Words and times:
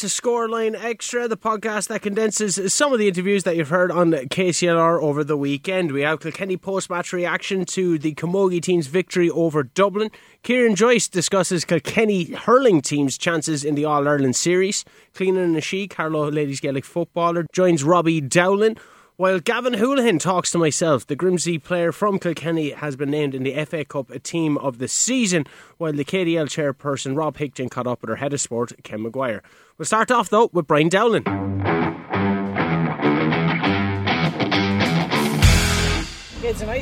This 0.00 0.14
is 0.14 0.18
Scoreline 0.18 0.82
Extra, 0.82 1.28
the 1.28 1.36
podcast 1.36 1.88
that 1.88 2.00
condenses 2.00 2.72
some 2.72 2.94
of 2.94 2.98
the 2.98 3.06
interviews 3.06 3.44
that 3.44 3.58
you've 3.58 3.68
heard 3.68 3.92
on 3.92 4.12
KCLR 4.12 4.98
over 4.98 5.22
the 5.22 5.36
weekend. 5.36 5.92
We 5.92 6.00
have 6.00 6.20
Kilkenny 6.20 6.56
post 6.56 6.88
match 6.88 7.12
reaction 7.12 7.66
to 7.66 7.98
the 7.98 8.14
Camogie 8.14 8.62
team's 8.62 8.86
victory 8.86 9.28
over 9.28 9.62
Dublin. 9.62 10.10
Kieran 10.42 10.74
Joyce 10.74 11.06
discusses 11.06 11.66
Kilkenny 11.66 12.32
hurling 12.32 12.80
team's 12.80 13.18
chances 13.18 13.62
in 13.62 13.74
the 13.74 13.84
All 13.84 14.08
Ireland 14.08 14.36
series. 14.36 14.86
Cliona 15.12 15.46
Ni 15.50 15.60
She, 15.60 15.86
Carlow 15.86 16.30
Ladies 16.30 16.60
Gaelic 16.60 16.86
footballer, 16.86 17.44
joins 17.52 17.84
Robbie 17.84 18.22
Dowling. 18.22 18.78
While 19.20 19.40
Gavan 19.40 19.74
Holohan 19.74 20.18
talks 20.18 20.50
to 20.52 20.56
myself, 20.56 21.06
the 21.06 21.14
Grimsby 21.14 21.58
player 21.58 21.92
from 21.92 22.18
Kilkenny 22.18 22.70
has 22.70 22.96
been 22.96 23.10
named 23.10 23.34
in 23.34 23.42
the 23.42 23.52
FA 23.66 23.84
Cup 23.84 24.08
a 24.08 24.18
team 24.18 24.56
of 24.56 24.78
the 24.78 24.88
season, 24.88 25.44
while 25.76 25.92
the 25.92 26.06
KDL 26.06 26.46
chairperson 26.46 27.14
Rob 27.14 27.36
Highton 27.36 27.70
caught 27.70 27.86
up 27.86 28.00
with 28.00 28.08
our 28.08 28.16
head 28.16 28.32
of 28.32 28.40
sport, 28.40 28.72
Ken 28.82 29.02
Maguire. 29.02 29.42
We'll 29.76 29.84
start 29.84 30.10
off 30.10 30.30
though 30.30 30.48
with 30.54 30.66
Brian 30.66 30.88
Dowling. 30.88 31.24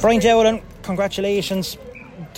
Brian 0.01 0.21
Dowling, 0.21 0.63
congratulations 0.83 1.77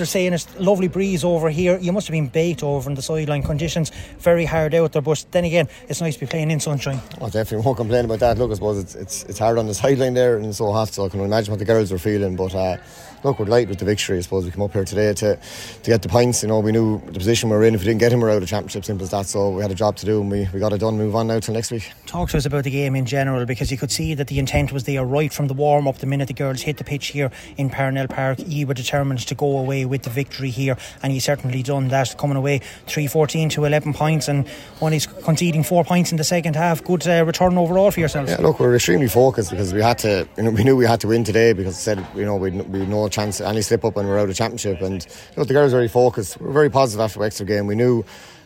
they're 0.00 0.06
saying 0.06 0.32
it's 0.32 0.48
lovely 0.58 0.88
breeze 0.88 1.24
over 1.24 1.50
here. 1.50 1.78
You 1.78 1.92
must 1.92 2.06
have 2.06 2.12
been 2.12 2.28
baked 2.28 2.62
over 2.62 2.88
in 2.88 2.96
the 2.96 3.02
sideline 3.02 3.42
conditions, 3.42 3.90
very 4.18 4.46
hard 4.46 4.74
out 4.74 4.92
there. 4.92 5.02
But 5.02 5.26
then 5.30 5.44
again, 5.44 5.68
it's 5.88 6.00
nice 6.00 6.14
to 6.14 6.20
be 6.20 6.26
playing 6.26 6.50
in 6.50 6.58
sunshine. 6.58 7.00
I 7.20 7.28
definitely 7.28 7.66
won't 7.66 7.76
complain 7.76 8.06
about 8.06 8.20
that. 8.20 8.38
Look, 8.38 8.50
I 8.50 8.54
suppose 8.54 8.78
it's 8.78 8.94
it's, 8.94 9.24
it's 9.24 9.38
hard 9.38 9.58
on 9.58 9.66
the 9.66 9.74
sideline 9.74 10.14
there 10.14 10.36
and 10.36 10.46
it's 10.46 10.58
so 10.58 10.72
hot, 10.72 10.88
so 10.88 11.04
I 11.04 11.10
can 11.10 11.20
imagine 11.20 11.52
what 11.52 11.58
the 11.58 11.66
girls 11.66 11.92
were 11.92 11.98
feeling. 11.98 12.34
But 12.34 12.54
uh, 12.54 12.78
look, 13.24 13.38
we're 13.38 13.46
light 13.46 13.68
with 13.68 13.78
the 13.78 13.84
victory. 13.84 14.18
I 14.18 14.20
suppose 14.20 14.44
we 14.44 14.50
come 14.50 14.62
up 14.62 14.72
here 14.72 14.84
today 14.84 15.12
to 15.14 15.36
to 15.36 15.90
get 15.90 16.02
the 16.02 16.08
points. 16.08 16.42
You 16.42 16.48
know, 16.48 16.60
we 16.60 16.72
knew 16.72 17.00
the 17.06 17.18
position 17.18 17.50
we 17.50 17.56
are 17.56 17.64
in. 17.64 17.74
If 17.74 17.80
we 17.80 17.86
didn't 17.86 18.00
get 18.00 18.12
him, 18.12 18.20
we're 18.20 18.30
out 18.30 18.42
of 18.42 18.48
championship. 18.48 18.84
Simple 18.84 19.04
as 19.04 19.10
that. 19.10 19.26
So 19.26 19.50
we 19.50 19.62
had 19.62 19.70
a 19.70 19.74
job 19.74 19.96
to 19.96 20.06
do, 20.06 20.20
and 20.20 20.30
we, 20.30 20.48
we 20.52 20.60
got 20.60 20.72
it 20.72 20.78
done. 20.78 20.96
Move 20.96 21.14
on 21.14 21.26
now 21.26 21.40
till 21.40 21.54
next 21.54 21.70
week. 21.70 21.90
Talk 22.06 22.30
to 22.30 22.36
us 22.36 22.46
about 22.46 22.64
the 22.64 22.70
game 22.70 22.96
in 22.96 23.06
general, 23.06 23.46
because 23.46 23.70
you 23.70 23.78
could 23.78 23.90
see 23.90 24.14
that 24.14 24.28
the 24.28 24.38
intent 24.38 24.72
was 24.72 24.84
there 24.84 25.04
right 25.04 25.32
from 25.32 25.48
the 25.48 25.54
warm 25.54 25.86
up. 25.86 25.98
The 25.98 26.06
minute 26.06 26.28
the 26.28 26.34
girls 26.34 26.62
hit 26.62 26.76
the 26.76 26.84
pitch 26.84 27.08
here 27.08 27.30
in 27.56 27.70
Parnell 27.70 28.08
Park, 28.08 28.38
you 28.46 28.66
were 28.66 28.74
determined 28.74 29.20
to 29.20 29.34
go 29.34 29.58
away 29.58 29.84
with 29.84 30.02
the 30.02 30.10
victory 30.10 30.50
here, 30.50 30.76
and 31.02 31.12
you 31.12 31.20
certainly 31.20 31.62
done 31.62 31.88
that. 31.88 32.16
Coming 32.18 32.36
away 32.36 32.60
three 32.86 33.06
fourteen 33.06 33.48
to 33.50 33.64
eleven 33.64 33.92
points, 33.92 34.28
and 34.28 34.46
only 34.80 35.00
conceding 35.24 35.62
four 35.62 35.84
points 35.84 36.10
in 36.10 36.16
the 36.16 36.24
second 36.24 36.56
half. 36.56 36.82
Good 36.82 37.06
uh, 37.06 37.24
return 37.24 37.56
overall 37.58 37.90
for 37.90 38.00
yourselves. 38.00 38.30
Yeah, 38.30 38.40
look, 38.40 38.60
we're 38.60 38.74
extremely 38.74 39.08
focused 39.08 39.50
because 39.50 39.72
we 39.72 39.82
had 39.82 39.98
to. 39.98 40.28
You 40.36 40.44
know, 40.44 40.50
we 40.50 40.64
knew 40.64 40.76
we 40.76 40.86
had 40.86 41.00
to 41.00 41.08
win 41.08 41.24
today 41.24 41.52
because 41.52 41.76
I 41.76 41.80
said 41.80 42.06
you 42.14 42.24
know 42.24 42.36
we 42.36 42.50
we 42.50 42.86
no 42.86 43.09
chance 43.10 43.40
any 43.40 43.62
slip 43.62 43.84
up 43.84 43.96
and 43.96 44.08
we're 44.08 44.18
out 44.18 44.28
of 44.28 44.36
championship. 44.36 44.80
And 44.80 45.04
you 45.04 45.36
know, 45.36 45.44
the 45.44 45.54
girls 45.54 45.72
were 45.72 45.78
very 45.78 45.88
focused. 45.88 46.40
We 46.40 46.48
are 46.48 46.52
very 46.52 46.70
positive 46.70 47.00
after 47.00 47.14
the 47.14 47.20
Wexford 47.20 47.46
game. 47.46 47.66
We 47.66 47.74
knew 47.74 48.04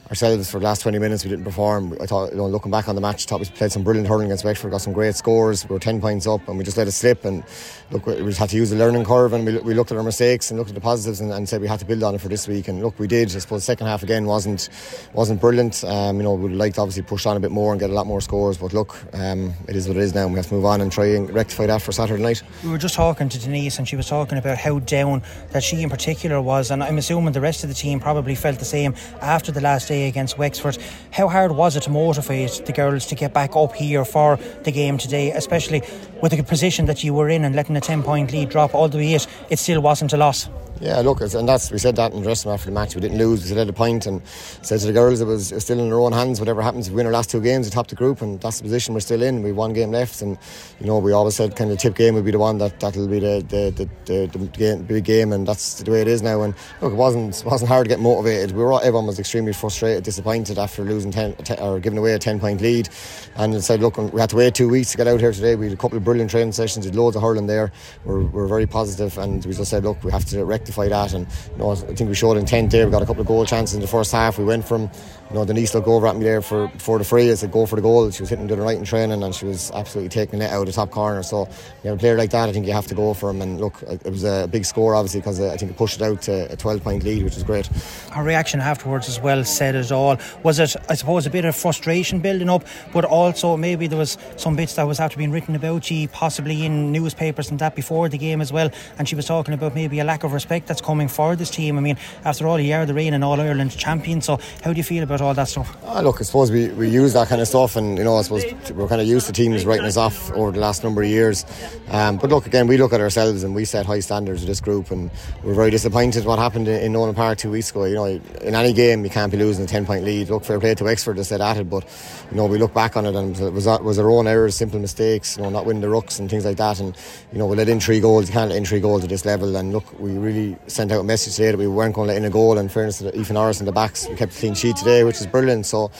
ourselves 0.08 0.50
for 0.50 0.58
the 0.58 0.64
last 0.64 0.82
20 0.82 0.98
minutes 0.98 1.24
we 1.24 1.30
didn't 1.30 1.44
perform. 1.44 1.96
I 2.00 2.06
thought 2.06 2.30
you 2.30 2.36
know 2.36 2.46
looking 2.46 2.70
back 2.70 2.88
on 2.88 2.94
the 2.94 3.00
match 3.00 3.24
thought 3.24 3.40
we 3.40 3.46
played 3.46 3.72
some 3.72 3.82
brilliant 3.82 4.08
hurling 4.08 4.26
against 4.26 4.44
Wexford 4.44 4.70
got 4.70 4.80
some 4.80 4.92
great 4.92 5.14
scores 5.14 5.66
we 5.68 5.72
were 5.72 5.80
10 5.80 6.00
points 6.00 6.26
up 6.26 6.46
and 6.48 6.58
we 6.58 6.64
just 6.64 6.76
let 6.76 6.86
it 6.86 6.92
slip 6.92 7.24
and 7.24 7.42
look 7.90 8.06
we 8.06 8.16
just 8.16 8.38
had 8.38 8.50
to 8.50 8.56
use 8.56 8.70
the 8.70 8.76
learning 8.76 9.04
curve 9.04 9.32
and 9.32 9.46
we, 9.46 9.58
we 9.58 9.74
looked 9.74 9.92
at 9.92 9.96
our 9.96 10.02
mistakes 10.02 10.50
and 10.50 10.58
looked 10.58 10.70
at 10.70 10.74
the 10.74 10.80
positives 10.80 11.20
and, 11.20 11.32
and, 11.32 11.48
said 11.48 11.60
we 11.60 11.68
had 11.68 11.78
to 11.78 11.84
build 11.84 12.02
on 12.02 12.14
it 12.14 12.20
for 12.20 12.28
this 12.28 12.48
week 12.48 12.68
and 12.68 12.82
look 12.82 12.98
we 12.98 13.06
did. 13.06 13.28
I 13.34 13.38
suppose 13.38 13.62
the 13.62 13.66
second 13.66 13.86
half 13.86 14.02
again 14.02 14.26
wasn't 14.26 14.68
wasn't 15.14 15.40
brilliant. 15.40 15.84
Um, 15.84 16.16
you 16.18 16.22
know 16.22 16.34
we'd 16.34 16.52
like 16.52 16.74
to 16.74 16.80
obviously 16.80 17.02
push 17.02 17.26
on 17.26 17.36
a 17.36 17.40
bit 17.40 17.50
more 17.50 17.72
and 17.72 17.80
get 17.80 17.90
a 17.90 17.92
lot 17.92 18.06
more 18.06 18.20
scores 18.20 18.58
but 18.58 18.72
look 18.72 18.96
um, 19.14 19.54
it 19.68 19.76
is 19.76 19.88
what 19.88 19.96
it 19.96 20.02
is 20.02 20.14
now 20.14 20.24
and 20.24 20.32
we 20.32 20.38
have 20.38 20.46
to 20.48 20.54
move 20.54 20.64
on 20.64 20.80
and 20.80 20.92
try 20.92 21.06
and 21.06 21.30
rectify 21.30 21.66
that 21.66 21.80
for 21.80 21.92
Saturday 21.92 22.22
night. 22.22 22.42
We 22.62 22.70
were 22.70 22.78
just 22.78 22.94
talking 22.94 23.28
to 23.30 23.38
Denise 23.38 23.78
and 23.78 23.88
she 23.88 23.96
was 23.96 24.08
talking 24.08 24.38
about 24.38 24.58
how 24.58 24.80
down 24.80 25.22
that 25.50 25.62
she 25.62 25.82
in 25.82 25.88
particular 25.88 26.42
was 26.42 26.70
and 26.70 26.82
I'm 26.82 26.98
assuming 26.98 27.32
the 27.32 27.40
rest 27.40 27.62
of 27.62 27.68
the 27.70 27.74
team 27.74 28.00
probably 28.00 28.34
felt 28.34 28.58
the 28.58 28.64
same 28.64 28.94
after 29.20 29.50
the 29.50 29.60
last 29.60 29.88
day 29.88 29.93
against 30.02 30.36
Wexford 30.38 30.76
how 31.10 31.28
hard 31.28 31.52
was 31.52 31.76
it 31.76 31.84
to 31.84 31.90
motivate 31.90 32.62
the 32.66 32.72
girls 32.72 33.06
to 33.06 33.14
get 33.14 33.32
back 33.32 33.54
up 33.54 33.72
here 33.72 34.04
for 34.04 34.36
the 34.64 34.72
game 34.72 34.98
today, 34.98 35.30
especially 35.30 35.80
with 36.20 36.32
the 36.32 36.42
position 36.42 36.86
that 36.86 37.04
you 37.04 37.14
were 37.14 37.28
in 37.28 37.44
and 37.44 37.54
letting 37.54 37.76
a 37.76 37.80
10 37.80 38.02
point 38.02 38.32
lead 38.32 38.48
drop 38.48 38.74
all 38.74 38.88
the 38.88 38.98
way 38.98 39.14
it, 39.14 39.26
it 39.48 39.58
still 39.58 39.80
wasn't 39.80 40.12
a 40.12 40.16
loss? 40.16 40.48
Yeah, 40.80 41.00
look, 41.00 41.20
and 41.20 41.48
that's 41.48 41.70
we 41.70 41.78
said 41.78 41.96
that 41.96 42.12
in 42.12 42.18
the 42.18 42.24
dressing 42.24 42.48
room 42.48 42.54
after 42.54 42.66
the 42.66 42.72
match. 42.74 42.94
We 42.94 43.00
didn't 43.00 43.16
lose. 43.16 43.40
We 43.40 43.46
still 43.46 43.58
had 43.58 43.68
a 43.68 43.72
point, 43.72 44.06
and 44.06 44.20
said 44.26 44.80
to 44.80 44.86
the 44.86 44.92
girls 44.92 45.20
it 45.20 45.24
was, 45.24 45.48
still 45.58 45.78
in 45.78 45.88
their 45.88 46.00
own 46.00 46.12
hands. 46.12 46.40
Whatever 46.40 46.62
happens, 46.62 46.90
we 46.90 46.96
win 46.96 47.06
our 47.06 47.12
last 47.12 47.30
two 47.30 47.40
games, 47.40 47.66
we 47.66 47.70
top 47.70 47.86
the 47.86 47.94
group, 47.94 48.20
and 48.22 48.40
that's 48.40 48.58
the 48.58 48.64
position 48.64 48.92
we're 48.92 49.00
still 49.00 49.22
in. 49.22 49.42
We 49.42 49.50
have 49.50 49.56
one 49.56 49.72
game 49.72 49.92
left, 49.92 50.20
and 50.20 50.36
you 50.80 50.86
know 50.86 50.98
we 50.98 51.12
always 51.12 51.36
said 51.36 51.54
kind 51.54 51.70
of 51.70 51.78
tip 51.78 51.94
game 51.94 52.14
would 52.16 52.24
be 52.24 52.32
the 52.32 52.38
one 52.40 52.58
that 52.58 52.80
that'll 52.80 53.06
be 53.06 53.20
the 53.20 53.44
the, 53.48 53.88
the, 54.06 54.26
the, 54.28 54.38
the 54.38 54.46
game, 54.48 54.82
big 54.82 55.04
game, 55.04 55.32
and 55.32 55.46
that's 55.46 55.80
the 55.82 55.90
way 55.90 56.02
it 56.02 56.08
is 56.08 56.22
now. 56.22 56.42
And 56.42 56.54
look, 56.82 56.92
it 56.92 56.96
wasn't 56.96 57.42
wasn't 57.46 57.68
hard 57.68 57.84
to 57.84 57.88
get 57.88 58.00
motivated. 58.00 58.50
We 58.50 58.62
were 58.62 58.72
all, 58.72 58.80
everyone 58.80 59.06
was 59.06 59.20
extremely 59.20 59.52
frustrated, 59.52 60.02
disappointed 60.02 60.58
after 60.58 60.82
losing 60.82 61.12
ten, 61.12 61.36
or 61.60 61.78
giving 61.78 61.98
away 61.98 62.14
a 62.14 62.18
ten 62.18 62.40
point 62.40 62.60
lead, 62.60 62.88
and 63.36 63.62
said, 63.62 63.80
look, 63.80 63.96
we 63.96 64.20
had 64.20 64.30
to 64.30 64.36
wait 64.36 64.54
two 64.56 64.68
weeks 64.68 64.90
to 64.90 64.96
get 64.96 65.06
out 65.06 65.20
here 65.20 65.32
today. 65.32 65.54
We 65.54 65.66
had 65.66 65.74
a 65.74 65.78
couple 65.80 65.96
of 65.98 66.04
brilliant 66.04 66.30
training 66.32 66.52
sessions, 66.52 66.84
did 66.84 66.96
loads 66.96 67.14
of 67.14 67.22
hurling 67.22 67.46
there. 67.46 67.70
We're, 68.04 68.24
we're 68.24 68.48
very 68.48 68.66
positive, 68.66 69.16
and 69.18 69.44
we 69.46 69.54
just 69.54 69.70
said, 69.70 69.84
look, 69.84 70.02
we 70.02 70.10
have 70.10 70.24
to 70.26 70.44
rectify 70.64 70.88
that 70.88 71.12
and 71.12 71.26
you 71.52 71.58
know, 71.58 71.72
I 71.72 71.74
think 71.74 72.08
we 72.08 72.14
showed 72.14 72.38
intent 72.38 72.70
there. 72.70 72.86
We 72.86 72.92
got 72.92 73.02
a 73.02 73.06
couple 73.06 73.20
of 73.20 73.26
goal 73.26 73.44
chances 73.44 73.74
in 73.74 73.82
the 73.82 73.86
first 73.86 74.12
half. 74.12 74.38
We 74.38 74.44
went 74.44 74.64
from 74.66 74.90
you 75.34 75.40
know, 75.40 75.44
Denise 75.44 75.74
looked 75.74 75.88
over 75.88 76.06
at 76.06 76.14
me 76.14 76.22
there 76.22 76.40
for 76.40 76.68
for 76.78 76.96
the 76.96 77.04
free. 77.04 77.28
I 77.28 77.34
said, 77.34 77.50
go 77.50 77.66
for 77.66 77.74
the 77.74 77.82
goal. 77.82 78.08
She 78.12 78.22
was 78.22 78.30
hitting 78.30 78.46
the 78.46 78.56
right 78.56 78.78
in 78.78 78.84
training 78.84 79.20
and 79.20 79.34
she 79.34 79.46
was 79.46 79.72
absolutely 79.72 80.08
taking 80.08 80.40
it 80.40 80.48
out 80.48 80.60
of 80.60 80.66
the 80.66 80.72
top 80.72 80.92
corner. 80.92 81.24
So, 81.24 81.48
you 81.82 81.90
know, 81.90 81.94
a 81.94 81.96
player 81.96 82.16
like 82.16 82.30
that, 82.30 82.48
I 82.48 82.52
think 82.52 82.68
you 82.68 82.72
have 82.72 82.86
to 82.86 82.94
go 82.94 83.14
for 83.14 83.30
him. 83.30 83.42
And 83.42 83.60
look, 83.60 83.82
it 83.82 84.04
was 84.04 84.22
a 84.22 84.46
big 84.48 84.64
score, 84.64 84.94
obviously, 84.94 85.18
because 85.18 85.40
uh, 85.40 85.50
I 85.50 85.56
think 85.56 85.72
it 85.72 85.76
pushed 85.76 86.00
it 86.00 86.04
out 86.04 86.22
to 86.22 86.52
a 86.52 86.56
12 86.56 86.84
point 86.84 87.02
lead, 87.02 87.24
which 87.24 87.36
is 87.36 87.42
great. 87.42 87.66
Her 88.12 88.22
reaction 88.22 88.60
afterwards 88.60 89.08
as 89.08 89.20
well 89.20 89.42
said 89.42 89.74
it 89.74 89.90
all. 89.90 90.18
Was 90.44 90.60
it, 90.60 90.76
I 90.88 90.94
suppose, 90.94 91.26
a 91.26 91.30
bit 91.30 91.44
of 91.44 91.56
frustration 91.56 92.20
building 92.20 92.48
up, 92.48 92.64
but 92.92 93.04
also 93.04 93.56
maybe 93.56 93.88
there 93.88 93.98
was 93.98 94.16
some 94.36 94.54
bits 94.54 94.76
that 94.76 94.86
was 94.86 95.00
after 95.00 95.16
being 95.16 95.32
written 95.32 95.56
about 95.56 95.90
you, 95.90 96.06
possibly 96.06 96.64
in 96.64 96.92
newspapers 96.92 97.50
and 97.50 97.58
that 97.58 97.74
before 97.74 98.08
the 98.08 98.18
game 98.18 98.40
as 98.40 98.52
well. 98.52 98.70
And 99.00 99.08
she 99.08 99.16
was 99.16 99.26
talking 99.26 99.52
about 99.52 99.74
maybe 99.74 99.98
a 99.98 100.04
lack 100.04 100.22
of 100.22 100.32
respect 100.32 100.68
that's 100.68 100.80
coming 100.80 101.08
for 101.08 101.34
this 101.34 101.50
team. 101.50 101.76
I 101.76 101.80
mean, 101.80 101.96
after 102.24 102.46
all, 102.46 102.60
you 102.60 102.72
are 102.74 102.86
the 102.86 102.94
reigning 102.94 103.24
All 103.24 103.40
Ireland 103.40 103.76
champion. 103.76 104.20
So, 104.20 104.38
how 104.62 104.72
do 104.72 104.76
you 104.76 104.84
feel 104.84 105.02
about 105.02 105.23
all 105.24 105.34
that 105.34 105.48
stuff? 105.48 105.76
Ah, 105.84 106.00
look, 106.00 106.20
I 106.20 106.24
suppose 106.24 106.50
we, 106.50 106.68
we 106.68 106.88
use 106.88 107.12
that 107.14 107.28
kind 107.28 107.40
of 107.40 107.48
stuff, 107.48 107.76
and 107.76 107.98
you 107.98 108.04
know, 108.04 108.16
I 108.16 108.22
suppose 108.22 108.44
we're 108.72 108.88
kind 108.88 109.00
of 109.00 109.06
used 109.06 109.26
to 109.26 109.32
teams 109.32 109.64
writing 109.64 109.86
us 109.86 109.96
off 109.96 110.30
over 110.32 110.52
the 110.52 110.60
last 110.60 110.84
number 110.84 111.02
of 111.02 111.08
years. 111.08 111.44
Um, 111.88 112.16
but 112.18 112.30
look, 112.30 112.46
again, 112.46 112.66
we 112.66 112.76
look 112.76 112.92
at 112.92 113.00
ourselves 113.00 113.42
and 113.42 113.54
we 113.54 113.64
set 113.64 113.86
high 113.86 114.00
standards 114.00 114.40
with 114.42 114.48
this 114.48 114.60
group, 114.60 114.90
and 114.90 115.10
we're 115.42 115.54
very 115.54 115.70
disappointed 115.70 116.24
what 116.24 116.38
happened 116.38 116.68
in, 116.68 116.80
in 116.80 116.92
Nowlan 116.92 117.14
Park 117.14 117.38
two 117.38 117.50
weeks 117.50 117.70
ago. 117.70 117.84
You 117.84 117.94
know, 117.94 118.04
in 118.04 118.54
any 118.54 118.72
game 118.72 119.04
you 119.04 119.10
can't 119.10 119.32
be 119.32 119.38
losing 119.38 119.64
a 119.64 119.68
ten 119.68 119.86
point 119.86 120.04
lead. 120.04 120.30
Look, 120.30 120.44
fair 120.44 120.60
play 120.60 120.74
to 120.74 120.84
Wexford, 120.84 121.16
they 121.16 121.22
said 121.22 121.40
at 121.40 121.56
it, 121.56 121.68
but 121.68 121.84
you 122.30 122.36
know, 122.36 122.46
we 122.46 122.58
look 122.58 122.74
back 122.74 122.96
on 122.96 123.06
it 123.06 123.14
and 123.14 123.36
it 123.38 123.52
was 123.52 123.66
was 123.66 123.98
our 123.98 124.10
own 124.10 124.26
errors, 124.26 124.54
simple 124.54 124.78
mistakes, 124.78 125.36
you 125.36 125.42
know, 125.42 125.50
not 125.50 125.66
winning 125.66 125.82
the 125.82 125.88
rucks 125.88 126.20
and 126.20 126.28
things 126.30 126.44
like 126.44 126.56
that, 126.58 126.80
and 126.80 126.96
you 127.32 127.38
know, 127.38 127.46
we 127.46 127.56
let 127.56 127.68
in 127.68 127.80
three 127.80 128.00
goals. 128.00 128.28
You 128.28 128.32
can't 128.32 128.50
let 128.50 128.56
in 128.56 128.64
three 128.64 128.80
goals 128.80 129.02
at 129.04 129.10
this 129.10 129.24
level, 129.24 129.56
and 129.56 129.72
look, 129.72 129.98
we 129.98 130.12
really 130.12 130.56
sent 130.66 130.92
out 130.92 131.00
a 131.00 131.04
message 131.04 131.36
today 131.36 131.50
that 131.50 131.58
we 131.58 131.66
weren't 131.66 131.94
going 131.94 132.08
to 132.08 132.14
let 132.14 132.18
in 132.18 132.24
a 132.24 132.30
goal. 132.30 132.58
And 132.58 132.70
fairness 132.70 132.98
to 132.98 133.18
Ethan 133.18 133.34
Norris 133.34 133.60
in 133.60 133.66
the 133.66 133.72
backs, 133.72 134.08
we 134.08 134.16
kept 134.16 134.34
a 134.34 134.38
clean 134.38 134.54
sheet 134.54 134.76
today, 134.76 135.04
which 135.14 135.20
is 135.20 135.26
brilliant. 135.28 135.64
So 135.64 135.92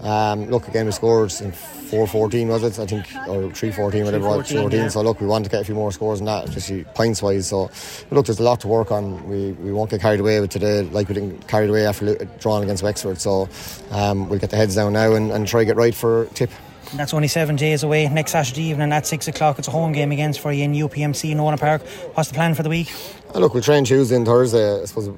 um, 0.00 0.50
look, 0.50 0.66
again, 0.66 0.86
we 0.86 0.92
scored 0.92 1.32
in 1.40 1.52
4 1.52 2.06
14, 2.06 2.48
was 2.48 2.62
it? 2.64 2.78
I 2.78 2.86
think, 2.86 3.06
or 3.28 3.52
3 3.52 3.70
14, 3.70 4.04
whatever 4.04 4.24
it 4.24 4.28
was, 4.28 4.50
14. 4.50 4.70
Yeah. 4.72 4.88
So, 4.88 5.02
look, 5.02 5.20
we 5.20 5.26
want 5.26 5.44
to 5.44 5.50
get 5.50 5.60
a 5.60 5.64
few 5.64 5.76
more 5.76 5.92
scores 5.92 6.18
than 6.18 6.26
that, 6.26 6.48
especially 6.48 6.84
points 6.94 7.22
wise. 7.22 7.46
So, 7.46 7.70
look, 8.10 8.26
there's 8.26 8.40
a 8.40 8.42
lot 8.42 8.60
to 8.60 8.68
work 8.68 8.90
on. 8.90 9.28
We, 9.28 9.52
we 9.52 9.72
won't 9.72 9.90
get 9.90 10.00
carried 10.00 10.18
away 10.18 10.40
with 10.40 10.50
today, 10.50 10.82
like 10.82 11.08
we 11.08 11.14
didn't 11.14 11.46
carried 11.46 11.70
away 11.70 11.86
after 11.86 12.16
drawing 12.40 12.64
against 12.64 12.82
Wexford. 12.82 13.20
So, 13.20 13.48
um, 13.90 14.28
we'll 14.28 14.40
get 14.40 14.50
the 14.50 14.56
heads 14.56 14.74
down 14.74 14.94
now 14.94 15.14
and, 15.14 15.30
and 15.30 15.46
try 15.46 15.60
to 15.60 15.66
get 15.66 15.76
right 15.76 15.94
for 15.94 16.26
tip. 16.34 16.50
That's 16.94 17.14
only 17.14 17.28
seven 17.28 17.54
days 17.54 17.84
away. 17.84 18.08
Next 18.08 18.32
Saturday 18.32 18.64
evening 18.64 18.92
at 18.92 19.06
six 19.06 19.28
o'clock, 19.28 19.58
it's 19.58 19.68
a 19.68 19.70
home 19.70 19.92
game 19.92 20.10
against 20.10 20.40
for 20.40 20.52
you 20.52 20.64
in 20.64 20.72
UPMC 20.72 21.30
in 21.30 21.36
Nowlan 21.36 21.58
Park. 21.58 21.82
What's 22.14 22.28
the 22.28 22.34
plan 22.34 22.54
for 22.54 22.64
the 22.64 22.68
week? 22.68 22.92
Uh, 23.34 23.38
look, 23.38 23.54
we'll 23.54 23.62
train 23.62 23.84
Tuesday 23.84 24.16
and 24.16 24.26
Thursday. 24.26 24.82
I 24.82 24.84
suppose 24.84 25.10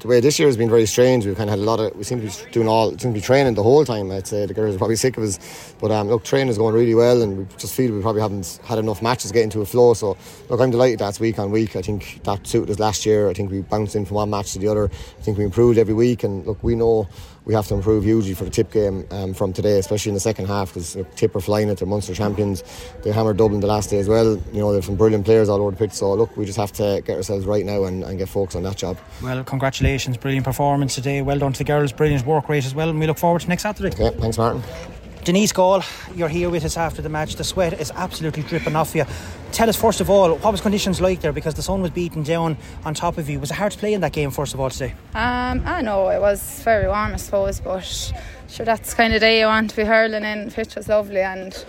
the 0.00 0.08
way 0.08 0.20
this 0.20 0.38
year 0.38 0.48
has 0.48 0.56
been 0.56 0.68
very 0.68 0.86
strange. 0.86 1.26
We've 1.26 1.36
kind 1.36 1.50
of 1.50 1.58
had 1.58 1.62
a 1.62 1.68
lot 1.70 1.80
of. 1.80 1.94
We 1.96 2.04
seem 2.04 2.20
to 2.20 2.26
be 2.26 2.50
doing 2.52 2.68
all. 2.68 2.90
Seem 2.90 3.12
to 3.12 3.18
be 3.18 3.20
training 3.20 3.54
the 3.54 3.62
whole 3.62 3.84
time. 3.84 4.10
I'd 4.10 4.26
say 4.26 4.46
the 4.46 4.54
girls 4.54 4.74
are 4.74 4.78
probably 4.78 4.96
sick 4.96 5.16
of 5.16 5.22
us, 5.24 5.74
but 5.80 5.90
um, 5.90 6.08
look, 6.08 6.24
training 6.24 6.48
is 6.48 6.58
going 6.58 6.74
really 6.74 6.94
well, 6.94 7.22
and 7.22 7.38
we 7.38 7.46
just 7.56 7.74
feel 7.74 7.92
we 7.92 8.00
probably 8.00 8.22
haven't 8.22 8.60
had 8.64 8.78
enough 8.78 9.02
matches 9.02 9.32
getting 9.32 9.50
to 9.50 9.60
a 9.60 9.66
flow. 9.66 9.94
So 9.94 10.16
look, 10.48 10.60
I'm 10.60 10.70
delighted 10.70 10.98
that's 10.98 11.20
week 11.20 11.38
on 11.38 11.50
week. 11.50 11.76
I 11.76 11.82
think 11.82 12.20
that 12.24 12.46
suited 12.46 12.70
us 12.70 12.78
last 12.78 13.06
year. 13.06 13.28
I 13.28 13.34
think 13.34 13.50
we 13.50 13.60
bounced 13.60 13.96
in 13.96 14.04
from 14.04 14.16
one 14.16 14.30
match 14.30 14.52
to 14.52 14.58
the 14.58 14.68
other. 14.68 14.84
I 14.84 15.22
think 15.22 15.38
we 15.38 15.44
improved 15.44 15.78
every 15.78 15.94
week, 15.94 16.24
and 16.24 16.46
look, 16.46 16.62
we 16.62 16.74
know 16.74 17.08
we 17.48 17.54
have 17.54 17.66
to 17.66 17.74
improve 17.74 18.04
hugely 18.04 18.34
for 18.34 18.44
the 18.44 18.50
tip 18.50 18.70
game 18.70 19.06
um, 19.10 19.32
from 19.32 19.54
today, 19.54 19.78
especially 19.78 20.10
in 20.10 20.14
the 20.14 20.20
second 20.20 20.46
half 20.46 20.68
because 20.68 20.98
Tip 21.16 21.34
are 21.34 21.40
flying 21.40 21.70
it. 21.70 21.78
They're 21.78 21.88
Munster 21.88 22.14
champions. 22.14 22.62
They 23.02 23.10
hammered 23.10 23.38
Dublin 23.38 23.60
the 23.60 23.66
last 23.66 23.88
day 23.88 23.98
as 23.98 24.06
well. 24.06 24.36
You 24.52 24.60
know, 24.60 24.70
there's 24.70 24.84
some 24.84 24.96
brilliant 24.96 25.24
players 25.24 25.48
all 25.48 25.60
over 25.60 25.70
the 25.70 25.76
pitch. 25.78 25.92
So 25.92 26.12
look, 26.12 26.36
we 26.36 26.44
just 26.44 26.58
have 26.58 26.72
to 26.72 27.02
get 27.04 27.16
ourselves 27.16 27.46
right 27.46 27.64
now 27.64 27.84
and, 27.84 28.04
and 28.04 28.18
get 28.18 28.28
focused 28.28 28.56
on 28.56 28.64
that 28.64 28.76
job. 28.76 28.98
Well, 29.22 29.42
congratulations, 29.44 30.18
brilliant 30.18 30.44
performance 30.44 30.94
today. 30.94 31.22
Well 31.22 31.38
done 31.38 31.54
to 31.54 31.58
the 31.58 31.64
girls, 31.64 31.90
brilliant 31.90 32.26
work 32.26 32.50
rate 32.50 32.66
as 32.66 32.74
well. 32.74 32.90
And 32.90 33.00
we 33.00 33.06
look 33.06 33.18
forward 33.18 33.40
to 33.40 33.48
next 33.48 33.62
Saturday. 33.62 33.94
Okay, 33.94 34.16
thanks, 34.20 34.36
Martin. 34.36 34.62
Denise 35.28 35.52
Gall, 35.52 35.82
you're 36.14 36.30
here 36.30 36.48
with 36.48 36.64
us 36.64 36.78
after 36.78 37.02
the 37.02 37.10
match. 37.10 37.34
The 37.34 37.44
sweat 37.44 37.74
is 37.74 37.92
absolutely 37.94 38.44
dripping 38.44 38.74
off 38.74 38.94
you. 38.94 39.04
Tell 39.52 39.68
us 39.68 39.76
first 39.76 40.00
of 40.00 40.08
all, 40.08 40.34
what 40.36 40.52
was 40.52 40.62
conditions 40.62 41.02
like 41.02 41.20
there? 41.20 41.34
Because 41.34 41.52
the 41.52 41.60
sun 41.60 41.82
was 41.82 41.90
beating 41.90 42.22
down 42.22 42.56
on 42.86 42.94
top 42.94 43.18
of 43.18 43.28
you. 43.28 43.38
Was 43.38 43.50
it 43.50 43.58
hard 43.58 43.72
to 43.72 43.78
play 43.78 43.92
in 43.92 44.00
that 44.00 44.14
game 44.14 44.30
first 44.30 44.54
of 44.54 44.60
all 44.60 44.70
today? 44.70 44.94
Um, 45.14 45.62
I 45.66 45.82
know 45.82 46.08
it 46.08 46.18
was 46.18 46.62
very 46.62 46.88
warm, 46.88 47.12
I 47.12 47.16
suppose, 47.16 47.60
but 47.60 47.82
sure 48.48 48.64
that's 48.64 48.94
kind 48.94 49.12
of 49.12 49.20
day 49.20 49.40
you 49.40 49.44
want 49.44 49.68
to 49.68 49.76
be 49.76 49.84
hurling 49.84 50.24
in. 50.24 50.50
Pitch 50.50 50.74
was 50.76 50.88
lovely 50.88 51.20
and 51.20 51.62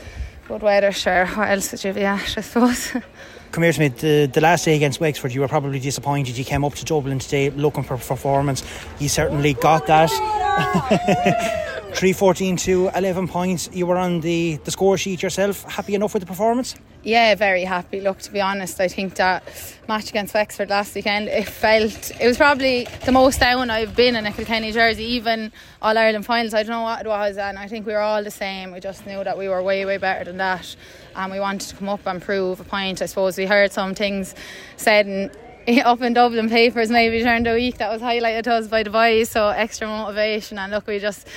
good 0.47 0.61
weather. 0.61 0.93
Sure, 0.93 1.25
what 1.25 1.49
else 1.49 1.73
would 1.73 1.83
you 1.83 1.91
be 1.91 2.05
at? 2.05 2.37
I 2.37 2.41
suppose. 2.41 2.93
Come 3.51 3.63
here 3.63 3.73
to 3.73 3.79
me. 3.81 3.89
The, 3.89 4.29
the 4.31 4.39
last 4.39 4.63
day 4.63 4.77
against 4.77 5.01
Wexford, 5.01 5.33
you 5.33 5.41
were 5.41 5.49
probably 5.49 5.81
disappointed. 5.81 6.37
You 6.37 6.45
came 6.45 6.63
up 6.63 6.75
to 6.75 6.85
Dublin 6.85 7.19
today 7.19 7.49
looking 7.49 7.83
for 7.83 7.97
performance. 7.97 8.63
You 8.99 9.09
certainly 9.09 9.53
got 9.53 9.85
that. 9.87 11.65
3 11.93 12.13
14 12.13 12.55
to 12.57 12.89
11 12.95 13.27
points. 13.27 13.69
You 13.73 13.85
were 13.85 13.97
on 13.97 14.21
the, 14.21 14.57
the 14.63 14.71
score 14.71 14.97
sheet 14.97 15.21
yourself. 15.21 15.63
Happy 15.63 15.95
enough 15.95 16.13
with 16.13 16.21
the 16.21 16.27
performance? 16.27 16.75
Yeah, 17.03 17.33
very 17.35 17.63
happy. 17.63 18.01
Look, 18.01 18.19
to 18.19 18.31
be 18.31 18.41
honest, 18.41 18.79
I 18.79 18.87
think 18.87 19.15
that 19.15 19.43
match 19.87 20.09
against 20.09 20.33
Wexford 20.33 20.69
last 20.69 20.93
weekend, 20.95 21.27
it 21.29 21.47
felt, 21.47 22.11
it 22.19 22.27
was 22.27 22.37
probably 22.37 22.87
the 23.05 23.11
most 23.11 23.39
down 23.39 23.69
I've 23.69 23.95
been 23.95 24.15
in 24.15 24.25
a 24.25 24.31
Kilkenny 24.31 24.71
jersey, 24.71 25.03
even 25.03 25.51
All 25.81 25.97
Ireland 25.97 26.25
finals. 26.25 26.53
I 26.53 26.63
don't 26.63 26.71
know 26.71 26.81
what 26.81 27.05
it 27.05 27.07
was, 27.07 27.37
and 27.37 27.57
I 27.57 27.67
think 27.67 27.85
we 27.85 27.93
were 27.93 27.99
all 27.99 28.23
the 28.23 28.31
same. 28.31 28.71
We 28.71 28.79
just 28.79 29.05
knew 29.05 29.23
that 29.23 29.37
we 29.37 29.47
were 29.47 29.63
way, 29.63 29.85
way 29.85 29.97
better 29.97 30.25
than 30.25 30.37
that, 30.37 30.75
and 31.15 31.31
we 31.31 31.39
wanted 31.39 31.69
to 31.69 31.75
come 31.75 31.89
up 31.89 32.05
and 32.05 32.21
prove 32.21 32.59
a 32.59 32.65
point. 32.65 33.01
I 33.01 33.05
suppose 33.05 33.37
we 33.37 33.45
heard 33.45 33.71
some 33.71 33.95
things 33.95 34.35
said 34.77 35.07
in 35.07 35.31
up 35.85 36.01
in 36.01 36.13
Dublin 36.13 36.49
papers 36.49 36.89
maybe 36.89 37.21
during 37.21 37.43
the 37.43 37.53
week 37.53 37.77
that 37.77 37.91
was 37.91 38.01
highlighted 38.01 38.43
to 38.43 38.53
us 38.53 38.67
by 38.67 38.81
the 38.81 38.89
boys 38.89 39.29
so 39.29 39.49
extra 39.49 39.87
motivation 39.87 40.57
and 40.57 40.71
look 40.71 40.87
we 40.87 40.99
just 40.99 41.27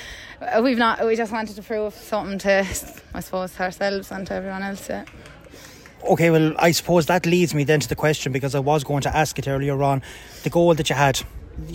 Uh, 0.42 0.60
we've 0.62 0.78
not 0.78 1.04
we 1.06 1.14
just 1.14 1.32
wanted 1.32 1.54
to 1.54 1.62
prove 1.62 1.94
something 1.94 2.38
to 2.38 2.66
I 3.14 3.20
suppose 3.20 3.58
ourselves 3.60 4.10
and 4.10 4.26
to 4.26 4.34
everyone 4.34 4.62
else 4.62 4.88
yeah. 4.88 5.04
Okay, 6.04 6.30
well, 6.30 6.52
I 6.58 6.72
suppose 6.72 7.06
that 7.06 7.26
leads 7.26 7.54
me 7.54 7.62
then 7.62 7.78
to 7.78 7.88
the 7.88 7.94
question 7.94 8.32
because 8.32 8.56
I 8.56 8.58
was 8.58 8.82
going 8.82 9.02
to 9.02 9.16
ask 9.16 9.38
it 9.38 9.46
earlier 9.46 9.80
on. 9.84 10.02
The 10.42 10.50
goal 10.50 10.74
that 10.74 10.90
you 10.90 10.96
had 10.96 11.22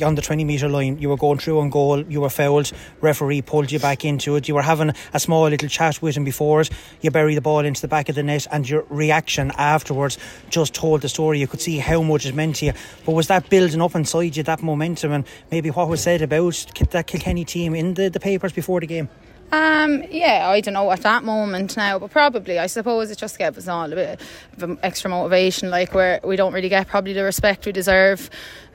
on 0.04 0.16
the 0.16 0.22
20 0.22 0.44
metre 0.44 0.70
line, 0.70 0.98
you 1.00 1.10
were 1.10 1.18
going 1.18 1.38
through 1.38 1.60
on 1.60 1.70
goal, 1.70 2.04
you 2.04 2.22
were 2.22 2.30
fouled, 2.30 2.72
referee 3.02 3.42
pulled 3.42 3.72
you 3.72 3.80
back 3.80 4.06
into 4.06 4.36
it, 4.36 4.48
you 4.48 4.56
were 4.56 4.62
having 4.62 4.94
a 5.14 5.20
small 5.20 5.48
little 5.48 5.70
chat 5.70 6.02
with 6.02 6.16
him 6.16 6.24
before 6.24 6.62
it, 6.62 6.70
you 7.02 7.12
bury 7.12 7.36
the 7.36 7.42
ball 7.42 7.60
into 7.60 7.82
the 7.82 7.88
back 7.88 8.10
of 8.10 8.16
the 8.16 8.24
net, 8.24 8.48
and 8.52 8.70
your 8.70 8.86
reaction 8.90 9.52
afterwards 9.58 10.18
just 10.50 10.74
told 10.74 11.02
the 11.02 11.10
story. 11.10 11.40
You 11.40 11.48
could 11.48 11.62
see 11.62 11.78
how 11.78 12.02
much 12.02 12.26
it 12.26 12.36
meant 12.36 12.58
to 12.58 12.68
you. 12.68 12.74
But 13.06 13.14
was 13.14 13.28
that 13.28 13.50
building 13.50 13.82
up 13.82 13.96
inside 13.96 14.36
you, 14.36 14.44
that 14.44 14.62
momentum, 14.62 15.12
and 15.12 15.26
maybe 15.52 15.72
what 15.72 15.90
was 15.90 16.02
said 16.02 16.22
about 16.22 16.66
that 16.92 17.08
Kilkenny 17.08 17.46
team 17.46 17.76
in 17.76 17.94
the, 17.94 18.10
the 18.10 18.20
papers 18.20 18.54
before 18.54 18.80
the 18.80 18.88
game? 18.88 19.10
Um, 19.50 20.04
yeah, 20.12 20.50
I 20.50 20.60
don't 20.60 20.74
know 20.74 20.92
at 20.92 21.02
that 21.04 21.24
moment 21.24 21.78
now, 21.78 22.00
but 22.00 22.12
probably 22.12 22.60
I 22.60 22.68
suppose 22.68 23.10
it 23.12 23.18
just 23.18 23.38
gave 23.38 23.58
us 23.58 23.68
all 23.70 23.92
a 23.92 23.96
bit 23.96 24.22
of 24.60 24.78
extra 24.84 25.10
motivation. 25.10 25.70
Like 25.70 25.94
where 25.94 26.20
we 26.24 26.36
don't 26.36 26.52
really 26.52 26.68
get 26.68 26.90
probably 26.90 27.14
the 27.14 27.24
respect 27.24 27.66
we 27.66 27.72
deserve, 27.72 28.30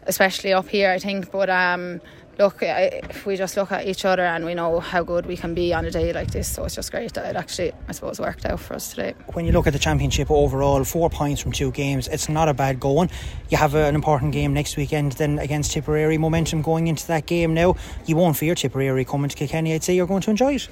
especially 0.07 0.53
up 0.53 0.69
here. 0.69 0.91
I 0.91 0.99
think, 0.99 1.31
but 1.31 1.49
um, 1.51 2.01
look, 2.39 2.59
if 2.61 3.27
we 3.27 3.37
just 3.37 3.57
look 3.57 3.73
at 3.73 3.87
each 3.87 4.05
other 4.05 4.25
and 4.25 4.45
we 4.45 4.55
know 4.55 4.81
how 4.81 5.03
good 5.03 5.27
we 5.27 5.37
can 5.37 5.55
be 5.55 5.73
on 5.75 5.85
a 5.85 5.91
day 5.91 6.13
like 6.13 6.31
this, 6.31 6.49
so 6.49 6.65
it's 6.65 6.75
just 6.75 6.91
great 6.91 7.13
that 7.15 7.27
it 7.27 7.37
actually, 7.37 7.73
I 7.89 7.93
suppose, 7.93 8.21
worked 8.21 8.47
out 8.47 8.61
for 8.61 8.75
us 8.75 8.91
today. 8.91 9.15
When 9.33 9.45
you 9.45 9.53
look 9.53 9.67
at 9.67 9.73
the 9.73 9.79
championship 9.79 10.31
overall, 10.31 10.83
four 10.85 11.11
points 11.11 11.41
from 11.41 11.53
two 11.53 11.71
games, 11.71 12.09
it's 12.09 12.29
not 12.29 12.49
a 12.49 12.55
bad 12.55 12.81
going. 12.81 13.11
You 13.51 13.59
have 13.59 13.75
an 13.75 13.95
important 13.95 14.33
game 14.33 14.53
next 14.55 14.77
weekend 14.77 15.13
then 15.13 15.39
against 15.39 15.73
Tipperary. 15.73 16.19
Momentum 16.19 16.63
going 16.63 16.87
into 16.89 17.07
that 17.09 17.27
game 17.27 17.55
now. 17.55 17.77
You 18.07 18.17
won't 18.17 18.37
fear 18.37 18.55
Tipperary 18.55 19.05
coming 19.05 19.29
to 19.29 19.37
Kilkenny. 19.37 19.75
I'd 19.75 19.85
say 19.85 19.95
you're 19.95 20.07
going 20.07 20.23
to 20.23 20.31
enjoy 20.31 20.55
it. 20.55 20.69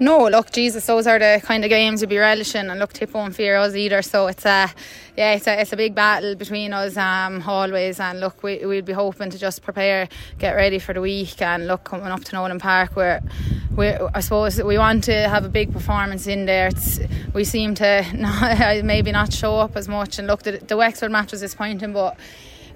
No, 0.00 0.26
look, 0.26 0.50
Jesus, 0.50 0.84
those 0.86 1.06
are 1.06 1.20
the 1.20 1.40
kind 1.44 1.62
of 1.62 1.70
games 1.70 2.00
you'd 2.00 2.10
be 2.10 2.18
relishing, 2.18 2.68
and 2.68 2.80
look, 2.80 2.92
Tip 2.92 3.14
won't 3.14 3.36
fear 3.36 3.56
us 3.56 3.76
either. 3.76 4.02
So 4.02 4.26
it's 4.26 4.44
a, 4.44 4.68
yeah, 5.16 5.34
it's 5.34 5.46
a, 5.46 5.60
it's 5.60 5.72
a 5.72 5.76
big 5.76 5.94
battle 5.94 6.34
between 6.34 6.72
us 6.72 6.96
um, 6.96 7.44
always. 7.46 8.00
And 8.00 8.18
look, 8.18 8.42
we 8.42 8.66
we'd 8.66 8.84
be 8.84 8.92
hoping 8.92 9.30
to 9.30 9.38
just 9.38 9.62
prepare, 9.62 10.08
get 10.40 10.56
ready 10.56 10.80
for 10.80 10.94
the 10.94 11.00
week, 11.00 11.40
and 11.40 11.68
look, 11.68 11.84
coming 11.84 12.08
up 12.08 12.24
to 12.24 12.34
Nowlan 12.34 12.58
Park, 12.58 12.96
where 12.96 13.22
we, 13.76 13.90
I 13.90 14.18
suppose 14.18 14.60
we 14.60 14.78
want 14.78 15.04
to 15.04 15.28
have 15.28 15.44
a 15.44 15.48
big 15.48 15.72
performance 15.72 16.26
in 16.26 16.46
there. 16.46 16.66
It's, 16.66 16.98
we 17.32 17.44
seem 17.44 17.76
to 17.76 18.04
not, 18.16 18.84
maybe 18.84 19.12
not 19.12 19.32
show 19.32 19.60
up 19.60 19.76
as 19.76 19.86
much, 19.86 20.18
and 20.18 20.26
look, 20.26 20.42
the, 20.42 20.58
the 20.58 20.76
Wexford 20.76 21.12
match 21.12 21.30
was 21.30 21.40
disappointing, 21.40 21.92
but 21.92 22.16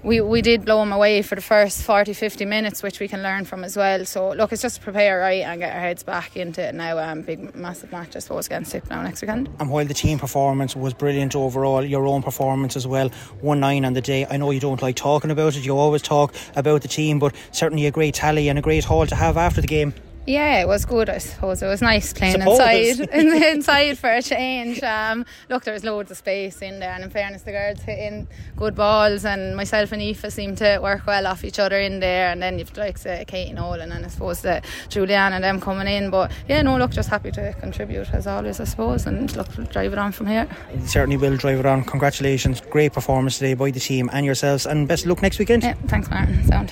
we, 0.03 0.21
we 0.21 0.43
did 0.43 0.65
blow 0.65 0.79
them 0.81 0.93
away 0.93 1.23
for 1.23 1.35
the 1.35 1.41
first 1.41 1.83
40 1.83 2.13
50 2.13 2.45
minutes 2.45 2.83
which 2.83 3.01
we 3.01 3.09
can 3.09 3.23
learn 3.23 3.45
from 3.45 3.65
as 3.65 3.77
well. 3.77 4.05
So 4.05 4.31
look 4.31 4.53
it's 4.53 4.63
just 4.63 4.81
prepare 4.81 5.21
right 5.21 5.43
and 5.43 5.61
get 5.61 5.75
our 5.75 5.81
heads 5.81 6.03
back 6.03 6.37
into 6.37 6.63
it 6.63 6.75
now. 6.75 6.99
Um, 6.99 7.23
big 7.23 7.55
massive 7.55 7.91
match 7.93 8.15
I 8.17 8.21
suppose 8.21 8.47
against 8.47 8.73
Tip 8.73 8.89
now 8.91 9.03
next 9.03 9.23
weekend. 9.23 9.49
And 9.59 9.71
while 9.71 9.85
the 9.85 9.95
team 9.95 10.19
performance 10.19 10.77
was 10.77 10.95
brilliant 10.95 11.35
overall 11.35 11.85
your 11.85 12.07
own 12.07 12.23
performance 12.23 12.77
as 12.77 12.87
well 12.87 13.11
1-9 13.43 13.87
on 13.87 13.93
the 13.93 14.01
day. 14.01 14.27
I 14.29 14.37
know 14.37 14.51
you 14.51 14.61
don't 14.61 14.83
like 14.83 14.97
talking 14.97 15.31
about 15.31 15.57
it. 15.57 15.65
You 15.65 15.77
always 15.77 16.03
talk 16.03 16.35
about 16.57 16.83
the 16.83 16.89
team 16.89 17.19
but 17.19 17.35
certainly 17.53 17.87
a 17.87 17.91
great 17.91 18.15
tally 18.15 18.49
and 18.49 18.59
a 18.59 18.63
great 18.63 18.85
haul 18.85 19.07
to 19.07 19.15
have 19.15 19.37
after 19.37 19.61
the 19.61 19.67
game 19.67 19.95
yeah, 20.29 20.61
it 20.61 20.69
was 20.69 20.85
good. 20.85 21.09
I 21.09 21.19
suppose 21.19 21.63
it 21.63 21.67
was 21.67 21.81
nice 21.81 22.13
playing 22.13 22.43
inside, 22.43 23.01
inside 23.13 23.99
for 23.99 24.11
a 24.11 24.23
change. 24.23 24.83
Um, 24.83 25.25
look, 25.49 25.65
there 25.65 25.73
was 25.73 25.85
loads 25.85 26.11
of 26.11 26.19
space 26.19 26.61
in 26.61 26.81
there, 26.81 26.93
and 26.93 27.03
in 27.03 27.11
fairness, 27.11 27.43
the 27.43 27.53
girls 27.53 27.81
hit 27.81 27.99
in 27.99 28.29
good 28.55 28.75
balls, 28.75 29.25
and 29.25 29.57
myself 29.57 29.91
and 29.91 30.03
Aoife 30.03 30.31
seemed 30.31 30.59
to 30.59 30.79
work 30.83 31.07
well 31.07 31.27
off 31.27 31.45
each 31.45 31.59
other 31.59 31.79
in 31.81 32.01
there. 32.01 32.29
And 32.29 32.43
then 32.43 32.59
you've 32.59 32.77
like 32.77 32.99
say 32.99 33.25
Kate 33.27 33.53
Nolan, 33.55 33.91
and 33.91 34.05
I 34.05 34.09
suppose 34.09 34.43
the 34.43 34.63
Julianne 34.89 35.33
and 35.33 35.43
them 35.43 35.61
coming 35.61 35.89
in. 35.89 36.11
But 36.11 36.31
yeah, 36.47 36.61
no, 36.61 36.77
look, 36.77 36.91
just 36.91 37.09
happy 37.09 37.31
to 37.33 37.55
contribute 37.55 38.13
as 38.13 38.27
always, 38.27 38.61
I 38.61 38.65
suppose, 38.65 39.07
and 39.07 39.35
look, 39.35 39.49
drive 39.71 39.95
it 39.95 39.99
on 39.99 40.13
from 40.13 40.27
here. 40.27 40.47
You 40.75 40.87
certainly 40.87 41.17
will 41.17 41.39
drive 41.39 41.61
it 41.61 41.67
on. 41.67 41.85
Congratulations, 41.85 42.61
great 42.61 42.93
performance 42.93 43.39
today 43.39 43.55
by 43.55 43.71
the 43.71 43.81
team 43.81 44.11
and 44.13 44.27
yourselves, 44.27 44.67
and 44.67 44.87
best 44.87 45.05
of 45.05 45.09
luck 45.09 45.23
next 45.23 45.39
weekend. 45.39 45.63
Yeah, 45.63 45.75
thanks, 45.87 46.11
Martin. 46.11 46.45
Sound. 46.47 46.71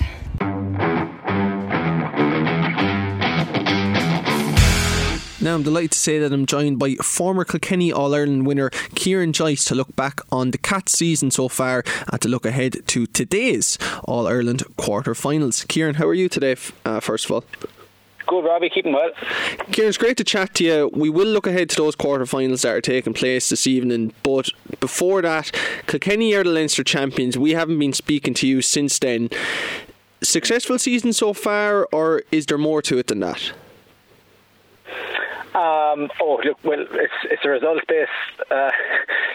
Now 5.39 5.53
I'm 5.53 5.61
delighted 5.61 5.91
to 5.91 5.99
say 5.99 6.17
that 6.17 6.33
I'm 6.33 6.47
joined 6.47 6.79
by 6.79 6.95
former 6.95 7.45
Kilkenny 7.45 7.91
All 7.91 8.15
Ireland 8.15 8.47
winner 8.47 8.71
Kieran 8.95 9.33
Joyce 9.33 9.65
to 9.65 9.75
look 9.75 9.95
back 9.95 10.19
on 10.31 10.49
the 10.49 10.57
Cats 10.57 10.93
season 10.93 11.29
so 11.29 11.47
far 11.47 11.83
and 12.11 12.19
to 12.21 12.27
look 12.27 12.43
ahead 12.43 12.87
to 12.87 13.05
today's 13.05 13.77
All 14.05 14.27
Ireland 14.27 14.63
quarter 14.77 15.13
finals. 15.13 15.63
Kieran, 15.65 15.95
how 15.95 16.07
are 16.07 16.15
you 16.15 16.27
today, 16.27 16.55
uh, 16.85 16.99
first 17.01 17.25
of 17.25 17.31
all? 17.31 17.43
Good, 18.25 18.45
Robbie. 18.45 18.71
Keeping 18.71 18.93
well. 18.93 19.11
Kieran, 19.71 19.89
it's 19.89 19.97
great 19.99 20.17
to 20.17 20.23
chat 20.23 20.55
to 20.55 20.63
you. 20.63 20.89
We 20.91 21.11
will 21.11 21.27
look 21.27 21.45
ahead 21.45 21.69
to 21.69 21.77
those 21.77 21.95
quarterfinals 21.95 22.63
that 22.63 22.75
are 22.75 22.81
taking 22.81 23.13
place 23.13 23.49
this 23.49 23.67
evening, 23.67 24.13
but 24.23 24.49
before 24.79 25.21
that, 25.21 25.55
Kilkenny 25.85 26.33
are 26.33 26.43
the 26.43 26.49
Leinster 26.49 26.83
champions. 26.83 27.37
We 27.37 27.51
haven't 27.51 27.77
been 27.77 27.93
speaking 27.93 28.33
to 28.33 28.47
you 28.47 28.63
since 28.63 28.97
then. 28.97 29.29
Successful 30.23 30.79
season 30.79 31.13
so 31.13 31.31
far, 31.33 31.87
or 31.93 32.23
is 32.31 32.47
there 32.47 32.57
more 32.57 32.81
to 32.81 32.97
it 32.97 33.05
than 33.05 33.19
that? 33.19 33.51
Um, 35.57 36.09
oh, 36.21 36.39
look, 36.45 36.57
well, 36.63 36.81
it's 36.81 37.19
it's 37.31 37.43
a 37.43 37.49
result-based 37.49 38.51
uh, 38.51 38.69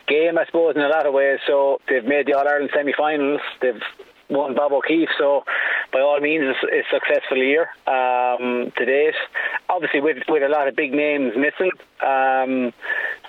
game, 0.06 0.38
I 0.38 0.46
suppose, 0.46 0.76
in 0.76 0.82
a 0.82 0.88
lot 0.88 1.04
of 1.04 1.12
ways. 1.12 1.40
So 1.48 1.80
they've 1.88 2.04
made 2.04 2.26
the 2.26 2.34
All 2.34 2.46
Ireland 2.46 2.70
semi-finals. 2.72 3.40
They've 3.60 3.82
won 4.30 4.54
Bob 4.54 4.72
O'Keeffe, 4.72 5.10
so 5.18 5.42
by 5.92 6.00
all 6.00 6.20
means, 6.20 6.44
it's, 6.46 6.60
it's 6.62 6.88
a 6.92 6.96
successful 6.96 7.38
year 7.38 7.70
um, 7.86 8.72
to 8.76 8.84
date. 8.84 9.14
Obviously, 9.68 10.00
with 10.00 10.18
with 10.28 10.44
a 10.44 10.48
lot 10.48 10.68
of 10.68 10.76
big 10.76 10.92
names 10.92 11.32
missing. 11.36 11.72
Um, 12.00 12.72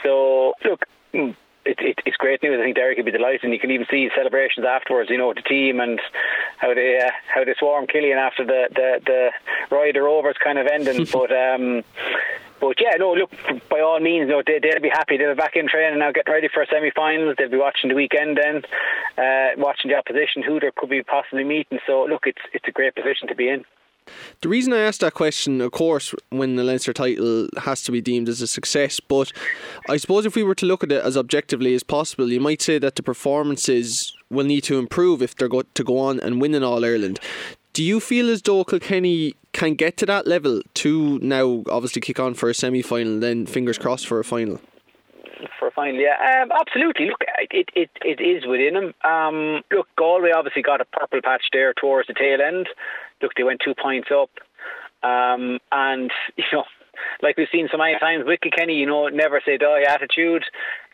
so 0.03 0.53
look. 0.63 1.35
It, 1.65 1.79
it, 1.79 1.99
it's 2.05 2.17
great 2.17 2.43
news. 2.43 2.59
I 2.59 2.63
think 2.63 2.75
Derek 2.75 2.97
would 2.97 3.05
be 3.05 3.11
delighted, 3.11 3.43
and 3.43 3.53
you 3.53 3.59
can 3.59 3.71
even 3.71 3.87
see 3.89 4.09
celebrations 4.15 4.65
afterwards. 4.65 5.09
You 5.09 5.17
know, 5.17 5.29
with 5.29 5.37
the 5.37 5.43
team 5.43 5.79
and 5.79 5.99
how 6.57 6.73
they 6.73 6.99
uh, 6.99 7.11
how 7.33 7.43
they 7.45 7.55
swarm 7.57 7.87
Cillian 7.87 8.17
after 8.17 8.45
the 8.45 8.67
the 8.69 8.99
the 9.05 9.75
Ryder 9.75 10.03
Rovers 10.03 10.35
kind 10.43 10.59
of 10.59 10.67
ending. 10.67 11.05
but 11.13 11.31
um, 11.31 11.83
but 12.59 12.79
yeah, 12.79 12.95
no, 12.97 13.13
look, 13.13 13.31
by 13.69 13.81
all 13.81 13.99
means, 13.99 14.29
no, 14.29 14.41
they, 14.45 14.59
they'll 14.59 14.81
be 14.81 14.89
happy. 14.89 15.17
They'll 15.17 15.35
be 15.35 15.37
back 15.37 15.55
in 15.55 15.67
training 15.67 15.99
now, 15.99 16.11
getting 16.11 16.33
ready 16.33 16.47
for 16.47 16.63
a 16.63 16.67
semi 16.67 16.91
finals. 16.91 17.35
They'll 17.37 17.49
be 17.49 17.57
watching 17.57 17.89
the 17.89 17.95
weekend 17.95 18.37
then, 18.37 18.63
uh, 19.17 19.55
watching 19.57 19.91
the 19.91 19.97
opposition, 19.97 20.43
who 20.43 20.59
they 20.59 20.71
could 20.75 20.89
be 20.89 21.03
possibly 21.03 21.43
meeting. 21.43 21.79
So, 21.85 22.05
look, 22.05 22.23
it's 22.25 22.41
it's 22.53 22.67
a 22.67 22.71
great 22.71 22.95
position 22.95 23.27
to 23.27 23.35
be 23.35 23.49
in. 23.49 23.65
The 24.41 24.49
reason 24.49 24.73
I 24.73 24.79
asked 24.79 25.01
that 25.01 25.13
question, 25.13 25.61
of 25.61 25.71
course, 25.71 26.13
when 26.29 26.55
the 26.55 26.63
Leinster 26.63 26.93
title 26.93 27.47
has 27.59 27.81
to 27.83 27.91
be 27.91 28.01
deemed 28.01 28.29
as 28.29 28.41
a 28.41 28.47
success, 28.47 28.99
but 28.99 29.31
I 29.89 29.97
suppose 29.97 30.25
if 30.25 30.35
we 30.35 30.43
were 30.43 30.55
to 30.55 30.65
look 30.65 30.83
at 30.83 30.91
it 30.91 31.03
as 31.03 31.17
objectively 31.17 31.73
as 31.73 31.83
possible, 31.83 32.31
you 32.31 32.39
might 32.39 32.61
say 32.61 32.77
that 32.79 32.95
the 32.95 33.03
performances 33.03 34.13
will 34.29 34.45
need 34.45 34.61
to 34.65 34.79
improve 34.79 35.21
if 35.21 35.35
they're 35.35 35.47
go- 35.47 35.63
to 35.73 35.83
go 35.83 35.97
on 35.97 36.19
and 36.19 36.41
win 36.41 36.55
in 36.55 36.63
All 36.63 36.83
Ireland. 36.83 37.19
Do 37.73 37.83
you 37.83 37.99
feel 37.99 38.29
as 38.29 38.41
though 38.41 38.63
Kilkenny 38.63 39.35
can 39.51 39.73
get 39.73 39.97
to 39.97 40.05
that 40.05 40.27
level 40.27 40.61
to 40.75 41.19
now 41.19 41.63
obviously 41.69 42.01
kick 42.01 42.19
on 42.19 42.33
for 42.33 42.49
a 42.49 42.53
semi 42.53 42.81
final, 42.81 43.19
then 43.19 43.45
fingers 43.45 43.77
crossed 43.77 44.05
for 44.05 44.19
a 44.19 44.23
final? 44.23 44.59
For 45.59 45.67
a 45.67 45.71
final, 45.71 45.99
yeah, 45.99 46.43
um, 46.43 46.51
absolutely. 46.51 47.07
Look, 47.07 47.23
it, 47.51 47.69
it 47.75 47.89
it 48.01 48.21
is 48.21 48.45
within 48.45 48.75
them. 48.75 48.93
Um, 49.03 49.63
look, 49.71 49.87
Galway 49.97 50.31
obviously 50.31 50.61
got 50.61 50.81
a 50.81 50.85
purple 50.85 51.21
patch 51.23 51.43
there 51.51 51.73
towards 51.73 52.07
the 52.07 52.13
tail 52.13 52.39
end. 52.41 52.67
Look, 53.23 53.33
they 53.35 53.43
went 53.43 53.61
two 53.63 53.73
points 53.73 54.09
up, 54.11 54.29
um, 55.01 55.59
and 55.71 56.11
you 56.37 56.45
know 56.53 56.65
like 57.21 57.37
we've 57.37 57.47
seen 57.51 57.67
so 57.71 57.77
many 57.77 57.97
times 57.99 58.23
with 58.25 58.41
Kilkenny, 58.41 58.75
you 58.75 58.85
know, 58.85 59.07
never 59.07 59.41
say 59.45 59.57
die 59.57 59.83
attitude. 59.87 60.43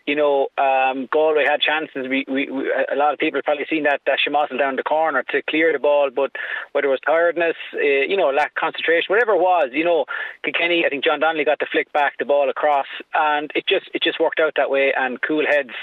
you 0.06 0.16
know, 0.16 0.48
um, 0.58 1.08
Galway 1.12 1.46
had 1.46 1.62
chances. 1.62 2.08
We, 2.10 2.26
we, 2.28 2.50
we, 2.50 2.74
a 2.92 2.96
lot 2.96 3.14
of 3.14 3.20
people 3.20 3.38
have 3.38 3.46
probably 3.46 3.68
seen 3.70 3.84
that 3.84 4.02
that 4.06 4.20
Shamossel 4.26 4.58
down 4.58 4.76
the 4.76 4.84
corner 4.84 5.24
to 5.30 5.42
clear 5.48 5.72
the 5.72 5.80
ball, 5.80 6.10
but 6.10 6.32
whether 6.72 6.88
it 6.88 6.92
was 6.92 7.00
tiredness, 7.06 7.56
uh, 7.76 8.06
you 8.08 8.18
know, 8.18 8.30
lack 8.30 8.52
of 8.52 8.56
concentration, 8.56 9.06
whatever 9.10 9.34
it 9.34 9.42
was, 9.42 9.70
you 9.72 9.84
know, 9.84 10.06
Kilkenny, 10.44 10.84
I 10.86 10.90
think 10.90 11.04
John 11.04 11.20
Donnelly 11.20 11.46
got 11.46 11.60
to 11.60 11.68
flick 11.72 11.92
back 11.94 12.14
the 12.18 12.26
ball 12.26 12.50
across, 12.50 12.88
and 13.14 13.52
it 13.56 13.66
just 13.68 13.90
it 13.94 14.02
just 14.02 14.20
worked 14.20 14.40
out 14.40 14.54
that 14.58 14.70
way, 14.70 14.94
and 14.98 15.22
cool 15.22 15.46
heads 15.46 15.76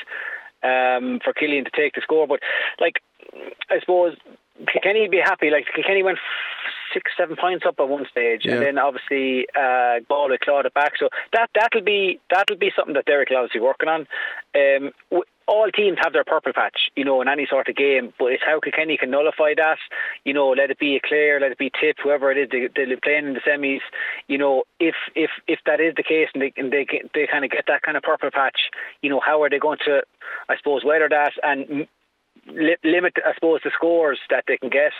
um, 0.62 1.20
for 1.22 1.32
Cillian 1.32 1.64
to 1.64 1.70
take 1.70 1.94
the 1.94 2.00
score. 2.02 2.26
But 2.26 2.40
like, 2.80 3.00
I 3.70 3.78
suppose 3.80 4.16
Kilkenny 4.72 5.08
be 5.08 5.18
happy. 5.18 5.50
Like 5.50 5.66
Kilkenny 5.74 6.02
went 6.02 6.18
six, 6.92 7.12
seven 7.16 7.36
points 7.36 7.64
up 7.66 7.76
at 7.78 7.88
one 7.88 8.06
stage, 8.10 8.42
yeah. 8.44 8.54
and 8.54 8.62
then 8.62 8.78
obviously 8.78 9.46
uh, 9.54 10.00
Galway 10.08 10.38
clawed 10.42 10.66
it 10.66 10.74
back. 10.74 10.92
So 10.98 11.08
that 11.32 11.50
that'll 11.54 11.82
be 11.82 12.20
that'll 12.30 12.56
be 12.56 12.72
something 12.74 12.94
that 12.94 13.06
Derek 13.06 13.30
will 13.30 13.38
obviously 13.38 13.60
working 13.60 13.88
on. 13.88 14.06
Um, 14.54 14.92
all 15.48 15.70
teams 15.70 15.98
have 16.02 16.12
their 16.12 16.24
purple 16.24 16.52
patch, 16.52 16.90
you 16.96 17.04
know, 17.04 17.22
in 17.22 17.28
any 17.28 17.46
sort 17.48 17.68
of 17.68 17.76
game, 17.76 18.12
but 18.18 18.32
it's 18.32 18.42
how 18.44 18.58
Kilkenny 18.58 18.96
can 18.96 19.10
nullify 19.10 19.54
that. 19.56 19.78
You 20.24 20.32
know, 20.32 20.48
let 20.48 20.70
it 20.70 20.78
be 20.78 20.96
a 20.96 21.00
Clare, 21.00 21.38
let 21.38 21.52
it 21.52 21.58
be 21.58 21.70
Tip, 21.70 21.98
whoever 22.02 22.32
it 22.32 22.38
is 22.38 22.48
they, 22.50 22.68
they're 22.74 22.96
playing 22.96 23.26
in 23.26 23.34
the 23.34 23.40
semis. 23.40 23.80
You 24.26 24.38
know, 24.38 24.64
if 24.80 24.96
if 25.14 25.30
if 25.46 25.60
that 25.66 25.80
is 25.80 25.94
the 25.96 26.02
case 26.02 26.28
and 26.34 26.42
they 26.42 26.52
and 26.56 26.72
they 26.72 26.86
they 27.14 27.28
kind 27.30 27.44
of 27.44 27.50
get 27.50 27.64
that 27.68 27.82
kind 27.82 27.96
of 27.96 28.02
purple 28.02 28.30
patch, 28.32 28.70
you 29.02 29.10
know, 29.10 29.20
how 29.24 29.42
are 29.42 29.50
they 29.50 29.58
going 29.58 29.78
to, 29.84 30.02
I 30.48 30.56
suppose, 30.56 30.84
weather 30.84 31.08
that 31.08 31.32
and 31.42 31.86
li- 32.46 32.76
limit, 32.84 33.14
I 33.24 33.34
suppose, 33.34 33.60
the 33.64 33.70
scores 33.74 34.18
that 34.30 34.44
they 34.46 34.56
can 34.56 34.70
get. 34.70 34.92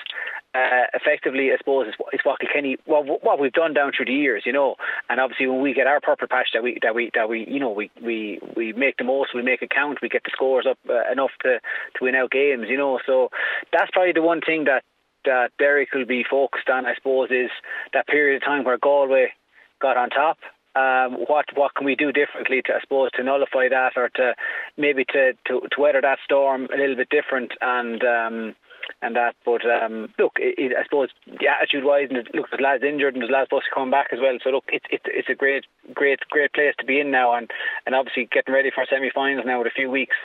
Uh, 0.54 0.88
effectively, 0.94 1.50
I 1.52 1.58
suppose, 1.58 1.88
is, 1.88 1.94
is 2.12 2.20
what 2.22 2.40
Kilkenny, 2.40 2.76
what, 2.86 3.22
what 3.22 3.38
we've 3.38 3.52
done 3.52 3.74
down 3.74 3.92
through 3.94 4.06
the 4.06 4.12
years, 4.12 4.44
you 4.46 4.52
know. 4.52 4.76
And 5.08 5.20
obviously, 5.20 5.46
when 5.46 5.60
we 5.60 5.74
get 5.74 5.86
our 5.86 6.00
purple 6.00 6.28
patch, 6.28 6.48
that 6.54 6.62
we 6.62 6.78
that 6.82 6.94
we 6.94 7.10
that 7.14 7.28
we 7.28 7.46
you 7.46 7.60
know 7.60 7.70
we 7.70 7.90
we 8.02 8.40
we 8.56 8.72
make 8.72 8.96
the 8.96 9.04
most, 9.04 9.34
we 9.34 9.42
make 9.42 9.62
it 9.62 9.70
count, 9.70 9.98
we 10.00 10.08
get 10.08 10.24
the 10.24 10.30
scores 10.32 10.66
up 10.68 10.78
uh, 10.88 11.10
enough 11.12 11.32
to 11.42 11.58
to 11.58 12.04
win 12.04 12.14
out 12.14 12.30
games, 12.30 12.66
you 12.68 12.78
know. 12.78 12.98
So 13.06 13.30
that's 13.72 13.90
probably 13.90 14.12
the 14.12 14.22
one 14.22 14.40
thing 14.40 14.64
that 14.64 14.82
that 15.24 15.50
Derek 15.58 15.92
will 15.92 16.06
be 16.06 16.24
focused 16.28 16.70
on, 16.70 16.86
I 16.86 16.94
suppose, 16.94 17.30
is 17.30 17.50
that 17.92 18.06
period 18.06 18.36
of 18.36 18.44
time 18.44 18.64
where 18.64 18.78
Galway 18.78 19.32
got 19.80 19.96
on 19.96 20.08
top 20.08 20.38
um, 20.76 21.24
what 21.28 21.46
what 21.54 21.74
can 21.74 21.86
we 21.86 21.96
do 21.96 22.12
differently 22.12 22.62
to 22.66 22.74
I 22.74 22.80
suppose 22.80 23.10
to 23.14 23.24
nullify 23.24 23.68
that 23.70 23.92
or 23.96 24.08
to 24.10 24.34
maybe 24.76 25.04
to, 25.06 25.32
to, 25.46 25.60
to 25.70 25.80
weather 25.80 26.00
that 26.02 26.18
storm 26.24 26.68
a 26.72 26.76
little 26.76 26.96
bit 26.96 27.08
different 27.08 27.52
and 27.60 28.02
um, 28.04 28.54
and 29.02 29.16
that. 29.16 29.34
But 29.44 29.62
um, 29.66 30.12
look, 30.18 30.34
it, 30.38 30.54
it, 30.58 30.76
I 30.76 30.84
suppose 30.84 31.08
the 31.26 31.48
attitude 31.48 31.84
wise, 31.84 32.08
and 32.10 32.28
look, 32.34 32.50
there's 32.50 32.62
lads 32.62 32.84
injured 32.84 33.14
and 33.14 33.22
there's 33.22 33.32
lads 33.32 33.48
supposed 33.48 33.66
to 33.66 33.74
come 33.74 33.90
back 33.90 34.08
as 34.12 34.18
well. 34.20 34.38
So 34.42 34.50
look, 34.50 34.64
it's 34.68 34.86
it, 34.90 35.02
it's 35.06 35.28
a 35.28 35.34
great, 35.34 35.64
great, 35.94 36.20
great 36.30 36.52
place 36.52 36.74
to 36.78 36.86
be 36.86 37.00
in 37.00 37.10
now, 37.10 37.34
and 37.34 37.50
and 37.84 37.94
obviously 37.94 38.28
getting 38.30 38.54
ready 38.54 38.70
for 38.74 38.86
semi-finals 38.88 39.46
now 39.46 39.58
with 39.58 39.68
a 39.68 39.74
few 39.76 39.90
weeks 39.90 40.16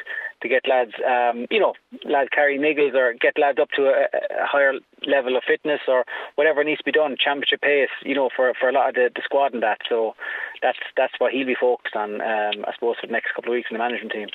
to 0.42 0.50
get 0.50 0.68
lads, 0.68 0.94
um, 1.06 1.48
you 1.50 1.60
know, 1.60 1.74
lads 2.06 2.30
carry 2.34 2.58
niggles 2.58 2.96
or 2.96 3.14
get 3.14 3.38
lads 3.40 3.60
up 3.60 3.70
to 3.76 3.84
a, 3.84 4.06
a, 4.12 4.46
higher 4.46 4.74
level 5.06 5.38
of 5.38 5.44
fitness 5.48 5.82
or 5.88 6.06
whatever 6.36 6.64
needs 6.64 6.80
to 6.80 6.84
be 6.84 6.92
done, 6.92 7.16
championship 7.20 7.62
pace, 7.62 7.90
you 8.04 8.16
know, 8.16 8.30
for, 8.36 8.54
for 8.60 8.70
a 8.70 8.72
lot 8.72 8.90
of 8.90 8.96
the, 8.96 9.10
the 9.16 9.22
squad 9.24 9.54
and 9.54 9.64
that. 9.64 9.80
So 9.88 10.16
that's 10.62 10.80
that's 10.98 11.14
what 11.20 11.34
he'll 11.34 11.48
be 11.48 11.56
focused 11.60 11.96
on, 11.96 12.22
um, 12.22 12.66
I 12.68 12.74
suppose, 12.74 12.96
for 13.00 13.08
the 13.08 13.14
next 13.14 13.34
couple 13.36 13.52
of 13.52 13.56
weeks 13.56 13.70
in 13.70 13.76
the 13.76 13.84
management 13.84 14.12
team. 14.12 14.28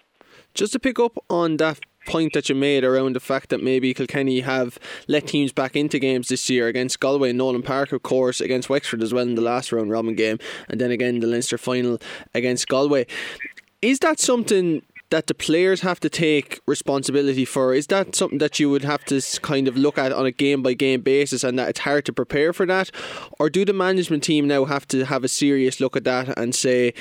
Just 0.54 0.72
to 0.72 0.78
pick 0.78 0.98
up 0.98 1.16
on 1.30 1.56
that 1.58 1.80
point 2.06 2.32
that 2.32 2.48
you 2.48 2.54
made 2.54 2.84
around 2.84 3.14
the 3.14 3.20
fact 3.20 3.50
that 3.50 3.62
maybe 3.62 3.92
Kilkenny 3.92 4.40
have 4.40 4.78
let 5.08 5.26
teams 5.26 5.52
back 5.52 5.76
into 5.76 5.98
games 5.98 6.28
this 6.28 6.48
year 6.48 6.68
against 6.68 7.00
Galway 7.00 7.32
Nowlan 7.32 7.62
Park, 7.62 7.92
of 7.92 8.02
course, 8.02 8.40
against 8.40 8.70
Wexford 8.70 9.02
as 9.02 9.12
well 9.12 9.24
in 9.24 9.34
the 9.34 9.42
last 9.42 9.72
round 9.72 9.90
robin 9.90 10.14
game, 10.14 10.38
and 10.68 10.80
then 10.80 10.90
again 10.90 11.20
the 11.20 11.26
Leinster 11.26 11.58
final 11.58 11.98
against 12.34 12.68
Galway. 12.68 13.06
Is 13.82 13.98
that 14.00 14.18
something 14.18 14.82
that 15.10 15.26
the 15.26 15.34
players 15.34 15.80
have 15.82 16.00
to 16.00 16.08
take 16.08 16.60
responsibility 16.66 17.44
for? 17.44 17.74
Is 17.74 17.86
that 17.88 18.14
something 18.14 18.38
that 18.38 18.58
you 18.58 18.70
would 18.70 18.84
have 18.84 19.04
to 19.06 19.20
kind 19.40 19.68
of 19.68 19.76
look 19.76 19.98
at 19.98 20.12
on 20.12 20.26
a 20.26 20.32
game 20.32 20.62
by 20.62 20.74
game 20.74 21.00
basis 21.00 21.44
and 21.44 21.58
that 21.58 21.68
it's 21.68 21.80
hard 21.80 22.04
to 22.06 22.12
prepare 22.12 22.52
for 22.52 22.66
that? 22.66 22.90
Or 23.38 23.48
do 23.50 23.64
the 23.64 23.72
management 23.72 24.24
team 24.24 24.46
now 24.46 24.64
have 24.64 24.86
to 24.88 25.04
have 25.04 25.24
a 25.24 25.28
serious 25.28 25.80
look 25.80 25.96
at 25.96 26.04
that 26.04 26.36
and 26.38 26.54
say, 26.54 26.94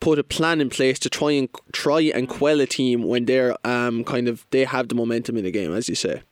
put 0.00 0.18
a 0.18 0.24
plan 0.24 0.60
in 0.60 0.70
place 0.70 0.98
to 1.00 1.10
try 1.10 1.32
and 1.32 1.48
try 1.72 2.00
and 2.00 2.28
quell 2.28 2.60
a 2.60 2.66
team 2.66 3.02
when 3.02 3.24
they're 3.24 3.56
um, 3.66 4.04
kind 4.04 4.28
of 4.28 4.46
they 4.50 4.64
have 4.64 4.88
the 4.88 4.94
momentum 4.94 5.36
in 5.36 5.44
the 5.44 5.50
game, 5.50 5.72
as 5.72 5.88
you 5.88 5.94
say. 5.94 6.22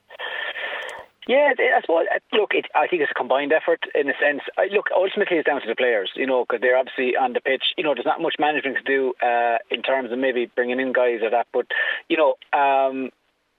Yeah, 1.26 1.52
I 1.58 1.80
suppose. 1.80 2.06
Look, 2.32 2.52
it, 2.54 2.66
I 2.74 2.86
think 2.86 3.02
it's 3.02 3.10
a 3.10 3.14
combined 3.14 3.52
effort 3.52 3.80
in 3.96 4.08
a 4.08 4.12
sense. 4.22 4.42
Look, 4.70 4.86
ultimately, 4.94 5.38
it's 5.38 5.46
down 5.46 5.60
to 5.60 5.66
the 5.66 5.74
players, 5.74 6.10
you 6.14 6.26
know, 6.26 6.44
because 6.44 6.60
they're 6.60 6.76
obviously 6.76 7.16
on 7.16 7.32
the 7.32 7.40
pitch. 7.40 7.74
You 7.76 7.82
know, 7.82 7.94
there's 7.94 8.06
not 8.06 8.20
much 8.20 8.36
management 8.38 8.78
to 8.78 8.84
do 8.84 9.12
uh, 9.20 9.58
in 9.70 9.82
terms 9.82 10.12
of 10.12 10.18
maybe 10.18 10.46
bringing 10.54 10.78
in 10.78 10.92
guys 10.92 11.20
or 11.22 11.30
that, 11.30 11.48
but 11.52 11.66
you 12.08 12.16
know, 12.16 12.36
um, 12.56 13.10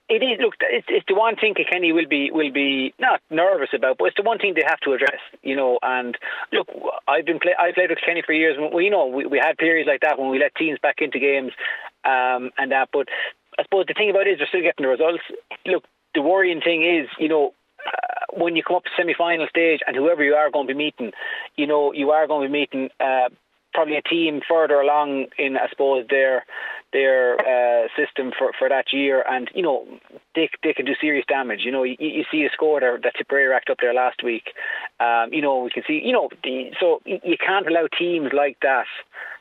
it 0.08 0.22
is. 0.24 0.40
Look, 0.40 0.54
it's, 0.62 0.86
it's 0.88 1.04
the 1.06 1.14
one 1.14 1.36
thing 1.36 1.54
Kenny 1.70 1.92
will 1.92 2.08
be 2.08 2.30
will 2.30 2.50
be 2.50 2.94
not 2.98 3.20
nervous 3.28 3.68
about, 3.74 3.98
but 3.98 4.06
it's 4.06 4.16
the 4.16 4.22
one 4.22 4.38
thing 4.38 4.54
they 4.54 4.64
have 4.66 4.80
to 4.80 4.94
address. 4.94 5.20
You 5.42 5.56
know, 5.56 5.78
and 5.82 6.16
look, 6.52 6.68
I've 7.06 7.26
been 7.26 7.38
play, 7.38 7.52
I 7.58 7.72
played 7.72 7.90
with 7.90 7.98
Kenny 8.04 8.22
for 8.24 8.32
years. 8.32 8.56
We, 8.72 8.84
you 8.84 8.90
know, 8.90 9.06
we, 9.06 9.26
we 9.26 9.38
had 9.38 9.58
periods 9.58 9.86
like 9.86 10.00
that 10.00 10.18
when 10.18 10.30
we 10.30 10.38
let 10.38 10.54
teams 10.54 10.78
back 10.80 11.02
into 11.02 11.18
games, 11.18 11.52
um, 12.06 12.50
and 12.56 12.72
that. 12.72 12.88
But 12.94 13.08
I 13.58 13.64
suppose 13.64 13.84
the 13.86 13.94
thing 13.94 14.08
about 14.08 14.26
it 14.26 14.32
is 14.32 14.38
they're 14.38 14.48
still 14.48 14.62
getting 14.62 14.84
the 14.84 14.88
results. 14.88 15.22
Look, 15.66 15.84
the 16.14 16.22
worrying 16.22 16.62
thing 16.62 16.82
is, 16.82 17.08
you 17.18 17.28
know, 17.28 17.52
uh, 17.92 18.24
when 18.32 18.56
you 18.56 18.62
come 18.62 18.76
up 18.76 18.84
to 18.84 18.90
semi-final 18.96 19.46
stage 19.48 19.80
and 19.86 19.96
whoever 19.96 20.22
you 20.22 20.34
are 20.34 20.50
going 20.50 20.66
to 20.66 20.74
be 20.74 20.78
meeting, 20.78 21.12
you 21.56 21.66
know, 21.66 21.92
you 21.92 22.10
are 22.10 22.26
going 22.26 22.46
to 22.46 22.52
be 22.52 22.58
meeting 22.58 22.90
uh, 23.00 23.28
probably 23.74 23.96
a 23.96 24.02
team 24.02 24.40
further 24.48 24.80
along 24.80 25.26
in, 25.38 25.56
I 25.56 25.68
suppose, 25.68 26.06
their 26.08 26.44
their 26.92 27.38
uh, 27.38 27.88
system 27.94 28.32
for, 28.36 28.52
for 28.58 28.68
that 28.68 28.94
year, 28.94 29.22
and 29.28 29.50
you 29.54 29.62
know 29.62 29.86
they 30.34 30.48
they 30.62 30.72
can 30.72 30.86
do 30.86 30.94
serious 30.98 31.26
damage. 31.28 31.60
You 31.62 31.70
know, 31.70 31.82
you, 31.82 31.96
you 31.98 32.24
see 32.30 32.44
a 32.44 32.50
score 32.50 32.80
there 32.80 32.98
that 33.02 33.14
Tipperary 33.16 33.46
racked 33.46 33.68
up 33.68 33.78
there 33.80 33.92
last 33.92 34.22
week. 34.24 34.54
Um, 34.98 35.32
you 35.32 35.42
know, 35.42 35.62
we 35.62 35.70
can 35.70 35.82
see. 35.86 36.00
You 36.02 36.12
know, 36.12 36.30
the, 36.42 36.70
so 36.80 37.02
you 37.04 37.36
can't 37.38 37.68
allow 37.68 37.88
teams 37.98 38.30
like 38.32 38.56
that 38.62 38.86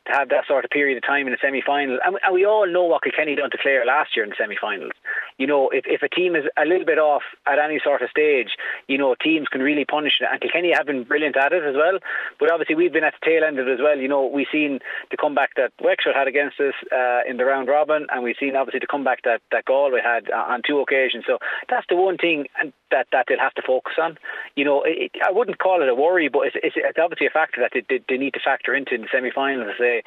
to 0.07 0.13
have 0.13 0.29
that 0.29 0.45
sort 0.47 0.65
of 0.65 0.71
period 0.71 0.97
of 0.97 1.03
time 1.03 1.27
in 1.27 1.33
the 1.33 1.39
semi-finals. 1.41 1.99
And, 2.05 2.17
and 2.23 2.33
we 2.33 2.45
all 2.45 2.67
know 2.67 2.83
what 2.83 3.03
Kilkenny 3.03 3.35
done 3.35 3.51
to 3.51 3.57
Clare 3.57 3.85
last 3.85 4.15
year 4.15 4.23
in 4.23 4.29
the 4.29 4.35
semi-finals. 4.37 4.93
You 5.37 5.47
know, 5.47 5.69
if, 5.69 5.85
if 5.85 6.01
a 6.01 6.09
team 6.09 6.35
is 6.35 6.45
a 6.57 6.65
little 6.65 6.85
bit 6.85 6.97
off 6.97 7.23
at 7.45 7.59
any 7.59 7.79
sort 7.83 8.01
of 8.01 8.09
stage, 8.09 8.57
you 8.87 8.97
know, 8.97 9.15
teams 9.15 9.47
can 9.47 9.61
really 9.61 9.85
punish 9.85 10.13
it. 10.19 10.27
And 10.31 10.41
Kilkenny 10.41 10.73
have 10.73 10.85
been 10.85 11.03
brilliant 11.03 11.37
at 11.37 11.53
it 11.53 11.63
as 11.63 11.75
well. 11.75 11.99
But 12.39 12.51
obviously 12.51 12.75
we've 12.75 12.93
been 12.93 13.03
at 13.03 13.13
the 13.19 13.25
tail 13.25 13.43
end 13.43 13.59
of 13.59 13.67
it 13.67 13.73
as 13.73 13.79
well. 13.81 13.97
You 13.97 14.07
know, 14.07 14.25
we've 14.25 14.47
seen 14.51 14.79
the 15.11 15.17
comeback 15.17 15.55
that 15.55 15.71
Wexford 15.81 16.15
had 16.15 16.27
against 16.27 16.59
us 16.59 16.73
uh, 16.91 17.21
in 17.29 17.37
the 17.37 17.45
round 17.45 17.67
robin, 17.67 18.07
and 18.09 18.23
we've 18.23 18.35
seen 18.39 18.55
obviously 18.55 18.79
the 18.79 18.87
comeback 18.87 19.23
that, 19.23 19.41
that 19.51 19.65
Galway 19.65 20.01
had 20.03 20.29
uh, 20.31 20.53
on 20.53 20.61
two 20.65 20.79
occasions. 20.79 21.25
So 21.27 21.39
that's 21.69 21.85
the 21.89 21.95
one 21.95 22.17
thing 22.17 22.47
that, 22.91 23.07
that 23.11 23.25
they'll 23.27 23.39
have 23.39 23.53
to 23.55 23.61
focus 23.65 23.93
on. 24.01 24.17
You 24.55 24.65
know, 24.65 24.83
it, 24.85 25.11
I 25.25 25.31
wouldn't 25.31 25.59
call 25.59 25.81
it 25.81 25.89
a 25.89 25.95
worry, 25.95 26.29
but 26.29 26.47
it's, 26.47 26.55
it's, 26.63 26.75
it's 26.77 26.99
obviously 27.01 27.27
a 27.27 27.31
factor 27.31 27.61
that 27.61 27.71
they, 27.73 27.83
they, 27.87 28.03
they 28.09 28.17
need 28.17 28.33
to 28.33 28.39
factor 28.43 28.73
into 28.73 28.95
in 28.95 29.01
the 29.01 29.07
semi-finals. 29.11 29.75
Say, 29.77 30.03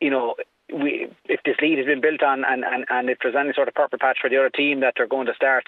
you 0.00 0.10
know, 0.10 0.34
we 0.72 1.08
if 1.24 1.40
this 1.44 1.56
lead 1.62 1.78
has 1.78 1.86
been 1.86 2.00
built 2.00 2.22
on 2.22 2.44
and, 2.44 2.64
and, 2.64 2.84
and 2.90 3.08
if 3.08 3.18
there's 3.22 3.34
any 3.34 3.52
sort 3.54 3.68
of 3.68 3.74
purple 3.74 3.98
patch 3.98 4.18
for 4.20 4.28
the 4.28 4.36
other 4.36 4.50
team 4.50 4.80
that 4.80 4.94
they're 4.96 5.06
going 5.06 5.26
to 5.26 5.34
start, 5.34 5.64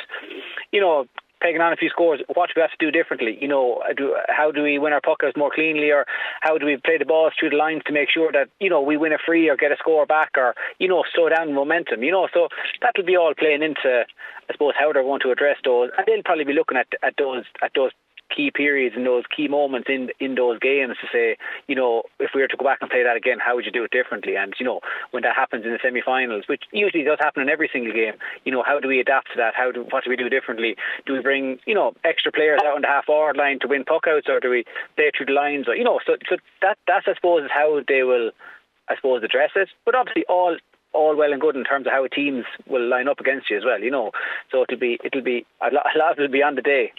you 0.73 0.81
know, 0.81 1.07
taking 1.43 1.61
on 1.61 1.73
a 1.73 1.77
few 1.77 1.89
scores, 1.89 2.21
what 2.35 2.49
do 2.49 2.53
we 2.57 2.63
have 2.63 2.71
to 2.71 2.77
do 2.79 2.91
differently? 2.91 3.39
You 3.41 3.49
know, 3.49 3.83
do, 3.97 4.17
how 4.29 4.51
do 4.51 4.63
we 4.63 4.79
win 4.79 4.93
our 4.93 5.01
puckers 5.01 5.33
more 5.37 5.51
cleanly, 5.53 5.91
or 5.91 6.05
how 6.41 6.59
do 6.59 6.67
we 6.67 6.77
play 6.77 6.99
the 6.99 7.05
balls 7.05 7.33
through 7.39 7.51
the 7.51 7.57
lines 7.57 7.83
to 7.87 7.93
make 7.93 8.11
sure 8.11 8.31
that 8.33 8.49
you 8.61 8.71
know 8.71 8.81
we 8.81 8.97
win 8.97 9.13
a 9.13 9.19
free 9.25 9.49
or 9.49 9.57
get 9.57 9.73
a 9.73 9.77
score 9.77 10.07
back, 10.07 10.33
or 10.37 10.55
you 10.79 10.89
know 10.89 11.05
slow 11.15 11.29
down 11.29 11.55
momentum. 11.55 12.03
You 12.03 12.13
know, 12.13 12.29
so 12.33 12.49
that'll 12.81 13.05
be 13.05 13.17
all 13.17 13.35
playing 13.35 13.63
into, 13.63 14.05
I 14.49 14.53
suppose, 14.53 14.75
how 14.79 14.93
they're 14.93 15.03
going 15.03 15.21
to 15.21 15.31
address 15.31 15.57
those, 15.65 15.91
and 15.97 16.07
they'll 16.07 16.23
probably 16.23 16.45
be 16.45 16.53
looking 16.53 16.79
at 16.79 16.89
at 17.03 17.15
those 17.19 17.45
at 17.63 17.73
those 17.75 17.93
key 18.35 18.51
periods 18.51 18.95
and 18.97 19.07
those 19.07 19.25
key 19.35 19.49
moments 19.49 19.89
in 19.89 20.11
in 20.21 20.35
those 20.35 20.59
games 20.59 20.97
to 21.01 21.07
say, 21.13 21.37
you 21.67 21.75
know, 21.75 22.03
if 22.19 22.31
we 22.35 22.41
were 22.41 22.49
to 22.49 22.57
go 22.57 22.65
back 22.65 22.79
and 22.81 22.91
play 22.91 23.03
that 23.03 23.17
again, 23.17 23.39
how 23.39 23.55
would 23.55 23.65
you 23.65 23.73
do 23.73 23.85
it 23.85 23.91
differently? 23.91 24.37
And 24.37 24.55
you 24.59 24.65
know, 24.65 24.81
when 25.11 25.23
that 25.23 25.37
happens 25.37 25.65
in 25.65 25.73
the 25.73 25.79
semi-finals, 25.83 26.45
which 26.49 26.65
usually 26.73 27.05
does 27.05 27.19
happen 27.21 27.43
in 27.43 27.49
every 27.49 27.69
single 27.73 27.93
game, 27.93 28.15
you 28.45 28.53
know, 28.53 28.63
how 28.63 28.81
do 28.81 28.89
we 28.89 29.01
adapt 29.01 29.29
to 29.33 29.37
that? 29.37 29.55
How 29.57 29.73
do 29.73 29.85
what 29.91 30.05
do 30.05 30.11
we 30.11 30.17
do 30.17 30.29
differently? 30.29 30.77
Do 31.07 31.13
we 31.15 31.21
bring 31.21 31.59
you 31.67 31.75
know 31.75 31.93
extra 32.05 32.33
players 32.33 32.61
out 32.65 32.77
on 32.77 32.83
the 32.83 32.89
half 32.89 33.07
forward 33.07 33.37
line 33.37 33.59
to 33.61 33.69
win 33.69 33.85
puckouts, 33.85 34.29
or 34.29 34.41
do 34.41 34.51
we 34.51 34.65
play 34.97 35.11
through 35.17 35.27
the 35.27 35.33
lines? 35.33 35.69
Or 35.69 35.75
you 35.75 35.85
know, 35.85 36.01
so 36.07 36.17
so 36.29 36.37
that 36.63 36.79
that's 36.87 37.07
I 37.09 37.15
suppose 37.15 37.45
is 37.45 37.51
how 37.53 37.81
they 37.87 38.03
will, 38.03 38.31
I 38.89 38.97
suppose, 38.97 39.23
address 39.23 39.51
it. 39.57 39.69
But 39.85 39.95
obviously, 39.95 40.25
all 40.29 40.57
all 40.93 41.17
well 41.17 41.33
and 41.33 41.41
good 41.41 41.57
in 41.57 41.65
terms 41.65 41.87
of 41.87 41.93
how 41.93 42.07
teams 42.07 42.45
will 42.67 42.87
line 42.89 43.09
up 43.09 43.21
against 43.21 43.51
you 43.51 43.57
as 43.57 43.65
well, 43.65 43.81
you 43.81 43.91
know. 43.91 44.11
So 44.51 44.63
it'll 44.63 44.79
be 44.79 44.99
it'll 45.05 45.23
be 45.23 45.47
a 45.61 45.73
lot, 45.73 45.87
a 45.95 45.99
lot 45.99 46.19
will 46.19 46.29
be 46.29 46.43
on 46.43 46.55
the 46.55 46.63
day. 46.63 46.93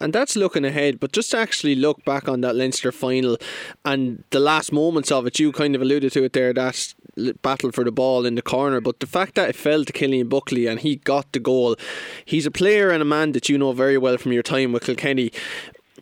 And 0.00 0.12
that's 0.12 0.34
looking 0.34 0.64
ahead, 0.64 0.98
but 0.98 1.12
just 1.12 1.34
actually 1.34 1.74
look 1.74 2.04
back 2.04 2.28
on 2.28 2.40
that 2.40 2.56
Leinster 2.56 2.90
final 2.90 3.36
and 3.84 4.24
the 4.30 4.40
last 4.40 4.72
moments 4.72 5.12
of 5.12 5.26
it, 5.26 5.38
you 5.38 5.52
kind 5.52 5.74
of 5.74 5.82
alluded 5.82 6.12
to 6.12 6.24
it 6.24 6.32
there, 6.32 6.54
that 6.54 6.94
battle 7.42 7.70
for 7.70 7.84
the 7.84 7.92
ball 7.92 8.24
in 8.24 8.34
the 8.34 8.42
corner. 8.42 8.80
But 8.80 9.00
the 9.00 9.06
fact 9.06 9.34
that 9.34 9.50
it 9.50 9.56
fell 9.56 9.84
to 9.84 9.92
Cillian 9.92 10.28
Buckley 10.28 10.66
and 10.66 10.80
he 10.80 10.96
got 10.96 11.30
the 11.32 11.38
goal, 11.38 11.76
he's 12.24 12.46
a 12.46 12.50
player 12.50 12.90
and 12.90 13.02
a 13.02 13.04
man 13.04 13.32
that 13.32 13.48
you 13.48 13.58
know 13.58 13.72
very 13.72 13.98
well 13.98 14.16
from 14.16 14.32
your 14.32 14.42
time 14.42 14.72
with 14.72 14.84
Kilkenny. 14.84 15.32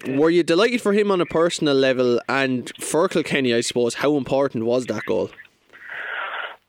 Were 0.07 0.31
you 0.31 0.45
delighted 0.45 0.81
for 0.81 0.93
him 0.93 1.11
on 1.11 1.21
a 1.21 1.27
personal 1.27 1.75
level 1.75 2.21
and 2.29 2.71
for 2.79 3.09
Kilkenny, 3.09 3.53
I 3.53 3.63
suppose, 3.63 3.95
how 3.95 4.17
important 4.17 4.65
was 4.65 4.87
that 4.87 5.05
goal? 5.07 5.31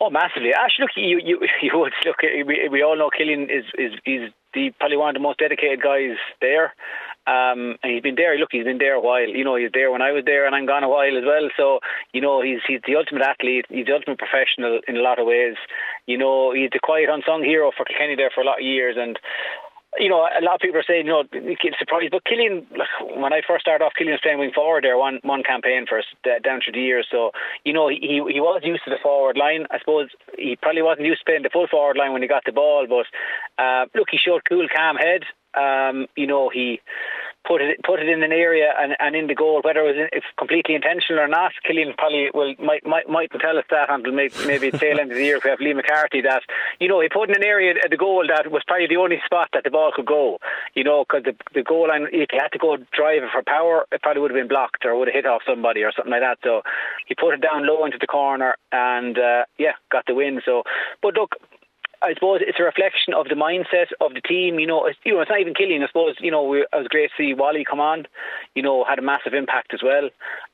Oh, 0.01 0.09
massively. 0.09 0.51
Actually, 0.53 0.83
look, 0.83 0.91
you 0.95 1.19
you 1.23 1.39
you 1.61 1.71
would 1.77 1.93
look. 2.05 2.15
We, 2.21 2.69
we 2.69 2.81
all 2.81 2.97
know 2.97 3.09
Cillian 3.09 3.43
is 3.43 3.65
is 3.77 3.93
is 4.05 4.31
the 4.53 4.71
probably 4.79 4.97
one 4.97 5.09
of 5.09 5.13
the 5.15 5.19
most 5.19 5.39
dedicated 5.39 5.81
guys 5.81 6.17
there. 6.41 6.73
Um, 7.29 7.77
and 7.83 7.93
he's 7.93 8.01
been 8.01 8.15
there. 8.15 8.37
Look, 8.37 8.49
he's 8.51 8.65
been 8.65 8.79
there 8.79 8.95
a 8.95 9.01
while. 9.01 9.29
You 9.29 9.43
know, 9.43 9.55
he's 9.55 9.69
there 9.71 9.91
when 9.91 10.01
I 10.01 10.11
was 10.11 10.25
there, 10.25 10.47
and 10.47 10.55
I'm 10.55 10.65
gone 10.65 10.83
a 10.83 10.89
while 10.89 11.15
as 11.15 11.23
well. 11.25 11.49
So, 11.55 11.79
you 12.11 12.21
know, 12.21 12.41
he's 12.41 12.61
he's 12.67 12.81
the 12.87 12.95
ultimate 12.95 13.21
athlete. 13.21 13.65
He's 13.69 13.85
the 13.85 13.93
ultimate 13.93 14.17
professional 14.17 14.79
in 14.87 14.97
a 14.97 15.01
lot 15.01 15.19
of 15.19 15.27
ways. 15.27 15.55
You 16.07 16.17
know, 16.17 16.51
he's 16.53 16.71
the 16.73 16.79
quiet 16.81 17.09
unsung 17.09 17.43
hero 17.43 17.71
for 17.75 17.85
Kilkenny 17.85 18.15
there 18.15 18.31
for 18.33 18.41
a 18.41 18.45
lot 18.45 18.59
of 18.59 18.65
years, 18.65 18.97
and 18.97 19.19
you 19.97 20.09
know, 20.09 20.21
a 20.21 20.43
lot 20.43 20.55
of 20.55 20.61
people 20.61 20.79
are 20.79 20.85
saying, 20.85 21.07
you 21.07 21.11
know, 21.11 21.23
get 21.23 21.73
surprised. 21.79 22.11
But 22.11 22.23
Cillian, 22.25 22.65
when 23.19 23.33
I 23.33 23.41
first 23.45 23.61
started 23.61 23.83
off, 23.83 23.93
Cillian 23.99 24.11
was 24.11 24.21
playing 24.21 24.37
wing 24.37 24.51
forward 24.53 24.83
there, 24.83 24.97
one 24.97 25.19
one 25.23 25.43
campaign 25.43 25.85
for 25.87 25.99
us 25.99 26.05
down 26.23 26.61
through 26.63 26.73
the 26.73 26.81
years. 26.81 27.07
So, 27.11 27.31
you 27.65 27.73
know, 27.73 27.89
he 27.89 28.21
he 28.29 28.39
was 28.39 28.61
used 28.63 28.83
to 28.85 28.91
the 28.91 29.01
forward 29.01 29.37
line. 29.37 29.65
I 29.71 29.79
suppose 29.79 30.09
he 30.37 30.55
probably 30.55 30.83
wasn't 30.83 31.07
used 31.07 31.21
to 31.21 31.25
playing 31.25 31.43
the 31.43 31.49
full 31.49 31.67
forward 31.67 31.97
line 31.97 32.13
when 32.13 32.21
he 32.21 32.27
got 32.27 32.43
the 32.45 32.51
ball. 32.51 32.85
But 32.87 33.07
uh, 33.61 33.85
look, 33.95 34.09
he 34.11 34.17
showed 34.17 34.41
cool, 34.47 34.67
calm 34.73 34.95
head. 34.95 35.23
Um, 35.57 36.07
you 36.15 36.27
know, 36.27 36.49
he 36.49 36.81
put 37.47 37.61
it 37.61 37.79
put 37.83 37.99
it 37.99 38.09
in 38.09 38.23
an 38.23 38.31
area 38.31 38.73
and, 38.77 38.95
and 38.99 39.15
in 39.15 39.27
the 39.27 39.35
goal, 39.35 39.61
whether 39.63 39.81
it 39.81 39.95
was 39.95 40.09
it's 40.11 40.25
completely 40.37 40.75
intentional 40.75 41.21
or 41.21 41.27
not. 41.27 41.51
Cillian 41.67 41.97
probably 41.97 42.29
will 42.33 42.55
might 42.59 42.85
might 42.85 43.09
might 43.09 43.31
tell 43.39 43.57
us 43.57 43.65
that 43.69 43.89
until 43.89 44.13
maybe 44.13 44.33
maybe 44.45 44.71
tail 44.71 44.99
end 44.99 45.11
of 45.11 45.17
the 45.17 45.23
year 45.23 45.37
if 45.37 45.43
we 45.43 45.49
have 45.49 45.59
Liam 45.59 45.77
MacCarthy 45.77 46.21
that 46.21 46.43
you 46.79 46.87
know 46.87 47.01
he 47.01 47.09
put 47.09 47.29
in 47.29 47.35
an 47.35 47.43
area 47.43 47.73
at 47.83 47.89
the 47.89 47.97
goal 47.97 48.25
that 48.27 48.51
was 48.51 48.63
probably 48.67 48.87
the 48.87 48.97
only 48.97 49.21
spot 49.25 49.49
that 49.53 49.63
the 49.63 49.71
ball 49.71 49.91
could 49.95 50.05
go. 50.05 50.39
You 50.75 50.83
know, 50.83 51.05
because 51.07 51.23
the 51.23 51.35
the 51.53 51.63
goal 51.63 51.87
line 51.87 52.07
if 52.11 52.29
he 52.31 52.37
had 52.37 52.51
to 52.53 52.59
go 52.59 52.77
drive 52.91 53.23
it 53.23 53.29
for 53.31 53.43
power, 53.43 53.85
it 53.91 54.01
probably 54.01 54.21
would 54.21 54.31
have 54.31 54.39
been 54.39 54.47
blocked 54.47 54.85
or 54.85 54.97
would 54.97 55.07
have 55.07 55.15
hit 55.15 55.25
off 55.25 55.41
somebody 55.47 55.83
or 55.83 55.91
something 55.91 56.11
like 56.11 56.21
that. 56.21 56.39
So 56.43 56.61
he 57.07 57.15
put 57.15 57.33
it 57.33 57.41
down 57.41 57.67
low 57.67 57.85
into 57.85 57.97
the 57.99 58.07
corner 58.07 58.55
and 58.71 59.17
uh, 59.17 59.45
yeah, 59.57 59.73
got 59.91 60.05
the 60.05 60.13
win. 60.13 60.41
So, 60.45 60.63
but 61.01 61.15
look, 61.15 61.35
I 62.01 62.13
suppose 62.13 62.39
it's 62.41 62.59
a 62.59 62.63
reflection 62.63 63.13
of 63.13 63.27
the 63.27 63.35
mindset 63.35 63.91
of 63.99 64.13
the 64.13 64.21
team. 64.21 64.59
You 64.59 64.67
know, 64.67 64.85
it's, 64.85 64.97
you 65.03 65.13
know, 65.13 65.21
it's 65.21 65.29
not 65.29 65.41
even 65.41 65.53
Cillian. 65.53 65.83
I 65.83 65.87
suppose 65.87 66.15
you 66.19 66.31
know, 66.31 66.43
we, 66.43 66.61
it 66.61 66.67
was 66.73 66.87
great 66.87 67.11
to 67.11 67.15
see 67.17 67.33
Wally 67.33 67.65
come 67.69 67.79
on. 67.79 68.05
You 68.55 68.63
know, 68.63 68.85
had 68.87 68.99
a 68.99 69.01
massive 69.01 69.33
impact 69.33 69.73
as 69.73 69.81
well. 69.83 70.09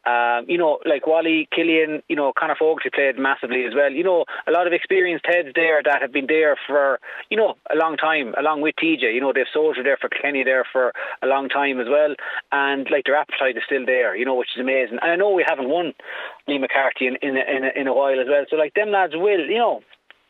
Um, 0.05 0.45
you 0.49 0.57
know, 0.57 0.79
like 0.85 1.05
Wally, 1.07 1.47
Cillian, 1.55 2.01
you 2.07 2.15
know, 2.15 2.33
Conor 2.37 2.55
Fogarty 2.57 2.89
played 2.89 3.19
massively 3.19 3.65
as 3.65 3.73
well. 3.75 3.91
You 3.91 4.03
know, 4.03 4.25
a 4.47 4.51
lot 4.51 4.67
of 4.67 4.73
experienced 4.73 5.25
heads 5.27 5.49
there 5.55 5.81
that 5.83 6.01
have 6.01 6.11
been 6.11 6.27
there 6.27 6.57
for 6.67 6.99
you 7.29 7.37
know 7.37 7.55
a 7.71 7.75
long 7.75 7.97
time, 7.97 8.33
along 8.37 8.61
with 8.61 8.75
TJ. 8.75 9.13
You 9.13 9.21
know, 9.21 9.33
they've 9.33 9.45
soldiered 9.51 9.85
there 9.85 9.97
for 9.97 10.09
Kenny 10.09 10.43
there 10.43 10.65
for 10.71 10.93
a 11.21 11.27
long 11.27 11.49
time 11.49 11.79
as 11.79 11.87
well, 11.89 12.15
and 12.51 12.87
like 12.89 13.05
their 13.05 13.15
appetite 13.15 13.57
is 13.57 13.63
still 13.65 13.85
there. 13.85 14.15
You 14.15 14.25
know, 14.25 14.35
which 14.35 14.55
is 14.55 14.61
amazing. 14.61 14.97
And 15.01 15.11
I 15.11 15.15
know 15.15 15.31
we 15.31 15.45
haven't 15.47 15.69
won 15.69 15.93
Liam 16.47 16.61
MacCarthy 16.61 17.07
in 17.07 17.17
in 17.21 17.37
in 17.37 17.63
in 17.75 17.87
a 17.87 17.93
while 17.93 18.19
as 18.19 18.27
well. 18.27 18.45
So 18.49 18.55
like 18.55 18.73
them 18.73 18.91
lads 18.91 19.13
will, 19.15 19.45
you 19.45 19.57
know, 19.57 19.81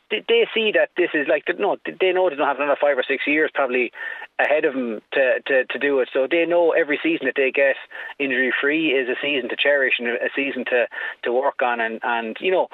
they 0.09 0.47
see 0.53 0.71
that 0.73 0.89
this 0.97 1.09
is 1.13 1.27
like 1.27 1.45
no, 1.59 1.77
they 1.85 2.11
know 2.11 2.29
they 2.29 2.35
don't 2.35 2.47
have 2.47 2.57
another 2.57 2.77
five 2.79 2.97
or 2.97 3.03
six 3.07 3.23
years 3.25 3.49
probably 3.53 3.91
ahead 4.39 4.65
of 4.65 4.73
them 4.73 5.01
to, 5.13 5.41
to, 5.47 5.65
to 5.65 5.79
do 5.79 5.99
it. 5.99 6.09
So 6.13 6.27
they 6.29 6.45
know 6.45 6.71
every 6.71 6.99
season 7.01 7.25
that 7.27 7.35
they 7.35 7.51
get 7.51 7.75
injury 8.19 8.53
free 8.61 8.89
is 8.89 9.09
a 9.09 9.15
season 9.21 9.49
to 9.49 9.55
cherish 9.55 9.93
and 9.99 10.07
a 10.07 10.29
season 10.35 10.65
to, 10.65 10.87
to 11.23 11.31
work 11.31 11.61
on. 11.61 11.79
And, 11.79 11.99
and 12.03 12.37
you 12.39 12.51
know, 12.51 12.67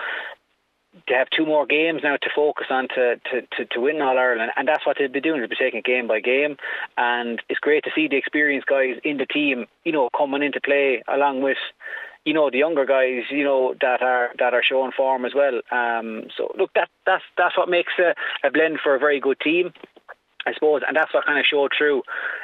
they 1.08 1.16
have 1.16 1.30
two 1.36 1.46
more 1.46 1.66
games 1.66 2.02
now 2.04 2.18
to 2.18 2.30
focus 2.36 2.68
on 2.70 2.88
to, 2.90 3.16
to, 3.32 3.42
to, 3.58 3.66
to 3.66 3.80
win 3.80 4.02
All 4.02 4.18
Ireland, 4.18 4.52
and 4.58 4.68
that's 4.68 4.86
what 4.86 4.98
they'll 5.00 5.08
be 5.08 5.22
doing. 5.22 5.40
They'll 5.40 5.50
be 5.50 5.56
taking 5.56 5.82
game 5.86 6.08
by 6.08 6.20
game, 6.20 6.58
and 6.98 7.42
it's 7.48 7.62
great 7.62 7.86
to 7.86 7.92
see 7.96 8.10
the 8.10 8.18
experienced 8.18 8.68
guys 8.68 8.96
in 9.04 9.18
the 9.18 9.26
team, 9.26 9.68
you 9.86 9.94
know, 9.94 10.10
coming 10.18 10.44
into 10.44 10.60
play 10.60 11.02
along 11.08 11.42
with 11.42 11.58
you 12.26 12.34
know 12.34 12.50
the 12.50 12.60
younger 12.60 12.86
guys, 12.86 13.24
you 13.30 13.44
know 13.44 13.74
that 13.82 14.02
are 14.02 14.30
that 14.40 14.54
are 14.54 14.64
showing 14.64 14.92
form 14.92 15.26
as 15.26 15.34
well. 15.36 15.62
Um, 15.72 16.28
so 16.36 16.54
look, 16.58 16.72
that 16.76 16.90
that's 17.06 17.24
that's 17.38 17.58
what 17.58 17.70
makes 17.70 17.94
a, 18.00 18.14
a 18.48 18.52
blend 18.52 18.80
for 18.84 18.96
a 18.96 19.00
very 19.00 19.20
good 19.20 19.40
team. 19.40 19.74
I 20.46 20.54
suppose, 20.54 20.82
and 20.88 20.98
that's 20.98 21.14
what 21.14 21.26
kind 21.26 21.38
of 21.38 21.46
showed 21.46 21.72
through, 21.78 22.02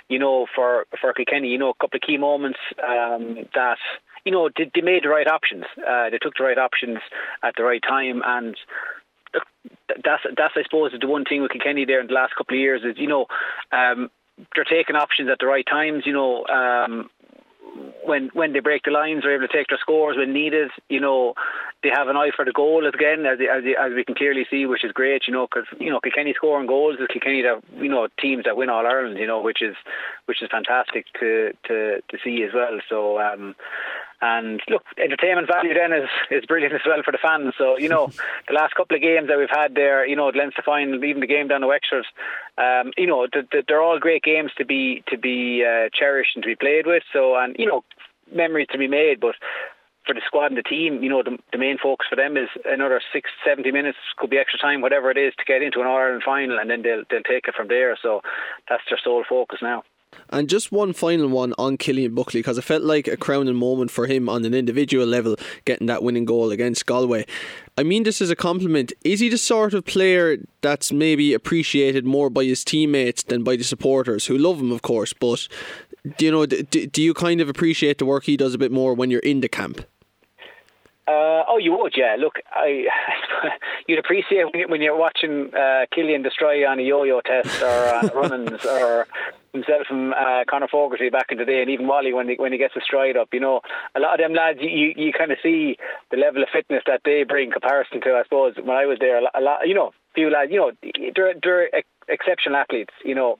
you 0.07 0.19
know, 0.19 0.45
for 0.53 0.85
for 1.01 1.13
Kilkenny. 1.13 1.49
You 1.49 1.57
know, 1.57 1.69
a 1.69 1.73
couple 1.73 1.97
of 1.97 2.01
key 2.01 2.17
moments 2.17 2.59
um, 2.87 3.47
that 3.55 3.77
you 4.25 4.31
know 4.31 4.49
they, 4.55 4.69
they 4.73 4.81
made 4.81 5.03
the 5.03 5.09
right 5.09 5.27
options. 5.27 5.65
Uh, 5.77 6.09
they 6.09 6.19
took 6.19 6.35
the 6.37 6.43
right 6.43 6.57
options 6.57 6.99
at 7.43 7.55
the 7.55 7.63
right 7.63 7.81
time, 7.81 8.21
and 8.25 8.55
that's 10.03 10.23
that's 10.37 10.53
I 10.55 10.63
suppose 10.63 10.91
the 10.99 11.07
one 11.07 11.25
thing 11.25 11.41
with 11.41 11.51
Kilkenny 11.51 11.85
there 11.85 12.01
in 12.01 12.07
the 12.07 12.13
last 12.13 12.35
couple 12.35 12.55
of 12.55 12.61
years 12.61 12.81
is 12.83 12.97
you 12.97 13.07
know 13.07 13.25
um, 13.71 14.09
they're 14.55 14.63
taking 14.63 14.95
options 14.95 15.29
at 15.29 15.39
the 15.39 15.47
right 15.47 15.65
times. 15.65 16.03
You 16.05 16.13
know, 16.13 16.45
um, 16.47 17.09
when 18.05 18.29
when 18.33 18.53
they 18.53 18.59
break 18.59 18.83
the 18.83 18.91
lines, 18.91 19.23
they're 19.23 19.35
able 19.35 19.47
to 19.47 19.53
take 19.53 19.67
their 19.67 19.77
scores 19.79 20.17
when 20.17 20.33
needed. 20.33 20.69
You 20.89 20.99
know, 20.99 21.33
they 21.83 21.89
have 21.93 22.07
an 22.07 22.15
eye 22.15 22.31
for 22.35 22.45
the 22.45 22.51
goal 22.51 22.87
again, 22.87 23.25
as 23.25 23.39
as, 23.39 23.63
as 23.79 23.93
we 23.93 24.03
can 24.03 24.15
clearly 24.15 24.45
see, 24.49 24.65
which 24.65 24.83
is 24.83 24.91
great. 24.91 25.23
You 25.27 25.33
know, 25.33 25.47
because 25.47 25.67
you 25.79 25.89
know 25.89 25.99
Kilkenny 25.99 26.33
scoring 26.35 26.67
goals 26.67 26.97
is 26.99 27.07
Kilkenny 27.11 27.43
that 27.43 27.61
you 27.75 27.89
know 27.89 28.07
teams 28.19 28.45
that 28.45 28.57
win 28.57 28.69
All 28.69 28.87
Ireland. 28.87 29.17
You 29.19 29.27
know, 29.27 29.41
which 29.41 29.61
is 29.61 29.75
which 30.25 30.41
is 30.41 30.49
fantastic 30.49 31.05
to 31.19 31.51
to 31.67 32.01
to 32.01 32.17
see 32.23 32.43
as 32.43 32.53
well. 32.53 32.79
So. 32.89 33.19
Um, 33.19 33.55
and 34.21 34.61
look, 34.69 34.83
entertainment 34.97 35.47
value 35.47 35.73
then 35.73 35.93
is, 35.93 36.09
is 36.31 36.45
brilliant 36.45 36.73
as 36.73 36.81
well 36.85 37.01
for 37.03 37.11
the 37.11 37.19
fans. 37.21 37.53
So, 37.57 37.77
you 37.77 37.89
know, 37.89 38.07
the 38.47 38.53
last 38.53 38.75
couple 38.75 38.95
of 38.95 39.01
games 39.01 39.27
that 39.27 39.37
we've 39.37 39.49
had 39.49 39.75
there, 39.75 40.07
you 40.07 40.15
know, 40.15 40.31
the 40.31 40.37
Leinster 40.39 40.63
final, 40.65 41.03
even 41.03 41.21
the 41.21 41.27
game 41.27 41.47
down 41.47 41.61
to 41.61 41.67
Wexford, 41.67 42.05
um, 42.57 42.91
you 42.97 43.07
know, 43.07 43.27
they're 43.67 43.81
all 43.81 43.99
great 43.99 44.23
games 44.23 44.51
to 44.57 44.65
be 44.65 45.03
to 45.07 45.17
be 45.17 45.63
uh, 45.63 45.89
cherished 45.93 46.35
and 46.35 46.43
to 46.43 46.49
be 46.49 46.55
played 46.55 46.87
with. 46.87 47.03
So, 47.13 47.35
and, 47.35 47.55
you 47.59 47.67
know, 47.67 47.83
memories 48.33 48.67
to 48.71 48.77
be 48.77 48.87
made, 48.87 49.19
but 49.19 49.35
for 50.07 50.13
the 50.13 50.21
squad 50.25 50.47
and 50.47 50.57
the 50.57 50.63
team, 50.63 51.03
you 51.03 51.09
know, 51.09 51.21
the, 51.21 51.37
the 51.51 51.57
main 51.57 51.77
focus 51.77 52.07
for 52.09 52.15
them 52.15 52.37
is 52.37 52.47
another 52.65 53.01
six, 53.11 53.29
70 53.45 53.71
minutes, 53.71 53.97
could 54.17 54.29
be 54.29 54.37
extra 54.37 54.57
time, 54.57 54.81
whatever 54.81 55.11
it 55.11 55.17
is, 55.17 55.33
to 55.37 55.45
get 55.45 55.61
into 55.61 55.81
an 55.81 55.87
Ireland 55.87 56.23
final, 56.25 56.57
and 56.57 56.69
then 56.69 56.81
they'll 56.81 57.03
they'll 57.11 57.27
take 57.27 57.47
it 57.47 57.55
from 57.55 57.67
there. 57.67 57.97
So 58.01 58.21
that's 58.69 58.83
their 58.89 58.99
sole 59.03 59.25
focus 59.27 59.59
now. 59.61 59.83
And 60.29 60.49
just 60.49 60.71
one 60.71 60.93
final 60.93 61.27
one 61.27 61.53
on 61.57 61.77
Cillian 61.77 62.15
Buckley 62.15 62.39
because 62.39 62.57
I 62.57 62.61
felt 62.61 62.83
like 62.83 63.07
a 63.07 63.17
crowning 63.17 63.55
moment 63.55 63.91
for 63.91 64.07
him 64.07 64.27
on 64.27 64.45
an 64.45 64.53
individual 64.53 65.05
level, 65.05 65.35
getting 65.65 65.87
that 65.87 66.03
winning 66.03 66.25
goal 66.25 66.51
against 66.51 66.85
Galway. 66.85 67.25
I 67.77 67.83
mean 67.83 68.03
this 68.03 68.21
as 68.21 68.29
a 68.29 68.35
compliment. 68.35 68.91
Is 69.03 69.19
he 69.19 69.29
the 69.29 69.37
sort 69.37 69.73
of 69.73 69.85
player 69.85 70.37
that's 70.61 70.91
maybe 70.91 71.33
appreciated 71.33 72.05
more 72.05 72.29
by 72.29 72.43
his 72.43 72.63
teammates 72.63 73.23
than 73.23 73.43
by 73.43 73.55
the 73.55 73.63
supporters, 73.63 74.25
who 74.25 74.37
love 74.37 74.59
him, 74.59 74.71
of 74.71 74.81
course? 74.81 75.13
But 75.13 75.47
do 76.17 76.25
you 76.25 76.31
know? 76.31 76.45
Do, 76.45 76.63
do 76.63 77.01
you 77.01 77.13
kind 77.13 77.41
of 77.41 77.49
appreciate 77.49 77.97
the 77.97 78.05
work 78.05 78.25
he 78.25 78.37
does 78.37 78.53
a 78.53 78.57
bit 78.57 78.71
more 78.71 78.93
when 78.93 79.11
you're 79.11 79.19
in 79.21 79.41
the 79.41 79.49
camp? 79.49 79.85
Uh, 81.07 81.47
oh, 81.47 81.57
you 81.57 81.71
would, 81.71 81.93
yeah. 81.95 82.17
Look, 82.19 82.35
I 82.51 82.85
you'd 83.87 83.99
appreciate 83.99 84.45
when 84.69 84.81
you're 84.81 84.97
watching 84.97 85.53
uh, 85.53 85.85
Cillian 85.95 86.21
destroy 86.21 86.67
on 86.67 86.79
a 86.79 86.81
yo-yo 86.81 87.21
test 87.21 87.61
or 87.61 87.67
uh, 87.67 88.09
runnings 88.13 88.65
or 88.65 89.07
himself 89.53 89.87
and 89.89 90.13
uh, 90.13 90.43
Conor 90.49 90.67
Fogarty 90.67 91.09
back 91.09 91.27
in 91.31 91.37
the 91.37 91.45
day, 91.45 91.61
and 91.61 91.69
even 91.69 91.87
Wally 91.87 92.13
when 92.13 92.27
he, 92.27 92.35
when 92.35 92.51
he 92.51 92.57
gets 92.57 92.75
a 92.75 92.81
stride 92.81 93.15
up. 93.15 93.29
You 93.31 93.39
know, 93.39 93.61
a 93.95 94.01
lot 94.01 94.19
of 94.19 94.23
them 94.23 94.33
lads, 94.33 94.59
you 94.61 94.93
you 94.97 95.13
kind 95.13 95.31
of 95.31 95.37
see 95.41 95.77
the 96.11 96.17
level 96.17 96.43
of 96.43 96.49
fitness 96.51 96.83
that 96.87 97.01
they 97.05 97.23
bring 97.23 97.51
comparison 97.51 98.01
to. 98.01 98.09
I 98.09 98.23
suppose 98.23 98.55
when 98.57 98.75
I 98.75 98.85
was 98.85 98.97
there, 98.99 99.19
a 99.19 99.23
lot, 99.23 99.31
a 99.33 99.41
lot 99.41 99.67
you 99.67 99.73
know, 99.73 99.91
few 100.13 100.29
lads, 100.29 100.51
you 100.51 100.59
know, 100.59 100.71
they're, 101.15 101.33
they're 101.41 101.69
exceptional 102.09 102.57
athletes. 102.57 102.93
You 103.05 103.15
know, 103.15 103.39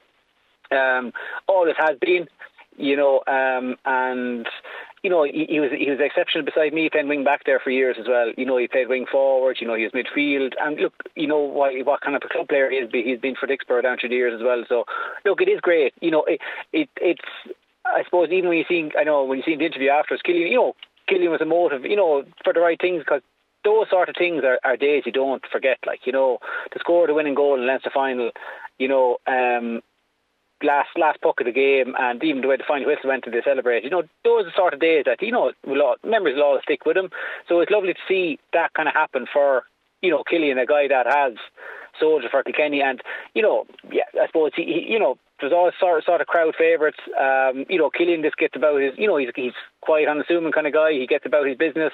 um, 0.72 1.12
always 1.48 1.76
has 1.78 1.98
been. 2.00 2.28
You 2.80 2.96
know, 2.96 3.24
um, 3.26 3.76
and 3.86 4.48
you 5.04 5.10
know, 5.10 5.24
he, 5.24 5.46
he, 5.50 5.60
was 5.60 5.72
he 5.72 5.90
was 5.90 6.00
exceptional 6.02 6.46
beside 6.46 6.74
me 6.74 6.90
playing 6.90 7.08
wing 7.08 7.24
back 7.24 7.44
there 7.46 7.60
for 7.60 7.70
years 7.70 7.98
as 8.00 8.08
well. 8.08 8.32
You 8.36 8.46
know, 8.46 8.58
he 8.58 8.68
played 8.68 8.88
wing 8.88 9.06
forward. 9.10 9.58
You 9.60 9.68
know, 9.68 9.76
he 9.76 9.84
was 9.84 9.92
midfield. 9.92 10.54
And 10.60 10.80
look, 10.80 10.94
you 11.16 11.28
know 11.28 11.40
what 11.40 11.74
what 11.86 12.02
kind 12.02 12.16
of 12.16 12.24
a 12.26 12.30
club 12.30 12.48
player 12.48 12.70
he 12.70 12.78
is. 12.78 12.90
He's 12.92 13.20
been 13.20 13.36
for 13.36 13.48
Dicksboro 13.48 13.84
down 13.84 13.98
through 14.00 14.10
the 14.10 14.16
years 14.16 14.34
as 14.36 14.44
well. 14.44 14.64
So 14.68 14.86
look, 15.26 15.42
it 15.42 15.50
is 15.50 15.62
great. 15.62 15.94
You 16.02 16.12
know, 16.12 16.24
it, 16.26 16.42
it 16.74 16.90
it's 16.98 17.30
I 17.86 18.04
suppose 18.04 18.30
even 18.32 18.50
when 18.50 18.58
you 18.58 18.66
see 18.68 18.92
I 18.98 19.04
know 19.04 19.24
when 19.24 19.38
you 19.38 19.44
see 19.46 19.56
the 19.56 19.66
interview 19.66 19.90
afterwards, 19.90 20.24
Cillian, 20.28 20.50
you 20.50 20.56
know, 20.56 20.74
Cillian 21.10 21.32
was 21.32 21.42
a 21.42 21.46
motive. 21.46 21.86
You 21.86 21.96
know, 21.96 22.24
for 22.44 22.54
the 22.54 22.60
right 22.60 22.80
things 22.80 23.00
because 23.00 23.22
those 23.64 23.90
sort 23.90 24.10
of 24.10 24.16
things 24.18 24.44
are, 24.44 24.60
are 24.64 24.78
days 24.78 25.04
you 25.06 25.12
don't 25.12 25.44
forget. 25.52 25.78
Like 25.86 26.02
you 26.06 26.12
know, 26.12 26.40
to 26.74 26.80
score 26.80 27.06
the 27.06 27.14
winning 27.14 27.36
goal 27.36 27.60
in 27.60 27.68
Leinster 27.68 27.92
final, 27.94 28.32
you 28.80 28.88
know, 28.88 29.18
um, 29.28 29.82
last 30.64 30.90
last 30.98 31.22
puck 31.22 31.40
of 31.40 31.46
the 31.46 31.52
game 31.52 31.96
and 32.00 32.24
even 32.24 32.42
the 32.42 32.48
way 32.48 32.58
the 32.58 32.64
final 32.68 32.88
whistle 32.88 33.10
went 33.10 33.24
to 33.24 33.32
they 33.32 33.42
celebrate. 33.44 33.84
You 33.84 33.90
know, 33.90 34.04
those 34.24 34.42
are 34.42 34.46
the 34.46 34.52
sort 34.56 34.74
of 34.74 34.80
days 34.80 35.04
that, 35.06 35.22
you 35.22 35.32
know, 35.32 35.52
will 35.66 35.82
all, 35.82 35.96
memories 36.04 36.36
will 36.36 36.44
always 36.44 36.64
stick 36.64 36.86
with 36.86 36.96
them. 36.96 37.10
So 37.48 37.60
it's 37.60 37.72
lovely 37.72 37.94
to 37.94 38.00
see 38.08 38.40
that 38.54 38.74
kind 38.74 38.88
of 38.88 38.96
happen 38.96 39.28
for, 39.32 39.64
you 40.02 40.10
know, 40.10 40.24
Cillian, 40.32 40.62
a 40.62 40.66
guy 40.66 40.88
that 40.88 41.06
has 41.06 41.34
soldier 42.00 42.28
for 42.30 42.44
Kilkenny 42.44 42.82
and, 42.82 43.02
you 43.34 43.42
know, 43.42 43.66
yeah, 43.92 44.04
I 44.22 44.28
suppose 44.28 44.52
he, 44.56 44.64
he 44.64 44.94
you 44.94 45.00
know, 45.00 45.18
there's 45.40 45.54
always 45.54 45.74
sort 45.80 46.00
of, 46.00 46.04
sort 46.04 46.22
of 46.22 46.28
crowd 46.28 46.56
favourites. 46.58 47.00
Um, 47.20 47.66
you 47.70 47.78
know, 47.78 47.92
Cillian 48.00 48.24
just 48.24 48.38
gets 48.38 48.56
about 48.56 48.82
his, 48.82 48.94
you 48.98 49.08
know, 49.08 49.18
he's, 49.18 49.30
he's 49.36 49.54
quiet, 49.88 50.10
unassuming 50.10 50.52
kind 50.52 50.68
of 50.68 50.74
guy. 50.74 50.92
He 50.92 51.08
gets 51.08 51.26
about 51.26 51.48
his 51.48 51.58
business 51.58 51.94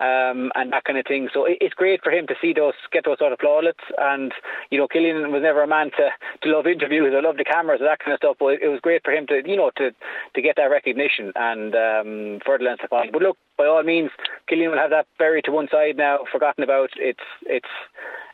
um, 0.00 0.50
and 0.54 0.72
that 0.72 0.84
kind 0.84 0.98
of 0.98 1.06
thing. 1.06 1.28
So 1.32 1.46
it's 1.46 1.74
great 1.74 2.02
for 2.02 2.10
him 2.10 2.26
to 2.26 2.34
see 2.40 2.52
those 2.52 2.74
get 2.92 3.04
those 3.04 3.18
sort 3.18 3.32
of 3.32 3.38
plaudits. 3.38 3.82
And 3.98 4.32
you 4.70 4.78
know, 4.78 4.88
Cillian 4.88 5.30
was 5.30 5.42
never 5.42 5.62
a 5.62 5.66
man 5.66 5.90
to, 5.96 6.10
to 6.42 6.48
love 6.50 6.66
interviews 6.66 7.14
or 7.14 7.22
love 7.22 7.36
the 7.36 7.44
cameras 7.44 7.80
and 7.80 7.88
that 7.88 8.00
kind 8.00 8.12
of 8.12 8.18
stuff. 8.18 8.36
But 8.38 8.58
it 8.62 8.68
was 8.68 8.80
great 8.82 9.02
for 9.04 9.12
him 9.12 9.26
to 9.28 9.42
you 9.46 9.56
know 9.56 9.70
to 9.76 9.90
to 10.34 10.42
get 10.42 10.56
that 10.56 10.74
recognition 10.74 11.32
and 11.34 11.74
um, 11.74 12.38
the 12.42 12.58
Leinster 12.60 12.88
final. 12.88 13.12
But 13.12 13.22
look, 13.22 13.38
by 13.56 13.66
all 13.66 13.82
means, 13.82 14.10
Cillian 14.50 14.70
will 14.70 14.82
have 14.82 14.90
that 14.90 15.06
buried 15.18 15.44
to 15.46 15.52
one 15.52 15.68
side 15.70 15.96
now, 15.96 16.18
forgotten 16.30 16.64
about. 16.64 16.90
It's 16.96 17.26
it's 17.46 17.74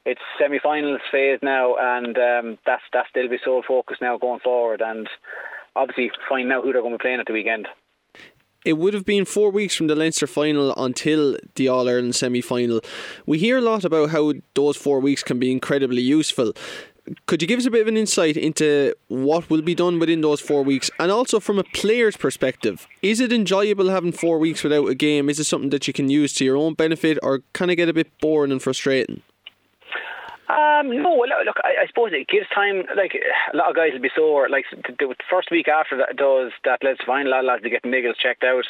it's 0.04 0.20
semi-finals 0.38 1.00
phase 1.10 1.38
now, 1.42 1.76
and 1.76 2.16
um, 2.18 2.58
that's 2.66 2.84
that's 2.92 3.08
still 3.08 3.28
be 3.28 3.38
sole 3.42 3.64
focus 3.66 3.98
now 4.00 4.18
going 4.18 4.40
forward. 4.40 4.82
And 4.82 5.08
obviously, 5.76 6.10
find 6.28 6.52
out 6.52 6.64
who 6.64 6.72
they're 6.72 6.82
going 6.82 6.92
to 6.92 6.98
be 6.98 7.02
playing 7.02 7.20
at 7.20 7.26
the 7.26 7.32
weekend 7.32 7.68
it 8.64 8.74
would 8.74 8.94
have 8.94 9.04
been 9.04 9.24
four 9.24 9.50
weeks 9.50 9.74
from 9.74 9.86
the 9.86 9.94
Leinster 9.94 10.26
final 10.26 10.74
until 10.76 11.36
the 11.54 11.68
All 11.68 11.88
Ireland 11.88 12.14
semi 12.14 12.40
final. 12.40 12.80
We 13.26 13.38
hear 13.38 13.58
a 13.58 13.60
lot 13.60 13.84
about 13.84 14.10
how 14.10 14.34
those 14.54 14.76
four 14.76 15.00
weeks 15.00 15.22
can 15.22 15.38
be 15.38 15.52
incredibly 15.52 16.02
useful. 16.02 16.52
Could 17.26 17.42
you 17.42 17.48
give 17.48 17.58
us 17.58 17.66
a 17.66 17.70
bit 17.70 17.82
of 17.82 17.88
an 17.88 17.98
insight 17.98 18.38
into 18.38 18.94
what 19.08 19.50
will 19.50 19.60
be 19.60 19.74
done 19.74 19.98
within 19.98 20.22
those 20.22 20.40
four 20.40 20.62
weeks? 20.62 20.90
And 20.98 21.12
also 21.12 21.38
from 21.38 21.58
a 21.58 21.64
player's 21.64 22.16
perspective, 22.16 22.86
is 23.02 23.20
it 23.20 23.30
enjoyable 23.30 23.90
having 23.90 24.12
four 24.12 24.38
weeks 24.38 24.62
without 24.62 24.88
a 24.88 24.94
game? 24.94 25.28
Is 25.28 25.38
it 25.38 25.44
something 25.44 25.68
that 25.70 25.86
you 25.86 25.92
can 25.92 26.08
use 26.08 26.32
to 26.34 26.44
your 26.46 26.56
own 26.56 26.72
benefit 26.72 27.18
or 27.22 27.42
can 27.52 27.68
it 27.68 27.76
get 27.76 27.90
a 27.90 27.92
bit 27.92 28.10
boring 28.20 28.52
and 28.52 28.62
frustrating? 28.62 29.20
Um, 30.48 31.02
no, 31.02 31.24
look, 31.46 31.56
I, 31.64 31.84
I, 31.84 31.86
suppose 31.86 32.10
it 32.12 32.28
gives 32.28 32.46
time. 32.54 32.84
Like 32.94 33.16
a 33.52 33.56
lot 33.56 33.70
of 33.70 33.76
guys 33.76 33.92
will 33.94 34.00
be 34.00 34.10
sore. 34.14 34.50
Like 34.50 34.66
the, 34.72 35.14
first 35.30 35.50
week 35.50 35.68
after 35.68 35.96
that 35.96 36.16
does 36.16 36.52
that 36.64 36.80
let's 36.82 37.02
find 37.02 37.26
a 37.26 37.30
lot 37.30 37.40
of 37.40 37.46
lads 37.46 37.62
to 37.62 37.70
get 37.70 37.82
niggles 37.82 38.20
checked 38.20 38.44
out. 38.44 38.64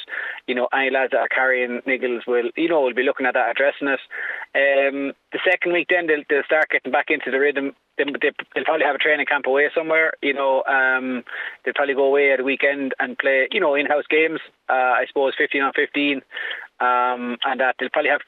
You 0.46 0.54
know, 0.54 0.68
any 0.72 0.90
lads 0.90 1.10
that 1.10 1.18
are 1.18 1.28
carrying 1.28 1.80
niggles 1.82 2.28
will, 2.28 2.50
you 2.54 2.68
know, 2.68 2.82
will 2.82 2.94
be 2.94 3.02
looking 3.02 3.26
at 3.26 3.34
that, 3.34 3.50
addressing 3.50 3.88
it. 3.88 3.98
Um, 4.54 5.14
the 5.32 5.40
second 5.44 5.72
week, 5.72 5.88
then 5.90 6.06
they'll, 6.06 6.22
they'll 6.30 6.46
start 6.46 6.70
getting 6.70 6.92
back 6.92 7.06
into 7.08 7.32
the 7.32 7.40
rhythm. 7.40 7.74
They, 7.98 8.04
they, 8.04 8.30
will 8.54 8.64
probably 8.64 8.87
have 8.87 8.94
a 8.94 8.98
training 8.98 9.26
camp 9.26 9.46
away 9.46 9.68
somewhere. 9.74 10.12
You 10.22 10.34
know, 10.34 10.62
um, 10.70 11.24
they'll 11.64 11.74
probably 11.74 11.94
go 11.94 12.06
away 12.06 12.32
at 12.32 12.40
a 12.40 12.44
weekend 12.44 12.94
and 13.00 13.18
play, 13.18 13.48
you 13.50 13.58
know, 13.58 13.74
in-house 13.74 14.06
games. 14.08 14.38
Uh, 14.68 14.94
I 14.94 15.06
suppose 15.08 15.34
fifteen 15.37 15.62
on 15.62 15.72
fifteen, 15.74 16.22
um, 16.78 17.37
and 17.42 17.58
that 17.58 17.74
they'll 17.80 17.90
probably 17.90 18.10
have 18.10 18.22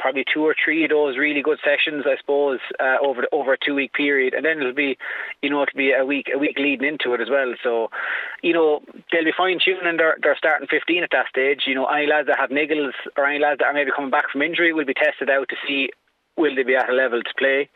probably 0.00 0.24
two 0.32 0.44
or 0.44 0.54
three 0.62 0.84
of 0.84 0.90
those 0.90 1.18
really 1.18 1.42
good 1.42 1.58
sessions, 1.62 2.04
I 2.06 2.16
suppose, 2.18 2.58
uh, 2.80 2.96
over 3.04 3.22
the, 3.22 3.28
over 3.32 3.52
a 3.52 3.58
two 3.58 3.74
week 3.74 3.92
period, 3.92 4.34
and 4.34 4.44
then 4.44 4.58
it'll 4.58 4.74
be, 4.74 4.98
you 5.42 5.50
know, 5.50 5.62
it'll 5.62 5.76
be 5.76 5.92
a 5.92 6.04
week 6.04 6.28
a 6.34 6.38
week 6.38 6.58
leading 6.58 6.88
into 6.88 7.14
it 7.14 7.20
as 7.20 7.28
well. 7.30 7.54
So, 7.62 7.90
you 8.42 8.52
know, 8.52 8.80
they'll 9.12 9.24
be 9.24 9.32
fine 9.36 9.58
tuning 9.64 9.96
their 9.96 10.16
their 10.22 10.36
starting 10.36 10.68
fifteen 10.68 11.02
at 11.02 11.10
that 11.12 11.28
stage. 11.28 11.62
You 11.66 11.74
know, 11.74 11.86
any 11.86 12.06
lads 12.06 12.28
that 12.28 12.38
have 12.38 12.50
niggles 12.50 12.92
or 13.16 13.26
any 13.26 13.38
lads 13.38 13.58
that 13.58 13.66
are 13.66 13.74
maybe 13.74 13.92
coming 13.94 14.10
back 14.10 14.30
from 14.30 14.42
injury 14.42 14.72
will 14.72 14.86
be 14.86 14.94
tested 14.94 15.30
out 15.30 15.48
to 15.50 15.56
see 15.66 15.90
will 16.36 16.54
they 16.54 16.62
be 16.62 16.76
at 16.76 16.88
a 16.88 16.92
level 16.92 17.22
to 17.22 17.34
play 17.38 17.68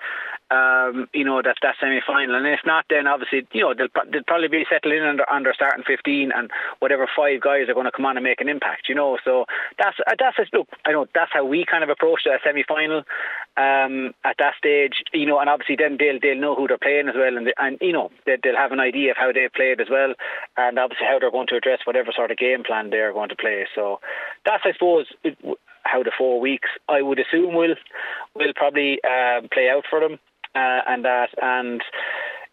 um, 0.51 1.09
you 1.13 1.25
know, 1.25 1.41
that 1.43 1.57
that 1.63 1.77
semi 1.81 2.01
final. 2.07 2.37
And 2.37 2.47
if 2.47 2.61
not, 2.67 2.85
then 2.91 3.07
obviously, 3.07 3.47
you 3.53 3.63
know, 3.63 3.75
they'll, 3.75 3.89
they'll 4.11 4.23
probably 4.27 4.49
be 4.49 4.67
settling 4.71 4.99
in 4.99 5.05
under, 5.05 5.31
under 5.31 5.53
starting 5.55 5.85
15 5.87 6.33
and 6.35 6.51
whatever 6.81 7.09
five 7.17 7.41
guys 7.41 7.69
are 7.69 7.75
going 7.75 7.87
to 7.87 7.93
come 7.93 8.07
on 8.07 8.17
and 8.17 8.25
make 8.25 8.41
an 8.41 8.49
impact, 8.49 8.89
you 8.89 8.95
know. 8.95 9.19
So 9.25 9.47
that's, 9.79 9.97
uh, 10.07 10.15
that's 10.19 10.37
look, 10.53 10.69
I 10.85 10.93
know 10.93 11.07
that's 11.15 11.33
how 11.33 11.45
we 11.45 11.65
kind 11.65 11.83
of 11.83 11.91
approach 11.91 12.23
the 12.25 12.39
semi 12.45 12.63
final 12.63 13.05
um, 13.57 14.15
at 14.25 14.37
that 14.39 14.55
stage, 14.59 15.03
you 15.13 15.27
know, 15.27 15.41
and 15.41 15.49
obviously 15.49 15.77
then 15.77 15.97
they'll, 15.99 16.21
they'll 16.21 16.41
know 16.41 16.55
who 16.55 16.69
they're 16.69 16.79
playing 16.79 17.09
as 17.09 17.15
well. 17.17 17.37
And, 17.37 17.47
they, 17.47 17.55
and 17.57 17.79
you 17.81 17.93
know, 17.93 18.11
they, 18.27 18.37
they'll 18.43 18.57
have 18.57 18.73
an 18.73 18.81
idea 18.81 19.13
of 19.13 19.17
how 19.17 19.33
they've 19.33 19.53
played 19.53 19.81
as 19.81 19.89
well 19.91 20.13
and 20.57 20.79
obviously 20.79 21.07
how 21.09 21.19
they're 21.19 21.31
going 21.31 21.49
to 21.49 21.57
address 21.57 21.81
whatever 21.85 22.13
sort 22.15 22.31
of 22.31 22.37
game 22.37 22.65
plan 22.65 22.91
they're 22.91 23.13
going 23.13 23.31
to 23.31 23.37
play. 23.37 23.67
So 23.75 24.01
that's, 24.45 24.65
I 24.65 24.73
suppose, 24.73 25.07
how 25.85 26.03
the 26.03 26.13
four 26.17 26.41
weeks 26.41 26.69
I 26.89 27.03
would 27.03 27.19
assume 27.19 27.55
will 27.55 27.77
will 28.35 28.53
probably 28.55 29.01
uh, 29.05 29.41
play 29.53 29.71
out 29.71 29.85
for 29.89 30.01
them 30.01 30.19
uh, 30.55 30.81
and 30.87 31.05
that, 31.05 31.31
and 31.41 31.83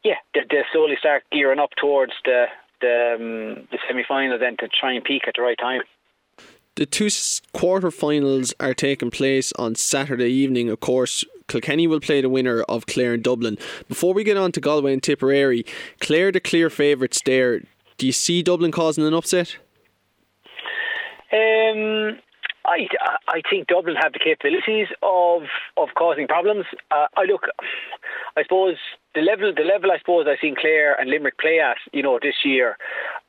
yeah, 0.03 0.15
they, 0.33 0.41
they 0.49 0.63
slowly 0.71 0.95
start 0.99 1.23
gearing 1.31 1.59
up 1.59 1.71
towards 1.79 2.13
the 2.25 2.45
the, 2.81 3.15
um, 3.15 3.67
the 3.71 3.77
semi 3.87 4.03
final 4.07 4.39
then 4.39 4.57
to 4.57 4.67
try 4.67 4.93
and 4.93 5.03
peak 5.03 5.23
at 5.27 5.35
the 5.35 5.41
right 5.41 5.57
time. 5.57 5.81
The 6.75 6.85
two 6.85 7.09
quarter-finals 7.53 8.53
are 8.59 8.73
taking 8.73 9.11
place 9.11 9.51
on 9.53 9.75
Saturday 9.75 10.31
evening. 10.31 10.69
Of 10.69 10.79
course, 10.79 11.25
Kilkenny 11.47 11.85
will 11.85 11.99
play 11.99 12.21
the 12.21 12.29
winner 12.29 12.61
of 12.63 12.85
Clare 12.85 13.13
and 13.13 13.23
Dublin. 13.23 13.57
Before 13.87 14.13
we 14.13 14.23
get 14.23 14.37
on 14.37 14.51
to 14.53 14.61
Galway 14.61 14.93
and 14.93 15.03
Tipperary, 15.03 15.65
Clare 15.99 16.31
the 16.31 16.39
clear 16.39 16.69
favourites 16.69 17.21
there. 17.25 17.59
Do 17.97 18.05
you 18.05 18.13
see 18.13 18.41
Dublin 18.41 18.71
causing 18.71 19.05
an 19.05 19.13
upset? 19.13 19.57
Um, 21.31 22.19
I, 22.71 22.87
I 23.27 23.41
think 23.49 23.67
Dublin 23.67 23.95
have 24.01 24.13
the 24.13 24.19
capabilities 24.19 24.87
of 25.03 25.43
of 25.77 25.89
causing 25.97 26.27
problems. 26.27 26.65
Uh, 26.89 27.07
I 27.17 27.23
look, 27.25 27.47
I 28.37 28.43
suppose 28.43 28.77
the 29.13 29.21
level 29.21 29.53
the 29.55 29.63
level 29.63 29.91
I 29.91 29.99
suppose 29.99 30.25
I've 30.27 30.39
seen 30.41 30.55
Clare 30.55 30.95
and 30.99 31.09
Limerick 31.09 31.37
play 31.37 31.59
at, 31.59 31.77
you 31.91 32.01
know, 32.01 32.19
this 32.21 32.45
year, 32.45 32.77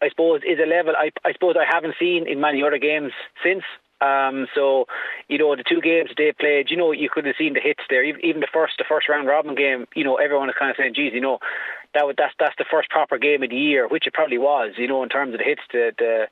I 0.01 0.09
suppose 0.09 0.43
is 0.47 0.59
a 0.63 0.69
level 0.69 0.95
I 0.97 1.11
I 1.25 1.33
suppose 1.33 1.57
I 1.59 1.67
haven't 1.69 1.97
seen 1.99 2.29
in 2.29 2.41
many 2.41 2.63
other 2.63 2.79
games 2.79 3.13
since. 3.43 3.65
Um, 4.01 4.49
so, 4.53 4.87
you 5.29 5.39
know, 5.39 5.55
the 5.55 5.63
two 5.63 5.81
games 5.81 6.11
they 6.17 6.33
played, 6.33 6.73
you 6.73 6.77
know, 6.77 6.91
you 6.91 7.09
could 7.09 7.25
have 7.25 7.37
seen 7.39 7.55
the 7.55 7.61
hits 7.61 7.85
there. 7.89 8.03
Even 8.03 8.41
the 8.41 8.49
first, 8.53 8.75
the 8.79 8.85
first 8.89 9.09
round 9.09 9.29
robin 9.29 9.55
game, 9.55 9.87
you 9.95 10.03
know, 10.03 10.17
everyone 10.17 10.49
is 10.49 10.57
kind 10.59 10.73
of 10.73 10.77
saying, 10.77 10.95
"Geez, 10.95 11.13
you 11.15 11.21
know, 11.21 11.39
that 11.95 12.07
would, 12.07 12.17
that's 12.17 12.35
that's 12.39 12.57
the 12.59 12.65
first 12.71 12.91
proper 12.91 13.19
game 13.19 13.43
of 13.43 13.51
the 13.51 13.57
year," 13.57 13.89
which 13.89 14.07
it 14.07 14.15
probably 14.15 14.39
was, 14.39 14.73
you 14.77 14.89
know, 14.89 15.03
in 15.03 15.09
terms 15.09 15.35
of 15.35 15.39
the 15.39 15.45
hits, 15.45 15.63
the 15.73 15.93
the 15.99 16.27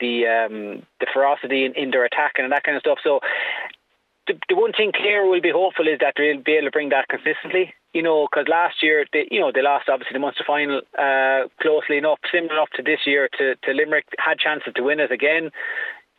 the 0.00 0.26
um, 0.26 0.86
the 1.00 1.06
ferocity 1.12 1.64
in, 1.64 1.74
in 1.74 1.90
their 1.90 2.04
attack 2.04 2.34
and 2.36 2.50
that 2.52 2.64
kind 2.64 2.76
of 2.76 2.80
stuff. 2.80 2.98
So, 3.02 3.20
the, 4.26 4.34
the 4.48 4.56
one 4.56 4.72
thing 4.72 4.92
Clare 4.94 5.24
will 5.24 5.40
be 5.40 5.50
hopeful 5.50 5.86
is 5.88 6.00
that 6.00 6.14
they'll 6.16 6.42
be 6.42 6.54
able 6.54 6.68
to 6.68 6.72
bring 6.72 6.90
that 6.90 7.08
consistently. 7.08 7.74
You 7.92 8.02
know, 8.02 8.28
because 8.30 8.46
last 8.48 8.82
year 8.82 9.06
they, 9.12 9.26
you 9.30 9.40
know, 9.40 9.52
they 9.54 9.62
lost 9.62 9.88
obviously 9.88 10.12
the 10.12 10.20
Munster 10.20 10.44
final 10.46 10.82
uh, 10.98 11.48
closely 11.62 11.96
enough, 11.96 12.18
similar 12.30 12.52
enough 12.52 12.68
to 12.76 12.82
this 12.82 13.00
year 13.06 13.28
to, 13.38 13.54
to 13.56 13.72
Limerick, 13.72 14.04
had 14.18 14.38
chances 14.38 14.74
to 14.74 14.82
win 14.82 15.00
it 15.00 15.10
again 15.10 15.50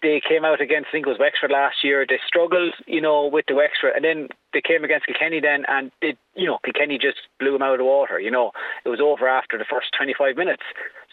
they 0.02 0.22
came 0.22 0.46
out 0.46 0.62
against 0.62 0.90
I 0.90 0.92
think 0.92 1.08
it 1.08 1.10
was 1.10 1.20
Wexford 1.20 1.52
last 1.52 1.84
year. 1.84 2.06
They 2.08 2.20
struggled, 2.26 2.74
you 2.86 3.02
know, 3.02 3.28
with 3.28 3.46
the 3.48 3.56
Wexford, 3.56 3.94
and 3.96 4.06
then 4.06 4.30
they 4.54 4.62
came 4.62 4.84
against 4.84 5.08
Kilkenny 5.08 5.40
then, 5.42 5.66
and 5.68 5.92
it, 6.02 6.18
you 6.36 6.46
know, 6.46 6.60
Kilkenny 6.64 6.98
just 6.98 7.18
blew 7.40 7.52
them 7.52 7.62
out 7.62 7.74
of 7.74 7.80
the 7.80 7.86
water. 7.86 8.20
You 8.20 8.32
know, 8.32 8.52
it 8.86 8.90
was 8.90 9.02
over 9.02 9.28
after 9.28 9.58
the 9.58 9.66
first 9.70 9.88
25 9.98 10.38
minutes. 10.38 10.64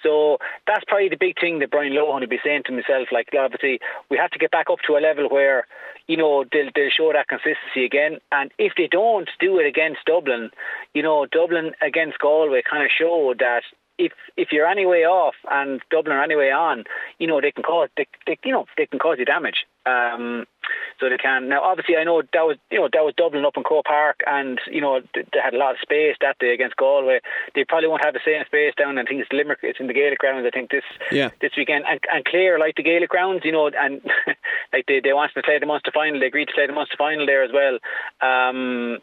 So 0.03 0.39
that's 0.67 0.85
probably 0.87 1.09
the 1.09 1.17
big 1.17 1.41
thing 1.41 1.59
that 1.61 1.71
Brian 1.71 1.95
Lohan 1.95 2.21
would 2.21 2.29
be 2.29 2.39
saying 2.45 2.65
to 2.67 2.73
himself. 2.73 3.09
Like, 3.11 3.29
obviously, 3.37 3.81
we 4.11 4.19
have 4.19 4.31
to 4.33 4.39
get 4.39 4.51
back 4.51 4.67
up 4.71 4.79
to 4.87 4.97
a 4.97 5.01
level 5.01 5.29
where, 5.29 5.67
you 6.07 6.17
know, 6.17 6.45
they'll, 6.53 6.71
they'll 6.75 6.91
show 6.91 7.11
that 7.13 7.29
consistency 7.29 7.85
again. 7.85 8.19
And 8.31 8.53
if 8.59 8.75
they 8.77 8.87
don't 8.87 9.29
do 9.41 9.59
it 9.59 9.67
against 9.67 10.05
Dublin, 10.05 10.51
you 10.93 11.03
know, 11.03 11.27
Dublin 11.27 11.73
against 11.81 12.19
Galway 12.19 12.63
kind 12.71 12.85
of 12.85 12.91
showed 12.93 13.39
that 13.39 13.63
if 13.99 14.13
if 14.37 14.49
you're 14.51 14.67
anyway 14.67 15.03
off 15.03 15.35
and 15.51 15.81
Dublin 15.91 16.17
are 16.17 16.23
anyway 16.23 16.51
on, 16.51 16.85
you 17.19 17.27
know 17.27 17.41
they 17.41 17.53
can 17.53 17.63
cause 17.63 17.89
they, 17.97 18.07
they 18.27 18.39
you 18.45 18.53
know 18.53 18.67
they 18.77 18.87
can 18.87 18.99
cause 18.99 19.17
you 19.19 19.25
damage. 19.25 19.67
Um, 19.87 20.47
so 20.99 21.11
they 21.11 21.19
can 21.19 21.49
now. 21.49 21.63
Obviously, 21.63 21.97
I 21.97 22.05
know 22.05 22.23
that 22.23 22.47
was 22.47 22.57
you 22.71 22.81
know 22.81 22.89
that 22.93 23.05
was 23.05 23.15
Dublin 23.17 23.45
up 23.45 23.57
in 23.57 23.63
Croke 23.63 23.85
Park, 23.85 24.21
and 24.27 24.59
you 24.71 24.81
know 24.81 25.01
they 25.15 25.25
had 25.43 25.55
a 25.55 25.59
lot 25.59 25.73
of 25.73 25.81
space 25.83 26.17
that 26.21 26.39
day 26.39 26.55
against 26.55 26.77
Galway. 26.77 27.21
They 27.55 27.65
probably 27.65 27.89
won't 27.89 28.05
have 28.05 28.15
the 28.15 28.25
same 28.25 28.45
space 28.47 28.75
down. 28.77 28.99
I 28.99 29.05
think 29.05 29.21
it's 29.21 29.33
Limerick. 29.33 29.61
It's 29.63 29.81
in 29.81 29.87
the 29.87 29.95
Gaelic 29.95 30.19
grounds. 30.19 30.47
I 30.47 30.51
think 30.51 30.71
this 30.71 30.85
yeah. 31.13 31.31
this 31.41 31.53
weekend. 31.57 31.85
And, 31.89 32.01
and 32.13 32.25
Clare 32.25 32.59
like 32.59 32.77
the 32.77 32.83
Gaelic 32.83 33.11
grounds, 33.11 33.43
you 33.45 33.53
know, 33.53 33.69
and 33.69 34.01
like 34.73 34.87
they 34.87 35.01
they 35.01 35.13
wanted 35.13 35.35
to 35.35 35.43
play 35.43 35.59
the 35.59 35.67
Munster 35.67 35.93
final. 35.93 36.19
They 36.19 36.27
agreed 36.27 36.49
to 36.49 36.55
play 36.55 36.67
the 36.67 36.73
Munster 36.73 36.97
final 36.97 37.27
there 37.27 37.45
as 37.45 37.51
well. 37.53 37.79
Um, 38.23 38.99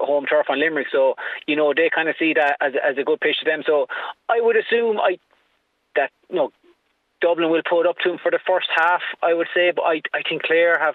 home 0.00 0.26
turf 0.26 0.46
on 0.48 0.60
Limerick. 0.60 0.88
So 0.90 1.14
you 1.46 1.56
know 1.56 1.72
they 1.74 1.90
kind 1.94 2.08
of 2.08 2.16
see 2.18 2.34
that 2.34 2.56
as 2.60 2.72
as 2.82 2.96
a 2.98 3.04
good 3.04 3.20
pitch 3.20 3.38
to 3.40 3.44
them. 3.44 3.62
So 3.66 3.86
I 4.28 4.40
would 4.40 4.56
assume 4.56 4.98
I 4.98 5.18
that 5.96 6.10
you 6.28 6.36
know 6.36 6.52
Dublin 7.20 7.50
will 7.50 7.62
put 7.68 7.86
up 7.86 7.96
to 8.04 8.12
him 8.12 8.18
for 8.22 8.30
the 8.30 8.40
first 8.46 8.68
half. 8.74 9.02
I 9.22 9.34
would 9.34 9.48
say, 9.54 9.72
but 9.74 9.82
I 9.82 10.02
I 10.12 10.22
think 10.28 10.42
Clare 10.42 10.78
have 10.78 10.94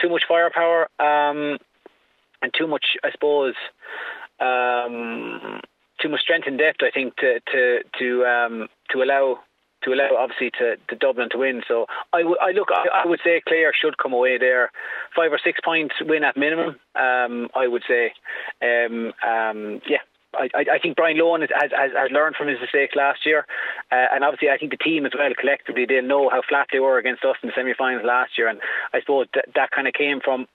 too 0.00 0.08
much 0.08 0.22
firepower 0.28 0.88
um, 0.98 1.58
and 2.42 2.52
too 2.56 2.66
much, 2.66 2.96
I 3.04 3.10
suppose. 3.12 3.54
Um, 4.38 5.60
too 6.00 6.10
much 6.10 6.20
strength 6.20 6.46
and 6.46 6.58
depth, 6.58 6.82
I 6.82 6.90
think, 6.90 7.16
to 7.16 7.40
to 7.52 7.78
to 7.98 8.24
um, 8.24 8.68
to 8.90 9.02
allow 9.02 9.40
to 9.84 9.92
allow 9.92 10.08
obviously 10.18 10.50
to, 10.58 10.76
to 10.88 10.96
Dublin 10.96 11.28
to 11.30 11.38
win. 11.38 11.62
So 11.66 11.86
I, 12.12 12.18
w- 12.18 12.38
I 12.40 12.50
look, 12.52 12.68
I, 12.70 13.04
I 13.04 13.06
would 13.06 13.20
say 13.24 13.42
Clare 13.46 13.72
should 13.72 13.98
come 13.98 14.12
away 14.12 14.38
there, 14.38 14.70
five 15.16 15.32
or 15.32 15.40
six 15.42 15.58
points 15.64 15.94
win 16.00 16.24
at 16.24 16.36
minimum. 16.36 16.76
Um, 16.94 17.48
I 17.54 17.66
would 17.66 17.82
say, 17.88 18.12
um, 18.62 19.12
um, 19.26 19.80
yeah. 19.88 20.04
I, 20.38 20.48
I 20.76 20.78
think 20.78 20.96
Brian 20.96 21.16
Lohan 21.16 21.40
has, 21.40 21.48
has, 21.72 21.92
has 21.96 22.10
learned 22.10 22.36
from 22.36 22.48
his 22.48 22.60
mistakes 22.60 22.94
last 22.94 23.24
year, 23.24 23.46
uh, 23.90 24.06
and 24.12 24.22
obviously 24.22 24.50
I 24.50 24.58
think 24.58 24.70
the 24.70 24.76
team 24.76 25.06
as 25.06 25.12
well 25.16 25.32
collectively 25.38 25.86
they'll 25.86 26.02
know 26.02 26.28
how 26.28 26.42
flat 26.46 26.66
they 26.70 26.78
were 26.78 26.98
against 26.98 27.24
us 27.24 27.36
in 27.42 27.48
the 27.48 27.54
semi-finals 27.56 28.04
last 28.04 28.36
year, 28.36 28.48
and 28.48 28.60
I 28.92 29.00
suppose 29.00 29.28
that 29.34 29.46
that 29.54 29.70
kind 29.70 29.88
of 29.88 29.94
came 29.94 30.20
from 30.20 30.46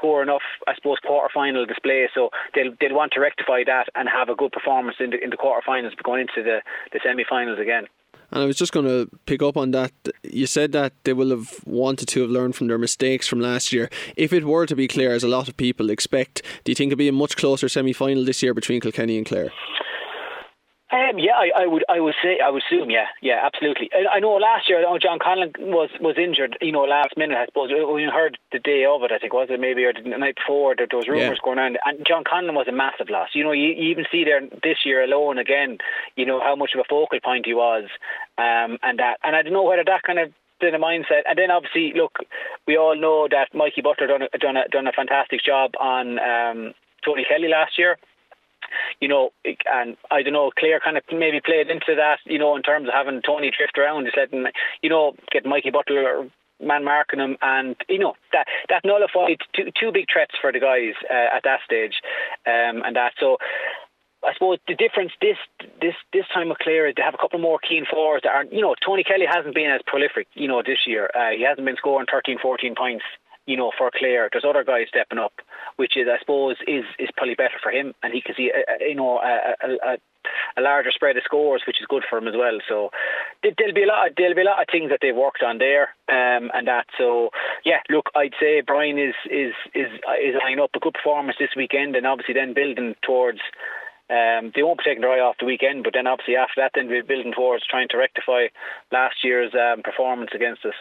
poor 0.00 0.22
enough, 0.22 0.42
I 0.66 0.74
suppose, 0.74 0.98
quarter-final 1.06 1.66
display. 1.66 2.08
So 2.14 2.30
they'll 2.54 2.74
they'll 2.80 2.96
want 2.96 3.12
to 3.12 3.20
rectify 3.20 3.62
that 3.66 3.88
and 3.94 4.08
have 4.08 4.28
a 4.28 4.34
good 4.34 4.52
performance 4.52 4.96
in 4.98 5.10
the 5.10 5.22
in 5.22 5.30
the 5.30 5.36
quarter-finals 5.36 5.94
going 6.02 6.22
into 6.22 6.42
the 6.42 6.62
the 6.92 7.00
semi-finals 7.04 7.58
again. 7.60 7.86
And 8.30 8.42
I 8.42 8.46
was 8.46 8.56
just 8.56 8.72
going 8.72 8.86
to 8.86 9.08
pick 9.26 9.42
up 9.42 9.56
on 9.56 9.70
that. 9.70 9.92
You 10.22 10.46
said 10.46 10.72
that 10.72 10.92
they 11.04 11.12
will 11.12 11.30
have 11.30 11.60
wanted 11.64 12.08
to 12.08 12.20
have 12.20 12.30
learned 12.30 12.56
from 12.56 12.66
their 12.66 12.78
mistakes 12.78 13.26
from 13.26 13.40
last 13.40 13.72
year. 13.72 13.88
If 14.16 14.32
it 14.32 14.44
were 14.44 14.66
to 14.66 14.76
be 14.76 14.86
Clare, 14.86 15.12
as 15.12 15.24
a 15.24 15.28
lot 15.28 15.48
of 15.48 15.56
people 15.56 15.88
expect, 15.90 16.42
do 16.64 16.70
you 16.70 16.76
think 16.76 16.92
it'll 16.92 16.98
be 16.98 17.08
a 17.08 17.12
much 17.12 17.36
closer 17.36 17.68
semi 17.68 17.92
final 17.92 18.24
this 18.24 18.42
year 18.42 18.52
between 18.52 18.80
Kilkenny 18.80 19.16
and 19.16 19.26
Clare? 19.26 19.50
Um, 20.90 21.18
yeah, 21.18 21.36
I, 21.36 21.64
I, 21.64 21.66
would, 21.66 21.84
I 21.86 22.00
would 22.00 22.14
say, 22.22 22.38
I 22.42 22.48
would 22.48 22.62
assume, 22.62 22.88
yeah, 22.88 23.12
yeah, 23.20 23.44
absolutely. 23.44 23.90
I, 23.92 24.16
I 24.16 24.20
know 24.20 24.32
last 24.40 24.70
year, 24.70 24.78
I 24.78 24.82
know 24.82 24.98
John 24.98 25.18
Conlon 25.18 25.52
was 25.58 25.90
was 26.00 26.16
injured, 26.16 26.56
you 26.62 26.72
know, 26.72 26.84
last 26.84 27.14
minute. 27.14 27.36
I 27.36 27.44
suppose 27.44 27.68
we 27.70 28.04
heard 28.04 28.38
the 28.52 28.58
day 28.58 28.86
of 28.88 29.02
it. 29.02 29.12
I 29.12 29.18
think 29.18 29.34
was 29.34 29.48
it 29.50 29.60
maybe 29.60 29.84
or 29.84 29.92
the 29.92 30.16
night 30.16 30.36
before 30.36 30.74
that 30.76 30.88
there 30.90 30.96
was 30.96 31.06
rumours 31.06 31.40
yeah. 31.42 31.44
going 31.44 31.58
on, 31.58 31.76
and 31.84 32.06
John 32.08 32.24
Conlon 32.24 32.54
was 32.54 32.68
a 32.68 32.72
massive 32.72 33.10
loss. 33.10 33.28
You 33.34 33.44
know, 33.44 33.52
you, 33.52 33.68
you, 33.68 33.90
even 33.90 34.06
see 34.10 34.24
there 34.24 34.40
this 34.62 34.78
year 34.86 35.04
alone 35.04 35.36
again, 35.36 35.76
you 36.16 36.24
know 36.24 36.40
how 36.40 36.56
much 36.56 36.70
of 36.72 36.80
a 36.80 36.88
focal 36.88 37.20
point 37.20 37.44
he 37.44 37.52
was, 37.52 37.84
um, 38.38 38.78
and 38.82 38.98
that, 38.98 39.18
and 39.22 39.36
I 39.36 39.42
don't 39.42 39.52
know 39.52 39.64
whether 39.64 39.84
that 39.84 40.04
kind 40.04 40.18
of 40.18 40.32
in 40.62 40.74
a 40.74 40.78
mindset. 40.78 41.28
And 41.28 41.36
then 41.36 41.50
obviously, 41.50 41.92
look, 41.94 42.16
we 42.66 42.78
all 42.78 42.96
know 42.96 43.28
that 43.30 43.52
Mikey 43.52 43.82
Butler 43.82 44.06
done 44.06 44.22
a, 44.22 44.38
done 44.38 44.56
a, 44.56 44.66
done 44.68 44.86
a 44.86 44.92
fantastic 44.92 45.44
job 45.44 45.72
on 45.78 46.18
um, 46.18 46.72
Tony 47.04 47.26
Kelly 47.28 47.48
last 47.48 47.76
year 47.76 47.98
you 49.00 49.08
know, 49.08 49.30
and 49.44 49.96
I 50.10 50.22
don't 50.22 50.32
know, 50.32 50.50
Clare 50.58 50.80
kind 50.80 50.96
of 50.96 51.04
maybe 51.12 51.40
played 51.44 51.70
into 51.70 51.94
that, 51.96 52.18
you 52.24 52.38
know, 52.38 52.56
in 52.56 52.62
terms 52.62 52.88
of 52.88 52.94
having 52.94 53.22
Tony 53.22 53.50
drift 53.56 53.78
around, 53.78 54.04
just 54.06 54.16
letting, 54.16 54.46
you 54.82 54.90
know, 54.90 55.14
get 55.32 55.46
Mikey 55.46 55.70
Butler 55.70 56.28
man 56.60 56.84
marking 56.84 57.20
him, 57.20 57.36
and 57.42 57.76
you 57.88 57.98
know 57.98 58.14
that 58.32 58.46
that 58.68 58.84
nullified 58.84 59.38
two 59.54 59.70
two 59.78 59.92
big 59.92 60.06
threats 60.12 60.34
for 60.40 60.52
the 60.52 60.60
guys 60.60 60.94
uh, 61.10 61.36
at 61.36 61.44
that 61.44 61.60
stage, 61.64 62.00
um, 62.46 62.82
and 62.84 62.96
that 62.96 63.12
so. 63.18 63.38
I 64.18 64.32
suppose 64.34 64.58
the 64.66 64.74
difference 64.74 65.12
this 65.22 65.36
this 65.80 65.94
this 66.12 66.24
time 66.34 66.48
with 66.48 66.58
Clare 66.58 66.88
is 66.88 66.94
they 66.96 67.02
have 67.02 67.14
a 67.14 67.22
couple 67.22 67.38
more 67.38 67.60
keen 67.60 67.86
forwards 67.86 68.24
that 68.24 68.34
are 68.34 68.44
you 68.50 68.60
know 68.60 68.74
Tony 68.84 69.04
Kelly 69.04 69.26
hasn't 69.30 69.54
been 69.54 69.70
as 69.70 69.80
prolific 69.86 70.26
you 70.34 70.48
know 70.48 70.60
this 70.60 70.88
year 70.88 71.08
uh, 71.14 71.30
he 71.30 71.44
hasn't 71.44 71.64
been 71.64 71.76
scoring 71.76 72.08
13 72.10 72.38
14 72.42 72.74
points 72.74 73.04
you 73.48 73.56
know, 73.56 73.72
for 73.76 73.90
Clare. 73.90 74.28
There's 74.30 74.44
other 74.44 74.62
guys 74.62 74.86
stepping 74.90 75.18
up, 75.18 75.32
which 75.76 75.96
is, 75.96 76.06
I 76.06 76.18
suppose, 76.20 76.56
is 76.66 76.84
is 76.98 77.08
probably 77.16 77.34
better 77.34 77.58
for 77.62 77.72
him, 77.72 77.94
and 78.02 78.12
he 78.12 78.20
can 78.20 78.34
see, 78.36 78.52
a, 78.52 78.60
a, 78.84 78.88
you 78.90 78.94
know, 78.94 79.16
a, 79.18 79.56
a, 79.66 79.96
a 80.58 80.60
larger 80.60 80.90
spread 80.92 81.16
of 81.16 81.22
scores, 81.24 81.62
which 81.66 81.80
is 81.80 81.86
good 81.88 82.04
for 82.08 82.18
him 82.18 82.28
as 82.28 82.36
well. 82.36 82.58
So 82.68 82.90
there'll 83.42 83.72
be 83.72 83.84
a 83.84 83.86
lot, 83.86 84.06
of, 84.06 84.12
there'll 84.16 84.34
be 84.34 84.42
a 84.42 84.52
lot 84.52 84.60
of 84.60 84.68
things 84.70 84.90
that 84.90 84.98
they've 85.00 85.16
worked 85.16 85.42
on 85.42 85.56
there, 85.56 85.96
um, 86.12 86.52
and 86.52 86.68
that. 86.68 86.86
So 86.98 87.30
yeah, 87.64 87.80
look, 87.88 88.10
I'd 88.14 88.36
say 88.38 88.60
Brian 88.60 88.98
is 88.98 89.16
is 89.30 89.54
is 89.74 89.88
is 90.20 90.36
eyeing 90.44 90.60
up 90.60 90.76
a 90.76 90.80
good 90.84 90.92
performance 90.92 91.38
this 91.40 91.56
weekend, 91.56 91.96
and 91.96 92.06
obviously 92.06 92.34
then 92.34 92.52
building 92.52 92.94
towards. 93.02 93.40
Um, 94.10 94.52
they 94.56 94.62
won't 94.62 94.78
be 94.78 94.84
taking 94.88 95.02
their 95.02 95.12
eye 95.12 95.20
off 95.20 95.36
the 95.38 95.44
weekend, 95.44 95.84
but 95.84 95.92
then 95.92 96.06
obviously 96.06 96.34
after 96.34 96.62
that, 96.62 96.72
then 96.74 96.88
we're 96.88 97.04
building 97.04 97.34
towards 97.36 97.66
trying 97.66 97.88
to 97.90 97.98
rectify 97.98 98.48
last 98.90 99.16
year's 99.22 99.52
um, 99.52 99.82
performance 99.82 100.30
against 100.34 100.64
us. 100.64 100.72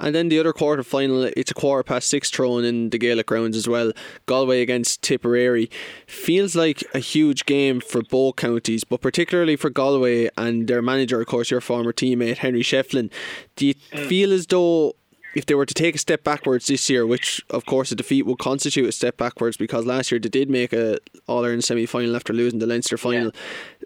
And 0.00 0.14
then 0.14 0.28
the 0.28 0.38
other 0.38 0.52
quarter 0.52 0.82
final, 0.84 1.24
it's 1.36 1.50
a 1.50 1.54
quarter 1.54 1.82
past 1.82 2.08
six 2.08 2.30
thrown 2.30 2.64
in 2.64 2.90
the 2.90 2.98
Gaelic 2.98 3.26
grounds 3.26 3.56
as 3.56 3.66
well. 3.66 3.92
Galway 4.26 4.62
against 4.62 5.02
Tipperary 5.02 5.68
feels 6.06 6.54
like 6.54 6.84
a 6.94 7.00
huge 7.00 7.46
game 7.46 7.80
for 7.80 8.02
both 8.02 8.36
counties, 8.36 8.84
but 8.84 9.00
particularly 9.00 9.56
for 9.56 9.70
Galway 9.70 10.28
and 10.36 10.68
their 10.68 10.82
manager, 10.82 11.20
of 11.20 11.26
course, 11.26 11.50
your 11.50 11.60
former 11.60 11.92
teammate 11.92 12.38
Henry 12.38 12.62
Shefflin. 12.62 13.10
Do 13.56 13.66
you 13.66 13.74
mm. 13.74 14.06
feel 14.06 14.32
as 14.32 14.46
though 14.46 14.94
if 15.34 15.46
they 15.46 15.54
were 15.54 15.66
to 15.66 15.74
take 15.74 15.94
a 15.94 15.98
step 15.98 16.24
backwards 16.24 16.66
this 16.66 16.88
year, 16.88 17.06
which 17.06 17.42
of 17.50 17.66
course 17.66 17.92
a 17.92 17.94
defeat 17.94 18.26
would 18.26 18.38
constitute 18.38 18.88
a 18.88 18.92
step 18.92 19.16
backwards 19.16 19.56
because 19.56 19.86
last 19.86 20.10
year 20.10 20.18
they 20.18 20.28
did 20.28 20.50
make 20.50 20.72
a 20.72 20.98
All 21.26 21.44
Ireland 21.44 21.64
semi 21.64 21.86
final 21.86 22.16
after 22.16 22.32
losing 22.32 22.58
the 22.58 22.66
Leinster 22.66 22.96
final, 22.96 23.32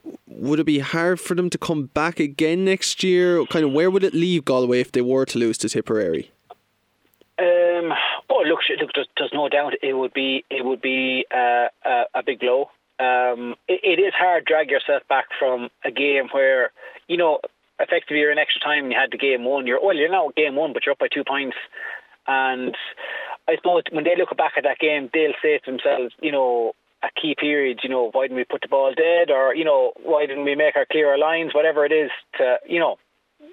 yeah. 0.04 0.12
would 0.26 0.60
it 0.60 0.66
be 0.66 0.78
hard 0.78 1.20
for 1.20 1.34
them 1.34 1.50
to 1.50 1.58
come 1.58 1.86
back 1.86 2.20
again 2.20 2.64
next 2.64 3.02
year? 3.02 3.44
Kind 3.46 3.64
of 3.64 3.72
where 3.72 3.90
would 3.90 4.04
it 4.04 4.14
leave 4.14 4.44
Galway 4.44 4.80
if 4.80 4.92
they 4.92 5.00
were 5.00 5.24
to 5.26 5.38
lose 5.38 5.58
to 5.58 5.68
Tipperary? 5.68 6.30
Um, 7.38 7.92
oh, 8.28 8.44
look, 8.46 8.60
look, 8.80 8.90
there's, 8.94 9.08
there's 9.18 9.32
no 9.32 9.48
doubt 9.48 9.74
it 9.82 9.94
would 9.94 10.12
be 10.12 10.44
it 10.50 10.64
would 10.64 10.80
be 10.80 11.26
uh, 11.34 11.68
a, 11.84 12.04
a 12.14 12.22
big 12.24 12.40
blow. 12.40 12.70
Um, 13.00 13.56
it, 13.66 13.80
it 13.82 14.00
is 14.00 14.14
hard 14.14 14.46
to 14.46 14.52
drag 14.52 14.70
yourself 14.70 15.02
back 15.08 15.26
from 15.38 15.70
a 15.84 15.90
game 15.90 16.28
where 16.30 16.70
you 17.08 17.16
know 17.16 17.40
effectively 17.82 18.18
you're 18.18 18.32
in 18.32 18.38
extra 18.38 18.60
time 18.60 18.84
and 18.84 18.92
you 18.92 18.98
had 18.98 19.10
the 19.10 19.18
game 19.18 19.44
one. 19.44 19.66
You're 19.66 19.84
well, 19.84 19.96
you're 19.96 20.10
not 20.10 20.34
game 20.34 20.56
one, 20.56 20.72
but 20.72 20.86
you're 20.86 20.94
up 20.94 20.98
by 20.98 21.08
two 21.12 21.24
points. 21.24 21.56
And 22.26 22.74
I 23.48 23.56
suppose 23.56 23.82
when 23.90 24.04
they 24.04 24.16
look 24.16 24.34
back 24.36 24.52
at 24.56 24.64
that 24.64 24.78
game, 24.78 25.10
they'll 25.12 25.34
say 25.42 25.58
to 25.58 25.70
themselves, 25.70 26.14
you 26.20 26.32
know, 26.32 26.74
a 27.02 27.08
key 27.20 27.34
period, 27.38 27.80
you 27.82 27.90
know, 27.90 28.10
why 28.12 28.24
didn't 28.24 28.36
we 28.36 28.44
put 28.44 28.62
the 28.62 28.68
ball 28.68 28.94
dead, 28.94 29.30
or 29.30 29.54
you 29.54 29.64
know, 29.64 29.92
why 30.02 30.26
didn't 30.26 30.44
we 30.44 30.54
make 30.54 30.76
our 30.76 30.86
clearer 30.86 31.18
lines, 31.18 31.54
whatever 31.54 31.84
it 31.84 31.92
is, 31.92 32.10
to 32.38 32.58
you 32.66 32.78
know, 32.78 32.96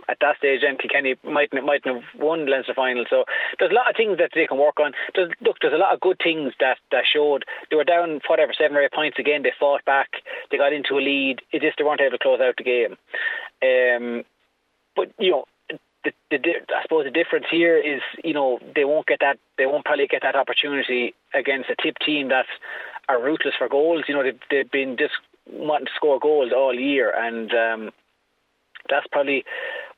at 0.08 0.18
that 0.22 0.38
stage, 0.38 0.62
then 0.62 0.78
Kilkenny 0.78 1.16
mightn't 1.24 1.66
mightn't 1.66 1.96
have 1.96 2.22
won 2.22 2.46
the 2.46 2.52
Leinster 2.52 2.74
final. 2.74 3.06
So 3.10 3.26
there's 3.58 3.72
a 3.72 3.76
lot 3.76 3.90
of 3.90 3.96
things 3.96 4.18
that 4.18 4.32
they 4.34 4.48
can 4.48 4.58
work 4.58 4.80
on. 4.80 4.94
There's, 5.14 5.32
look, 5.42 5.58
there's 5.62 5.74
a 5.74 5.78
lot 5.78 5.94
of 5.94 6.00
good 6.00 6.18
things 6.24 6.54
that, 6.60 6.78
that 6.92 7.04
showed 7.12 7.46
they 7.70 7.76
were 7.76 7.84
down 7.84 8.20
whatever 8.28 8.54
seven 8.54 8.76
or 8.78 8.82
eight 8.82 8.92
points 8.92 9.20
again. 9.20 9.44
They 9.44 9.54
fought 9.60 9.86
back. 9.86 10.10
They 10.50 10.58
got 10.58 10.74
into 10.74 10.98
a 10.98 11.02
lead. 11.02 11.42
It 11.52 11.62
just 11.62 11.78
they 11.78 11.84
weren't 11.84 12.02
able 12.02 12.18
to 12.18 12.24
close 12.24 12.42
out 12.42 12.58
the 12.58 12.64
game. 12.64 12.98
Um, 13.62 14.24
but 14.96 15.12
you 15.20 15.32
know. 15.32 15.46
The, 16.06 16.14
the, 16.32 16.38
I 16.74 16.82
suppose 16.84 17.04
the 17.04 17.12
difference 17.12 17.48
here 17.52 17.78
is, 17.78 18.02
you 18.24 18.34
know, 18.34 18.58
they 18.74 18.86
won't 18.86 19.06
get 19.06 19.20
that. 19.20 19.38
They 19.58 19.66
won't 19.66 19.84
probably 19.84 20.08
get 20.08 20.22
that 20.22 20.38
opportunity 20.38 21.14
against 21.34 21.70
a 21.70 21.76
tip 21.76 21.98
team 22.00 22.30
that 22.30 22.46
are 23.10 23.22
ruthless 23.22 23.56
for 23.58 23.68
goals. 23.68 24.06
You 24.08 24.16
know, 24.16 24.24
they've, 24.24 24.40
they've 24.50 24.72
been 24.72 24.96
just 24.96 25.16
wanting 25.52 25.88
to 25.88 25.92
score 25.98 26.18
goals 26.18 26.54
all 26.56 26.74
year, 26.74 27.12
and 27.14 27.52
um, 27.54 27.92
that's 28.90 29.08
probably 29.12 29.44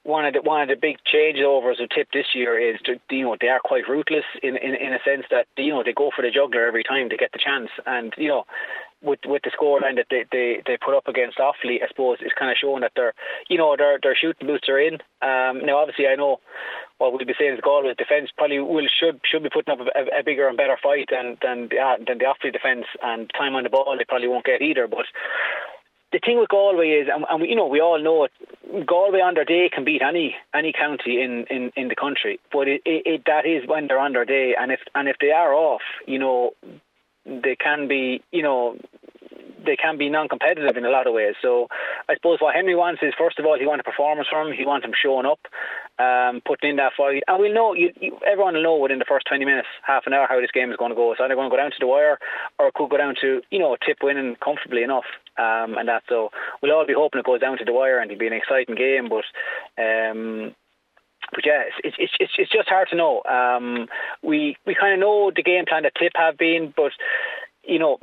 one 0.03 0.25
of 0.25 0.33
the 0.33 0.41
one 0.41 0.61
of 0.61 0.69
the 0.69 0.75
big 0.75 0.97
changeovers 1.05 1.81
of 1.81 1.89
Tip 1.89 2.09
this 2.11 2.33
year 2.33 2.57
is 2.57 2.79
to, 2.85 2.99
you 3.09 3.23
know 3.23 3.37
they 3.39 3.47
are 3.47 3.59
quite 3.63 3.87
ruthless 3.87 4.25
in, 4.41 4.57
in 4.57 4.75
in 4.75 4.93
a 4.93 4.99
sense 5.05 5.25
that 5.29 5.47
you 5.57 5.69
know 5.69 5.83
they 5.83 5.93
go 5.93 6.11
for 6.15 6.23
the 6.23 6.31
juggler 6.31 6.65
every 6.65 6.83
time 6.83 7.09
they 7.09 7.17
get 7.17 7.31
the 7.31 7.39
chance, 7.39 7.69
and 7.85 8.13
you 8.17 8.27
know 8.27 8.45
with 9.03 9.19
with 9.25 9.41
the 9.43 9.51
scoreline 9.51 9.95
that 9.95 10.07
they, 10.09 10.25
they, 10.31 10.61
they 10.65 10.77
put 10.77 10.95
up 10.95 11.07
against 11.07 11.37
Offaly, 11.37 11.83
I 11.83 11.87
suppose 11.87 12.17
it's 12.21 12.37
kind 12.37 12.51
of 12.51 12.57
showing 12.57 12.81
that 12.81 12.93
they're 12.95 13.13
you 13.49 13.57
know 13.57 13.75
their 13.77 13.99
their 14.01 14.15
shooting 14.15 14.47
boots 14.47 14.69
are 14.69 14.79
in. 14.79 14.95
Um, 15.21 15.65
now 15.65 15.77
obviously 15.77 16.07
I 16.07 16.15
know 16.15 16.39
what 16.97 17.11
we'll 17.11 17.25
be 17.25 17.33
saying 17.37 17.55
is 17.55 17.61
Galway's 17.61 17.97
defence 17.97 18.29
probably 18.37 18.59
will 18.59 18.87
should 18.87 19.21
should 19.23 19.43
be 19.43 19.49
putting 19.49 19.73
up 19.73 19.79
a, 19.81 20.19
a 20.19 20.23
bigger 20.23 20.47
and 20.47 20.57
better 20.57 20.77
fight 20.81 21.09
than 21.11 21.37
than 21.41 21.69
the, 21.69 21.77
than 22.07 22.17
the 22.17 22.25
Offaly 22.25 22.53
defence. 22.53 22.85
And 23.01 23.29
time 23.37 23.55
on 23.55 23.63
the 23.63 23.69
ball 23.69 23.95
they 23.97 24.05
probably 24.05 24.27
won't 24.27 24.45
get 24.45 24.61
either, 24.61 24.87
but 24.87 25.05
the 26.11 26.19
thing 26.19 26.39
with 26.39 26.49
Galway 26.49 26.89
is, 26.89 27.07
and, 27.13 27.25
and 27.29 27.41
we, 27.41 27.49
you 27.49 27.55
know, 27.55 27.67
we 27.67 27.79
all 27.81 28.01
know 28.01 28.25
it. 28.25 28.31
Galway 28.85 29.19
on 29.19 29.33
their 29.33 29.45
day 29.45 29.69
can 29.73 29.83
beat 29.83 30.01
any 30.01 30.35
any 30.53 30.73
county 30.73 31.21
in, 31.21 31.45
in, 31.49 31.71
in 31.75 31.87
the 31.87 31.95
country, 31.95 32.39
but 32.51 32.67
it, 32.67 32.81
it, 32.85 33.03
it 33.05 33.21
that 33.25 33.45
is 33.45 33.67
when 33.67 33.87
they're 33.87 33.99
on 33.99 34.13
their 34.13 34.25
day, 34.25 34.55
and 34.59 34.71
if 34.71 34.79
and 34.95 35.07
if 35.07 35.17
they 35.19 35.31
are 35.31 35.53
off, 35.53 35.81
you 36.05 36.19
know, 36.19 36.51
they 37.25 37.55
can 37.55 37.87
be, 37.87 38.21
you 38.31 38.43
know, 38.43 38.77
they 39.65 39.75
can 39.75 39.97
be 39.97 40.09
non-competitive 40.09 40.75
in 40.77 40.85
a 40.85 40.89
lot 40.89 41.07
of 41.07 41.13
ways. 41.13 41.35
So 41.41 41.67
I 42.09 42.15
suppose 42.15 42.39
what 42.39 42.55
Henry 42.55 42.75
wants 42.75 43.03
is 43.03 43.13
first 43.17 43.39
of 43.39 43.45
all 43.45 43.59
he 43.59 43.65
wants 43.65 43.83
a 43.85 43.89
performance 43.89 44.27
from 44.29 44.47
him. 44.47 44.53
He 44.57 44.65
wants 44.65 44.85
him 44.85 44.93
showing 44.99 45.25
up, 45.25 45.39
um, 45.99 46.41
putting 46.45 46.71
in 46.71 46.75
that 46.77 46.93
fight, 46.97 47.23
and 47.27 47.39
we'll 47.39 47.53
know. 47.53 47.73
You, 47.73 47.91
you, 47.99 48.17
everyone 48.25 48.55
will 48.55 48.63
know 48.63 48.77
within 48.77 48.99
the 48.99 49.05
first 49.05 49.27
twenty 49.27 49.45
minutes, 49.45 49.67
half 49.85 50.07
an 50.07 50.13
hour, 50.13 50.27
how 50.29 50.41
this 50.41 50.51
game 50.51 50.71
is 50.71 50.77
going 50.77 50.91
to 50.91 50.95
go. 50.95 51.11
It's 51.11 51.21
either 51.21 51.35
going 51.35 51.49
to 51.49 51.53
go 51.53 51.61
down 51.61 51.71
to 51.71 51.77
the 51.79 51.87
wire, 51.87 52.17
or 52.57 52.67
it 52.67 52.73
could 52.73 52.89
go 52.89 52.97
down 52.97 53.15
to 53.21 53.41
you 53.51 53.59
know 53.59 53.73
a 53.73 53.77
tip 53.85 53.97
winning 54.01 54.35
comfortably 54.43 54.83
enough, 54.83 55.05
um, 55.37 55.77
and 55.77 55.87
that. 55.87 56.03
So 56.09 56.29
we'll 56.61 56.71
all 56.73 56.85
be 56.85 56.93
hoping 56.93 57.19
it 57.19 57.25
goes 57.25 57.41
down 57.41 57.57
to 57.57 57.65
the 57.65 57.73
wire 57.73 57.99
and 57.99 58.11
it'll 58.11 58.19
be 58.19 58.27
an 58.27 58.33
exciting 58.33 58.75
game, 58.75 59.09
but. 59.09 59.25
Um, 59.81 60.55
but 61.33 61.45
yeah, 61.45 61.63
it's 61.83 61.95
it's 61.99 62.13
it's, 62.19 62.33
it's 62.37 62.51
just 62.51 62.67
hard 62.67 62.89
to 62.89 62.95
know. 62.95 63.21
Um, 63.23 63.87
we 64.23 64.57
we 64.65 64.75
kind 64.75 64.95
of 64.95 64.99
know 64.99 65.31
the 65.33 65.43
game 65.43 65.65
plan 65.65 65.83
that 65.83 65.93
Tip 65.95 66.13
have 66.15 66.37
been, 66.37 66.73
but 66.75 66.91
you 67.63 67.79
know, 67.79 67.99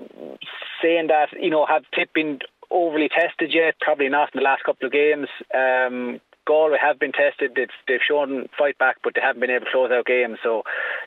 saying 0.82 1.08
that, 1.08 1.28
you 1.38 1.50
know, 1.50 1.66
have 1.66 1.84
Tip 1.94 2.12
been 2.14 2.38
overly 2.70 3.08
tested 3.08 3.52
yet? 3.52 3.74
Probably 3.80 4.08
not 4.08 4.30
in 4.34 4.38
the 4.38 4.44
last 4.44 4.64
couple 4.64 4.86
of 4.86 4.92
games. 4.92 5.28
Um, 5.54 6.20
Galway 6.46 6.78
have 6.80 6.98
been 6.98 7.12
tested. 7.12 7.52
They've, 7.54 7.68
they've 7.86 8.00
shown 8.06 8.48
fight 8.56 8.78
back, 8.78 8.96
but 9.04 9.14
they 9.14 9.20
haven't 9.20 9.40
been 9.40 9.50
able 9.50 9.66
to 9.66 9.70
close 9.70 9.90
out 9.90 10.06
games. 10.06 10.38
So 10.42 10.62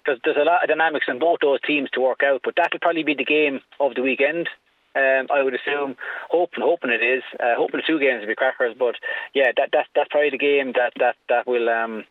there's, 0.05 0.19
there's 0.23 0.37
a 0.37 0.43
lot 0.45 0.63
of 0.63 0.69
dynamics 0.69 1.05
in 1.07 1.17
both 1.17 1.39
those 1.41 1.61
teams 1.61 1.89
to 1.91 2.01
work 2.01 2.21
out. 2.23 2.41
But 2.43 2.53
that'll 2.57 2.79
probably 2.79 3.03
be 3.03 3.15
the 3.15 3.25
game 3.25 3.61
of 3.79 3.95
the 3.95 4.03
weekend. 4.03 4.49
Um, 4.93 5.27
I 5.33 5.41
would 5.41 5.53
assume, 5.53 5.95
hoping, 6.29 6.63
hoping 6.63 6.91
it 6.91 7.03
is, 7.03 7.23
uh, 7.39 7.55
hoping 7.55 7.79
the 7.79 7.87
two 7.87 7.99
games 7.99 8.21
will 8.21 8.27
be 8.27 8.35
crackers. 8.35 8.75
But 8.77 8.95
yeah, 9.33 9.51
that, 9.55 9.69
that 9.71 9.85
that's 9.95 10.09
probably 10.11 10.31
the 10.31 10.37
game 10.37 10.73
that 10.73 10.93
that 10.99 11.15
that 11.29 11.47
will 11.47 11.69
um, 11.69 12.03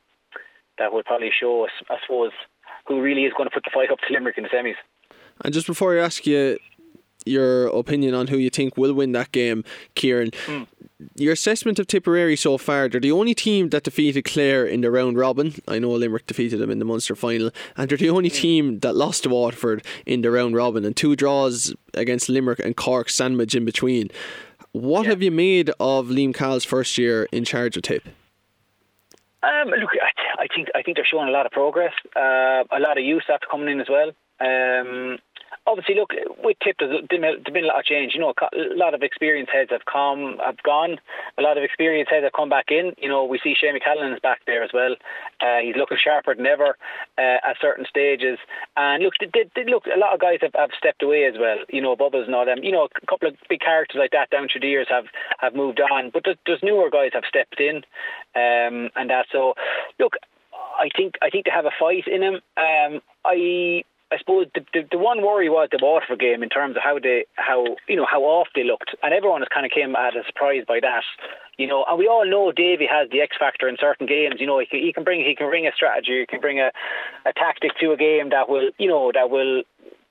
that 0.78 0.92
will 0.92 1.02
probably 1.02 1.30
show 1.38 1.64
us, 1.64 1.70
I 1.90 1.96
suppose, 2.02 2.32
who 2.86 3.02
really 3.02 3.24
is 3.24 3.34
going 3.36 3.48
to 3.48 3.54
put 3.54 3.64
the 3.64 3.70
fight 3.72 3.92
up 3.92 3.98
to 3.98 4.12
Limerick 4.12 4.38
in 4.38 4.44
the 4.44 4.48
semis. 4.48 4.80
And 5.44 5.54
just 5.54 5.66
before 5.66 5.98
I 5.98 6.02
ask 6.02 6.26
you 6.26 6.58
your 7.26 7.66
opinion 7.68 8.14
on 8.14 8.28
who 8.28 8.36
you 8.36 8.50
think 8.50 8.76
will 8.76 8.94
win 8.94 9.12
that 9.12 9.32
game, 9.32 9.64
Kieran, 9.94 10.30
mm. 10.46 10.66
your 11.16 11.32
assessment 11.32 11.78
of 11.78 11.86
Tipperary 11.86 12.36
so 12.36 12.58
far, 12.58 12.88
they're 12.88 13.00
the 13.00 13.12
only 13.12 13.34
team 13.34 13.70
that 13.70 13.84
defeated 13.84 14.24
Clare 14.24 14.66
in 14.66 14.80
the 14.80 14.90
round 14.90 15.16
robin. 15.18 15.54
I 15.68 15.78
know 15.78 15.90
Limerick 15.90 16.26
defeated 16.26 16.58
them 16.58 16.70
in 16.70 16.78
the 16.78 16.84
Munster 16.84 17.14
final, 17.14 17.50
and 17.76 17.88
they're 17.88 17.98
the 17.98 18.10
only 18.10 18.30
mm. 18.30 18.34
team 18.34 18.78
that 18.80 18.96
lost 18.96 19.24
to 19.24 19.28
Waterford 19.28 19.84
in 20.06 20.22
the 20.22 20.30
round 20.30 20.54
robin, 20.54 20.84
and 20.84 20.96
two 20.96 21.16
draws 21.16 21.74
against 21.94 22.28
Limerick 22.28 22.60
and 22.60 22.76
Cork 22.76 23.10
sandwich 23.10 23.54
in 23.54 23.64
between. 23.64 24.10
What 24.72 25.04
Yeah. 25.04 25.10
have 25.10 25.22
you 25.22 25.30
made 25.30 25.70
of 25.80 26.08
Liam 26.08 26.32
Cahill's 26.34 26.64
first 26.64 26.96
year 26.96 27.28
in 27.32 27.44
charge 27.44 27.76
of 27.76 27.82
Tip? 27.82 28.04
Um, 29.42 29.68
look, 29.68 29.90
I, 30.00 30.42
I 30.42 30.46
think 30.54 30.68
I 30.74 30.82
think 30.82 30.96
they're 30.96 31.06
showing 31.10 31.28
a 31.28 31.32
lot 31.32 31.46
of 31.46 31.52
progress. 31.52 31.94
Uh, 32.14 32.64
a 32.70 32.78
lot 32.78 32.98
of 32.98 33.04
youth 33.04 33.22
after 33.32 33.46
coming 33.50 33.68
in 33.68 33.80
as 33.80 33.88
well. 33.88 34.08
Um, 34.38 35.18
obviously, 35.70 35.94
look 35.94 36.12
with 36.42 36.56
Tip, 36.62 36.76
there's 36.78 37.06
been, 37.08 37.24
a, 37.24 37.66
lot 37.66 37.78
of 37.78 37.84
change. 37.84 38.14
You 38.14 38.20
know, 38.20 38.34
a 38.42 38.76
lot 38.76 38.94
of 38.94 39.02
experienced 39.02 39.52
heads 39.52 39.70
have 39.70 39.84
come, 39.90 40.38
have 40.44 40.62
gone. 40.62 40.98
A 41.38 41.42
lot 41.42 41.56
of 41.56 41.64
experienced 41.64 42.10
heads 42.10 42.24
have 42.24 42.32
come 42.32 42.48
back 42.48 42.66
in. 42.70 42.92
You 42.98 43.08
know, 43.08 43.24
we 43.24 43.38
see 43.38 43.54
Seamus 43.54 43.82
Callanan 43.84 44.12
is 44.12 44.20
back 44.20 44.40
there 44.46 44.62
as 44.62 44.70
well. 44.74 44.96
Uh, 45.40 45.58
he's 45.62 45.76
looking 45.76 45.98
sharper 46.02 46.34
than 46.34 46.46
ever 46.46 46.76
uh, 47.18 47.38
at 47.46 47.56
certain 47.60 47.86
stages. 47.88 48.38
And 48.76 49.02
look, 49.02 49.14
they, 49.20 49.44
they- 49.54 49.70
look, 49.70 49.84
a 49.86 49.98
lot 49.98 50.14
of 50.14 50.20
guys 50.20 50.38
have, 50.42 50.54
have 50.54 50.70
stepped 50.76 51.02
away 51.02 51.24
as 51.24 51.34
well. 51.38 51.58
You 51.68 51.80
know, 51.80 51.96
Bubbles 51.96 52.26
and 52.26 52.34
all 52.34 52.44
them. 52.44 52.62
You 52.62 52.72
know, 52.72 52.88
a 53.02 53.06
couple 53.06 53.28
of 53.28 53.36
big 53.48 53.60
characters 53.60 53.98
like 53.98 54.12
that 54.12 54.30
down 54.30 54.48
through 54.50 54.62
the 54.62 54.68
years 54.68 54.88
have 54.90 55.06
have 55.38 55.54
moved 55.54 55.80
on. 55.80 56.10
But 56.10 56.22
there's, 56.24 56.36
there's 56.46 56.62
newer 56.62 56.90
guys 56.90 57.10
have 57.14 57.24
stepped 57.28 57.60
in, 57.60 57.76
um, 58.34 58.90
and 58.96 59.10
that. 59.10 59.26
So, 59.30 59.54
look, 59.98 60.14
I 60.80 60.88
think 60.96 61.14
I 61.22 61.30
think 61.30 61.44
they 61.44 61.50
have 61.50 61.66
a 61.66 61.70
fight 61.78 62.06
in 62.06 62.20
them. 62.20 62.40
Um, 62.56 63.00
I 63.24 63.84
I 64.12 64.18
suppose 64.18 64.46
the, 64.54 64.64
the 64.74 64.88
the 64.90 64.98
one 64.98 65.22
worry 65.22 65.48
was 65.48 65.68
the 65.70 65.78
Waterford 65.80 66.18
game 66.18 66.42
in 66.42 66.48
terms 66.48 66.76
of 66.76 66.82
how 66.82 66.98
they 66.98 67.26
how 67.36 67.76
you 67.88 67.96
know 67.96 68.06
how 68.10 68.22
off 68.22 68.48
they 68.54 68.64
looked, 68.64 68.94
and 69.02 69.14
everyone 69.14 69.40
has 69.40 69.48
kind 69.54 69.64
of 69.64 69.70
came 69.70 69.94
at 69.94 70.16
a 70.16 70.24
surprise 70.26 70.64
by 70.66 70.80
that. 70.80 71.04
You 71.56 71.68
know, 71.68 71.84
and 71.88 71.98
we 71.98 72.08
all 72.08 72.26
know 72.28 72.50
Davy 72.50 72.86
has 72.90 73.08
the 73.10 73.20
X 73.20 73.36
factor 73.38 73.68
in 73.68 73.76
certain 73.78 74.06
games. 74.06 74.36
You 74.40 74.46
know, 74.46 74.58
he 74.58 74.66
can, 74.66 74.80
he 74.80 74.92
can 74.92 75.04
bring 75.04 75.24
he 75.24 75.36
can 75.36 75.48
bring 75.48 75.66
a 75.66 75.72
strategy, 75.74 76.20
he 76.20 76.26
can 76.26 76.40
bring 76.40 76.58
a, 76.58 76.72
a 77.24 77.32
tactic 77.32 77.72
to 77.80 77.92
a 77.92 77.96
game 77.96 78.30
that 78.30 78.48
will 78.48 78.70
you 78.78 78.88
know 78.88 79.12
that 79.14 79.30
will 79.30 79.62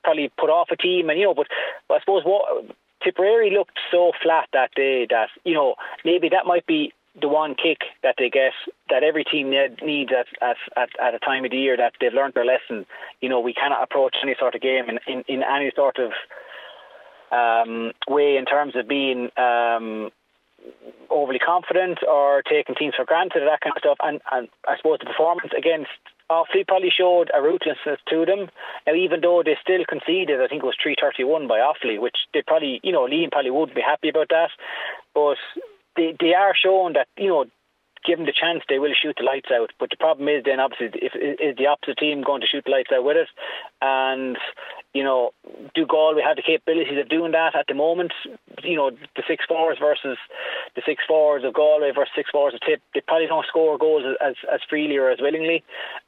probably 0.02 0.30
put 0.38 0.48
off 0.48 0.68
a 0.70 0.76
team, 0.76 1.10
and 1.10 1.18
you 1.18 1.26
know, 1.26 1.34
but, 1.34 1.48
but 1.86 1.94
I 1.96 2.00
suppose 2.00 2.22
what 2.24 2.74
Tipperary 3.04 3.50
looked 3.50 3.78
so 3.90 4.12
flat 4.22 4.48
that 4.54 4.70
day 4.74 5.06
that 5.10 5.28
you 5.44 5.52
know 5.52 5.74
maybe 6.04 6.30
that 6.30 6.46
might 6.46 6.66
be 6.66 6.94
the 7.20 7.28
one 7.28 7.54
kick 7.54 7.78
that 8.02 8.14
they 8.18 8.30
get 8.30 8.52
that 8.88 9.02
every 9.02 9.24
team 9.24 9.50
needs 9.50 10.10
at, 10.12 10.26
at, 10.40 10.88
at, 11.00 11.14
a 11.14 11.18
time 11.18 11.44
of 11.44 11.50
the 11.50 11.56
year 11.56 11.76
that 11.76 11.92
they've 12.00 12.12
learned 12.12 12.34
their 12.34 12.44
lesson. 12.44 12.86
You 13.20 13.28
know, 13.28 13.40
we 13.40 13.52
cannot 13.52 13.82
approach 13.82 14.16
any 14.22 14.36
sort 14.38 14.54
of 14.54 14.60
game 14.60 14.84
in, 14.88 14.98
in, 15.06 15.24
in 15.26 15.42
any 15.42 15.72
sort 15.74 15.98
of 15.98 16.12
um, 17.32 17.92
way 18.08 18.36
in 18.36 18.44
terms 18.44 18.76
of 18.76 18.88
being 18.88 19.30
um, 19.36 20.10
overly 21.10 21.38
confident 21.38 21.98
or 22.06 22.42
taking 22.42 22.74
teams 22.74 22.94
for 22.96 23.04
granted, 23.04 23.42
or 23.42 23.46
that 23.46 23.60
kind 23.60 23.74
of 23.76 23.80
stuff. 23.80 23.98
And, 24.02 24.20
and 24.30 24.48
I 24.68 24.76
suppose 24.76 24.98
the 25.00 25.06
performance 25.06 25.52
against 25.56 25.90
Offaly 26.30 26.66
probably 26.66 26.90
showed 26.96 27.30
a 27.34 27.42
ruthlessness 27.42 27.98
to 28.08 28.24
them. 28.24 28.50
Now, 28.86 28.94
even 28.94 29.20
though 29.20 29.42
they 29.44 29.58
still 29.60 29.84
conceded, 29.88 30.40
I 30.40 30.46
think 30.46 30.62
it 30.62 30.66
was 30.66 30.78
331 30.80 31.48
by 31.48 31.58
Offaly, 31.58 32.00
which 32.00 32.16
they 32.32 32.42
probably, 32.46 32.80
you 32.84 32.92
know, 32.92 33.06
Liam 33.06 33.32
probably 33.32 33.50
would 33.50 33.74
be 33.74 33.82
happy 33.82 34.10
about 34.10 34.28
that. 34.30 34.50
But 35.12 35.38
they, 35.96 36.16
they 36.18 36.34
are 36.34 36.54
showing 36.54 36.94
that, 36.94 37.08
you 37.16 37.28
know, 37.28 37.44
given 38.04 38.24
the 38.24 38.32
chance, 38.32 38.62
they 38.68 38.78
will 38.78 38.94
shoot 38.94 39.16
the 39.18 39.24
lights 39.24 39.50
out. 39.52 39.72
But 39.78 39.90
the 39.90 39.96
problem 39.96 40.28
is 40.28 40.44
then, 40.44 40.60
obviously, 40.60 40.88
if 40.94 41.12
is 41.14 41.56
the 41.56 41.66
opposite 41.66 41.98
team 41.98 42.22
going 42.22 42.40
to 42.40 42.46
shoot 42.46 42.64
the 42.64 42.70
lights 42.70 42.90
out 42.92 43.04
with 43.04 43.16
it? 43.16 43.28
And 43.82 44.38
you 44.94 45.04
know, 45.04 45.30
do 45.74 45.86
Galway 45.86 46.22
have 46.22 46.36
the 46.36 46.42
capabilities 46.42 46.98
of 46.98 47.08
doing 47.08 47.32
that 47.32 47.54
at 47.54 47.66
the 47.68 47.74
moment? 47.74 48.12
You 48.62 48.76
know, 48.76 48.90
the 48.90 49.22
six 49.28 49.44
fours 49.46 49.78
versus 49.80 50.18
the 50.74 50.82
six 50.84 51.04
fours 51.06 51.44
of 51.44 51.54
Galway 51.54 51.92
versus 51.94 52.12
six 52.16 52.30
fours 52.30 52.54
of 52.54 52.60
Tip. 52.60 52.82
They 52.94 53.00
probably 53.00 53.28
don't 53.28 53.46
score 53.46 53.78
goals 53.78 54.04
as 54.20 54.34
as 54.52 54.60
freely 54.68 54.96
or 54.96 55.10
as 55.10 55.20
willingly. 55.20 55.62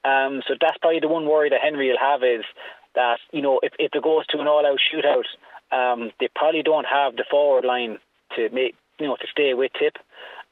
Um, 0.05 0.43
so 0.49 0.55
that's 0.61 0.79
probably 0.79 1.01
the 1.01 1.09
one 1.09 1.27
worry 1.27 1.51
that 1.51 1.61
Henry 1.63 1.89
will 1.89 2.01
have 2.01 2.23
is 2.23 2.45
that 2.95 3.19
you 3.33 3.43
know 3.43 3.61
if 3.63 3.73
if 3.79 3.95
it 3.95 4.03
goes 4.03 4.27
to 4.29 4.41
an 4.41 4.49
all 4.49 4.67
out 4.67 4.81
shootout, 4.81 5.29
um, 5.71 6.11
they 6.19 6.29
probably 6.35 6.63
don't 6.63 6.87
have 6.87 7.17
the 7.17 7.25
forward 7.31 7.65
line 7.65 7.99
to 8.37 8.49
make 8.51 8.75
you 9.03 9.09
know 9.09 9.17
to 9.17 9.27
stay 9.31 9.55
with 9.55 9.73
Tip. 9.79 9.97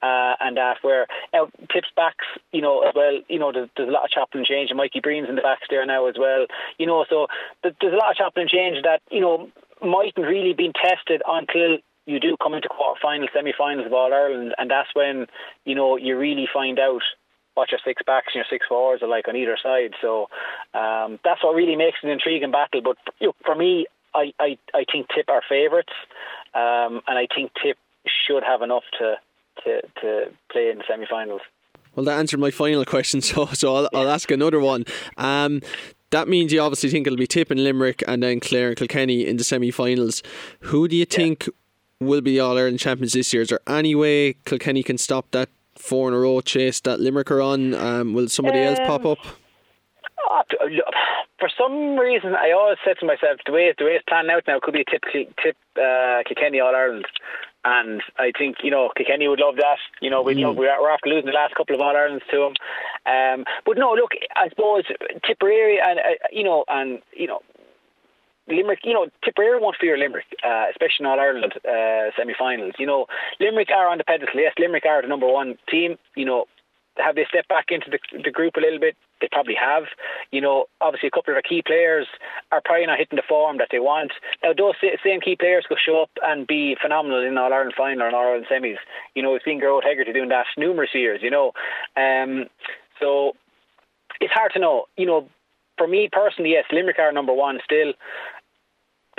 Uh, 0.03 0.33
and 0.41 0.57
that 0.57 0.79
where 0.81 1.07
now 1.35 1.51
tips 1.71 1.93
backs, 1.95 2.25
you 2.53 2.63
know, 2.63 2.81
as 2.89 2.95
well. 2.97 3.21
You 3.29 3.39
know, 3.39 3.53
there's, 3.53 3.69
there's 3.77 3.91
a 3.91 3.93
lot 3.93 4.05
of 4.05 4.11
chopping 4.11 4.39
and 4.39 4.47
change, 4.47 4.71
and 4.71 4.79
Mikey 4.79 5.01
Breen's 5.01 5.29
in 5.29 5.37
the 5.37 5.43
backs 5.43 5.67
there 5.69 5.85
now 5.85 6.07
as 6.07 6.15
well. 6.19 6.47
You 6.79 6.87
know, 6.87 7.05
so 7.11 7.27
there's 7.63 7.93
a 7.93 8.01
lot 8.01 8.11
of 8.11 8.17
chopping 8.17 8.41
and 8.43 8.49
change 8.49 8.79
that 8.83 9.03
you 9.11 9.21
know 9.21 9.51
mightn't 9.85 10.27
really 10.27 10.55
been 10.55 10.73
tested 10.73 11.21
until 11.29 11.77
you 12.07 12.19
do 12.19 12.37
come 12.43 12.55
into 12.55 12.69
quarter-finals, 12.69 13.29
semi-finals 13.35 13.87
of 13.87 13.93
All 13.93 14.13
Ireland, 14.13 14.55
and 14.57 14.71
that's 14.71 14.89
when 14.95 15.27
you 15.67 15.75
know 15.75 15.99
you 15.99 16.17
really 16.17 16.49
find 16.51 16.79
out 16.79 17.03
what 17.55 17.71
your 17.71 17.81
six 17.85 18.01
backs 18.07 18.29
and 18.33 18.37
your 18.37 18.47
six 18.49 18.67
forwards 18.67 19.03
are 19.03 19.09
like 19.09 19.29
on 19.29 19.37
either 19.37 19.59
side. 19.63 19.93
So 20.01 20.29
um, 20.73 21.19
that's 21.25 21.45
what 21.45 21.55
really 21.55 21.77
makes 21.77 21.99
an 22.03 22.09
intriguing 22.09 22.53
battle. 22.53 22.81
But 22.81 22.97
you 23.21 23.29
know, 23.29 23.35
for 23.45 23.55
me, 23.55 23.87
I, 24.15 24.33
I, 24.41 24.59
I 24.73 24.85
think 24.91 25.09
Tip 25.15 25.29
are 25.29 25.43
favourites, 25.47 25.93
um, 26.55 27.03
and 27.07 27.19
I 27.19 27.27
think 27.35 27.53
Tip 27.63 27.77
should 28.07 28.43
have 28.43 28.63
enough 28.63 28.85
to 28.99 29.17
to, 29.65 29.83
to 30.01 30.25
play 30.51 30.71
in 30.71 30.79
the 30.79 30.85
semi-finals. 30.89 31.43
Well, 31.95 32.05
that 32.07 32.19
answered 32.19 32.41
my 32.41 32.51
final 32.51 32.85
question, 32.95 33.21
so 33.21 33.47
so 33.47 33.75
I'll, 33.75 33.89
I'll 33.93 34.11
ask 34.11 34.31
another 34.31 34.61
one. 34.61 34.85
Um, 35.17 35.61
that 36.11 36.29
means 36.29 36.53
you 36.53 36.61
obviously 36.61 36.91
think 36.91 37.07
it'll 37.07 37.17
be 37.17 37.27
Tip 37.27 37.51
and 37.51 37.63
Limerick 37.63 38.03
and 38.09 38.23
then 38.23 38.41
Clare 38.41 38.69
and 38.69 38.77
Kilkenny 38.77 39.27
in 39.27 39.37
the 39.37 39.45
semi-finals. 39.45 40.25
Who 40.61 40.89
do 40.89 40.97
you 40.97 41.05
think 41.05 41.49
will 42.01 42.21
be 42.21 42.41
All 42.41 42.59
Ireland 42.59 42.81
champions 42.81 43.13
this 43.13 43.33
year? 43.33 43.43
Is 43.43 43.49
there 43.49 43.61
any 43.69 43.95
way 43.95 44.35
Kilkenny 44.45 44.83
can 44.83 44.99
stop 44.99 45.31
that 45.31 45.49
four 45.77 46.09
in 46.09 46.15
a 46.15 46.19
row 46.19 46.41
chase 46.41 46.81
that 46.81 47.01
Limerick 47.01 47.31
are 47.31 47.41
on? 47.41 47.75
Um, 47.75 48.15
will 48.15 48.29
somebody 48.29 48.59
else 48.59 48.79
pop 48.81 49.05
up? 49.05 49.19
Oh, 50.19 50.43
for 51.39 51.49
some 51.57 51.97
reason, 51.97 52.35
I 52.35 52.53
always 52.53 52.79
said 52.85 52.97
to 53.01 53.07
myself, 53.07 53.41
the 53.47 53.53
way 53.53 53.73
the 53.77 53.85
way 53.85 53.93
it's 53.93 54.05
planned 54.07 54.31
out 54.31 54.45
now 54.47 54.61
could 54.61 54.75
be 54.75 54.83
a 54.83 54.91
tip 54.91 55.03
tip 55.43 55.57
uh, 55.77 56.23
Kilkenny 56.27 56.61
All 56.61 56.75
Ireland. 56.75 57.07
And 57.65 58.03
I 58.19 58.33
think 58.37 58.57
you 58.63 58.71
know 58.71 58.91
Kilkenny 58.97 59.29
would 59.29 59.41
love 59.41 59.57
that. 59.57 59.79
You 60.01 60.11
know, 60.11 60.23
we 60.23 60.35
mm. 60.35 60.57
we're, 60.57 60.81
we're 60.81 60.91
after 60.91 61.11
losing 61.11 61.27
the 61.27 61.33
last 61.33 61.55
couple 61.55 61.75
of 61.75 61.83
All 61.83 61.97
Irelands 61.97 62.25
to 62.31 62.39
them. 62.39 62.55
Um, 63.05 63.45
but 63.67 63.77
no, 63.77 63.93
look, 63.93 64.13
I 64.35 64.49
suppose 64.49 64.85
Tipperary 65.27 65.79
and 65.79 65.99
uh, 65.99 66.27
you 66.33 66.45
know 66.45 66.65
and 66.69 67.01
you 67.13 67.27
know 67.27 67.43
Limerick, 68.51 68.81
you 68.85 68.95
know, 68.95 69.07
Tipperary 69.25 69.61
won't 69.61 69.77
fear 69.81 69.97
Limerick, 69.97 70.27
uh, 70.45 70.67
especially 70.71 71.01
in 71.01 71.07
All 71.07 71.21
Ireland 71.21 71.53
uh, 71.65 72.11
semi-finals. 72.17 72.75
You 72.79 72.87
know, 72.87 73.07
Limerick 73.39 73.69
are 73.71 73.89
on 73.89 73.99
the 73.99 74.05
pedestal. 74.05 74.41
Yes, 74.41 74.55
Limerick 74.59 74.87
are 74.87 75.03
the 75.03 75.09
number 75.09 75.27
one 75.27 75.57
team. 75.69 75.97
You 76.17 76.25
know, 76.25 76.45
have 76.97 77.15
they 77.15 77.27
stepped 77.29 77.49
back 77.49 77.67
into 77.71 77.91
the, 77.91 77.99
the 78.23 78.31
group 78.31 78.57
a 78.57 78.61
little 78.61 78.81
bit? 78.81 78.97
They 79.21 79.29
probably 79.31 79.55
have. 79.55 79.85
You 80.31 80.41
know, 80.41 80.67
obviously 80.81 81.09
a 81.09 81.11
couple 81.11 81.33
of 81.33 81.37
our 81.37 81.43
key 81.43 81.63
players 81.65 82.07
are 82.53 82.61
probably 82.65 82.87
not 82.87 82.99
hitting 82.99 83.17
the 83.17 83.23
form 83.29 83.59
that 83.59 83.69
they 83.71 83.79
want. 83.79 84.13
Now, 84.43 84.53
those 84.53 84.75
same 85.05 85.21
key 85.21 85.37
players 85.37 85.67
could 85.69 85.79
show 85.85 86.03
up 86.03 86.11
and 86.23 86.47
be 86.47 86.77
phenomenal 86.81 87.25
in 87.25 87.39
All 87.39 87.53
Ireland 87.53 87.75
final 87.77 88.07
and 88.07 88.15
All 88.15 88.23
Ireland 88.23 88.47
semis. 88.51 88.79
You 89.15 89.23
know, 89.23 89.33
we've 89.33 89.43
seen 89.45 89.61
Gearóid 89.61 89.85
Hegarty 89.85 90.13
doing 90.13 90.29
that 90.31 90.47
numerous 90.57 90.95
years. 90.95 91.21
You 91.23 91.31
know, 91.31 91.53
um, 91.97 92.47
so 92.99 93.35
it's 94.21 94.33
hard 94.33 94.53
to 94.55 94.59
know. 94.59 94.87
You 94.97 95.07
know, 95.07 95.29
for 95.77 95.87
me 95.87 96.09
personally, 96.11 96.51
yes, 96.51 96.65
Limerick 96.73 96.99
are 96.99 97.13
number 97.13 97.33
one 97.33 97.61
still. 97.65 97.93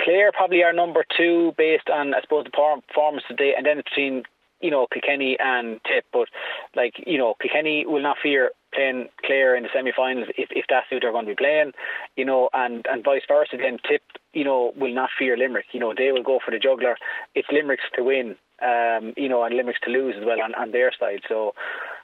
Clare 0.00 0.32
probably 0.32 0.62
are 0.64 0.72
number 0.72 1.04
two 1.16 1.54
based 1.56 1.88
on, 1.88 2.14
I 2.14 2.20
suppose, 2.22 2.44
the 2.44 2.50
performance 2.50 3.24
today, 3.28 3.54
and 3.56 3.64
then 3.64 3.78
it's 3.78 3.88
between 3.88 4.24
you 4.60 4.70
know 4.70 4.86
Kilkenny 4.92 5.36
and 5.38 5.80
Tip. 5.84 6.04
But 6.12 6.28
like 6.74 6.94
you 7.06 7.18
know, 7.18 7.34
Kilkenny 7.40 7.86
will 7.86 8.02
not 8.02 8.16
fear 8.22 8.50
playing 8.72 9.08
Clare 9.24 9.56
in 9.56 9.62
the 9.64 9.68
semi-finals 9.74 10.28
if, 10.36 10.48
if 10.50 10.64
that's 10.68 10.86
who 10.90 11.00
they're 11.00 11.12
going 11.12 11.26
to 11.26 11.32
be 11.32 11.36
playing. 11.36 11.72
You 12.16 12.24
know, 12.24 12.48
and 12.52 12.86
and 12.88 13.04
vice 13.04 13.22
versa. 13.28 13.56
Then 13.56 13.78
Tip, 13.88 14.02
you 14.32 14.44
know, 14.44 14.72
will 14.76 14.94
not 14.94 15.10
fear 15.18 15.36
Limerick. 15.36 15.66
You 15.72 15.80
know, 15.80 15.94
they 15.96 16.12
will 16.12 16.22
go 16.22 16.38
for 16.44 16.50
the 16.50 16.58
juggler. 16.58 16.96
It's 17.34 17.48
Limerick's 17.50 17.84
to 17.96 18.04
win. 18.04 18.36
Um, 18.62 19.12
you 19.16 19.28
know, 19.28 19.42
and 19.42 19.56
Limerick's 19.56 19.80
to 19.84 19.90
lose 19.90 20.14
as 20.18 20.24
well 20.24 20.40
on, 20.40 20.54
on 20.54 20.72
their 20.72 20.92
side. 20.98 21.22
So. 21.28 21.54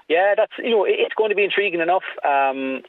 Yeah, 0.09 0.33
that's 0.35 0.53
you 0.57 0.71
know 0.71 0.87
it's 0.89 1.15
going 1.15 1.29
to 1.29 1.37
be 1.37 1.45
intriguing 1.45 1.83
enough. 1.83 2.03
Um, 2.25 2.81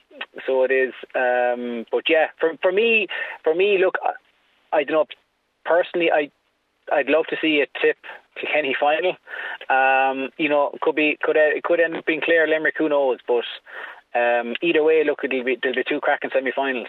so 0.47 0.63
it 0.63 0.71
is. 0.71 0.93
Um, 1.13 1.85
but 1.91 2.03
yeah, 2.07 2.27
for 2.39 2.53
for 2.61 2.71
me, 2.71 3.07
for 3.43 3.53
me, 3.53 3.77
look, 3.77 3.95
I 4.71 4.85
don't 4.85 4.93
know. 4.93 5.05
Personally, 5.65 6.09
I 6.09 6.31
I'd 6.91 7.09
love 7.09 7.25
to 7.27 7.37
see 7.41 7.61
a 7.61 7.67
tip 7.79 7.97
Kilkenny 8.39 8.75
final. 8.79 9.15
Um, 9.69 10.29
you 10.37 10.49
know, 10.49 10.75
could 10.81 10.95
be 10.95 11.17
could 11.21 11.35
it 11.37 11.63
could 11.63 11.79
end 11.79 11.95
up 11.95 12.05
being 12.05 12.21
Clare 12.21 12.47
Limerick. 12.47 12.75
Who 12.77 12.89
knows? 12.89 13.19
But 13.27 13.45
um, 14.15 14.55
either 14.61 14.83
way, 14.83 15.03
look, 15.05 15.19
it'll 15.23 15.43
be 15.43 15.57
there'll 15.61 15.75
be 15.75 15.83
two 15.87 15.99
cracking 15.99 16.31
semi-finals. 16.33 16.87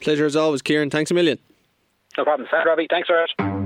Pleasure 0.00 0.26
as 0.26 0.36
always, 0.36 0.62
Kieran. 0.62 0.90
Thanks 0.90 1.10
a 1.10 1.14
million. 1.14 1.38
No 2.16 2.24
problem. 2.24 2.48
Thanks, 2.50 2.66
Robbie. 2.66 2.86
Thanks 2.90 3.08
very 3.08 3.63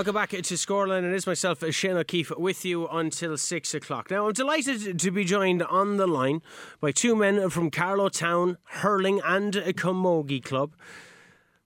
Welcome 0.00 0.14
back 0.14 0.30
to 0.30 0.54
Scoreline. 0.54 1.04
It 1.04 1.14
is 1.14 1.26
myself, 1.26 1.62
Shane 1.74 1.98
O'Keefe, 1.98 2.32
with 2.38 2.64
you 2.64 2.88
until 2.88 3.36
six 3.36 3.74
o'clock. 3.74 4.10
Now, 4.10 4.26
I'm 4.26 4.32
delighted 4.32 4.98
to 4.98 5.10
be 5.10 5.24
joined 5.24 5.62
on 5.62 5.98
the 5.98 6.06
line 6.06 6.40
by 6.80 6.90
two 6.90 7.14
men 7.14 7.50
from 7.50 7.70
Carlow 7.70 8.08
Town 8.08 8.56
Hurling 8.64 9.20
and 9.22 9.52
Camogie 9.52 10.42
Club. 10.42 10.74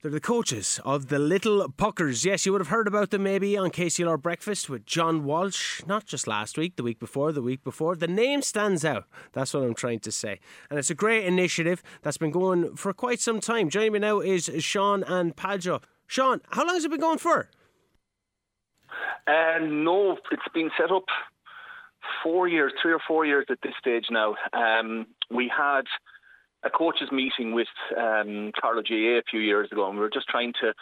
They're 0.03 0.11
the 0.11 0.18
coaches 0.18 0.80
of 0.85 1.11
the 1.11 1.20
Little 1.20 1.68
Puckers. 1.68 2.24
Yes, 2.24 2.45
you 2.45 2.51
would 2.51 2.61
have 2.61 2.70
heard 2.70 2.89
about 2.89 3.11
them 3.11 3.22
maybe 3.22 3.57
on 3.57 3.70
KCLR 3.70 4.20
Breakfast 4.20 4.68
with 4.68 4.85
John 4.85 5.22
Walsh, 5.22 5.85
not 5.87 6.05
just 6.05 6.26
last 6.26 6.59
week, 6.59 6.74
the 6.74 6.82
week 6.82 6.99
before, 6.99 7.30
the 7.30 7.41
week 7.41 7.62
before. 7.62 7.95
The 7.95 8.09
name 8.09 8.43
stands 8.43 8.85
out. 8.85 9.05
That's 9.32 9.55
what 9.55 9.62
I'm 9.62 9.74
trying 9.74 10.01
to 10.01 10.11
say. 10.11 10.41
And 10.70 10.80
it's 10.80 10.91
a 10.91 10.97
great 10.97 11.24
initiative 11.24 11.85
that's 12.03 12.18
been 12.18 12.32
going 12.32 12.74
for 12.74 12.93
quite 12.93 13.20
some 13.20 13.39
time. 13.39 13.70
Joining 13.70 13.93
me 13.93 14.01
now 14.01 14.18
is 14.18 14.51
Sean 14.59 15.05
and 15.05 15.37
Padjo. 15.37 15.85
Sean, 16.09 16.41
how 16.51 16.66
long 16.66 16.74
has 16.74 16.85
it 16.85 16.91
been 16.91 16.99
going 16.99 17.18
for? 17.18 17.49
Uh, 19.26 19.59
no, 19.62 20.18
it's 20.30 20.42
been 20.53 20.70
set 20.78 20.90
up 20.90 21.05
four 22.22 22.49
years, 22.49 22.72
three 22.80 22.92
or 22.92 23.01
four 23.07 23.24
years 23.24 23.47
at 23.51 23.59
this 23.62 23.74
stage 23.78 24.07
now. 24.11 24.36
Um, 24.53 25.07
we 25.30 25.51
had 25.55 25.82
a 26.62 26.70
coaches 26.70 27.09
meeting 27.12 27.53
with 27.53 27.68
um, 27.97 28.53
Carlow 28.61 28.82
GAA 28.82 29.18
a 29.18 29.22
few 29.30 29.40
years 29.40 29.70
ago, 29.70 29.86
and 29.86 29.97
we 29.97 30.03
were 30.03 30.11
just 30.11 30.28
trying 30.28 30.53
to 30.61 30.72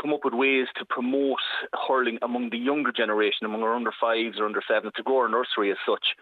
come 0.00 0.12
up 0.12 0.20
with 0.24 0.34
ways 0.34 0.66
to 0.78 0.84
promote 0.84 1.40
hurling 1.88 2.18
among 2.22 2.50
the 2.50 2.58
younger 2.58 2.92
generation, 2.92 3.44
among 3.44 3.62
our 3.62 3.74
under 3.74 3.92
fives 4.00 4.38
or 4.38 4.46
under 4.46 4.62
sevens, 4.66 4.92
to 4.96 5.02
grow 5.02 5.18
our 5.18 5.28
nursery 5.28 5.70
as 5.70 5.76
such. 5.86 6.14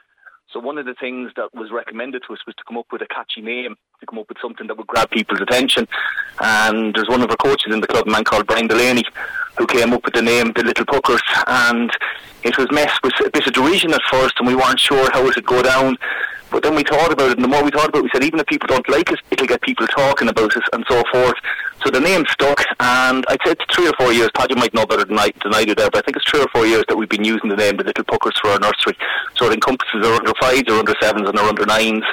So 0.50 0.60
one 0.60 0.78
of 0.78 0.86
the 0.86 0.94
things 0.94 1.30
that 1.36 1.54
was 1.54 1.70
recommended 1.70 2.22
to 2.26 2.32
us 2.32 2.38
was 2.46 2.54
to 2.56 2.64
come 2.66 2.78
up 2.78 2.86
with 2.90 3.02
a 3.02 3.06
catchy 3.06 3.42
name, 3.42 3.76
to 4.00 4.06
come 4.06 4.18
up 4.18 4.30
with 4.30 4.38
something 4.40 4.66
that 4.66 4.78
would 4.78 4.86
grab 4.86 5.10
people's 5.10 5.42
attention. 5.42 5.86
And 6.40 6.94
there's 6.94 7.08
one 7.08 7.20
of 7.20 7.28
our 7.28 7.36
coaches 7.36 7.70
in 7.70 7.80
the 7.80 7.86
club, 7.86 8.06
a 8.06 8.10
man 8.10 8.24
called 8.24 8.46
Brian 8.46 8.66
Delaney, 8.66 9.04
who 9.58 9.66
came 9.66 9.92
up 9.92 10.06
with 10.06 10.14
the 10.14 10.22
name 10.22 10.52
The 10.56 10.62
Little 10.62 10.86
Puckers. 10.86 11.20
And 11.46 11.90
it 12.44 12.56
was 12.56 12.70
met 12.72 12.90
with 13.04 13.12
a 13.26 13.30
bit 13.30 13.46
of 13.46 13.52
derision 13.52 13.92
at 13.92 14.00
first, 14.10 14.36
and 14.38 14.48
we 14.48 14.54
weren't 14.54 14.80
sure 14.80 15.10
how 15.12 15.26
it 15.26 15.36
would 15.36 15.44
go 15.44 15.60
down. 15.62 15.98
But 16.50 16.62
then 16.62 16.74
we 16.74 16.82
thought 16.82 17.12
about 17.12 17.30
it, 17.30 17.36
and 17.36 17.44
the 17.44 17.48
more 17.48 17.62
we 17.62 17.70
thought 17.70 17.88
about 17.88 17.98
it, 17.98 18.04
we 18.04 18.10
said 18.12 18.24
even 18.24 18.40
if 18.40 18.46
people 18.46 18.66
don't 18.68 18.88
like 18.88 19.12
us, 19.12 19.18
it'll 19.30 19.46
get 19.46 19.60
people 19.60 19.86
talking 19.86 20.28
about 20.28 20.56
us 20.56 20.62
and 20.72 20.84
so 20.88 21.02
forth. 21.12 21.34
So 21.84 21.90
the 21.90 22.00
name 22.00 22.24
stuck, 22.30 22.64
and 22.80 23.24
I'd 23.28 23.38
say 23.44 23.52
it's 23.52 23.74
three 23.74 23.88
or 23.88 23.92
four 23.98 24.12
years. 24.12 24.30
Paddy 24.34 24.54
might 24.54 24.74
know 24.74 24.86
better 24.86 25.04
than 25.04 25.18
I, 25.18 25.30
than 25.42 25.54
I 25.54 25.64
do 25.64 25.74
there, 25.74 25.90
but 25.90 25.98
I 25.98 26.02
think 26.02 26.16
it's 26.16 26.28
three 26.28 26.40
or 26.40 26.48
four 26.52 26.66
years 26.66 26.84
that 26.88 26.96
we've 26.96 27.08
been 27.08 27.24
using 27.24 27.50
the 27.50 27.56
name 27.56 27.76
the 27.76 27.84
Little 27.84 28.04
Puckers 28.04 28.38
for 28.40 28.48
our 28.48 28.58
nursery. 28.58 28.96
So 29.36 29.46
it 29.46 29.54
encompasses 29.54 30.04
our 30.04 30.14
under 30.14 30.34
fives, 30.40 30.68
our 30.68 30.78
under 30.78 30.94
sevens, 31.00 31.28
and 31.28 31.38
our 31.38 31.48
under 31.48 31.66
nines. 31.66 32.04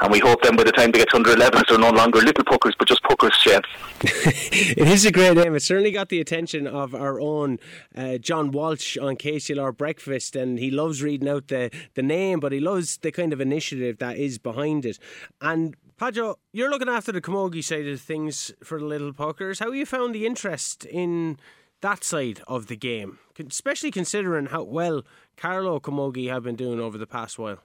And 0.00 0.10
we 0.10 0.18
hope 0.18 0.42
then 0.42 0.56
by 0.56 0.64
the 0.64 0.72
time 0.72 0.90
they 0.90 0.98
get 0.98 1.10
to 1.10 1.16
under 1.16 1.34
11s, 1.34 1.68
they're 1.68 1.78
no 1.78 1.90
longer 1.90 2.18
little 2.20 2.44
puckers, 2.44 2.74
but 2.78 2.88
just 2.88 3.02
puckers, 3.04 3.34
Shane. 3.34 3.60
it 4.02 4.88
is 4.88 5.06
a 5.06 5.12
great 5.12 5.36
name. 5.36 5.54
It 5.54 5.60
certainly 5.60 5.92
got 5.92 6.08
the 6.08 6.20
attention 6.20 6.66
of 6.66 6.94
our 6.94 7.20
own 7.20 7.58
uh, 7.94 8.18
John 8.18 8.50
Walsh 8.50 8.98
on 8.98 9.16
KCLR 9.16 9.76
Breakfast, 9.76 10.34
and 10.34 10.58
he 10.58 10.70
loves 10.70 11.02
reading 11.02 11.28
out 11.28 11.46
the, 11.46 11.70
the 11.94 12.02
name, 12.02 12.40
but 12.40 12.50
he 12.50 12.58
loves 12.58 12.96
the 12.98 13.12
kind 13.12 13.32
of 13.32 13.40
initiative 13.40 13.98
that 13.98 14.16
is 14.16 14.38
behind 14.38 14.84
it. 14.84 14.98
And 15.40 15.76
Padjo, 15.96 16.36
you're 16.52 16.70
looking 16.70 16.88
after 16.88 17.12
the 17.12 17.20
Camogie 17.20 17.62
side 17.62 17.86
of 17.86 18.00
things 18.00 18.52
for 18.64 18.80
the 18.80 18.84
little 18.84 19.12
puckers. 19.12 19.60
How 19.60 19.66
have 19.66 19.76
you 19.76 19.86
found 19.86 20.12
the 20.12 20.26
interest 20.26 20.84
in 20.86 21.38
that 21.82 22.02
side 22.02 22.40
of 22.48 22.66
the 22.66 22.76
game, 22.76 23.20
especially 23.38 23.92
considering 23.92 24.46
how 24.46 24.64
well 24.64 25.02
Carlow 25.36 25.78
Camogie 25.78 26.30
have 26.30 26.42
been 26.42 26.56
doing 26.56 26.80
over 26.80 26.98
the 26.98 27.06
past 27.06 27.38
while? 27.38 27.58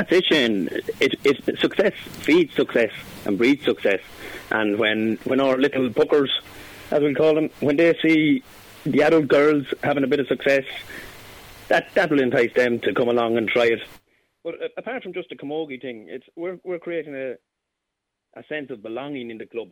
That's 0.00 0.12
it. 0.12 0.86
It, 0.98 1.58
success 1.60 1.92
feeds 2.24 2.54
success 2.54 2.90
and 3.26 3.36
breeds 3.36 3.64
success. 3.66 4.00
And 4.50 4.78
when, 4.78 5.18
when 5.24 5.40
our 5.40 5.58
little 5.58 5.90
puckers, 5.90 6.30
as 6.90 7.02
we 7.02 7.14
call 7.14 7.34
them, 7.34 7.50
when 7.60 7.76
they 7.76 7.94
see 8.02 8.42
the 8.84 9.02
adult 9.02 9.28
girls 9.28 9.66
having 9.82 10.02
a 10.02 10.06
bit 10.06 10.20
of 10.20 10.26
success, 10.26 10.64
that 11.68 11.92
that 11.94 12.10
will 12.10 12.20
entice 12.20 12.52
them 12.54 12.80
to 12.80 12.94
come 12.94 13.08
along 13.08 13.36
and 13.36 13.46
try 13.46 13.66
it. 13.66 13.80
But 14.42 14.54
uh, 14.54 14.68
apart 14.78 15.02
from 15.02 15.12
just 15.12 15.28
the 15.28 15.36
camogie 15.36 15.80
thing, 15.80 16.06
it's 16.08 16.26
we're 16.34 16.58
we're 16.64 16.78
creating 16.78 17.14
a 17.14 17.34
a 18.38 18.42
sense 18.48 18.70
of 18.70 18.82
belonging 18.82 19.30
in 19.30 19.36
the 19.36 19.46
club, 19.46 19.68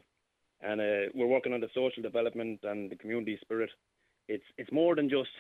and 0.61 0.81
uh, 0.81 1.11
we're 1.15 1.27
working 1.27 1.55
on 1.55 1.61
the 1.61 1.71
social 1.75 2.03
development 2.03 2.61
and 2.65 2.91
the 2.91 2.97
community 2.97 3.39
spirit. 3.41 3.71
It's 4.29 4.45
it's 4.59 4.71
more 4.71 4.95
than 4.95 5.09
just 5.09 5.31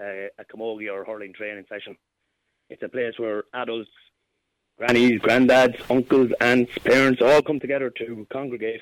uh, 0.00 0.28
a 0.38 0.44
camogie 0.50 0.90
or 0.90 1.04
hurling 1.04 1.34
training 1.34 1.66
session. 1.68 1.96
It's 2.70 2.82
a 2.82 2.88
place 2.88 3.14
where 3.18 3.44
adults, 3.54 3.90
grannies, 4.78 5.20
granddads, 5.20 5.78
uncles, 5.90 6.32
aunts, 6.40 6.72
parents 6.78 7.20
all 7.22 7.42
come 7.42 7.60
together 7.60 7.90
to 7.98 8.26
congregate 8.32 8.80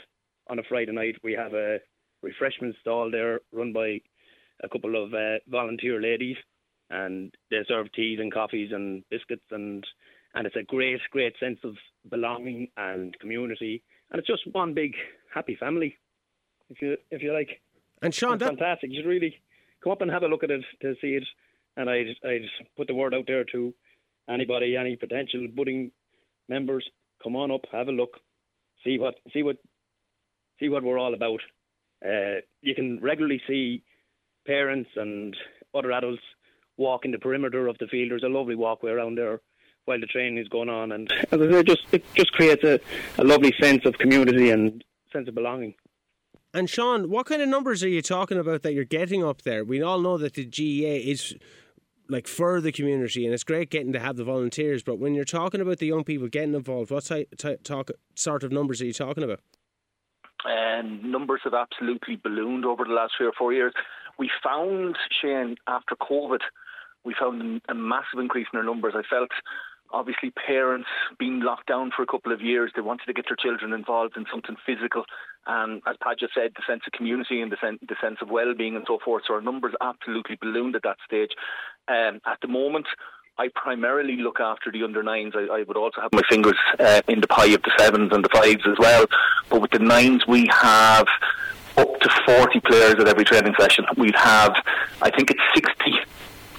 on 0.49 0.59
a 0.59 0.63
Friday 0.63 0.93
night. 0.93 1.17
We 1.23 1.33
have 1.33 1.55
a 1.55 1.79
refreshment 2.23 2.77
stall 2.81 3.11
there 3.11 3.41
run 3.53 3.73
by 3.73 4.01
a 4.63 4.69
couple 4.69 5.03
of 5.03 5.15
uh, 5.15 5.39
volunteer 5.49 6.01
ladies, 6.01 6.37
and 6.91 7.35
they 7.51 7.59
serve 7.67 7.93
teas 7.93 8.19
and 8.21 8.33
coffees 8.33 8.71
and 8.73 9.03
biscuits, 9.11 9.47
and 9.51 9.87
and 10.35 10.47
it's 10.47 10.57
a 10.57 10.63
great, 10.63 11.01
great 11.11 11.35
sense 11.41 11.59
of 11.65 11.75
belonging 12.09 12.69
and 12.77 13.19
community, 13.19 13.83
and 14.11 14.19
it's 14.19 14.29
just 14.29 14.43
one 14.53 14.75
big 14.75 14.95
happy 15.35 15.57
family, 15.57 15.97
if 16.69 16.81
you 16.83 16.97
if 17.11 17.23
you 17.23 17.33
like. 17.33 17.61
And 18.03 18.15
Sean, 18.15 18.35
it's 18.35 18.45
fantastic. 18.45 18.91
You 18.91 19.03
should 19.03 19.09
really 19.09 19.37
come 19.83 19.93
up 19.93 20.03
and 20.03 20.11
have 20.11 20.23
a 20.23 20.29
look 20.29 20.45
at 20.45 20.51
it 20.51 20.65
to 20.83 20.95
see 21.01 21.15
it 21.15 21.25
and 21.81 21.89
I'd, 21.89 22.09
I'd 22.25 22.43
put 22.77 22.87
the 22.87 22.95
word 22.95 23.15
out 23.15 23.25
there 23.27 23.45
to 23.53 23.73
anybody, 24.29 24.77
any 24.77 24.97
potential 24.97 25.47
budding 25.55 25.91
members, 26.49 26.87
come 27.23 27.37
on 27.37 27.51
up, 27.51 27.63
have 27.73 27.89
a 27.89 27.93
look, 27.93 28.19
see 28.85 28.99
what, 28.99 29.15
see 29.33 29.43
what, 29.43 29.57
see 30.59 30.69
what 30.69 30.83
we're 30.83 30.99
all 30.99 31.15
about. 31.15 31.41
Uh, 32.05 32.41
you 32.61 32.75
can 32.75 33.01
regularly 33.01 33.41
see 33.49 33.83
parents 34.47 34.91
and 34.97 35.35
other 35.75 35.91
adults 35.93 36.23
walking 36.77 37.13
the 37.13 37.19
perimeter 37.19 37.67
of 37.67 37.79
the 37.79 37.87
field. 37.87 38.11
There's 38.11 38.25
a 38.25 38.29
lovely 38.29 38.57
walkway 38.57 38.91
around 38.91 39.17
there 39.17 39.41
while 39.87 40.01
the 40.01 40.07
training 40.07 40.39
is 40.39 40.49
going 40.49 40.69
on, 40.69 40.93
and 40.93 41.11
just 41.67 41.83
it 41.93 42.05
just 42.15 42.33
creates 42.33 42.63
a, 42.63 42.79
a 43.19 43.25
lovely 43.25 43.55
sense 43.61 43.87
of 43.87 43.95
community 43.95 44.51
and 44.51 44.85
sense 45.13 45.29
of 45.29 45.35
belonging. 45.35 45.75
And 46.53 46.69
Sean, 46.69 47.11
what 47.11 47.27
kind 47.27 47.43
of 47.43 47.49
numbers 47.49 47.85
are 47.85 47.89
you 47.89 48.03
talking 48.03 48.39
about 48.39 48.63
that 48.63 48.75
you're 48.75 48.85
getting 48.85 49.25
up 49.25 49.43
there? 49.43 49.65
We 49.65 49.83
all 49.83 50.01
know 50.01 50.19
that 50.19 50.35
the 50.35 50.45
GAA 50.45 51.11
is 51.11 51.35
like 52.11 52.27
for 52.27 52.61
the 52.61 52.73
community, 52.73 53.25
and 53.25 53.33
it's 53.33 53.45
great 53.45 53.71
getting 53.71 53.93
to 53.93 54.01
have 54.01 54.17
the 54.17 54.25
volunteers. 54.25 54.83
But 54.83 54.99
when 54.99 55.15
you're 55.15 55.25
talking 55.25 55.61
about 55.61 55.79
the 55.79 55.87
young 55.87 56.05
people 56.05 56.29
getting 56.29 56.55
involved, 56.55 56.91
what 56.91 57.05
type, 57.05 57.35
type, 57.39 57.63
talk, 57.63 57.91
sort 58.15 58.43
of 58.43 58.53
numbers 58.53 58.83
are 58.83 58.87
you 58.87 58.93
talking 58.93 59.23
about? 59.23 59.41
And 60.45 61.05
um, 61.05 61.11
numbers 61.11 61.41
have 61.45 61.55
absolutely 61.55 62.17
ballooned 62.17 62.65
over 62.65 62.85
the 62.85 62.93
last 62.93 63.13
three 63.17 63.27
or 63.27 63.33
four 63.39 63.53
years. 63.53 63.73
We 64.19 64.31
found 64.43 64.97
Shane 65.23 65.57
after 65.67 65.95
COVID, 65.97 66.41
we 67.05 67.15
found 67.19 67.63
a 67.69 67.75
massive 67.75 68.19
increase 68.19 68.47
in 68.53 68.59
our 68.59 68.65
numbers. 68.65 68.95
I 68.97 69.03
felt 69.09 69.31
obviously 69.93 70.31
parents 70.31 70.89
being 71.19 71.41
locked 71.41 71.67
down 71.67 71.91
for 71.95 72.03
a 72.03 72.07
couple 72.07 72.33
of 72.33 72.41
years, 72.41 72.73
they 72.75 72.83
wanted 72.83 73.07
to 73.07 73.13
get 73.13 73.27
their 73.29 73.37
children 73.37 73.73
involved 73.73 74.17
in 74.17 74.25
something 74.31 74.57
physical. 74.65 75.05
And 75.47 75.83
as 75.87 75.97
just 76.19 76.35
said, 76.35 76.53
the 76.55 76.63
sense 76.67 76.83
of 76.87 76.93
community 76.93 77.41
and 77.41 77.51
the, 77.51 77.57
sen- 77.61 77.79
the 77.87 77.97
sense 78.01 78.19
of 78.21 78.29
well-being 78.31 78.77
and 78.77 78.85
so 78.87 78.99
forth. 79.05 79.25
So 79.27 79.35
our 79.35 79.41
numbers 79.41 79.75
absolutely 79.81 80.37
ballooned 80.41 80.77
at 80.77 80.83
that 80.83 80.99
stage. 81.07 81.31
Um, 81.89 82.21
at 82.27 82.39
the 82.43 82.49
moment, 82.49 82.87
I 83.39 83.49
primarily 83.55 84.17
look 84.17 84.39
after 84.39 84.71
the 84.71 84.83
under 84.83 85.03
nines. 85.03 85.33
I, 85.35 85.47
I 85.51 85.63
would 85.63 85.77
also 85.77 86.03
have 86.03 86.13
my 86.13 86.23
fingers 86.29 86.57
uh, 86.79 87.01
in 87.09 87.21
the 87.21 87.27
pie 87.27 87.47
of 87.47 87.63
the 87.63 87.73
sevens 87.79 88.13
and 88.13 88.25
the 88.25 88.29
fives 88.29 88.63
as 88.67 88.77
well. 88.79 89.07
But 89.49 89.63
with 89.63 89.71
the 89.71 89.79
nines, 89.79 90.27
we 90.27 90.47
have 90.53 91.07
up 91.77 92.01
to 92.01 92.11
40 92.27 92.61
players 92.61 92.97
at 92.99 93.09
every 93.09 93.25
training 93.25 93.55
session. 93.59 93.87
We'd 93.97 94.17
have, 94.17 94.55
I 95.01 95.11
think 95.11 95.31
it's 95.31 95.41
60 95.55 95.95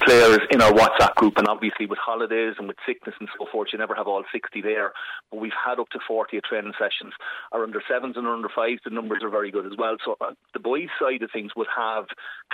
players 0.06 0.40
in 0.50 0.60
our 0.60 0.72
WhatsApp 0.72 1.14
group, 1.14 1.34
and 1.36 1.46
obviously 1.48 1.86
with 1.86 1.98
holidays 1.98 2.54
and 2.58 2.68
with 2.68 2.76
sickness 2.86 3.14
and 3.20 3.28
so 3.38 3.46
forth, 3.50 3.68
you 3.72 3.78
never 3.78 3.94
have 3.94 4.06
all 4.06 4.22
60 4.32 4.60
there. 4.60 4.92
But 5.30 5.40
we've 5.40 5.52
had 5.52 5.78
up 5.78 5.88
to 5.90 5.98
40 6.06 6.36
at 6.36 6.44
training 6.44 6.72
sessions. 6.78 7.12
Our 7.52 7.62
under 7.62 7.82
sevens 7.88 8.16
and 8.16 8.26
our 8.26 8.34
under 8.34 8.48
fives, 8.54 8.80
the 8.84 8.90
numbers 8.90 9.22
are 9.22 9.30
very 9.30 9.50
good 9.50 9.66
as 9.66 9.72
well. 9.78 9.96
So 10.04 10.16
uh, 10.20 10.32
the 10.52 10.60
boys' 10.60 10.88
side 11.00 11.22
of 11.22 11.30
things 11.32 11.52
would 11.56 11.68
have 11.76 12.06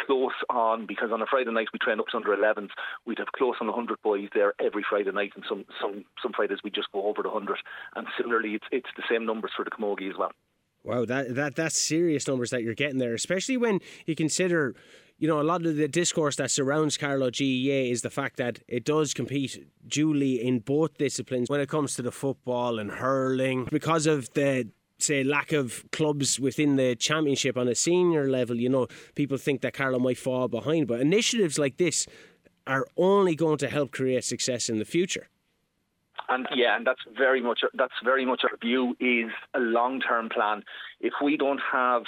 close 0.07 0.37
on, 0.51 0.87
because 0.87 1.11
on 1.13 1.23
a 1.23 1.27
Friday 1.27 1.53
night 1.53 1.69
we 1.73 1.79
train 1.79 2.01
up 2.01 2.07
to 2.09 2.17
under 2.17 2.37
11s, 2.37 2.71
we'd 3.07 3.19
have 3.19 3.33
close 3.37 3.57
on 3.61 3.67
100 3.69 4.03
boys 4.03 4.29
there 4.35 4.55
every 4.61 4.85
Friday 4.89 5.13
night, 5.13 5.33
and 5.35 5.45
some, 5.49 5.65
some, 5.81 6.05
some 6.23 6.33
Fridays 6.33 6.59
we 6.65 6.71
just 6.71 6.93
go 6.93 7.05
over 7.05 7.23
the 7.23 7.31
100. 7.31 7.57
And 7.97 8.07
similarly, 8.17 8.55
it's, 8.55 8.67
it's 8.71 8.91
the 8.97 9.05
same 9.11 9.27
numbers 9.27 9.53
for 9.57 9.65
the 9.65 9.71
Camogie 9.71 10.11
as 10.11 10.17
well. 10.19 10.33
Wow, 10.85 11.05
that 11.07 11.35
that 11.35 11.57
that's 11.57 11.77
serious 11.77 12.27
numbers 12.27 12.51
that 12.51 12.63
you're 12.63 12.73
getting 12.73 12.99
there, 12.99 13.13
especially 13.13 13.57
when 13.57 13.81
you 14.07 14.15
consider 14.15 14.75
you 15.19 15.27
know, 15.27 15.41
a 15.41 15.43
lot 15.43 15.67
of 15.67 15.77
the 15.77 15.89
discourse 15.89 16.37
that 16.37 16.51
surrounds 16.51 16.97
Carlow 16.97 17.31
GAA 17.31 17.91
is 17.91 18.03
the 18.03 18.11
fact 18.11 18.37
that 18.37 18.61
it 18.69 18.85
does 18.85 19.13
compete 19.13 19.67
duly 19.87 20.41
in 20.41 20.61
both 20.61 20.97
disciplines 20.97 21.51
when 21.51 21.61
it 21.61 21.69
comes 21.69 21.97
to 21.97 22.03
the 22.03 22.13
football 22.13 22.79
and 22.79 22.91
hurling 22.91 23.67
because 23.71 24.07
of 24.07 24.33
the 24.35 24.69
say 25.01 25.23
lack 25.23 25.53
of 25.53 25.85
clubs 25.93 26.41
within 26.41 26.77
the 26.77 26.97
championship 26.97 27.57
on 27.57 27.69
a 27.69 27.75
senior 27.75 28.29
level 28.29 28.57
you 28.57 28.69
know 28.69 28.89
people 29.15 29.37
think 29.37 29.61
that 29.61 29.73
Carlow 29.73 30.01
might 30.01 30.19
fall 30.19 30.49
behind 30.49 30.89
but 30.89 31.01
initiatives 31.01 31.57
like 31.57 31.77
this 31.77 32.09
are 32.67 32.85
only 32.97 33.37
going 33.37 33.59
to 33.59 33.69
help 33.69 33.93
create 33.93 34.25
success 34.25 34.69
in 34.69 34.81
the 34.81 34.85
future 34.85 35.29
and 36.29 36.47
yeah, 36.55 36.77
and 36.77 36.87
that's 36.87 37.01
very 37.17 37.41
much 37.41 37.61
that's 37.75 37.95
very 38.05 38.27
much 38.27 38.43
our 38.45 38.57
view 38.59 38.95
is 39.01 39.31
a 39.55 39.61
long 39.61 40.01
term 40.01 40.29
plan. 40.29 40.63
If 41.01 41.15
we 41.23 41.37
don't 41.37 41.61
have 41.73 42.03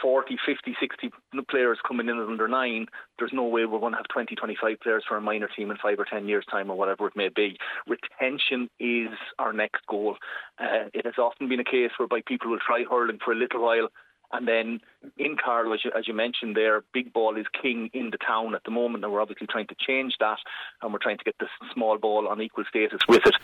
40, 0.00 0.36
50, 0.44 0.76
60 0.78 1.10
players 1.48 1.78
coming 1.86 2.08
in 2.08 2.18
as 2.18 2.28
under 2.28 2.48
nine, 2.48 2.86
there's 3.18 3.32
no 3.32 3.44
way 3.44 3.64
we're 3.64 3.80
going 3.80 3.92
to 3.92 3.98
have 3.98 4.08
20, 4.12 4.34
25 4.34 4.80
players 4.80 5.04
for 5.08 5.16
a 5.16 5.20
minor 5.20 5.48
team 5.48 5.70
in 5.70 5.76
five 5.76 5.98
or 5.98 6.04
10 6.04 6.28
years' 6.28 6.44
time 6.50 6.70
or 6.70 6.76
whatever 6.76 7.06
it 7.06 7.16
may 7.16 7.28
be. 7.28 7.56
Retention 7.86 8.68
is 8.78 9.10
our 9.38 9.52
next 9.52 9.86
goal. 9.88 10.16
Uh, 10.58 10.88
it 10.92 11.04
has 11.04 11.14
often 11.18 11.48
been 11.48 11.60
a 11.60 11.64
case 11.64 11.90
whereby 11.98 12.20
people 12.26 12.50
will 12.50 12.58
try 12.64 12.84
hurling 12.88 13.18
for 13.24 13.32
a 13.32 13.36
little 13.36 13.62
while 13.62 13.88
And 14.32 14.46
then 14.46 14.80
in 15.16 15.36
Carlow, 15.42 15.72
as 15.72 15.84
you, 15.84 15.90
as 15.96 16.08
you, 16.08 16.14
mentioned 16.14 16.56
there, 16.56 16.82
big 16.92 17.12
ball 17.12 17.36
is 17.36 17.46
king 17.60 17.90
in 17.92 18.10
the 18.10 18.18
town 18.18 18.54
at 18.54 18.64
the 18.64 18.70
moment, 18.70 19.04
and 19.04 19.12
we're 19.12 19.20
obviously 19.20 19.46
trying 19.46 19.66
to 19.68 19.76
change 19.78 20.14
that, 20.20 20.38
and 20.82 20.92
we're 20.92 20.98
trying 20.98 21.18
to 21.18 21.24
get 21.24 21.36
the 21.38 21.46
small 21.72 21.98
ball 21.98 22.28
on 22.28 22.40
equal 22.40 22.64
status 22.68 23.00
with 23.08 23.26
it. 23.26 23.34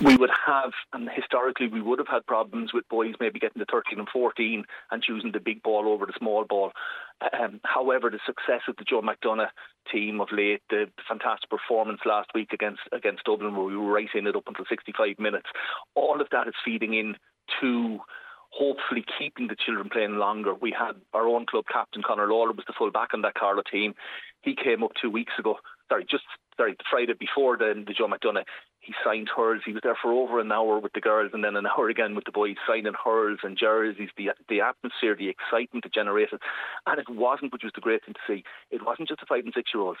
We 0.00 0.16
would 0.16 0.30
have, 0.46 0.72
and 0.92 1.08
historically 1.08 1.68
we 1.68 1.80
would 1.80 1.98
have 1.98 2.08
had 2.08 2.26
problems 2.26 2.72
with 2.72 2.88
boys 2.88 3.14
maybe 3.20 3.38
getting 3.38 3.60
to 3.60 3.66
13 3.70 3.98
and 3.98 4.08
14 4.08 4.64
and 4.90 5.02
choosing 5.02 5.32
the 5.32 5.40
big 5.40 5.62
ball 5.62 5.88
over 5.88 6.06
the 6.06 6.12
small 6.18 6.44
ball. 6.44 6.72
Um, 7.20 7.60
however, 7.64 8.10
the 8.10 8.20
success 8.24 8.62
of 8.68 8.76
the 8.76 8.84
Joe 8.84 9.02
McDonagh 9.02 9.48
team 9.90 10.20
of 10.20 10.28
late, 10.30 10.62
the 10.70 10.86
fantastic 11.08 11.50
performance 11.50 12.00
last 12.06 12.30
week 12.34 12.52
against 12.52 12.82
against 12.92 13.24
Dublin, 13.24 13.56
where 13.56 13.66
we 13.66 13.76
were 13.76 13.98
in 13.98 14.26
it 14.26 14.36
up 14.36 14.46
until 14.46 14.64
65 14.68 15.18
minutes, 15.18 15.46
all 15.94 16.20
of 16.20 16.28
that 16.30 16.46
is 16.46 16.54
feeding 16.64 16.94
in 16.94 17.16
to 17.60 17.98
hopefully 18.50 19.04
keeping 19.18 19.48
the 19.48 19.56
children 19.56 19.88
playing 19.90 20.16
longer. 20.16 20.54
We 20.54 20.74
had 20.76 20.92
our 21.12 21.28
own 21.28 21.46
club 21.46 21.64
captain, 21.70 22.02
Conor 22.02 22.28
Lawler, 22.28 22.52
was 22.52 22.64
the 22.66 22.74
full 22.76 22.90
back 22.90 23.14
on 23.14 23.22
that 23.22 23.34
Carlow 23.34 23.62
team. 23.70 23.94
He 24.42 24.54
came 24.54 24.82
up 24.82 24.92
two 25.00 25.10
weeks 25.10 25.32
ago, 25.38 25.56
sorry, 25.88 26.06
just 26.10 26.24
sorry, 26.56 26.72
the 26.72 26.84
Friday 26.90 27.14
before 27.18 27.56
the, 27.56 27.72
the 27.86 27.92
Joe 27.92 28.08
McDonagh. 28.08 28.44
He 28.80 28.94
signed 29.04 29.28
hers. 29.34 29.60
He 29.66 29.72
was 29.72 29.82
there 29.82 29.98
for 30.00 30.12
over 30.12 30.40
an 30.40 30.52
hour 30.52 30.78
with 30.78 30.92
the 30.94 31.00
girls 31.00 31.32
and 31.34 31.44
then 31.44 31.56
an 31.56 31.66
hour 31.66 31.88
again 31.88 32.14
with 32.14 32.24
the 32.24 32.32
boys, 32.32 32.56
signing 32.66 32.94
hers 33.04 33.38
and 33.42 33.58
jerseys, 33.58 34.10
the 34.16 34.30
the 34.48 34.60
atmosphere, 34.60 35.14
the 35.14 35.28
excitement 35.28 35.84
it 35.84 35.92
generated. 35.92 36.40
And 36.86 36.98
it 36.98 37.08
wasn't, 37.10 37.52
which 37.52 37.64
was 37.64 37.72
the 37.74 37.82
great 37.82 38.04
thing 38.04 38.14
to 38.14 38.20
see, 38.26 38.44
it 38.70 38.84
wasn't 38.84 39.08
just 39.08 39.20
the 39.20 39.26
five 39.26 39.44
and 39.44 39.52
six 39.54 39.70
year 39.74 39.82
olds 39.82 39.98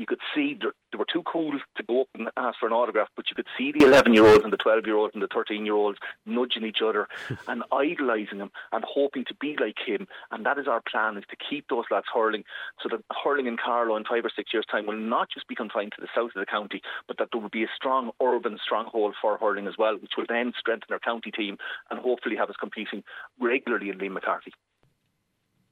you 0.00 0.06
could 0.06 0.20
see 0.34 0.58
they 0.58 0.98
were 0.98 1.06
too 1.12 1.22
cool 1.24 1.52
to 1.76 1.82
go 1.82 2.00
up 2.00 2.08
and 2.14 2.28
ask 2.38 2.58
for 2.58 2.66
an 2.66 2.72
autograph, 2.72 3.08
but 3.16 3.26
you 3.28 3.36
could 3.36 3.46
see 3.56 3.70
the 3.70 3.84
11 3.84 4.14
year 4.14 4.26
olds 4.26 4.42
and 4.42 4.52
the 4.52 4.56
12 4.56 4.86
year 4.86 4.96
olds 4.96 5.12
and 5.12 5.22
the 5.22 5.28
13 5.32 5.66
year 5.66 5.74
olds 5.74 5.98
nudging 6.24 6.64
each 6.64 6.80
other 6.82 7.06
and 7.48 7.62
idolising 7.70 8.38
him 8.38 8.50
and 8.72 8.82
hoping 8.88 9.24
to 9.26 9.34
be 9.34 9.56
like 9.60 9.76
him. 9.84 10.08
And 10.30 10.46
that 10.46 10.58
is 10.58 10.66
our 10.66 10.80
plan: 10.90 11.18
is 11.18 11.24
to 11.28 11.36
keep 11.36 11.68
those 11.68 11.84
lads 11.90 12.06
hurling, 12.12 12.44
so 12.82 12.88
that 12.88 13.04
hurling 13.22 13.46
in 13.46 13.58
Carlow 13.58 13.96
in 13.96 14.04
five 14.04 14.24
or 14.24 14.30
six 14.34 14.52
years' 14.54 14.66
time 14.70 14.86
will 14.86 14.96
not 14.96 15.28
just 15.30 15.46
be 15.46 15.54
confined 15.54 15.92
to 15.96 16.00
the 16.00 16.08
south 16.14 16.32
of 16.34 16.40
the 16.40 16.46
county, 16.46 16.80
but 17.06 17.18
that 17.18 17.28
there 17.30 17.40
will 17.40 17.50
be 17.50 17.64
a 17.64 17.76
strong 17.76 18.10
urban 18.22 18.58
stronghold 18.64 19.14
for 19.20 19.36
hurling 19.36 19.66
as 19.66 19.74
well, 19.78 19.98
which 19.98 20.12
will 20.16 20.26
then 20.28 20.52
strengthen 20.58 20.92
our 20.92 20.98
county 20.98 21.30
team 21.30 21.58
and 21.90 22.00
hopefully 22.00 22.36
have 22.36 22.48
us 22.48 22.56
competing 22.58 23.04
regularly 23.38 23.90
in 23.90 23.98
Liam 23.98 24.12
MacCarthy. 24.12 24.52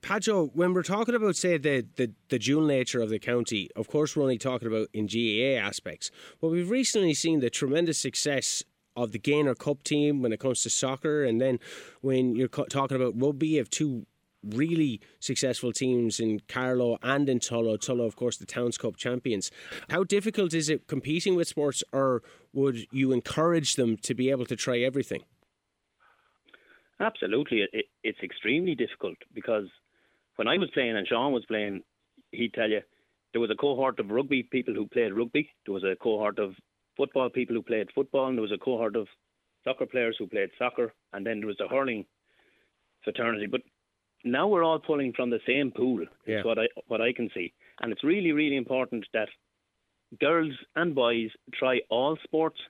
Pajo, 0.03 0.51
when 0.55 0.73
we're 0.75 0.83
talking 0.83 1.15
about, 1.15 1.37
say, 1.37 1.59
the, 1.59 1.87
the, 1.97 2.13
the 2.29 2.39
dual 2.39 2.65
nature 2.65 3.01
of 3.01 3.11
the 3.11 3.19
county, 3.19 3.69
of 3.75 3.89
course, 3.89 4.15
we're 4.15 4.23
only 4.23 4.39
talking 4.39 4.69
about 4.69 4.89
in 4.93 5.07
GAA 5.07 5.61
aspects, 5.61 6.11
but 6.41 6.49
we've 6.49 6.71
recently 6.71 7.15
seen 7.15 7.41
the 7.41 7.51
tremendous 7.51 7.99
success 7.99 8.63
of 8.97 9.13
the 9.13 9.19
Gaynor 9.19 9.55
Cup 9.55 9.83
team 9.83 10.23
when 10.23 10.33
it 10.33 10.41
comes 10.41 10.63
to 10.63 10.71
soccer, 10.71 11.25
and 11.25 11.41
then 11.41 11.59
when 12.01 12.37
you're 12.37 12.49
talking 12.49 12.97
about 12.97 13.21
rugby, 13.21 13.57
have 13.57 13.71
two 13.71 14.07
really 14.45 15.01
successful 15.19 15.73
teams 15.73 16.21
in 16.21 16.41
Carlow 16.49 16.99
and 17.03 17.29
in 17.29 17.41
Tullow. 17.41 17.77
Tullow, 17.77 18.07
of 18.07 18.17
course, 18.17 18.37
the 18.37 18.47
Towns 18.47 18.79
Cup 18.79 18.97
champions. 18.97 19.51
How 19.91 20.05
difficult 20.05 20.55
is 20.55 20.69
it 20.69 20.87
competing 20.87 21.35
with 21.35 21.49
sports, 21.49 21.83
or 21.93 22.23
would 22.53 22.87
you 22.93 23.13
encourage 23.13 23.75
them 23.75 23.97
to 23.99 24.15
be 24.15 24.31
able 24.31 24.47
to 24.47 24.57
try 24.57 24.79
everything? 24.79 25.25
Absolutely, 27.01 27.67
it, 27.73 27.87
it's 28.03 28.19
extremely 28.23 28.75
difficult 28.75 29.17
because 29.33 29.69
when 30.39 30.47
I 30.47 30.57
was 30.57 30.71
playing 30.73 30.97
and 30.97 31.07
Sean 31.07 31.33
was 31.33 31.45
playing, 31.47 31.83
he'd 32.31 32.55
tell 32.55 32.71
you 32.71 32.81
there 33.33 33.41
was 33.41 33.51
a 33.51 33.57
cohort 33.57 33.99
of 33.99 34.11
rugby 34.11 34.45
people 34.45 34.73
who 34.73 34.87
played 34.87 35.13
rugby. 35.13 35.51
There 35.67 35.75
was 35.75 35.83
a 35.83 35.97
cohort 36.01 36.39
of 36.39 36.55
football 36.97 37.29
people 37.29 37.57
who 37.57 37.63
played 37.63 37.89
football, 37.93 38.29
and 38.29 38.39
there 38.39 38.43
was 38.43 38.53
a 38.53 38.65
cohort 38.65 38.95
of 38.95 39.09
soccer 39.65 39.85
players 39.85 40.17
who 40.19 40.29
played 40.29 40.51
soccer, 40.57 40.95
and 41.13 41.27
then 41.27 41.41
there 41.41 41.49
was 41.49 41.57
the 41.59 41.67
hurling 41.69 42.07
fraternity. 43.03 43.47
But 43.47 43.63
now 44.25 44.47
we're 44.47 44.63
all 44.63 44.79
pulling 44.79 45.13
from 45.13 45.31
the 45.31 45.41
same 45.45 45.73
pool. 45.73 46.05
Yeah. 46.25 46.39
Is 46.39 46.45
what 46.45 46.59
I 46.59 46.67
what 46.87 47.01
I 47.01 47.13
can 47.13 47.29
see, 47.35 47.53
and 47.81 47.91
it's 47.93 48.05
really 48.05 48.31
really 48.31 48.57
important 48.57 49.07
that 49.13 49.29
girls 50.21 50.53
and 50.77 50.95
boys 50.95 51.31
try 51.53 51.81
all 51.91 52.17
sports 52.23 52.61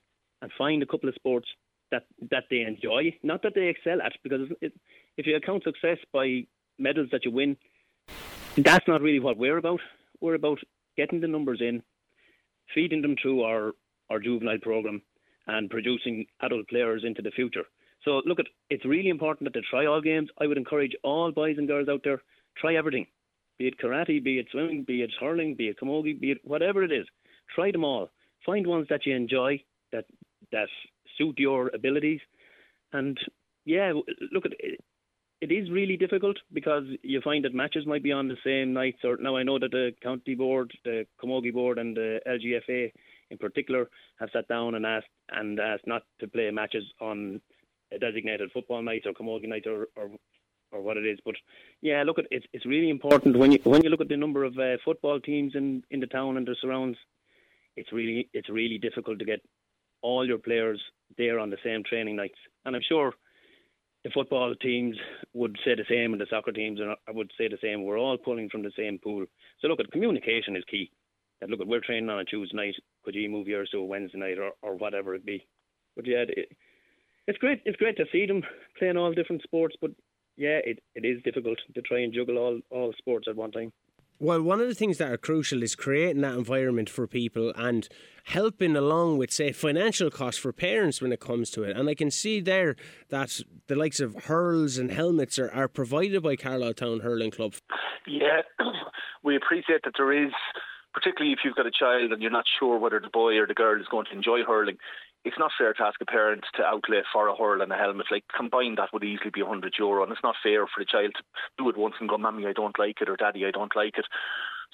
and 0.40 0.50
find 0.56 0.82
a 0.82 0.86
couple 0.86 1.10
of 1.10 1.14
sports 1.16 1.48
that 1.90 2.04
that 2.30 2.44
they 2.50 2.60
enjoy, 2.60 3.14
not 3.22 3.42
that 3.42 3.54
they 3.54 3.68
excel 3.68 4.00
at, 4.00 4.12
because 4.22 4.48
it, 4.62 4.72
if 5.18 5.26
you 5.26 5.36
account 5.36 5.64
success 5.64 5.98
by 6.14 6.46
medals 6.78 7.08
that 7.12 7.24
you 7.24 7.30
win. 7.30 7.56
That's 8.56 8.86
not 8.88 9.02
really 9.02 9.20
what 9.20 9.36
we're 9.36 9.58
about. 9.58 9.80
We're 10.20 10.34
about 10.34 10.58
getting 10.96 11.20
the 11.20 11.28
numbers 11.28 11.60
in, 11.60 11.82
feeding 12.74 13.02
them 13.02 13.16
through 13.20 13.42
our, 13.42 13.72
our 14.10 14.18
juvenile 14.18 14.58
program, 14.58 15.02
and 15.46 15.70
producing 15.70 16.26
adult 16.42 16.68
players 16.68 17.02
into 17.04 17.22
the 17.22 17.30
future. 17.30 17.64
So, 18.04 18.22
look, 18.24 18.38
at 18.38 18.46
it's 18.70 18.84
really 18.84 19.08
important 19.08 19.46
that 19.46 19.58
they 19.58 19.64
try 19.68 19.86
all 19.86 20.00
games. 20.00 20.28
I 20.40 20.46
would 20.46 20.58
encourage 20.58 20.92
all 21.02 21.32
boys 21.32 21.56
and 21.58 21.66
girls 21.66 21.88
out 21.88 22.02
there 22.04 22.22
try 22.56 22.74
everything, 22.74 23.06
be 23.58 23.68
it 23.68 23.78
karate, 23.78 24.22
be 24.22 24.38
it 24.38 24.46
swimming, 24.50 24.84
be 24.84 25.02
it 25.02 25.10
hurling, 25.20 25.54
be 25.54 25.68
it 25.68 25.76
camogie, 25.80 26.18
be 26.18 26.32
it 26.32 26.38
whatever 26.44 26.82
it 26.82 26.92
is. 26.92 27.06
Try 27.54 27.70
them 27.70 27.84
all. 27.84 28.10
Find 28.44 28.66
ones 28.66 28.86
that 28.90 29.06
you 29.06 29.14
enjoy 29.14 29.62
that 29.92 30.04
that 30.52 30.68
suit 31.16 31.38
your 31.38 31.70
abilities, 31.74 32.20
and 32.92 33.18
yeah, 33.64 33.92
look 34.32 34.46
at 34.46 34.52
it 35.40 35.52
is 35.52 35.70
really 35.70 35.96
difficult 35.96 36.36
because 36.52 36.84
you 37.02 37.20
find 37.20 37.44
that 37.44 37.54
matches 37.54 37.86
might 37.86 38.02
be 38.02 38.12
on 38.12 38.28
the 38.28 38.36
same 38.44 38.72
nights. 38.72 38.98
Or 39.04 39.16
now 39.18 39.36
I 39.36 39.42
know 39.42 39.58
that 39.58 39.70
the 39.70 39.92
county 40.02 40.34
board, 40.34 40.72
the 40.84 41.06
Camogie 41.22 41.52
board, 41.52 41.78
and 41.78 41.96
the 41.96 42.20
LGFA 42.26 42.92
in 43.30 43.38
particular 43.38 43.88
have 44.18 44.30
sat 44.32 44.48
down 44.48 44.74
and 44.74 44.84
asked 44.84 45.06
and 45.30 45.60
asked 45.60 45.86
not 45.86 46.02
to 46.20 46.28
play 46.28 46.50
matches 46.50 46.84
on 47.00 47.40
designated 48.00 48.50
football 48.52 48.82
nights 48.82 49.06
or 49.06 49.12
Camogie 49.12 49.48
nights 49.48 49.66
or, 49.66 49.88
or 49.96 50.10
or 50.70 50.82
what 50.82 50.96
it 50.96 51.06
is. 51.06 51.18
But 51.24 51.36
yeah, 51.80 52.02
look, 52.02 52.18
at 52.18 52.26
it's 52.30 52.46
it's 52.52 52.66
really 52.66 52.90
important 52.90 53.36
when 53.36 53.52
you 53.52 53.60
when 53.62 53.82
you 53.82 53.90
look 53.90 54.00
at 54.00 54.08
the 54.08 54.16
number 54.16 54.44
of 54.44 54.58
uh, 54.58 54.76
football 54.84 55.20
teams 55.20 55.54
in 55.54 55.84
in 55.90 56.00
the 56.00 56.06
town 56.06 56.36
and 56.36 56.46
the 56.46 56.56
surrounds. 56.60 56.98
It's 57.76 57.92
really 57.92 58.28
it's 58.32 58.48
really 58.48 58.78
difficult 58.78 59.20
to 59.20 59.24
get 59.24 59.40
all 60.02 60.26
your 60.26 60.38
players 60.38 60.80
there 61.16 61.38
on 61.38 61.50
the 61.50 61.58
same 61.64 61.84
training 61.84 62.16
nights, 62.16 62.38
and 62.64 62.74
I'm 62.74 62.82
sure 62.88 63.14
the 64.04 64.10
football 64.10 64.54
teams 64.54 64.96
would 65.34 65.56
say 65.64 65.74
the 65.74 65.84
same, 65.88 66.12
and 66.12 66.20
the 66.20 66.26
soccer 66.30 66.52
teams 66.52 66.80
would 67.12 67.30
say 67.36 67.48
the 67.48 67.58
same. 67.62 67.84
We're 67.84 67.98
all 67.98 68.16
pulling 68.16 68.48
from 68.48 68.62
the 68.62 68.72
same 68.76 68.98
pool. 68.98 69.26
So 69.60 69.68
look, 69.68 69.80
at 69.80 69.90
communication 69.90 70.56
is 70.56 70.64
key. 70.70 70.90
And 71.40 71.50
look, 71.50 71.60
at 71.60 71.66
we're 71.66 71.80
training 71.80 72.10
on 72.10 72.18
a 72.18 72.24
Tuesday 72.24 72.56
night. 72.56 72.74
Could 73.04 73.14
you 73.14 73.28
move 73.28 73.46
yours 73.48 73.70
to 73.70 73.78
a 73.78 73.84
Wednesday 73.84 74.18
night 74.18 74.38
or, 74.38 74.52
or 74.62 74.76
whatever 74.76 75.14
it 75.14 75.24
be? 75.24 75.46
But 75.96 76.06
yeah, 76.06 76.24
it, 76.28 76.48
it's 77.26 77.38
great. 77.38 77.60
It's 77.64 77.76
great 77.76 77.96
to 77.96 78.06
see 78.12 78.26
them 78.26 78.42
playing 78.78 78.96
all 78.96 79.12
different 79.12 79.42
sports. 79.42 79.76
But 79.80 79.90
yeah, 80.36 80.60
it, 80.64 80.80
it 80.94 81.04
is 81.04 81.22
difficult 81.22 81.58
to 81.74 81.82
try 81.82 82.00
and 82.00 82.12
juggle 82.12 82.38
all 82.38 82.60
all 82.70 82.92
sports 82.98 83.26
at 83.28 83.36
one 83.36 83.52
time. 83.52 83.72
Well, 84.20 84.42
one 84.42 84.60
of 84.60 84.66
the 84.66 84.74
things 84.74 84.98
that 84.98 85.12
are 85.12 85.16
crucial 85.16 85.62
is 85.62 85.76
creating 85.76 86.22
that 86.22 86.34
environment 86.34 86.90
for 86.90 87.06
people 87.06 87.52
and 87.54 87.88
helping 88.24 88.74
along 88.74 89.18
with, 89.18 89.30
say, 89.30 89.52
financial 89.52 90.10
costs 90.10 90.40
for 90.40 90.52
parents 90.52 91.00
when 91.00 91.12
it 91.12 91.20
comes 91.20 91.50
to 91.50 91.62
it. 91.62 91.76
And 91.76 91.88
I 91.88 91.94
can 91.94 92.10
see 92.10 92.40
there 92.40 92.74
that 93.10 93.40
the 93.68 93.76
likes 93.76 94.00
of 94.00 94.24
hurls 94.24 94.76
and 94.76 94.90
helmets 94.90 95.38
are, 95.38 95.50
are 95.52 95.68
provided 95.68 96.24
by 96.24 96.34
Carlow 96.34 96.72
Town 96.72 97.00
Hurling 97.00 97.30
Club. 97.30 97.54
Yeah, 98.08 98.42
we 99.22 99.36
appreciate 99.36 99.82
that 99.84 99.94
there 99.96 100.12
is, 100.12 100.32
particularly 100.92 101.32
if 101.32 101.38
you've 101.44 101.54
got 101.54 101.66
a 101.66 101.70
child 101.70 102.10
and 102.10 102.20
you're 102.20 102.32
not 102.32 102.46
sure 102.58 102.76
whether 102.76 102.98
the 102.98 103.10
boy 103.10 103.36
or 103.36 103.46
the 103.46 103.54
girl 103.54 103.80
is 103.80 103.86
going 103.88 104.06
to 104.06 104.16
enjoy 104.16 104.42
hurling 104.44 104.78
it's 105.28 105.38
not 105.38 105.52
fair 105.56 105.72
to 105.74 105.82
ask 105.84 106.00
a 106.00 106.06
parent 106.06 106.44
to 106.56 106.64
outlay 106.64 107.02
for 107.12 107.28
a 107.28 107.36
hurl 107.36 107.62
and 107.62 107.72
a 107.72 107.76
helmet. 107.76 108.06
Like 108.10 108.24
combined, 108.34 108.78
that 108.78 108.92
would 108.92 109.04
easily 109.04 109.30
be 109.30 109.42
100 109.42 109.74
euro, 109.78 110.02
and 110.02 110.10
it's 110.10 110.22
not 110.24 110.36
fair 110.42 110.66
for 110.66 110.80
the 110.80 110.84
child 110.84 111.12
to 111.16 111.22
do 111.58 111.68
it 111.68 111.76
once 111.76 111.94
and 112.00 112.08
go, 112.08 112.18
"Mommy, 112.18 112.46
I 112.46 112.52
don't 112.52 112.78
like 112.78 113.00
it," 113.00 113.08
or 113.08 113.16
"Daddy, 113.16 113.46
I 113.46 113.50
don't 113.50 113.76
like 113.76 113.98
it." 113.98 114.06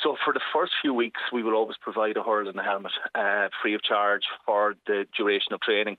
So 0.03 0.17
for 0.25 0.33
the 0.33 0.41
first 0.53 0.73
few 0.81 0.95
weeks, 0.95 1.21
we 1.33 1.43
will 1.43 1.55
always 1.55 1.77
provide 1.77 2.17
a 2.17 2.23
hurl 2.23 2.49
and 2.49 2.59
a 2.59 2.63
helmet 2.63 2.93
uh, 3.15 3.49
free 3.61 3.75
of 3.75 3.83
charge 3.83 4.25
for 4.47 4.75
the 4.87 5.07
duration 5.17 5.53
of 5.53 5.61
training. 5.61 5.97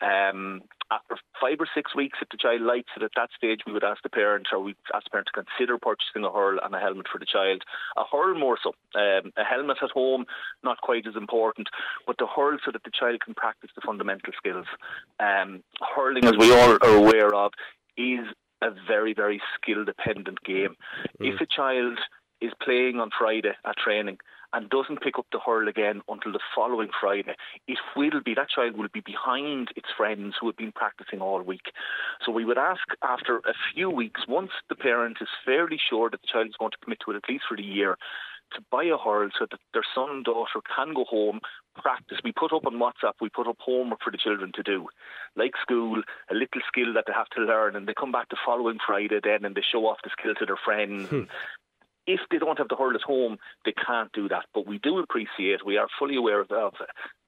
Um, 0.00 0.62
after 0.90 1.16
five 1.40 1.58
or 1.58 1.66
six 1.74 1.94
weeks, 1.94 2.18
if 2.22 2.28
the 2.28 2.36
child 2.36 2.62
likes 2.62 2.90
it, 2.96 3.02
at 3.02 3.10
that 3.16 3.30
stage 3.36 3.60
we 3.66 3.72
would 3.72 3.84
ask 3.84 4.02
the 4.02 4.08
parent 4.08 4.48
or 4.52 4.60
we 4.60 4.74
ask 4.94 5.04
the 5.04 5.10
parent 5.10 5.28
to 5.32 5.42
consider 5.42 5.78
purchasing 5.78 6.24
a 6.24 6.30
hurl 6.30 6.58
and 6.62 6.74
a 6.74 6.78
helmet 6.78 7.06
for 7.10 7.18
the 7.18 7.26
child. 7.26 7.62
A 7.96 8.04
hurl 8.10 8.38
more 8.38 8.58
so. 8.62 8.70
Um, 8.94 9.32
a 9.36 9.44
helmet 9.44 9.78
at 9.82 9.90
home, 9.90 10.26
not 10.62 10.80
quite 10.80 11.06
as 11.06 11.16
important, 11.16 11.68
but 12.06 12.16
the 12.18 12.26
hurl 12.26 12.58
so 12.64 12.70
that 12.72 12.84
the 12.84 12.90
child 12.90 13.20
can 13.24 13.34
practice 13.34 13.70
the 13.74 13.82
fundamental 13.84 14.32
skills. 14.36 14.66
Um, 15.20 15.62
hurling, 15.94 16.24
as 16.24 16.36
we 16.38 16.52
all 16.52 16.78
are 16.82 16.96
aware 16.96 17.34
of, 17.34 17.52
is 17.96 18.26
a 18.62 18.70
very, 18.86 19.12
very 19.12 19.40
skill 19.54 19.84
dependent 19.84 20.42
game. 20.44 20.76
Mm. 21.20 21.34
If 21.34 21.40
a 21.40 21.46
child 21.46 21.98
is 22.40 22.52
playing 22.62 23.00
on 23.00 23.10
Friday 23.18 23.52
at 23.64 23.76
training 23.76 24.18
and 24.52 24.70
doesn't 24.70 25.02
pick 25.02 25.18
up 25.18 25.26
the 25.32 25.38
hurl 25.38 25.68
again 25.68 26.02
until 26.08 26.32
the 26.32 26.40
following 26.54 26.88
Friday, 27.00 27.34
it 27.66 27.78
will 27.96 28.20
be 28.24 28.34
that 28.34 28.48
child 28.48 28.76
will 28.76 28.88
be 28.92 29.00
behind 29.00 29.68
its 29.76 29.88
friends 29.96 30.34
who 30.40 30.46
have 30.46 30.56
been 30.56 30.72
practicing 30.72 31.20
all 31.20 31.42
week. 31.42 31.72
So 32.24 32.32
we 32.32 32.44
would 32.44 32.58
ask 32.58 32.82
after 33.02 33.38
a 33.38 33.54
few 33.74 33.90
weeks, 33.90 34.22
once 34.28 34.50
the 34.68 34.76
parent 34.76 35.18
is 35.20 35.28
fairly 35.44 35.78
sure 35.90 36.10
that 36.10 36.20
the 36.22 36.28
child 36.32 36.46
is 36.46 36.56
going 36.58 36.70
to 36.70 36.78
commit 36.82 37.00
to 37.04 37.12
it 37.12 37.16
at 37.16 37.28
least 37.28 37.44
for 37.48 37.56
the 37.56 37.62
year, 37.62 37.96
to 38.54 38.60
buy 38.70 38.84
a 38.84 38.96
hurl 38.96 39.28
so 39.38 39.46
that 39.50 39.58
their 39.72 39.82
son 39.94 40.08
and 40.10 40.24
daughter 40.24 40.60
can 40.74 40.94
go 40.94 41.04
home, 41.04 41.40
practice. 41.74 42.18
We 42.22 42.32
put 42.32 42.52
up 42.52 42.66
on 42.66 42.74
WhatsApp, 42.74 43.14
we 43.20 43.28
put 43.28 43.48
up 43.48 43.56
homework 43.58 44.00
for 44.02 44.10
the 44.10 44.18
children 44.18 44.52
to 44.54 44.62
do, 44.62 44.86
like 45.34 45.52
school, 45.60 46.00
a 46.30 46.34
little 46.34 46.62
skill 46.68 46.94
that 46.94 47.04
they 47.06 47.12
have 47.12 47.28
to 47.30 47.42
learn, 47.42 47.76
and 47.76 47.88
they 47.88 47.94
come 47.98 48.12
back 48.12 48.28
the 48.28 48.36
following 48.46 48.78
Friday 48.86 49.20
then 49.22 49.44
and 49.44 49.54
they 49.54 49.62
show 49.62 49.86
off 49.86 49.98
the 50.04 50.10
skill 50.18 50.34
to 50.34 50.46
their 50.46 50.58
friends. 50.64 51.08
Hmm. 51.08 51.22
If 52.06 52.20
they 52.30 52.38
don't 52.38 52.58
have 52.58 52.68
the 52.68 52.76
hurl 52.76 52.94
at 52.94 53.02
home, 53.02 53.38
they 53.64 53.72
can't 53.72 54.12
do 54.12 54.28
that. 54.28 54.46
But 54.54 54.66
we 54.66 54.78
do 54.78 54.98
appreciate, 54.98 55.64
we 55.64 55.76
are 55.76 55.88
fully 55.98 56.16
aware 56.16 56.40
of, 56.40 56.50
of 56.50 56.74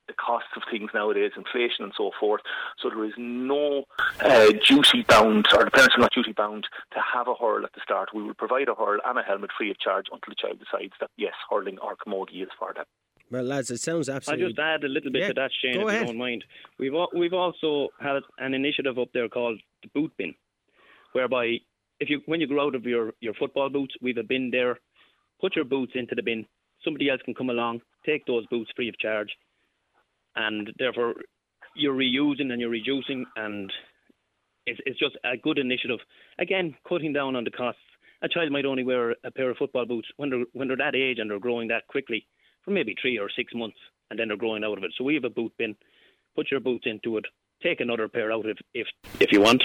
the 0.09 0.15
costs 0.15 0.49
of 0.57 0.63
things 0.71 0.91
nowadays, 0.95 1.33
inflation 1.37 1.85
and 1.85 1.93
so 1.97 2.11
forth. 2.19 2.41
So 2.79 2.89
there 2.89 3.05
is 3.05 3.13
no 3.17 3.85
uh, 4.21 4.53
duty 4.67 5.05
bound, 5.07 5.47
or 5.55 5.65
the 5.65 5.71
parents 5.71 5.95
are 5.97 6.01
not 6.01 6.13
duty 6.13 6.33
bound 6.33 6.67
to 6.93 6.99
have 7.15 7.29
a 7.29 7.35
hurl 7.35 7.65
at 7.65 7.73
the 7.75 7.81
start. 7.83 8.09
We 8.15 8.23
will 8.23 8.35
provide 8.35 8.69
a 8.69 8.75
hurl 8.75 8.99
and 9.05 9.19
a 9.19 9.23
helmet 9.23 9.51
free 9.57 9.71
of 9.71 9.79
charge 9.79 10.07
until 10.11 10.31
the 10.31 10.35
child 10.35 10.59
decides 10.59 10.95
that 11.01 11.11
yes, 11.17 11.35
hurling 11.49 11.79
or 11.79 11.95
camogie 11.97 12.43
is 12.43 12.49
for 12.59 12.73
them. 12.75 12.87
Well, 13.31 13.45
lads, 13.45 13.71
it 13.71 13.81
sounds 13.81 14.09
absolutely. 14.09 14.45
I'll 14.45 14.51
just 14.51 14.59
add 14.59 14.85
a 14.85 14.89
little 14.89 15.13
bit 15.13 15.21
yeah, 15.21 15.29
to 15.29 15.35
that, 15.35 15.51
Shane, 15.61 15.83
if 15.83 15.89
ahead. 15.89 16.01
you 16.01 16.07
don't 16.07 16.17
mind. 16.17 16.45
We've 16.79 16.95
we've 17.15 17.35
also 17.35 17.89
had 18.01 18.23
an 18.39 18.55
initiative 18.55 18.99
up 18.99 19.09
there 19.13 19.29
called 19.29 19.61
the 19.83 19.89
Boot 19.89 20.13
Bin, 20.17 20.35
whereby 21.13 21.59
if 22.01 22.11
you 22.11 22.21
when 22.27 22.41
you 22.41 22.47
grow 22.47 22.67
out 22.67 22.75
of 22.75 22.85
your, 22.85 23.13
your 23.21 23.35
football 23.35 23.71
boots, 23.71 23.95
we've 24.01 24.17
a 24.19 24.23
bin 24.23 24.51
there. 24.51 24.79
Put 25.41 25.57
your 25.57 25.65
boots 25.65 25.93
into 25.95 26.15
the 26.15 26.23
bin. 26.23 26.47
Somebody 26.85 27.11
else 27.11 27.21
can 27.25 27.35
come 27.35 27.51
along, 27.51 27.81
take 28.07 28.25
those 28.27 28.47
boots 28.47 28.71
free 28.75 28.89
of 28.89 28.99
charge, 28.99 29.31
and 30.37 30.71
therefore 30.79 31.15
you're 31.75 31.95
reusing 31.95 32.53
and 32.53 32.61
you're 32.61 32.71
reducing, 32.71 33.25
and 33.37 33.73
it's, 34.67 34.81
it's 34.87 34.99
just 34.99 35.17
a 35.25 35.37
good 35.37 35.59
initiative. 35.59 35.99
Again, 36.39 36.75
cutting 36.89 37.13
down 37.13 37.37
on 37.37 37.45
the 37.45 37.51
costs. 37.51 37.81
A 38.23 38.29
child 38.29 38.51
might 38.51 38.65
only 38.65 38.83
wear 38.83 39.15
a 39.25 39.31
pair 39.31 39.51
of 39.51 39.57
football 39.59 39.87
boots 39.87 40.09
when 40.17 40.31
they're 40.31 40.45
when 40.53 40.69
they're 40.69 40.77
that 40.77 40.97
age 40.97 41.19
and 41.19 41.31
they're 41.31 41.39
growing 41.39 41.69
that 41.69 41.87
quickly 41.87 42.27
for 42.65 42.73
maybe 42.73 42.95
three 43.01 43.19
or 43.19 43.31
six 43.35 43.55
months, 43.55 43.79
and 44.11 44.19
then 44.19 44.29
they're 44.29 44.37
growing 44.37 44.65
out 44.65 44.79
of 44.79 44.85
it. 44.85 44.93
So 44.99 45.05
we 45.05 45.15
have 45.15 45.25
a 45.25 45.31
boot 45.31 45.53
bin. 45.57 45.77
Put 46.35 46.51
your 46.51 46.61
boots 46.61 46.85
into 46.87 47.17
it. 47.17 47.25
Take 47.63 47.81
another 47.81 48.09
pair 48.09 48.33
out 48.33 48.47
if 48.47 48.59
if, 48.75 48.89
if 49.21 49.33
you 49.33 49.41
want, 49.41 49.63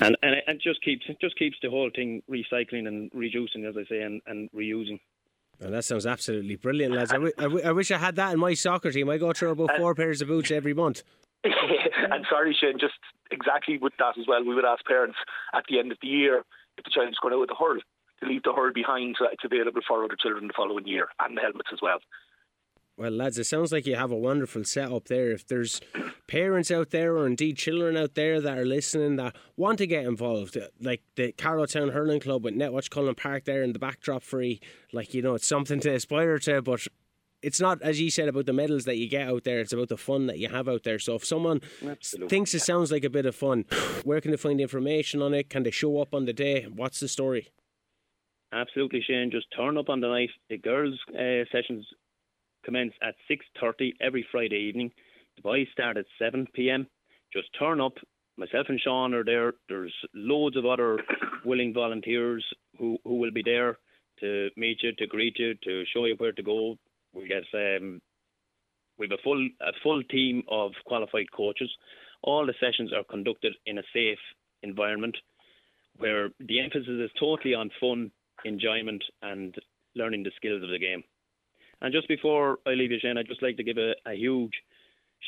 and 0.00 0.16
and 0.22 0.34
it, 0.34 0.44
it 0.46 0.60
just 0.60 0.82
keeps 0.82 1.04
it 1.08 1.18
just 1.20 1.36
keeps 1.36 1.56
the 1.62 1.70
whole 1.70 1.90
thing 1.94 2.22
recycling 2.30 2.88
and 2.88 3.10
reducing, 3.14 3.64
as 3.64 3.76
I 3.76 3.84
say, 3.88 4.02
and, 4.02 4.20
and 4.26 4.50
reusing. 4.52 5.00
Well, 5.60 5.70
that 5.70 5.84
sounds 5.84 6.06
absolutely 6.06 6.56
brilliant, 6.56 6.94
lads. 6.94 7.10
I, 7.10 7.16
w- 7.16 7.32
I, 7.36 7.42
w- 7.42 7.64
I 7.64 7.72
wish 7.72 7.90
I 7.90 7.98
had 7.98 8.16
that 8.16 8.32
in 8.32 8.38
my 8.38 8.54
soccer 8.54 8.90
team. 8.90 9.10
I 9.10 9.18
go 9.18 9.32
through 9.32 9.50
about 9.50 9.74
uh, 9.74 9.78
four 9.78 9.94
pairs 9.94 10.22
of 10.22 10.28
boots 10.28 10.50
every 10.50 10.72
month. 10.72 11.02
and 11.44 12.26
sorry, 12.30 12.56
Shane, 12.58 12.78
just 12.78 12.94
exactly 13.30 13.76
with 13.76 13.92
that 13.98 14.18
as 14.18 14.26
well, 14.26 14.42
we 14.42 14.54
would 14.54 14.64
ask 14.64 14.84
parents 14.86 15.16
at 15.54 15.64
the 15.68 15.78
end 15.78 15.92
of 15.92 15.98
the 16.00 16.08
year 16.08 16.44
if 16.78 16.84
the 16.84 16.90
child's 16.90 17.18
going 17.18 17.34
out 17.34 17.40
with 17.40 17.50
a 17.50 17.54
hurl 17.54 17.78
to 18.20 18.28
leave 18.28 18.42
the 18.42 18.52
hurl 18.52 18.72
behind 18.72 19.16
so 19.18 19.24
that 19.24 19.34
it's 19.34 19.44
available 19.44 19.80
for 19.86 20.04
other 20.04 20.16
children 20.20 20.46
the 20.46 20.54
following 20.56 20.86
year 20.86 21.08
and 21.20 21.36
the 21.36 21.40
helmets 21.40 21.70
as 21.72 21.80
well. 21.82 21.98
Well, 23.00 23.12
lads, 23.12 23.38
it 23.38 23.44
sounds 23.44 23.72
like 23.72 23.86
you 23.86 23.96
have 23.96 24.10
a 24.10 24.16
wonderful 24.16 24.62
setup 24.64 25.06
there. 25.06 25.30
If 25.30 25.46
there's 25.46 25.80
parents 26.26 26.70
out 26.70 26.90
there, 26.90 27.16
or 27.16 27.26
indeed 27.26 27.56
children 27.56 27.96
out 27.96 28.14
there 28.14 28.42
that 28.42 28.58
are 28.58 28.66
listening 28.66 29.16
that 29.16 29.34
want 29.56 29.78
to 29.78 29.86
get 29.86 30.04
involved, 30.04 30.58
like 30.82 31.00
the 31.16 31.32
Carlow 31.32 31.64
Town 31.64 31.92
Hurling 31.92 32.20
Club 32.20 32.44
with 32.44 32.54
Netwatch 32.54 32.90
Cullen 32.90 33.14
Park 33.14 33.46
there 33.46 33.62
in 33.62 33.72
the 33.72 33.78
backdrop 33.78 34.22
free, 34.22 34.60
like 34.92 35.14
you 35.14 35.22
know, 35.22 35.34
it's 35.34 35.48
something 35.48 35.80
to 35.80 35.94
aspire 35.94 36.38
to. 36.40 36.60
But 36.60 36.86
it's 37.40 37.58
not, 37.58 37.80
as 37.80 38.02
you 38.02 38.10
said, 38.10 38.28
about 38.28 38.44
the 38.44 38.52
medals 38.52 38.84
that 38.84 38.98
you 38.98 39.08
get 39.08 39.28
out 39.28 39.44
there. 39.44 39.60
It's 39.60 39.72
about 39.72 39.88
the 39.88 39.96
fun 39.96 40.26
that 40.26 40.38
you 40.38 40.50
have 40.50 40.68
out 40.68 40.82
there. 40.82 40.98
So 40.98 41.14
if 41.14 41.24
someone 41.24 41.62
Absolutely. 41.82 42.28
thinks 42.28 42.52
it 42.52 42.60
sounds 42.60 42.92
like 42.92 43.04
a 43.04 43.08
bit 43.08 43.24
of 43.24 43.34
fun, 43.34 43.64
where 44.04 44.20
can 44.20 44.30
they 44.30 44.36
find 44.36 44.60
information 44.60 45.22
on 45.22 45.32
it? 45.32 45.48
Can 45.48 45.62
they 45.62 45.70
show 45.70 46.02
up 46.02 46.12
on 46.12 46.26
the 46.26 46.34
day? 46.34 46.64
What's 46.64 47.00
the 47.00 47.08
story? 47.08 47.48
Absolutely, 48.52 49.00
Shane. 49.00 49.30
Just 49.30 49.46
turn 49.56 49.78
up 49.78 49.88
on 49.88 50.00
the 50.00 50.08
night. 50.08 50.30
The 50.50 50.58
girls' 50.58 50.98
uh, 51.14 51.44
sessions 51.50 51.86
commence 52.64 52.92
at 53.02 53.14
6.30 53.30 53.92
every 54.00 54.26
Friday 54.30 54.56
evening. 54.56 54.90
The 55.36 55.42
boys 55.42 55.66
start 55.72 55.96
at 55.96 56.06
7 56.18 56.46
p.m. 56.54 56.86
Just 57.32 57.48
turn 57.58 57.80
up. 57.80 57.94
Myself 58.36 58.66
and 58.68 58.80
Sean 58.80 59.14
are 59.14 59.24
there. 59.24 59.54
There's 59.68 59.94
loads 60.14 60.56
of 60.56 60.66
other 60.66 60.98
willing 61.44 61.72
volunteers 61.74 62.44
who, 62.78 62.98
who 63.04 63.16
will 63.16 63.30
be 63.30 63.42
there 63.44 63.78
to 64.20 64.48
meet 64.56 64.78
you, 64.82 64.92
to 64.98 65.06
greet 65.06 65.38
you, 65.38 65.54
to 65.64 65.84
show 65.92 66.04
you 66.04 66.14
where 66.18 66.32
to 66.32 66.42
go. 66.42 66.76
We 67.14 67.28
get 67.28 67.42
um, 67.54 68.00
we 68.98 69.08
have 69.08 69.18
a 69.18 69.22
full 69.22 69.48
a 69.60 69.72
full 69.82 70.02
team 70.04 70.42
of 70.48 70.72
qualified 70.86 71.32
coaches. 71.34 71.70
All 72.22 72.46
the 72.46 72.54
sessions 72.60 72.92
are 72.92 73.04
conducted 73.04 73.54
in 73.66 73.78
a 73.78 73.82
safe 73.92 74.18
environment 74.62 75.16
where 75.96 76.28
the 76.38 76.60
emphasis 76.60 76.88
is 76.88 77.10
totally 77.18 77.54
on 77.54 77.70
fun, 77.80 78.10
enjoyment, 78.44 79.02
and 79.22 79.54
learning 79.94 80.22
the 80.22 80.32
skills 80.36 80.62
of 80.62 80.70
the 80.70 80.78
game. 80.78 81.02
And 81.80 81.92
just 81.92 82.08
before 82.08 82.58
I 82.66 82.70
leave 82.70 82.90
you, 82.90 82.98
Shane, 83.00 83.16
I'd 83.16 83.26
just 83.26 83.42
like 83.42 83.56
to 83.56 83.64
give 83.64 83.78
a, 83.78 83.94
a 84.06 84.14
huge 84.14 84.52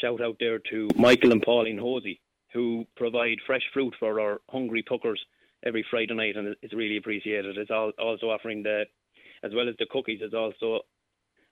shout 0.01 0.21
out 0.21 0.37
there 0.41 0.59
to 0.71 0.89
Michael 0.97 1.33
and 1.33 1.43
Pauline 1.43 1.79
Hosey, 1.79 2.21
who 2.53 2.87
provide 2.97 3.39
fresh 3.47 3.63
fruit 3.73 3.95
for 3.99 4.21
our 4.21 4.41
hungry 4.51 4.83
puckers 4.83 5.21
every 5.65 5.85
Friday 5.91 6.15
night, 6.15 6.37
and 6.37 6.55
it's 6.63 6.75
really 6.75 6.97
appreciated. 6.97 7.57
It's 7.57 7.71
all, 7.71 7.93
also 7.99 8.27
offering 8.27 8.63
the, 8.63 8.85
as 9.43 9.53
well 9.55 9.69
as 9.69 9.75
the 9.79 9.87
cookies, 9.91 10.21
it's 10.23 10.35
also 10.35 10.81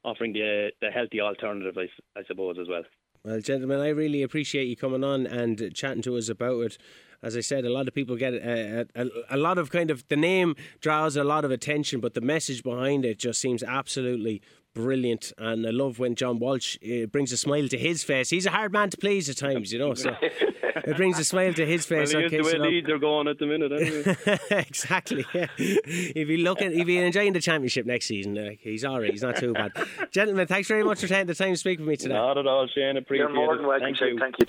offering 0.05 0.33
the 0.33 0.71
the 0.81 0.91
healthy 0.91 1.21
alternative, 1.21 1.77
I, 1.77 2.19
I 2.19 2.25
suppose, 2.27 2.57
as 2.61 2.69
well. 2.69 2.83
Well, 3.23 3.41
gentlemen, 3.41 3.81
I 3.81 3.91
really 3.91 4.23
appreciate 4.23 4.65
you 4.65 4.77
coming 4.77 5.05
on 5.05 5.27
and 5.27 5.75
chatting 5.75 6.01
to 6.03 6.17
us 6.17 6.31
about 6.31 6.61
it. 6.63 6.79
As 7.23 7.37
I 7.37 7.41
said, 7.41 7.67
a 7.67 7.71
lot 7.71 7.87
of 7.87 7.93
people 7.93 8.17
get 8.17 8.33
a, 8.33 8.89
a, 8.95 9.07
a, 9.29 9.37
lot 9.37 9.59
of 9.59 9.71
kind 9.71 9.91
of 9.91 10.09
the 10.09 10.17
name 10.17 10.57
draws 10.81 11.17
a 11.17 11.25
lot 11.25 11.45
of 11.45 11.51
attention, 11.51 12.01
but 12.01 12.15
the 12.15 12.23
message 12.23 12.63
behind 12.63 13.05
it 13.05 13.19
just 13.19 13.39
seems 13.39 13.63
absolutely 13.63 14.41
brilliant. 14.75 15.33
And 15.39 15.67
I 15.67 15.71
love 15.71 15.99
when 15.99 16.15
John 16.15 16.39
Walsh 16.39 16.77
uh, 16.85 17.07
brings 17.07 17.33
a 17.33 17.37
smile 17.37 17.69
to 17.69 17.79
his 17.79 18.03
face. 18.03 18.31
He's 18.31 18.47
a 18.47 18.51
hard 18.51 18.73
man 18.73 18.91
to 18.91 18.97
please 18.97 19.29
at 19.29 19.37
times, 19.37 19.73
you 19.73 19.79
know. 19.79 19.95
So 19.95 20.15
it 20.21 20.97
brings 20.97 21.19
a 21.19 21.25
smile 21.25 21.53
to 21.55 21.67
his 21.67 21.87
face. 21.87 22.15
Well, 22.15 22.29
he 22.29 22.37
is 22.37 22.53
the 22.53 22.59
way 22.59 22.71
Leeds 22.71 22.89
are 22.91 22.99
going 22.99 23.29
at 23.29 23.39
the 23.39 23.47
minute. 23.47 23.73
Anyway. 23.73 24.39
exactly. 24.67 25.25
Yeah. 25.35 25.47
If 25.59 26.29
you 26.29 26.39
looking, 26.39 26.79
if 26.79 26.89
you 26.89 27.01
enjoying 27.03 27.33
the 27.33 27.41
championship 27.41 27.87
next 27.87 28.07
season, 28.07 28.37
uh, 28.39 28.51
he's 28.61 28.85
all 28.85 29.01
right. 29.01 29.11
He's 29.11 29.23
not 29.23 29.37
too 29.37 29.53
bad. 29.53 29.73
Gentlemen, 30.11 30.47
thanks 30.47 30.69
very 30.69 30.85
much 30.85 31.01
for 31.01 31.07
taking 31.07 31.27
the 31.27 31.35
time 31.35 31.53
to 31.53 31.57
speak 31.57 31.79
with 31.79 31.89
me 31.89 31.97
today. 31.97 32.15
Not 32.15 32.39
at 32.39 32.47
all, 32.47 32.67
Shane. 32.69 32.97
Appreciate 32.97 33.25
You're 33.25 33.35
more 33.35 33.57
than 33.57 33.67
welcome, 33.67 33.87
Thank 33.87 33.99
Shane. 33.99 34.09
you. 34.15 34.19
Thank 34.19 34.37
you. 34.39 34.47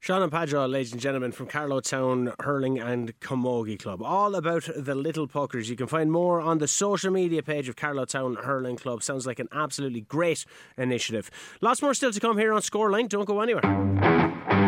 Sean 0.00 0.22
and 0.22 0.30
Padra, 0.30 0.68
ladies 0.68 0.92
and 0.92 1.00
gentlemen, 1.00 1.32
from 1.32 1.46
Carlow 1.46 1.80
Town 1.80 2.32
Hurling 2.40 2.78
and 2.78 3.18
Camogie 3.18 3.78
Club. 3.78 4.00
All 4.00 4.36
about 4.36 4.68
the 4.76 4.94
little 4.94 5.26
puckers. 5.26 5.68
You 5.68 5.76
can 5.76 5.88
find 5.88 6.12
more 6.12 6.40
on 6.40 6.58
the 6.58 6.68
social 6.68 7.10
media 7.10 7.42
page 7.42 7.68
of 7.68 7.74
Carlow 7.74 8.04
Town 8.04 8.36
Hurling 8.36 8.76
Club. 8.76 9.02
Sounds 9.02 9.26
like 9.26 9.40
an 9.40 9.48
absolutely 9.52 10.02
great 10.02 10.44
initiative. 10.76 11.30
Lots 11.60 11.82
more 11.82 11.94
still 11.94 12.12
to 12.12 12.20
come 12.20 12.38
here 12.38 12.52
on 12.52 12.62
Scoreline. 12.62 13.08
Don't 13.08 13.24
go 13.24 13.40
anywhere. 13.40 14.67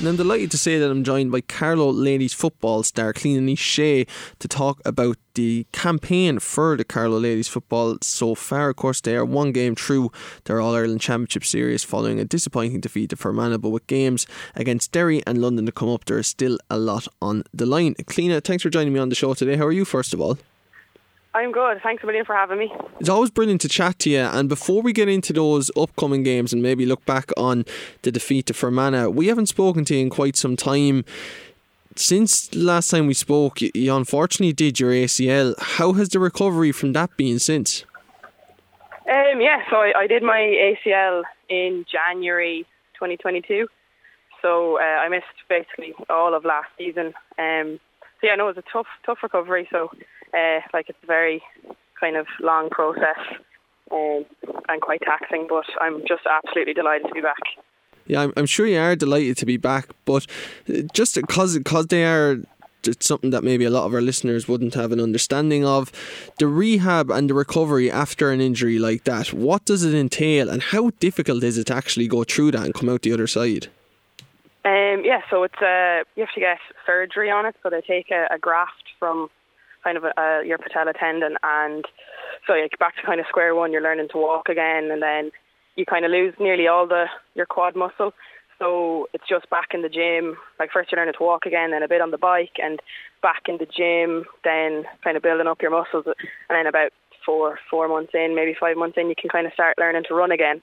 And 0.00 0.08
I'm 0.08 0.16
delighted 0.16 0.50
to 0.52 0.56
say 0.56 0.78
that 0.78 0.90
I'm 0.90 1.04
joined 1.04 1.30
by 1.30 1.42
Carlow 1.42 1.90
Ladies 1.90 2.32
football 2.32 2.82
star 2.82 3.12
Cliona 3.12 3.42
Ni 3.42 3.54
She 3.54 4.06
to 4.38 4.48
talk 4.48 4.80
about 4.86 5.18
the 5.34 5.66
campaign 5.72 6.38
for 6.38 6.74
the 6.74 6.84
Carlow 6.84 7.18
Ladies 7.18 7.48
football 7.48 7.98
so 8.00 8.34
far. 8.34 8.70
Of 8.70 8.76
course, 8.76 9.02
they 9.02 9.14
are 9.14 9.26
one 9.26 9.52
game 9.52 9.74
through 9.74 10.10
their 10.44 10.58
All 10.58 10.74
Ireland 10.74 11.02
Championship 11.02 11.44
series 11.44 11.84
following 11.84 12.18
a 12.18 12.24
disappointing 12.24 12.80
defeat 12.80 13.10
to 13.10 13.16
Fermanagh, 13.16 13.58
but 13.58 13.68
with 13.68 13.86
games 13.88 14.26
against 14.54 14.90
Derry 14.90 15.22
and 15.26 15.42
London 15.42 15.66
to 15.66 15.72
come 15.72 15.90
up, 15.90 16.06
there 16.06 16.18
is 16.18 16.28
still 16.28 16.58
a 16.70 16.78
lot 16.78 17.06
on 17.20 17.44
the 17.52 17.66
line. 17.66 17.94
Cliona, 17.96 18.42
thanks 18.42 18.62
for 18.62 18.70
joining 18.70 18.94
me 18.94 19.00
on 19.00 19.10
the 19.10 19.14
show 19.14 19.34
today. 19.34 19.56
How 19.56 19.66
are 19.66 19.72
you, 19.72 19.84
first 19.84 20.14
of 20.14 20.20
all? 20.22 20.38
I'm 21.32 21.52
good. 21.52 21.80
Thanks 21.82 22.02
a 22.02 22.06
million 22.06 22.24
for 22.24 22.34
having 22.34 22.58
me. 22.58 22.72
It's 22.98 23.08
always 23.08 23.30
brilliant 23.30 23.60
to 23.60 23.68
chat 23.68 24.00
to 24.00 24.10
you. 24.10 24.18
And 24.18 24.48
before 24.48 24.82
we 24.82 24.92
get 24.92 25.08
into 25.08 25.32
those 25.32 25.70
upcoming 25.76 26.24
games 26.24 26.52
and 26.52 26.60
maybe 26.60 26.84
look 26.84 27.04
back 27.06 27.30
on 27.36 27.64
the 28.02 28.10
defeat 28.10 28.46
to 28.46 28.54
Fermanagh, 28.54 29.08
we 29.10 29.28
haven't 29.28 29.46
spoken 29.46 29.84
to 29.86 29.94
you 29.94 30.00
in 30.00 30.10
quite 30.10 30.36
some 30.36 30.56
time. 30.56 31.04
Since 31.94 32.54
last 32.54 32.90
time 32.90 33.06
we 33.06 33.14
spoke, 33.14 33.60
you, 33.60 33.94
unfortunately 33.94 34.52
did 34.52 34.80
your 34.80 34.90
ACL. 34.90 35.54
How 35.60 35.92
has 35.92 36.08
the 36.08 36.18
recovery 36.18 36.72
from 36.72 36.94
that 36.94 37.16
been 37.16 37.38
since? 37.38 37.84
Um, 39.08 39.40
yeah, 39.40 39.62
so 39.70 39.76
I, 39.76 39.92
I 39.96 40.06
did 40.08 40.22
my 40.22 40.38
ACL 40.86 41.22
in 41.48 41.84
January 41.90 42.66
2022. 42.94 43.68
So 44.42 44.78
uh, 44.78 44.82
I 44.82 45.08
missed 45.08 45.26
basically 45.48 45.94
all 46.08 46.34
of 46.34 46.44
last 46.44 46.68
season. 46.76 47.12
Um, 47.38 47.78
so 48.20 48.26
yeah, 48.26 48.34
no, 48.34 48.48
it 48.48 48.56
was 48.56 48.64
a 48.64 48.72
tough, 48.72 48.86
tough 49.04 49.18
recovery. 49.22 49.68
So 49.70 49.90
uh, 50.34 50.60
like 50.72 50.88
it's 50.88 50.98
a 51.02 51.06
very 51.06 51.42
kind 51.98 52.16
of 52.16 52.26
long 52.40 52.70
process 52.70 53.18
um, 53.90 54.24
and 54.68 54.80
quite 54.80 55.02
taxing. 55.02 55.46
But 55.48 55.64
I'm 55.80 56.00
just 56.06 56.22
absolutely 56.26 56.74
delighted 56.74 57.08
to 57.08 57.14
be 57.14 57.20
back. 57.20 57.42
Yeah, 58.06 58.22
I'm, 58.22 58.32
I'm 58.36 58.46
sure 58.46 58.66
you 58.66 58.78
are 58.78 58.96
delighted 58.96 59.36
to 59.38 59.46
be 59.46 59.56
back, 59.56 59.88
but 60.04 60.26
just 60.92 61.14
because 61.14 61.56
because 61.58 61.86
they 61.88 62.04
are 62.04 62.38
it's 62.86 63.06
something 63.06 63.30
that 63.30 63.44
maybe 63.44 63.64
a 63.64 63.70
lot 63.70 63.84
of 63.84 63.94
our 63.94 64.00
listeners 64.00 64.48
wouldn't 64.48 64.74
have 64.74 64.92
an 64.92 65.00
understanding 65.00 65.64
of. 65.64 65.92
The 66.38 66.46
rehab 66.46 67.10
and 67.10 67.28
the 67.28 67.34
recovery 67.34 67.90
after 67.90 68.30
an 68.30 68.40
injury 68.40 68.78
like 68.78 69.04
that, 69.04 69.32
what 69.32 69.64
does 69.64 69.84
it 69.84 69.94
entail 69.94 70.48
and 70.48 70.62
how 70.62 70.90
difficult 71.00 71.42
is 71.42 71.58
it 71.58 71.66
to 71.68 71.74
actually 71.74 72.08
go 72.08 72.24
through 72.24 72.52
that 72.52 72.64
and 72.64 72.74
come 72.74 72.88
out 72.88 73.02
the 73.02 73.12
other 73.12 73.26
side? 73.26 73.68
Um, 74.64 75.04
yeah, 75.04 75.22
so 75.30 75.42
it's 75.42 75.60
uh, 75.60 76.04
you 76.16 76.24
have 76.24 76.34
to 76.34 76.40
get 76.40 76.58
surgery 76.86 77.30
on 77.30 77.46
it. 77.46 77.56
So 77.62 77.70
they 77.70 77.80
take 77.80 78.10
a, 78.10 78.26
a 78.30 78.38
graft 78.38 78.84
from 78.98 79.30
kind 79.84 79.96
of 79.96 80.04
uh, 80.04 80.40
your 80.44 80.58
patella 80.58 80.92
tendon, 80.92 81.36
and 81.42 81.84
so 82.46 82.54
like 82.54 82.78
back 82.78 82.96
to 82.96 83.02
kind 83.02 83.20
of 83.20 83.26
square 83.28 83.54
one. 83.54 83.72
You're 83.72 83.82
learning 83.82 84.08
to 84.12 84.18
walk 84.18 84.48
again, 84.48 84.90
and 84.90 85.02
then 85.02 85.30
you 85.76 85.84
kind 85.86 86.04
of 86.04 86.10
lose 86.10 86.34
nearly 86.38 86.66
all 86.66 86.86
the 86.86 87.06
your 87.34 87.46
quad 87.46 87.76
muscle. 87.76 88.12
So 88.58 89.08
it's 89.14 89.26
just 89.26 89.48
back 89.48 89.68
in 89.72 89.80
the 89.80 89.88
gym. 89.88 90.36
Like 90.58 90.70
first 90.70 90.92
you're 90.92 91.00
learning 91.00 91.14
to 91.16 91.24
walk 91.24 91.46
again, 91.46 91.70
then 91.70 91.82
a 91.82 91.88
bit 91.88 92.02
on 92.02 92.10
the 92.10 92.18
bike, 92.18 92.56
and 92.62 92.80
back 93.22 93.42
in 93.48 93.56
the 93.56 93.66
gym, 93.66 94.26
then 94.44 94.84
kind 95.02 95.16
of 95.16 95.22
building 95.22 95.46
up 95.46 95.62
your 95.62 95.70
muscles, 95.70 96.04
and 96.06 96.16
then 96.50 96.66
about 96.66 96.92
four 97.24 97.58
four 97.70 97.88
months 97.88 98.12
in, 98.14 98.34
maybe 98.34 98.54
five 98.58 98.76
months 98.76 98.98
in, 98.98 99.08
you 99.08 99.14
can 99.18 99.30
kind 99.30 99.46
of 99.46 99.52
start 99.52 99.78
learning 99.78 100.04
to 100.08 100.14
run 100.14 100.32
again. 100.32 100.62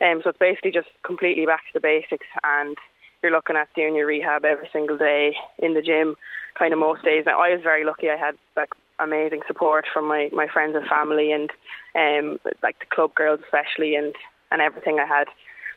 Um, 0.00 0.20
so 0.22 0.30
it's 0.30 0.38
basically 0.38 0.72
just 0.72 0.88
completely 1.04 1.46
back 1.46 1.60
to 1.60 1.74
the 1.74 1.80
basics, 1.80 2.26
and 2.42 2.76
you're 3.22 3.32
looking 3.32 3.56
at 3.56 3.68
doing 3.74 3.94
your 3.94 4.06
rehab 4.06 4.44
every 4.44 4.68
single 4.72 4.98
day 4.98 5.36
in 5.58 5.74
the 5.74 5.82
gym, 5.82 6.16
kind 6.58 6.72
of 6.72 6.78
most 6.78 7.04
days. 7.04 7.24
Now 7.26 7.40
I 7.40 7.50
was 7.50 7.60
very 7.62 7.84
lucky; 7.84 8.10
I 8.10 8.16
had 8.16 8.34
like 8.56 8.70
amazing 8.98 9.40
support 9.46 9.84
from 9.92 10.08
my 10.08 10.28
my 10.32 10.46
friends 10.46 10.76
and 10.76 10.86
family, 10.86 11.32
and 11.32 11.50
um, 11.94 12.38
like 12.62 12.78
the 12.78 12.86
club 12.86 13.14
girls 13.14 13.40
especially, 13.44 13.94
and 13.94 14.14
and 14.50 14.60
everything. 14.60 14.98
I 14.98 15.06
had 15.06 15.28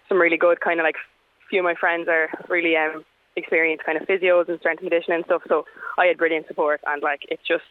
some 0.07 0.21
really 0.21 0.37
good 0.37 0.61
kind 0.61 0.79
of 0.79 0.83
like 0.83 0.97
few 1.49 1.59
of 1.59 1.63
my 1.63 1.75
friends 1.75 2.07
are 2.07 2.29
really 2.49 2.75
um 2.75 3.05
experienced 3.35 3.85
kind 3.85 3.99
of 3.99 4.07
physios 4.07 4.47
and 4.47 4.59
strength 4.59 4.81
and 4.81 4.89
conditioning 4.89 5.17
and 5.17 5.25
stuff. 5.25 5.41
So 5.47 5.65
I 5.97 6.05
had 6.05 6.17
brilliant 6.17 6.47
support, 6.47 6.81
and 6.85 7.01
like 7.01 7.21
it's 7.29 7.45
just 7.47 7.69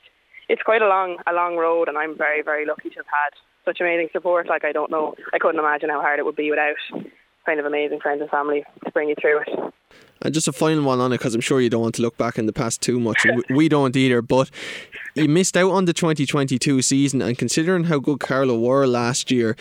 it's 0.49 0.63
quite 0.63 0.83
a 0.83 0.89
long 0.89 1.19
a 1.27 1.33
long 1.33 1.57
road, 1.57 1.89
and 1.89 1.99
I'm 1.99 2.17
very 2.17 2.43
very 2.43 2.67
lucky 2.67 2.91
to 2.91 2.97
have 2.97 3.07
had 3.07 3.33
such 3.65 3.81
amazing 3.81 4.09
support. 4.13 4.49
Like 4.49 4.65
I 4.65 4.73
don't 4.73 4.91
know, 4.91 5.15
I 5.33 5.39
couldn't 5.39 5.61
imagine 5.61 5.91
how 5.91 6.01
hard 6.01 6.19
it 6.19 6.25
would 6.25 6.37
be 6.37 6.51
without 6.51 6.77
kind 7.47 7.61
of 7.61 7.67
amazing 7.67 8.01
friends 8.01 8.21
and 8.21 8.31
family 8.31 8.65
to 8.85 8.91
bring 8.93 9.09
you 9.09 9.15
through 9.21 9.41
it. 9.41 9.75
And 10.23 10.33
just 10.33 10.49
a 10.49 10.53
final 10.53 10.85
one 10.85 11.01
on 11.01 11.13
it, 11.13 11.19
because 11.19 11.35
I'm 11.35 11.41
sure 11.41 11.61
you 11.61 11.69
don't 11.69 11.83
want 11.83 11.97
to 11.97 12.03
look 12.03 12.17
back 12.17 12.39
in 12.39 12.47
the 12.47 12.53
past 12.53 12.81
too 12.81 12.99
much. 12.99 13.27
we 13.51 13.69
don't 13.69 13.95
either. 13.95 14.23
But 14.23 14.51
you 15.15 15.29
missed 15.29 15.57
out 15.57 15.71
on 15.71 15.85
the 15.85 15.93
2022 15.93 16.81
season, 16.81 17.21
and 17.21 17.37
considering 17.37 17.85
how 17.85 17.99
good 17.99 18.21
Carlow 18.21 18.59
were 18.59 18.87
last 18.87 19.31
year, 19.31 19.55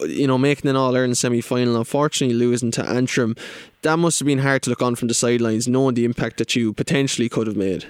you 0.00 0.26
know, 0.26 0.36
making 0.36 0.68
an 0.68 0.76
All 0.76 0.94
Ireland 0.94 1.16
semi 1.16 1.40
final, 1.40 1.76
unfortunately 1.76 2.36
losing 2.36 2.70
to 2.72 2.86
Antrim, 2.86 3.34
that 3.82 3.96
must 3.96 4.18
have 4.18 4.26
been 4.26 4.40
hard 4.40 4.62
to 4.62 4.70
look 4.70 4.82
on 4.82 4.94
from 4.94 5.08
the 5.08 5.14
sidelines, 5.14 5.66
knowing 5.66 5.94
the 5.94 6.04
impact 6.04 6.36
that 6.36 6.54
you 6.54 6.74
potentially 6.74 7.28
could 7.30 7.46
have 7.46 7.56
made. 7.56 7.86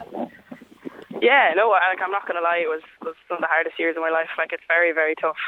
Yeah, 1.21 1.53
no, 1.57 1.71
like 1.71 2.01
I'm 2.05 2.13
not 2.13 2.29
going 2.29 2.37
to 2.37 2.43
lie, 2.43 2.59
it 2.63 2.69
was 2.69 2.83
was 3.03 3.15
some 3.29 3.39
of 3.39 3.41
the 3.41 3.49
hardest 3.49 3.79
years 3.79 3.97
of 3.97 4.03
my 4.03 4.11
life. 4.11 4.29
Like 4.39 4.53
it's 4.53 4.63
very, 4.69 4.93
very 4.93 5.15
tough, 5.15 5.41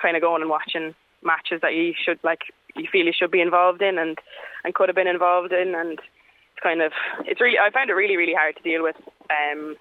kind 0.00 0.16
of 0.16 0.22
going 0.22 0.42
and 0.42 0.50
watching 0.50 0.94
matches 1.22 1.60
that 1.62 1.74
you 1.74 1.94
should 1.96 2.18
like 2.22 2.40
you 2.76 2.88
feel 2.90 3.06
you 3.06 3.12
should 3.16 3.30
be 3.30 3.40
involved 3.40 3.82
in 3.82 3.98
and 3.98 4.18
and 4.64 4.74
could 4.74 4.88
have 4.88 4.96
been 4.96 5.08
involved 5.08 5.52
in, 5.52 5.74
and 5.74 5.98
it's 5.98 6.62
kind 6.62 6.82
of 6.82 6.92
it's 7.26 7.40
really 7.40 7.58
I 7.58 7.70
found 7.70 7.90
it 7.90 7.94
really, 7.94 8.16
really 8.16 8.34
hard 8.34 8.56
to 8.56 8.62
deal 8.62 8.82
with. 8.82 8.96
Um, 9.30 9.76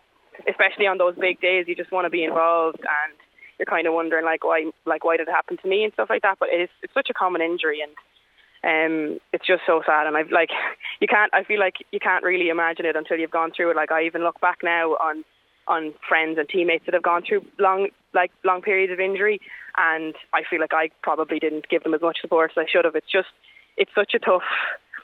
especially 0.48 0.88
on 0.88 0.98
those 0.98 1.16
big 1.16 1.39
days, 1.41 1.66
you 1.68 1.76
just 1.76 1.91
want 1.91 2.06
to 2.06 2.10
be 2.10 2.24
involved 2.24 2.80
and 2.80 3.14
you're 3.60 3.66
kind 3.66 3.88
of 3.88 3.94
wondering 3.94 4.26
like 4.26 4.44
why 4.44 4.72
like 4.86 5.04
why 5.04 5.18
did 5.18 5.28
it 5.28 5.32
happen 5.32 5.58
to 5.58 5.68
me 5.68 5.84
and 5.84 5.94
stuff 5.94 6.10
like 6.10 6.22
that. 6.24 6.38
But 6.39 6.50
it's 6.52 6.72
it's 6.82 6.94
such 6.94 7.10
a 7.10 7.14
common 7.14 7.41
injury 7.41 7.80
and 7.82 7.94
um, 8.64 9.20
it's 9.32 9.46
just 9.46 9.64
so 9.66 9.82
sad. 9.86 10.08
And 10.08 10.18
I've 10.18 10.32
like 10.32 10.50
you 11.00 11.08
can't 11.08 11.34
I 11.34 11.44
feel 11.44 11.60
like 11.60 11.76
you 11.91 12.00
can't 12.00 12.24
really 12.24 12.50
imagine 12.50 12.86
it 12.86 12.96
until 12.96 13.18
you've 13.18 13.32
gone 13.32 13.52
through 13.56 13.72
it. 13.72 13.76
Like 13.76 13.91
I 13.91 14.04
even 14.06 14.24
look 14.24 14.39
back 14.41 14.60
now 14.64 14.91
on 14.94 15.24
on 15.68 15.94
friends 16.08 16.38
and 16.38 16.50
teammates 16.50 16.86
that 16.86 16.94
have 16.94 17.04
gone 17.04 17.24
through 17.28 17.46
long 17.60 17.88
like 18.14 18.32
long 18.44 18.62
periods 18.62 18.91
of 18.91 19.00
injury 19.00 19.39
and 19.78 20.15
I 20.34 20.43
feel 20.49 20.59
like 20.59 20.74
I 20.74 20.89
probably 21.01 21.39
didn't 21.39 21.69
give 21.69 21.84
them 21.84 21.93
as 21.93 22.01
much 22.01 22.19
support 22.21 22.51
as 22.55 22.61
I 22.61 22.69
should 22.69 22.86
have. 22.86 22.95
It's 22.95 23.11
just 23.11 23.30
it's 23.78 23.91
such 23.95 24.13
a 24.13 24.19
tough 24.19 24.43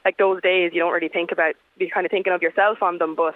like 0.04 0.16
those 0.16 0.40
days 0.42 0.72
you 0.72 0.80
don't 0.80 0.92
really 0.92 1.08
think 1.08 1.32
about 1.32 1.54
you're 1.78 1.90
kind 1.90 2.06
of 2.06 2.10
thinking 2.10 2.32
of 2.32 2.42
yourself 2.42 2.82
on 2.82 2.98
them 2.98 3.14
but 3.14 3.34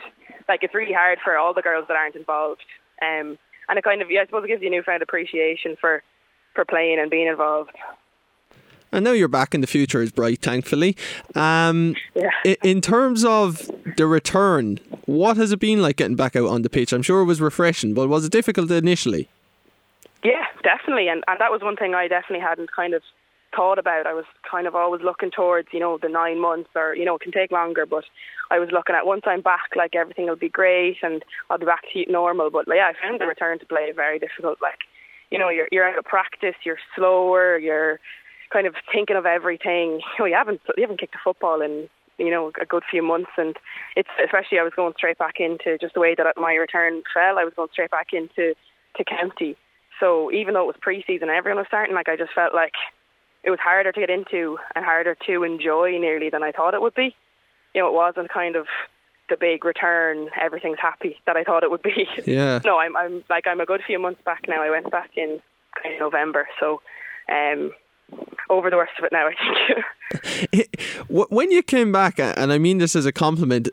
like 0.48 0.62
it's 0.62 0.74
really 0.74 0.92
hard 0.92 1.18
for 1.22 1.36
all 1.36 1.52
the 1.52 1.62
girls 1.62 1.84
that 1.88 1.96
aren't 1.96 2.16
involved 2.16 2.64
um 3.02 3.36
and 3.68 3.78
it 3.78 3.84
kind 3.84 4.02
of 4.02 4.10
yeah, 4.10 4.22
I 4.22 4.26
suppose 4.26 4.44
it 4.44 4.48
gives 4.48 4.62
you 4.62 4.68
a 4.68 4.70
newfound 4.70 5.02
appreciation 5.02 5.76
for 5.80 6.02
for 6.54 6.64
playing 6.64 6.98
and 6.98 7.10
being 7.10 7.26
involved 7.26 7.72
and 8.92 9.04
now 9.04 9.10
you're 9.10 9.26
back 9.26 9.56
in 9.56 9.60
the 9.60 9.66
future 9.66 10.02
is 10.02 10.12
bright, 10.12 10.40
thankfully. 10.40 10.96
Um, 11.34 11.96
yeah. 12.14 12.54
In 12.62 12.80
terms 12.80 13.24
of 13.24 13.68
the 13.96 14.06
return, 14.06 14.78
what 15.06 15.36
has 15.36 15.50
it 15.50 15.58
been 15.58 15.82
like 15.82 15.96
getting 15.96 16.14
back 16.14 16.36
out 16.36 16.48
on 16.48 16.62
the 16.62 16.70
pitch? 16.70 16.92
I'm 16.92 17.02
sure 17.02 17.20
it 17.20 17.24
was 17.24 17.40
refreshing, 17.40 17.92
but 17.92 18.08
was 18.08 18.24
it 18.24 18.30
difficult 18.30 18.70
initially? 18.70 19.28
Yeah, 20.24 20.46
definitely. 20.62 21.08
And, 21.08 21.22
and 21.28 21.38
that 21.38 21.52
was 21.52 21.60
one 21.62 21.76
thing 21.76 21.94
I 21.94 22.08
definitely 22.08 22.40
hadn't 22.40 22.72
kind 22.74 22.94
of 22.94 23.02
thought 23.54 23.78
about. 23.78 24.06
I 24.06 24.14
was 24.14 24.24
kind 24.50 24.66
of 24.66 24.74
always 24.74 25.02
looking 25.02 25.30
towards, 25.30 25.68
you 25.72 25.80
know, 25.80 25.98
the 26.00 26.08
nine 26.08 26.40
months 26.40 26.70
or, 26.74 26.96
you 26.96 27.04
know, 27.04 27.16
it 27.16 27.20
can 27.20 27.30
take 27.32 27.52
longer, 27.52 27.86
but 27.86 28.04
I 28.50 28.58
was 28.58 28.70
looking 28.72 28.96
at 28.96 29.06
once 29.06 29.22
I'm 29.26 29.42
back, 29.42 29.76
like 29.76 29.94
everything 29.94 30.26
will 30.26 30.36
be 30.36 30.48
great 30.48 30.96
and 31.02 31.22
I'll 31.50 31.58
be 31.58 31.66
back 31.66 31.82
to 31.92 32.10
normal. 32.10 32.50
But 32.50 32.64
yeah, 32.68 32.90
I 32.90 33.06
found 33.06 33.20
the 33.20 33.26
return 33.26 33.58
to 33.58 33.66
play 33.66 33.92
very 33.94 34.18
difficult. 34.18 34.58
Like, 34.62 34.80
you 35.30 35.38
know, 35.38 35.50
you're, 35.50 35.68
you're 35.70 35.88
out 35.88 35.98
of 35.98 36.04
practice, 36.04 36.54
you're 36.64 36.78
slower, 36.96 37.58
you're 37.58 38.00
kind 38.52 38.66
of 38.66 38.74
thinking 38.92 39.16
of 39.16 39.26
everything. 39.26 40.00
You 40.18 40.20
know, 40.20 40.26
you 40.26 40.34
haven't, 40.34 40.60
you 40.76 40.82
haven't 40.82 41.00
kicked 41.00 41.14
a 41.14 41.18
football 41.22 41.60
in, 41.60 41.88
you 42.18 42.30
know, 42.30 42.50
a 42.60 42.64
good 42.64 42.82
few 42.90 43.02
months. 43.02 43.30
And 43.36 43.56
it's, 43.94 44.08
especially 44.24 44.58
I 44.58 44.62
was 44.64 44.72
going 44.74 44.94
straight 44.96 45.18
back 45.18 45.34
into 45.38 45.76
just 45.78 45.94
the 45.94 46.00
way 46.00 46.14
that 46.16 46.26
my 46.38 46.54
return 46.54 47.02
fell, 47.12 47.38
I 47.38 47.44
was 47.44 47.52
going 47.54 47.68
straight 47.72 47.90
back 47.90 48.08
into, 48.12 48.54
to 48.96 49.04
county. 49.04 49.56
So 50.00 50.30
even 50.32 50.54
though 50.54 50.62
it 50.62 50.66
was 50.66 50.76
pre-season, 50.80 51.28
everyone 51.28 51.58
was 51.58 51.66
starting, 51.68 51.94
like 51.94 52.08
I 52.08 52.16
just 52.16 52.32
felt 52.34 52.54
like 52.54 52.74
it 53.42 53.50
was 53.50 53.58
harder 53.60 53.92
to 53.92 54.00
get 54.00 54.10
into 54.10 54.58
and 54.74 54.84
harder 54.84 55.16
to 55.26 55.44
enjoy 55.44 55.98
nearly 55.98 56.30
than 56.30 56.42
I 56.42 56.52
thought 56.52 56.74
it 56.74 56.82
would 56.82 56.94
be. 56.94 57.14
You 57.74 57.82
know, 57.82 57.88
it 57.88 57.94
wasn't 57.94 58.30
kind 58.30 58.56
of 58.56 58.66
the 59.28 59.36
big 59.38 59.64
return, 59.64 60.28
everything's 60.40 60.78
happy 60.80 61.16
that 61.26 61.36
I 61.36 61.44
thought 61.44 61.62
it 61.62 61.70
would 61.70 61.82
be. 61.82 62.06
Yeah. 62.26 62.60
no, 62.64 62.78
I'm 62.78 62.96
I'm 62.96 63.24
like 63.30 63.46
I'm 63.46 63.60
a 63.60 63.66
good 63.66 63.82
few 63.86 63.98
months 63.98 64.20
back 64.24 64.44
now. 64.48 64.62
I 64.62 64.70
went 64.70 64.90
back 64.90 65.10
in 65.16 65.40
kind 65.82 65.94
of 65.94 66.00
November, 66.00 66.48
so 66.60 66.80
um 67.28 67.72
over 68.50 68.70
the 68.70 68.76
worst 68.76 68.92
of 68.98 69.04
it 69.04 69.12
now, 69.12 69.26
I 69.26 69.34
think. 70.50 70.68
when 71.08 71.50
you 71.50 71.62
came 71.62 71.92
back, 71.92 72.18
and 72.18 72.52
I 72.52 72.58
mean 72.58 72.78
this 72.78 72.94
as 72.94 73.06
a 73.06 73.12
compliment, 73.12 73.68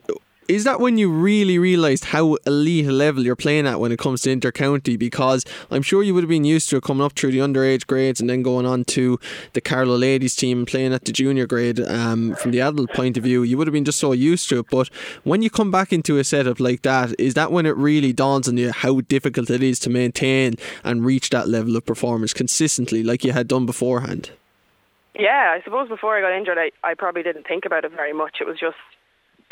is 0.52 0.64
that 0.64 0.80
when 0.80 0.98
you 0.98 1.10
really 1.10 1.58
realised 1.58 2.04
how 2.04 2.34
elite 2.46 2.86
a 2.86 2.92
level 2.92 3.24
you're 3.24 3.34
playing 3.34 3.66
at 3.66 3.80
when 3.80 3.90
it 3.90 3.98
comes 3.98 4.20
to 4.20 4.36
intercounty? 4.36 4.98
Because 4.98 5.46
I'm 5.70 5.80
sure 5.80 6.02
you 6.02 6.12
would 6.12 6.24
have 6.24 6.28
been 6.28 6.44
used 6.44 6.68
to 6.68 6.76
it 6.76 6.82
coming 6.82 7.02
up 7.02 7.14
through 7.14 7.32
the 7.32 7.38
underage 7.38 7.86
grades 7.86 8.20
and 8.20 8.28
then 8.28 8.42
going 8.42 8.66
on 8.66 8.84
to 8.96 9.18
the 9.54 9.62
Carlow 9.62 9.96
ladies 9.96 10.36
team 10.36 10.66
playing 10.66 10.92
at 10.92 11.06
the 11.06 11.12
junior 11.12 11.46
grade. 11.46 11.80
Um, 11.80 12.34
from 12.34 12.50
the 12.50 12.60
adult 12.60 12.92
point 12.92 13.16
of 13.16 13.24
view, 13.24 13.42
you 13.42 13.56
would 13.56 13.66
have 13.66 13.72
been 13.72 13.86
just 13.86 13.98
so 13.98 14.12
used 14.12 14.50
to 14.50 14.58
it. 14.58 14.66
But 14.70 14.88
when 15.24 15.40
you 15.40 15.48
come 15.48 15.70
back 15.70 15.90
into 15.90 16.18
a 16.18 16.24
setup 16.24 16.60
like 16.60 16.82
that, 16.82 17.18
is 17.18 17.32
that 17.32 17.50
when 17.50 17.64
it 17.64 17.74
really 17.76 18.12
dawns 18.12 18.46
on 18.46 18.58
you 18.58 18.72
how 18.72 19.00
difficult 19.00 19.48
it 19.48 19.62
is 19.62 19.78
to 19.80 19.90
maintain 19.90 20.56
and 20.84 21.02
reach 21.02 21.30
that 21.30 21.48
level 21.48 21.76
of 21.76 21.86
performance 21.86 22.34
consistently, 22.34 23.02
like 23.02 23.24
you 23.24 23.32
had 23.32 23.48
done 23.48 23.64
beforehand? 23.64 24.30
Yeah, 25.14 25.54
I 25.56 25.62
suppose 25.64 25.88
before 25.88 26.16
I 26.16 26.20
got 26.20 26.36
injured, 26.36 26.58
I, 26.58 26.72
I 26.84 26.92
probably 26.92 27.22
didn't 27.22 27.46
think 27.46 27.64
about 27.64 27.86
it 27.86 27.92
very 27.92 28.12
much. 28.12 28.36
It 28.40 28.46
was 28.46 28.58
just 28.58 28.76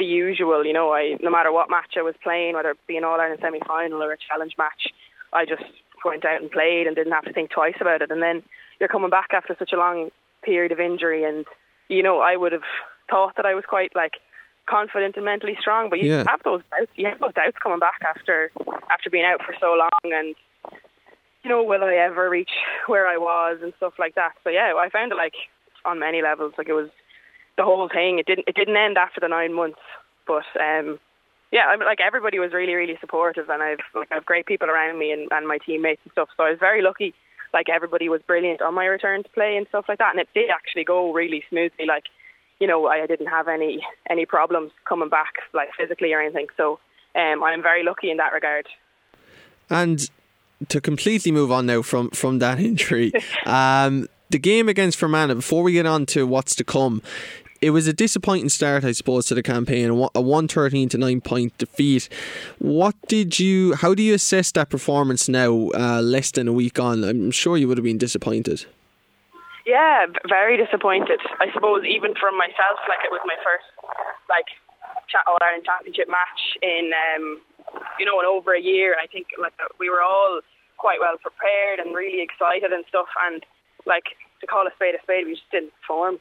the 0.01 0.05
usual. 0.05 0.66
You 0.66 0.72
know, 0.72 0.92
I 0.92 1.16
no 1.22 1.30
matter 1.30 1.53
what 1.53 1.70
match 1.70 1.94
I 1.96 2.03
was 2.03 2.16
playing, 2.22 2.55
whether 2.55 2.70
it 2.70 2.78
be 2.88 2.96
an 2.96 3.05
All 3.05 3.20
Ireland 3.20 3.40
semi 3.40 3.61
final 3.61 4.03
or 4.03 4.12
a 4.12 4.16
challenge 4.18 4.55
match, 4.59 4.88
I 5.32 5.44
just 5.44 5.62
went 6.05 6.24
out 6.24 6.40
and 6.40 6.51
played 6.51 6.86
and 6.88 6.96
didn't 6.96 7.12
have 7.12 7.24
to 7.24 7.32
think 7.32 7.51
twice 7.51 7.76
about 7.80 8.03
it. 8.03 8.11
And 8.11 8.22
then 8.22 8.42
you're 8.80 8.88
coming 8.88 9.11
back 9.11 9.28
after 9.32 9.55
such 9.59 9.72
a 9.72 9.76
long 9.76 10.11
period 10.42 10.72
of 10.72 10.80
injury, 10.80 11.22
and 11.22 11.44
you 11.88 12.03
know, 12.03 12.20
I 12.20 12.34
would 12.36 12.53
have 12.53 12.66
thought 13.09 13.36
that 13.36 13.46
I 13.46 13.55
was 13.55 13.64
quite 13.68 13.94
like 13.94 14.14
confident 14.66 15.16
and 15.16 15.24
mentally 15.24 15.57
strong, 15.61 15.90
but 15.90 16.01
you 16.01 16.11
yeah. 16.11 16.24
have 16.28 16.42
those 16.44 16.62
doubts. 16.70 16.90
You 16.96 17.07
have 17.07 17.20
those 17.20 17.34
doubts 17.34 17.57
coming 17.62 17.78
back 17.78 18.01
after 18.03 18.51
after 18.90 19.11
being 19.11 19.24
out 19.24 19.42
for 19.44 19.55
so 19.61 19.76
long, 19.78 20.12
and 20.12 20.34
you 21.42 21.51
know, 21.51 21.62
will 21.62 21.84
I 21.84 21.94
ever 21.94 22.28
reach 22.28 22.51
where 22.86 23.07
I 23.07 23.16
was 23.16 23.59
and 23.62 23.72
stuff 23.76 23.94
like 23.98 24.14
that. 24.14 24.32
So 24.44 24.51
yeah, 24.51 24.72
I 24.76 24.88
found 24.90 25.12
it 25.12 25.16
like 25.16 25.34
on 25.84 25.98
many 25.98 26.22
levels, 26.22 26.55
like 26.59 26.68
it 26.68 26.74
was 26.74 26.90
the 27.61 27.66
whole 27.66 27.90
thing. 27.90 28.18
It 28.18 28.26
didn't 28.26 28.48
it 28.48 28.56
didn't 28.56 28.76
end 28.76 28.96
after 28.96 29.20
the 29.20 29.28
nine 29.28 29.52
months, 29.52 29.84
but 30.26 30.48
um, 30.58 30.98
yeah, 31.52 31.66
I 31.68 31.76
mean, 31.76 31.84
like 31.84 32.00
everybody 32.00 32.38
was 32.38 32.54
really 32.54 32.72
really 32.72 32.96
supportive, 33.00 33.50
and 33.50 33.62
I've 33.62 33.84
like 33.94 34.08
I 34.11 34.14
have 34.14 34.24
great 34.24 34.46
people 34.46 34.70
around 34.70 34.98
me 34.98 35.12
and, 35.12 35.28
and 35.30 35.46
my 35.46 35.58
teammates 35.58 36.00
and 36.04 36.12
stuff. 36.12 36.30
So 36.38 36.44
I 36.44 36.50
was 36.50 36.58
very 36.58 36.80
lucky. 36.80 37.12
Like 37.52 37.68
everybody 37.68 38.08
was 38.08 38.22
brilliant 38.26 38.62
on 38.62 38.74
my 38.74 38.86
return 38.86 39.22
to 39.24 39.28
play 39.28 39.56
and 39.58 39.66
stuff 39.68 39.84
like 39.88 39.98
that, 39.98 40.12
and 40.12 40.20
it 40.20 40.28
did 40.34 40.48
actually 40.48 40.84
go 40.84 41.12
really 41.12 41.44
smoothly. 41.50 41.84
Like 41.84 42.04
you 42.61 42.66
know, 42.66 42.86
I 42.86 43.06
didn't 43.06 43.26
have 43.26 43.46
any 43.46 43.86
any 44.08 44.24
problems 44.24 44.72
coming 44.88 45.11
back 45.11 45.34
like 45.52 45.68
physically 45.78 46.14
or 46.14 46.22
anything. 46.22 46.46
So 46.56 46.80
um, 47.14 47.42
I'm 47.42 47.62
very 47.62 47.84
lucky 47.84 48.11
in 48.11 48.16
that 48.16 48.32
regard. 48.32 48.68
And 49.68 50.08
to 50.68 50.80
completely 50.80 51.30
move 51.30 51.52
on 51.52 51.66
now 51.66 51.82
from 51.82 52.08
from 52.11 52.38
that 52.38 52.58
injury, 52.58 53.12
um, 53.44 54.08
the 54.31 54.39
game 54.39 54.68
against 54.68 54.99
Fermanagh. 54.99 55.35
Before 55.35 55.62
we 55.62 55.72
get 55.72 55.87
on 55.87 56.07
to 56.07 56.26
what's 56.26 56.55
to 56.57 56.64
come, 56.64 57.03
it 57.61 57.70
was 57.70 57.87
a 57.87 57.93
disappointing 57.93 58.49
start, 58.49 58.85
I 58.85 58.93
suppose, 58.93 59.26
to 59.26 59.35
the 59.35 59.43
campaign. 59.43 59.91
A 60.14 60.20
one 60.20 60.49
thirteen 60.49 60.89
to 60.91 60.99
nine 60.99 61.20
point 61.20 61.57
defeat. 61.59 62.09
What 62.59 62.95
did 63.09 63.39
you? 63.39 63.74
How 63.74 63.95
do 63.95 64.03
you 64.03 64.14
assess 64.14 64.53
that 64.53 64.70
performance 64.70 65.28
now, 65.28 65.70
uh, 65.74 66.01
less 66.03 66.31
than 66.31 66.49
a 66.49 66.53
week 66.53 66.78
on? 66.78 67.05
I'm 67.05 67.31
sure 67.31 67.57
you 67.57 67.68
would 67.68 67.76
have 67.76 67.85
been 67.85 67.99
disappointed. 67.99 68.64
Yeah, 69.66 70.07
very 70.26 70.57
disappointed. 70.57 71.20
I 71.39 71.53
suppose 71.53 71.85
even 71.85 72.14
from 72.18 72.37
myself, 72.39 72.81
like 72.89 73.05
it 73.05 73.12
was 73.12 73.20
my 73.26 73.37
first 73.45 73.68
like 74.28 74.47
All 75.26 75.37
Ireland 75.43 75.64
Championship 75.66 76.09
match 76.09 76.41
in 76.62 76.91
um, 76.97 77.41
you 77.99 78.07
know, 78.07 78.18
in 78.20 78.26
over 78.26 78.55
a 78.55 78.61
year. 78.61 78.97
I 79.01 79.07
think 79.07 79.26
like 79.39 79.53
we 79.78 79.91
were 79.91 80.03
all 80.03 80.41
quite 80.78 80.99
well 80.99 81.18
prepared 81.20 81.78
and 81.78 81.95
really 81.95 82.22
excited 82.22 82.72
and 82.72 82.85
stuff. 82.89 83.09
And 83.28 83.45
like 83.87 84.16
to 84.41 84.47
call 84.47 84.66
a 84.66 84.70
spade 84.76 84.95
a 84.95 85.03
spade, 85.03 85.26
we 85.26 85.35
just 85.35 85.51
didn't 85.51 85.72
perform. 85.81 86.18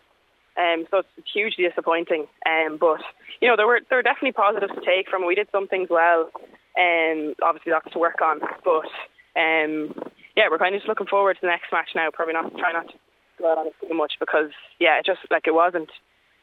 Um, 0.58 0.86
so 0.92 1.00
it's 1.00 1.32
hugely 1.32 1.68
disappointing. 1.68 2.28
Um, 2.46 2.78
but 2.80 3.00
you 3.42 3.48
know 3.48 3.56
there 3.56 3.68
were 3.68 3.80
there 3.90 3.98
were 3.98 4.04
definitely 4.04 4.34
positives 4.34 4.74
to 4.74 4.82
take 4.86 5.10
from. 5.10 5.26
We 5.26 5.36
did 5.36 5.48
some 5.52 5.68
things 5.68 5.88
well, 5.90 6.30
and 6.76 7.30
um, 7.30 7.36
obviously 7.44 7.72
lots 7.72 7.92
to 7.94 8.00
work 8.00 8.22
on. 8.22 8.40
But 8.64 8.92
um, 9.40 9.96
yeah, 10.36 10.48
we're 10.52 10.60
kind 10.60 10.76
of 10.76 10.82
just 10.82 10.90
looking 10.90 11.08
forward 11.08 11.36
to 11.36 11.42
the 11.42 11.48
next 11.48 11.72
match 11.72 11.90
now. 11.96 12.10
Probably 12.12 12.34
not 12.34 12.52
try 12.58 12.74
not 12.74 12.88
to 12.88 13.46
out 13.46 13.58
on 13.58 13.68
it 13.68 13.74
too 13.88 13.94
much 13.96 14.14
because 14.20 14.52
yeah, 14.80 15.00
it 15.00 15.06
just 15.06 15.20
like 15.32 15.48
it 15.48 15.54
wasn't 15.54 15.90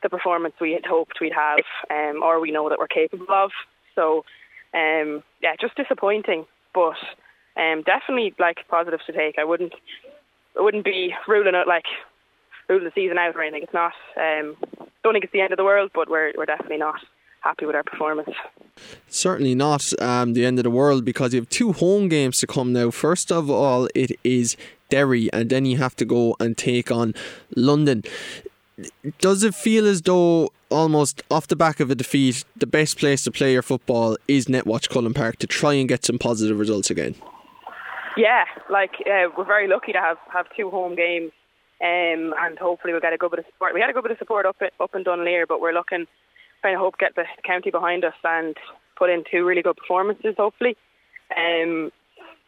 the 0.02 0.08
performance 0.08 0.54
we 0.60 0.72
had 0.72 0.86
hoped 0.86 1.20
we'd 1.20 1.32
have, 1.32 1.64
um, 1.90 2.22
or 2.22 2.40
we 2.40 2.50
know 2.50 2.68
that 2.68 2.78
we're 2.78 2.86
capable 2.86 3.26
of. 3.30 3.50
So 3.94 4.24
um, 4.72 5.22
yeah, 5.42 5.54
just 5.60 5.76
disappointing. 5.76 6.46
But 6.74 6.96
um, 7.56 7.82
definitely 7.82 8.34
like 8.38 8.68
positives 8.68 9.04
to 9.06 9.12
take. 9.12 9.38
I 9.38 9.44
wouldn't 9.44 9.74
I 10.58 10.62
wouldn't 10.62 10.84
be 10.84 11.14
ruling 11.28 11.54
out 11.54 11.66
like 11.66 11.84
ruling 12.68 12.84
the 12.84 12.92
season 12.94 13.18
out 13.18 13.36
or 13.36 13.42
anything. 13.42 13.62
It's 13.62 13.74
not. 13.74 13.92
Um, 14.16 14.56
don't 15.02 15.12
think 15.12 15.24
it's 15.24 15.32
the 15.32 15.40
end 15.40 15.52
of 15.52 15.56
the 15.56 15.64
world, 15.64 15.90
but 15.94 16.10
we're 16.10 16.32
we're 16.36 16.46
definitely 16.46 16.78
not 16.78 17.00
happy 17.40 17.66
with 17.66 17.76
our 17.76 17.84
performance. 17.84 18.30
Certainly 19.08 19.54
not 19.54 19.92
um, 20.02 20.34
the 20.34 20.44
end 20.44 20.58
of 20.58 20.64
the 20.64 20.70
world 20.70 21.04
because 21.04 21.32
you 21.32 21.40
have 21.40 21.48
two 21.48 21.72
home 21.72 22.08
games 22.08 22.40
to 22.40 22.46
come 22.46 22.72
now. 22.72 22.90
First 22.90 23.30
of 23.30 23.48
all, 23.48 23.88
it 23.94 24.18
is 24.24 24.56
Derry, 24.88 25.32
and 25.32 25.48
then 25.50 25.64
you 25.64 25.76
have 25.78 25.94
to 25.96 26.04
go 26.04 26.36
and 26.40 26.56
take 26.56 26.90
on 26.90 27.14
London. 27.54 28.02
Does 29.20 29.42
it 29.42 29.54
feel 29.54 29.86
as 29.86 30.02
though 30.02 30.50
almost 30.70 31.22
off 31.30 31.46
the 31.46 31.56
back 31.56 31.80
of 31.80 31.90
a 31.90 31.94
defeat, 31.94 32.44
the 32.56 32.66
best 32.66 32.98
place 32.98 33.24
to 33.24 33.30
play 33.30 33.52
your 33.52 33.62
football 33.62 34.16
is 34.28 34.46
Netwatch 34.46 34.88
Cullen 34.88 35.14
Park 35.14 35.36
to 35.38 35.46
try 35.46 35.74
and 35.74 35.88
get 35.88 36.04
some 36.04 36.18
positive 36.18 36.58
results 36.58 36.90
again? 36.90 37.14
Yeah, 38.16 38.44
like 38.70 38.92
uh, 39.00 39.28
we're 39.36 39.44
very 39.44 39.68
lucky 39.68 39.92
to 39.92 40.00
have, 40.00 40.16
have 40.32 40.46
two 40.56 40.70
home 40.70 40.96
games, 40.96 41.32
um, 41.82 42.32
and 42.40 42.58
hopefully 42.58 42.94
we'll 42.94 43.02
get 43.02 43.12
a 43.12 43.18
good 43.18 43.30
bit 43.30 43.40
of 43.40 43.46
support. 43.52 43.74
We 43.74 43.80
had 43.80 43.90
a 43.90 43.92
good 43.92 44.04
bit 44.04 44.12
of 44.12 44.18
support 44.18 44.46
up 44.46 44.56
up 44.80 44.94
in 44.94 45.02
Dunleer, 45.02 45.46
but 45.46 45.60
we're 45.60 45.74
looking, 45.74 46.06
trying 46.62 46.74
to 46.74 46.78
hope 46.78 46.96
get 46.98 47.14
the 47.14 47.24
county 47.44 47.70
behind 47.70 48.04
us 48.04 48.14
and 48.24 48.56
put 48.98 49.10
in 49.10 49.24
two 49.30 49.44
really 49.44 49.60
good 49.60 49.76
performances. 49.76 50.34
Hopefully, 50.38 50.76
um, 51.36 51.92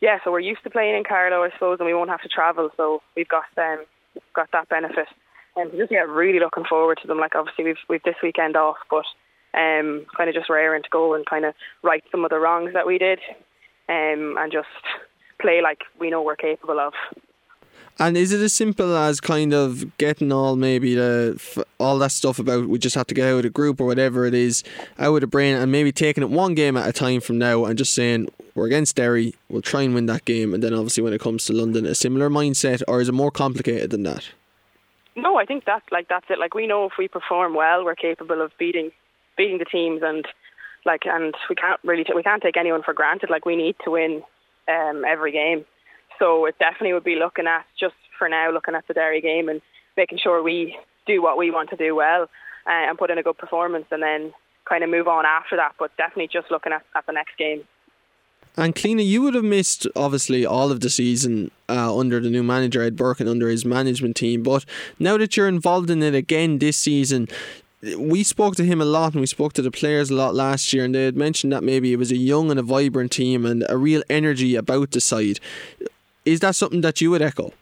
yeah. 0.00 0.18
So 0.24 0.32
we're 0.32 0.40
used 0.40 0.62
to 0.64 0.70
playing 0.70 0.96
in 0.96 1.04
Carlow, 1.04 1.44
I 1.44 1.50
suppose, 1.50 1.76
and 1.80 1.86
we 1.86 1.94
won't 1.94 2.10
have 2.10 2.22
to 2.22 2.28
travel, 2.28 2.70
so 2.78 3.02
we've 3.14 3.28
got 3.28 3.44
um, 3.58 3.84
got 4.34 4.50
that 4.52 4.70
benefit. 4.70 5.08
And 5.54 5.70
just 5.72 5.92
yeah, 5.92 6.06
really 6.08 6.40
looking 6.40 6.64
forward 6.64 6.98
to 7.02 7.08
them. 7.08 7.18
Like 7.18 7.34
obviously 7.34 7.64
we've 7.64 7.84
we've 7.90 8.02
this 8.04 8.22
weekend 8.22 8.56
off, 8.56 8.78
but 8.88 9.04
um, 9.52 10.06
kind 10.16 10.30
of 10.30 10.34
just 10.34 10.48
raring 10.48 10.82
to 10.82 10.88
go 10.88 11.12
and 11.12 11.26
kind 11.26 11.44
of 11.44 11.52
right 11.82 12.02
some 12.10 12.24
of 12.24 12.30
the 12.30 12.38
wrongs 12.38 12.72
that 12.72 12.86
we 12.86 12.96
did, 12.96 13.18
um, 13.90 14.36
and 14.38 14.50
just 14.50 14.68
play 15.40 15.60
like 15.62 15.82
we 15.98 16.10
know 16.10 16.22
we're 16.22 16.36
capable 16.36 16.80
of. 16.80 16.92
And 18.00 18.16
is 18.16 18.32
it 18.32 18.40
as 18.40 18.52
simple 18.52 18.96
as 18.96 19.20
kind 19.20 19.52
of 19.52 19.96
getting 19.98 20.30
all 20.30 20.54
maybe 20.54 20.94
the 20.94 21.64
all 21.78 21.98
that 21.98 22.12
stuff 22.12 22.38
about 22.38 22.68
we 22.68 22.78
just 22.78 22.94
have 22.94 23.08
to 23.08 23.14
get 23.14 23.28
out 23.28 23.38
of 23.38 23.42
the 23.42 23.50
group 23.50 23.80
or 23.80 23.86
whatever 23.86 24.24
it 24.24 24.34
is 24.34 24.62
out 25.00 25.16
of 25.16 25.20
the 25.20 25.26
brain 25.26 25.56
and 25.56 25.72
maybe 25.72 25.90
taking 25.90 26.22
it 26.22 26.30
one 26.30 26.54
game 26.54 26.76
at 26.76 26.88
a 26.88 26.92
time 26.92 27.20
from 27.20 27.38
now 27.38 27.64
and 27.64 27.76
just 27.76 27.94
saying 27.94 28.28
we're 28.54 28.66
against 28.66 28.96
Derry, 28.96 29.34
we'll 29.48 29.62
try 29.62 29.82
and 29.82 29.94
win 29.94 30.06
that 30.06 30.24
game, 30.24 30.52
and 30.52 30.62
then 30.62 30.74
obviously 30.74 31.02
when 31.02 31.12
it 31.12 31.20
comes 31.20 31.44
to 31.46 31.52
London, 31.52 31.86
a 31.86 31.94
similar 31.94 32.28
mindset, 32.28 32.82
or 32.88 33.00
is 33.00 33.08
it 33.08 33.12
more 33.12 33.30
complicated 33.30 33.90
than 33.90 34.02
that? 34.02 34.30
No, 35.14 35.36
I 35.36 35.44
think 35.44 35.64
that's 35.64 35.84
like 35.90 36.08
that's 36.08 36.26
it. 36.28 36.38
Like 36.38 36.54
we 36.54 36.66
know 36.66 36.84
if 36.84 36.92
we 36.98 37.08
perform 37.08 37.54
well, 37.54 37.84
we're 37.84 37.94
capable 37.94 38.42
of 38.42 38.52
beating 38.58 38.90
beating 39.36 39.58
the 39.58 39.64
teams, 39.64 40.02
and 40.04 40.26
like 40.84 41.02
and 41.04 41.34
we 41.48 41.54
can't 41.56 41.80
really 41.84 42.04
t- 42.04 42.12
we 42.14 42.22
can't 42.22 42.42
take 42.42 42.56
anyone 42.56 42.82
for 42.82 42.94
granted. 42.94 43.30
Like 43.30 43.44
we 43.44 43.56
need 43.56 43.76
to 43.84 43.90
win 43.92 44.22
um, 44.68 45.04
every 45.06 45.32
game. 45.32 45.64
So 46.18 46.46
it 46.46 46.58
definitely 46.58 46.92
would 46.94 47.04
be 47.04 47.16
looking 47.16 47.46
at 47.46 47.64
just 47.78 47.94
for 48.18 48.28
now, 48.28 48.50
looking 48.50 48.74
at 48.74 48.86
the 48.88 48.94
Derry 48.94 49.20
game 49.20 49.48
and 49.48 49.60
making 49.96 50.18
sure 50.18 50.42
we 50.42 50.76
do 51.06 51.22
what 51.22 51.38
we 51.38 51.50
want 51.50 51.70
to 51.70 51.76
do 51.76 51.94
well 51.94 52.22
uh, 52.22 52.26
and 52.66 52.98
put 52.98 53.10
in 53.10 53.18
a 53.18 53.22
good 53.22 53.38
performance, 53.38 53.86
and 53.90 54.02
then 54.02 54.32
kind 54.68 54.84
of 54.84 54.90
move 54.90 55.08
on 55.08 55.24
after 55.24 55.56
that. 55.56 55.72
But 55.78 55.96
definitely 55.96 56.28
just 56.28 56.50
looking 56.50 56.72
at, 56.72 56.82
at 56.96 57.06
the 57.06 57.12
next 57.12 57.36
game. 57.38 57.64
And 58.56 58.74
Cliona, 58.74 59.06
you 59.06 59.22
would 59.22 59.34
have 59.34 59.44
missed 59.44 59.86
obviously 59.94 60.44
all 60.44 60.72
of 60.72 60.80
the 60.80 60.90
season 60.90 61.52
uh, 61.68 61.96
under 61.96 62.18
the 62.18 62.28
new 62.28 62.42
manager 62.42 62.82
Ed 62.82 62.96
Burke 62.96 63.20
and 63.20 63.28
under 63.28 63.48
his 63.48 63.64
management 63.64 64.16
team. 64.16 64.42
But 64.42 64.64
now 64.98 65.16
that 65.16 65.36
you're 65.36 65.46
involved 65.46 65.90
in 65.90 66.02
it 66.02 66.14
again 66.14 66.58
this 66.58 66.76
season, 66.76 67.28
we 67.96 68.24
spoke 68.24 68.56
to 68.56 68.64
him 68.64 68.80
a 68.80 68.84
lot 68.84 69.12
and 69.12 69.20
we 69.20 69.26
spoke 69.26 69.52
to 69.52 69.62
the 69.62 69.70
players 69.70 70.10
a 70.10 70.14
lot 70.14 70.34
last 70.34 70.72
year 70.72 70.84
and 70.84 70.94
they 70.94 71.04
had 71.04 71.16
mentioned 71.16 71.52
that 71.52 71.62
maybe 71.62 71.92
it 71.92 71.96
was 71.96 72.10
a 72.10 72.16
young 72.16 72.50
and 72.50 72.58
a 72.58 72.62
vibrant 72.62 73.12
team 73.12 73.46
and 73.46 73.64
a 73.68 73.76
real 73.76 74.02
energy 74.10 74.56
about 74.56 74.90
the 74.90 75.00
side. 75.00 75.38
Is 76.24 76.40
that 76.40 76.56
something 76.56 76.80
that 76.80 77.00
you 77.00 77.10
would 77.10 77.22
echo? 77.22 77.52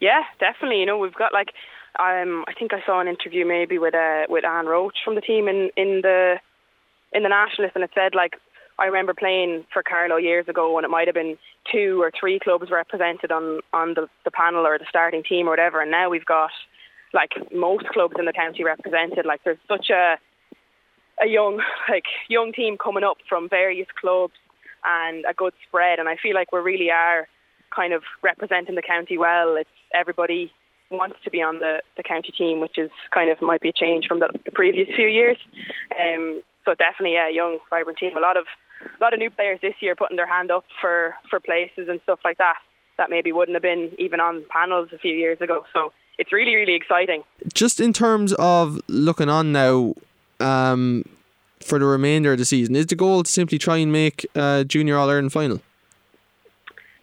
Yeah, 0.00 0.22
definitely. 0.38 0.80
You 0.80 0.86
know, 0.86 0.98
we've 0.98 1.14
got 1.14 1.32
like 1.32 1.52
um, 1.98 2.44
I 2.48 2.54
think 2.58 2.72
I 2.72 2.82
saw 2.84 3.00
an 3.00 3.08
interview 3.08 3.46
maybe 3.46 3.78
with 3.78 3.94
uh, 3.94 4.24
with 4.28 4.44
Anne 4.44 4.66
Roche 4.66 5.02
from 5.04 5.14
the 5.14 5.20
team 5.20 5.48
in, 5.48 5.70
in 5.76 6.00
the 6.02 6.36
in 7.12 7.22
the 7.22 7.28
Nationalist 7.28 7.76
and 7.76 7.84
it 7.84 7.90
said 7.94 8.14
like 8.14 8.36
I 8.78 8.86
remember 8.86 9.14
playing 9.14 9.64
for 9.72 9.82
Carlow 9.82 10.16
years 10.16 10.48
ago 10.48 10.76
and 10.76 10.84
it 10.84 10.88
might 10.88 11.08
have 11.08 11.14
been 11.14 11.36
two 11.70 12.02
or 12.02 12.10
three 12.18 12.38
clubs 12.38 12.70
represented 12.70 13.30
on, 13.30 13.60
on 13.72 13.94
the, 13.94 14.08
the 14.24 14.30
panel 14.30 14.66
or 14.66 14.78
the 14.78 14.86
starting 14.88 15.22
team 15.22 15.46
or 15.46 15.50
whatever 15.50 15.80
and 15.80 15.90
now 15.90 16.08
we've 16.08 16.24
got 16.24 16.50
like 17.12 17.32
most 17.52 17.86
clubs 17.88 18.14
in 18.18 18.24
the 18.24 18.32
county 18.32 18.64
represented. 18.64 19.26
Like 19.26 19.40
there's 19.44 19.58
such 19.68 19.90
a 19.90 20.16
a 21.22 21.28
young 21.28 21.62
like 21.88 22.04
young 22.28 22.52
team 22.52 22.76
coming 22.78 23.04
up 23.04 23.18
from 23.28 23.48
various 23.48 23.88
clubs 24.00 24.34
and 24.84 25.24
a 25.28 25.34
good 25.34 25.52
spread 25.68 25.98
and 26.00 26.08
I 26.08 26.16
feel 26.16 26.34
like 26.34 26.52
we 26.52 26.58
really 26.58 26.90
are 26.90 27.28
kind 27.74 27.92
of 27.92 28.02
representing 28.22 28.74
the 28.74 28.82
county 28.82 29.16
well. 29.16 29.56
It's 29.56 29.70
everybody 29.94 30.52
wants 30.90 31.16
to 31.24 31.30
be 31.30 31.40
on 31.40 31.58
the, 31.58 31.80
the 31.96 32.02
county 32.02 32.32
team, 32.36 32.60
which 32.60 32.76
is 32.76 32.90
kind 33.12 33.30
of 33.30 33.40
might 33.40 33.62
be 33.62 33.70
a 33.70 33.72
change 33.72 34.06
from 34.06 34.20
the, 34.20 34.28
the 34.44 34.50
previous 34.50 34.88
few 34.94 35.06
years. 35.06 35.38
Um, 35.98 36.42
so 36.64 36.74
definitely 36.74 37.16
a 37.16 37.30
young, 37.32 37.58
vibrant 37.70 37.98
team. 37.98 38.16
A 38.16 38.20
lot 38.20 38.36
of 38.36 38.44
a 38.82 39.02
lot 39.02 39.12
of 39.14 39.20
new 39.20 39.30
players 39.30 39.60
this 39.62 39.74
year 39.80 39.94
putting 39.94 40.16
their 40.16 40.26
hand 40.26 40.50
up 40.50 40.64
for, 40.80 41.14
for 41.30 41.38
places 41.38 41.88
and 41.88 42.00
stuff 42.02 42.18
like 42.24 42.38
that 42.38 42.56
that 42.98 43.10
maybe 43.10 43.32
wouldn't 43.32 43.54
have 43.54 43.62
been 43.62 43.90
even 43.98 44.20
on 44.20 44.44
panels 44.50 44.88
a 44.92 44.98
few 44.98 45.14
years 45.14 45.40
ago. 45.40 45.64
So 45.72 45.92
it's 46.18 46.32
really, 46.32 46.54
really 46.54 46.74
exciting. 46.74 47.24
Just 47.52 47.80
in 47.80 47.92
terms 47.92 48.32
of 48.34 48.80
looking 48.88 49.28
on 49.28 49.52
now 49.52 49.94
um, 50.40 51.04
for 51.60 51.78
the 51.78 51.84
remainder 51.84 52.32
of 52.32 52.38
the 52.38 52.44
season, 52.44 52.76
is 52.76 52.86
the 52.86 52.96
goal 52.96 53.22
to 53.22 53.30
simply 53.30 53.58
try 53.58 53.78
and 53.78 53.92
make 53.92 54.26
a 54.34 54.64
Junior 54.66 54.96
All 54.96 55.08
Ireland 55.08 55.32
final? 55.32 55.60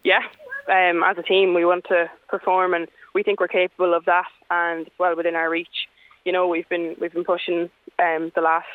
Yeah, 0.04 0.22
um, 0.68 1.02
as 1.02 1.18
a 1.18 1.22
team, 1.22 1.54
we 1.54 1.64
want 1.64 1.84
to 1.88 2.10
perform, 2.28 2.74
and 2.74 2.88
we 3.14 3.22
think 3.22 3.40
we're 3.40 3.48
capable 3.48 3.94
of 3.94 4.04
that, 4.06 4.28
and 4.50 4.88
well 4.98 5.16
within 5.16 5.34
our 5.34 5.50
reach. 5.50 5.88
You 6.24 6.32
know, 6.32 6.46
we've 6.46 6.68
been 6.68 6.96
we've 7.00 7.12
been 7.12 7.24
pushing 7.24 7.70
um, 7.98 8.32
the 8.34 8.40
last 8.40 8.66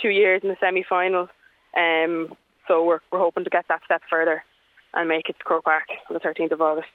two 0.00 0.10
years 0.10 0.42
in 0.42 0.48
the 0.48 0.56
semi-final, 0.60 1.28
um, 1.76 2.34
so 2.66 2.84
we're 2.84 3.00
we're 3.10 3.18
hoping 3.18 3.44
to 3.44 3.50
get 3.50 3.66
that 3.68 3.82
step 3.84 4.02
further 4.08 4.44
and 4.94 5.08
make 5.08 5.28
it 5.28 5.38
to 5.38 5.44
Croke 5.44 5.64
Park 5.64 5.84
on 6.08 6.14
the 6.14 6.20
13th 6.20 6.52
of 6.52 6.60
August. 6.60 6.88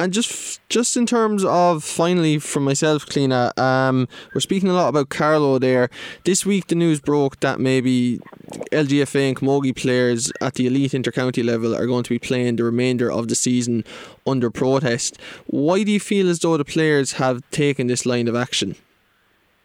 And 0.00 0.14
just 0.14 0.66
just 0.70 0.96
in 0.96 1.04
terms 1.04 1.44
of 1.44 1.84
finally 1.84 2.38
from 2.38 2.64
myself, 2.64 3.04
Cliona, 3.04 3.56
um, 3.58 4.08
we're 4.32 4.40
speaking 4.40 4.70
a 4.70 4.72
lot 4.72 4.88
about 4.88 5.10
Carlow 5.10 5.58
there. 5.58 5.90
This 6.24 6.46
week 6.46 6.68
the 6.68 6.74
news 6.74 7.00
broke 7.00 7.38
that 7.40 7.60
maybe 7.60 8.18
LGFA 8.72 9.28
and 9.28 9.36
Camogie 9.36 9.76
players 9.76 10.32
at 10.40 10.54
the 10.54 10.66
elite 10.66 10.92
intercounty 10.92 11.44
level 11.44 11.76
are 11.76 11.86
going 11.86 12.04
to 12.04 12.08
be 12.08 12.18
playing 12.18 12.56
the 12.56 12.64
remainder 12.64 13.12
of 13.12 13.28
the 13.28 13.34
season 13.34 13.84
under 14.26 14.48
protest. 14.48 15.18
Why 15.48 15.82
do 15.82 15.92
you 15.92 16.00
feel 16.00 16.30
as 16.30 16.38
though 16.38 16.56
the 16.56 16.64
players 16.64 17.12
have 17.12 17.42
taken 17.50 17.86
this 17.86 18.06
line 18.06 18.26
of 18.26 18.34
action? 18.34 18.76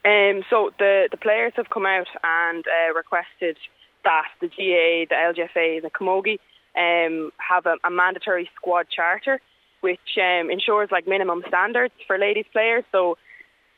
Um, 0.04 0.44
so 0.50 0.72
the, 0.78 1.08
the 1.12 1.18
players 1.18 1.54
have 1.56 1.70
come 1.70 1.86
out 1.86 2.08
and 2.26 2.66
uh, 2.68 2.94
requested 2.94 3.56
that 4.04 4.28
the 4.42 4.50
GA, 4.50 5.06
the 5.10 5.16
LGFA, 5.16 5.82
the 5.82 5.90
Camogie 5.90 6.40
um, 6.76 7.32
have 7.38 7.66
a, 7.66 7.78
a 7.86 7.90
mandatory 7.90 8.50
squad 8.58 8.88
charter 8.94 9.40
which 9.86 10.18
um, 10.18 10.50
ensures 10.50 10.90
like 10.92 11.08
minimum 11.08 11.44
standards 11.48 11.94
for 12.08 12.18
ladies 12.18 12.50
players. 12.52 12.84
So 12.92 13.18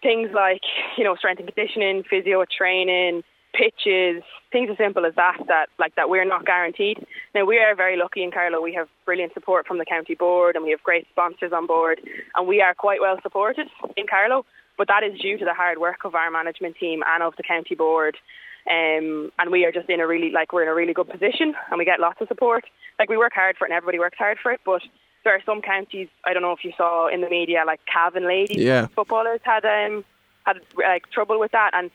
things 0.02 0.30
like 0.34 0.62
you 0.98 1.04
know 1.04 1.16
strength 1.16 1.40
and 1.40 1.54
conditioning, 1.54 2.04
physio 2.10 2.46
training, 2.46 3.24
pitches, 3.54 4.24
things 4.54 4.70
as 4.72 4.78
simple 4.78 5.06
as 5.06 5.16
that. 5.16 5.38
That 5.48 5.68
like 5.78 5.96
that 5.96 6.10
we're 6.10 6.24
not 6.24 6.46
guaranteed. 6.46 7.06
Now 7.36 7.44
we 7.44 7.58
are 7.58 7.76
very 7.76 7.98
lucky 7.98 8.24
in 8.24 8.32
Carlow. 8.32 8.62
We 8.62 8.74
have 8.76 8.88
brilliant 9.06 9.34
support 9.34 9.68
from 9.68 9.80
the 9.80 9.86
county 9.86 10.16
board, 10.16 10.56
and 10.56 10.64
we 10.64 10.72
have 10.72 10.82
great 10.82 11.06
sponsors 11.12 11.52
on 11.52 11.68
board, 11.68 12.00
and 12.36 12.48
we 12.48 12.62
are 12.62 12.74
quite 12.74 13.02
well 13.02 13.18
supported 13.22 13.68
in 13.98 14.08
Carlow. 14.08 14.46
But 14.78 14.88
that 14.88 15.04
is 15.04 15.20
due 15.20 15.38
to 15.40 15.46
the 15.46 15.54
hard 15.54 15.80
work 15.80 16.06
of 16.06 16.16
our 16.16 16.32
management 16.32 16.78
team 16.78 17.02
and 17.06 17.22
of 17.22 17.34
the 17.36 17.44
county 17.44 17.76
board. 17.76 18.16
Um, 18.70 19.32
and 19.40 19.50
we 19.50 19.66
are 19.66 19.72
just 19.72 19.90
in 19.90 20.00
a 20.00 20.08
really 20.08 20.32
like 20.32 20.54
we're 20.54 20.64
in 20.64 20.70
a 20.70 20.76
really 20.76 20.94
good 20.94 21.10
position, 21.10 21.54
and 21.70 21.78
we 21.78 21.86
get 21.86 22.00
lots 22.00 22.22
of 22.22 22.28
support. 22.28 22.64
Like 23.00 23.10
we 23.10 23.18
work 23.18 23.34
hard 23.34 23.58
for 23.58 23.66
it, 23.66 23.72
and 23.72 23.78
everybody 23.78 24.00
works 24.00 24.18
hard 24.18 24.38
for 24.42 24.52
it, 24.52 24.62
but 24.66 24.82
there 25.28 25.36
are 25.36 25.44
some 25.46 25.62
counties. 25.62 26.08
I 26.24 26.32
don't 26.32 26.42
know 26.42 26.54
if 26.54 26.64
you 26.64 26.72
saw 26.78 27.10
in 27.10 27.20
the 27.20 27.30
media, 27.30 27.64
like 27.68 27.82
Cavan 27.86 28.26
ladies 28.26 28.64
yeah. 28.64 28.88
footballers 28.88 29.42
had 29.44 29.66
um 29.66 30.06
had 30.46 30.62
like 30.78 31.12
trouble 31.12 31.38
with 31.38 31.52
that, 31.52 31.72
and 31.74 31.92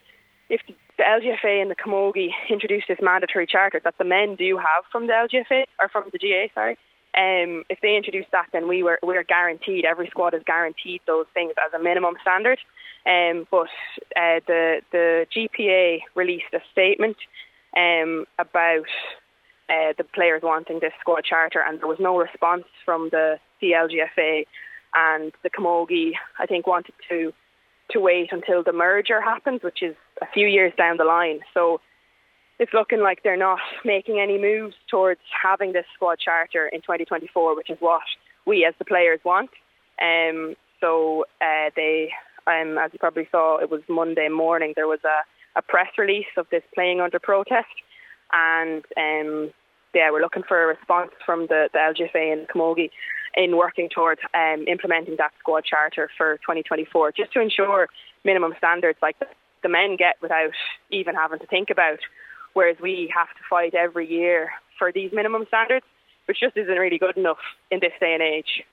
if 0.51 0.61
the 0.99 1.03
LGFA 1.03 1.63
and 1.63 1.71
the 1.71 1.75
Camogie 1.75 2.33
introduced 2.51 2.89
this 2.89 2.99
mandatory 3.01 3.47
charter 3.47 3.81
that 3.83 3.97
the 3.97 4.05
men 4.05 4.37
do 4.37 4.59
have 4.59 4.85
from 4.93 5.07
the 5.07 5.15
LGFA 5.15 5.65
or 5.81 5.89
from 5.89 6.05
the 6.13 6.19
GA, 6.19 6.51
sorry. 6.55 6.77
Um, 7.15 7.65
if 7.71 7.79
they 7.81 7.97
introduce 7.97 8.27
that, 8.33 8.49
then 8.53 8.69
we 8.69 8.83
were 8.83 8.99
we're 9.03 9.23
guaranteed. 9.23 9.87
Every 9.87 10.09
squad 10.09 10.35
is 10.35 10.43
guaranteed 10.47 11.01
those 11.07 11.27
things 11.33 11.55
as 11.67 11.73
a 11.73 11.83
minimum 11.83 12.17
standard. 12.21 12.59
Um, 13.07 13.47
but 13.51 13.73
uh, 14.15 14.41
the 14.47 14.83
the 14.93 15.27
GPA 15.35 16.03
released 16.15 16.53
a 16.53 16.61
statement 16.71 17.17
um, 17.75 18.27
about 18.39 18.87
uh, 19.69 19.93
the 19.97 20.05
players 20.05 20.43
wanting 20.43 20.81
this 20.81 20.93
squad 21.01 21.25
charter, 21.25 21.63
and 21.67 21.81
there 21.81 21.89
was 21.89 22.01
no 22.01 22.19
response 22.19 22.65
from 22.85 23.09
the 23.11 23.39
CLGFA 23.63 24.45
and 24.95 25.33
the 25.43 25.51
Camogie. 25.51 26.13
I 26.39 26.47
think 26.47 26.67
wanted 26.67 26.95
to 27.09 27.33
to 27.91 28.01
wait 28.01 28.31
until 28.33 28.63
the 28.63 28.73
merger 28.73 29.21
happens, 29.21 29.63
which 29.63 29.83
is 29.83 29.95
a 30.23 30.27
few 30.33 30.47
years 30.47 30.73
down 30.77 30.97
the 30.97 31.05
line. 31.05 31.41
So 31.53 31.81
it's 32.59 32.73
looking 32.73 33.01
like 33.01 33.23
they're 33.23 33.37
not 33.37 33.59
making 33.85 34.21
any 34.21 34.39
moves 34.39 34.75
towards 34.91 35.21
having 35.43 35.73
this 35.73 35.85
squad 35.95 36.19
charter 36.19 36.69
in 36.69 36.81
2024, 36.81 37.57
which 37.57 37.71
is 37.71 37.79
what 37.81 38.03
we 38.47 38.65
as 38.65 38.75
the 38.79 38.85
players 38.85 39.21
want. 39.25 39.51
Um, 40.01 40.55
so 40.81 41.25
uh, 41.41 41.71
they, 41.77 42.11
um, 42.47 42.79
as 42.79 42.93
you 42.93 42.99
probably 42.99 43.29
saw, 43.31 43.59
it 43.59 43.71
was 43.71 43.83
Monday 43.89 44.29
morning. 44.29 44.73
There 44.75 44.89
was 44.89 45.01
a, 45.05 45.59
a 45.59 45.63
press 45.63 45.89
release 45.99 46.33
of 46.37 46.47
this 46.51 46.63
playing 46.75 47.01
under 47.01 47.19
protest, 47.19 47.69
and 48.33 48.85
um, 48.97 49.51
yeah, 49.95 50.11
we're 50.11 50.23
looking 50.23 50.43
for 50.43 50.63
a 50.63 50.67
response 50.67 51.11
from 51.25 51.47
the, 51.49 51.69
the 51.73 51.79
LGFA 51.79 52.33
and 52.33 52.49
Camogie 52.49 52.91
in 53.35 53.57
working 53.57 53.89
towards 53.89 54.21
um, 54.35 54.67
implementing 54.69 55.17
that 55.19 55.33
squad 55.39 55.65
charter 55.65 56.11
for 56.17 56.37
2024, 56.39 57.13
just 57.13 57.33
to 57.33 57.41
ensure 57.41 57.89
minimum 58.25 58.55
standards 58.59 58.99
like 59.03 59.17
the 59.63 59.69
men 59.69 59.97
get 59.97 60.17
without 60.21 60.53
even 60.91 61.15
having 61.15 61.39
to 61.39 61.47
think 61.47 61.71
about, 61.71 61.99
whereas 62.53 62.77
we 62.81 63.13
have 63.15 63.29
to 63.29 63.43
fight 63.49 63.75
every 63.75 64.11
year 64.11 64.51
for 64.79 64.93
these 64.93 65.11
minimum 65.13 65.45
standards, 65.49 65.87
which 66.27 66.41
just 66.41 66.57
isn't 66.57 66.77
really 66.77 66.99
good 66.99 67.17
enough 67.17 67.39
in 67.71 67.81
this 67.81 67.93
day 68.01 68.13
and 68.13 68.23
age. 68.23 68.65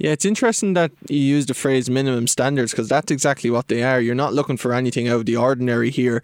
Yeah, 0.00 0.12
it's 0.12 0.24
interesting 0.24 0.72
that 0.74 0.92
you 1.10 1.18
use 1.18 1.44
the 1.44 1.52
phrase 1.52 1.90
minimum 1.90 2.26
standards 2.26 2.70
because 2.72 2.88
that's 2.88 3.12
exactly 3.12 3.50
what 3.50 3.68
they 3.68 3.82
are. 3.82 4.00
You're 4.00 4.14
not 4.14 4.32
looking 4.32 4.56
for 4.56 4.72
anything 4.72 5.08
out 5.08 5.16
of 5.16 5.26
the 5.26 5.36
ordinary 5.36 5.90
here. 5.90 6.22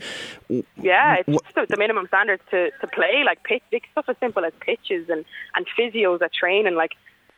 Yeah, 0.49 1.17
it's 1.27 1.53
just 1.55 1.69
the 1.69 1.77
minimum 1.77 2.07
standards 2.07 2.43
to, 2.53 2.71
to 2.81 2.87
play, 2.87 3.23
like 3.27 3.45
pitch, 3.45 3.63
stuff 3.93 4.07
as 4.09 4.17
simple 4.19 4.47
as 4.47 4.55
pitches 4.61 5.11
and, 5.11 5.27
and 5.55 5.67
physios 5.79 6.23
at 6.23 6.33
training. 6.33 6.75
Like 6.75 6.93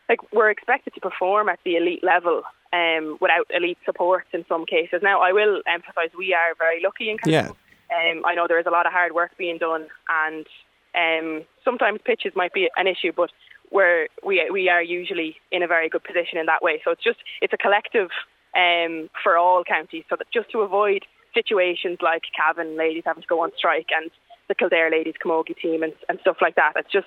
like 0.08 0.20
we're 0.32 0.48
expected 0.48 0.94
to 0.94 1.00
perform 1.00 1.48
at 1.48 1.58
the 1.64 1.74
elite 1.74 2.04
level 2.04 2.44
um, 2.72 3.18
without 3.20 3.48
elite 3.50 3.78
support 3.84 4.24
in 4.32 4.44
some 4.48 4.64
cases. 4.64 5.00
Now, 5.02 5.20
I 5.20 5.32
will 5.32 5.60
emphasise 5.66 6.10
we 6.16 6.34
are 6.34 6.54
very 6.56 6.80
lucky 6.80 7.10
in 7.10 7.18
Cavan. 7.18 7.32
Yeah. 7.32 7.48
Um, 7.90 8.22
I 8.24 8.36
know 8.36 8.46
there 8.46 8.60
is 8.60 8.66
a 8.66 8.70
lot 8.70 8.86
of 8.86 8.92
hard 8.92 9.12
work 9.12 9.32
being 9.36 9.58
done, 9.58 9.88
and 10.08 10.46
um, 10.94 11.44
sometimes 11.64 12.00
pitches 12.04 12.32
might 12.36 12.52
be 12.52 12.70
an 12.76 12.86
issue, 12.86 13.10
but 13.10 13.30
we're, 13.70 14.08
we 14.24 14.48
we 14.50 14.68
are 14.68 14.82
usually 14.82 15.36
in 15.50 15.62
a 15.62 15.66
very 15.66 15.88
good 15.88 16.04
position 16.04 16.38
in 16.38 16.46
that 16.46 16.62
way. 16.62 16.80
So 16.84 16.90
it's 16.90 17.02
just 17.02 17.18
it's 17.40 17.52
a 17.52 17.56
collective 17.56 18.10
um, 18.56 19.10
for 19.22 19.36
all 19.36 19.64
counties, 19.64 20.04
so 20.08 20.16
that 20.16 20.26
just 20.32 20.50
to 20.52 20.60
avoid 20.60 21.04
situations 21.34 21.98
like 22.02 22.22
Cavan 22.36 22.76
ladies 22.76 23.02
having 23.04 23.22
to 23.22 23.28
go 23.28 23.42
on 23.42 23.50
strike 23.56 23.88
and 23.94 24.10
the 24.48 24.54
Kildare 24.54 24.90
ladies 24.90 25.14
camogie 25.24 25.56
team 25.56 25.82
and, 25.82 25.92
and 26.08 26.18
stuff 26.20 26.38
like 26.40 26.56
that. 26.56 26.72
It's 26.76 26.90
just 26.90 27.06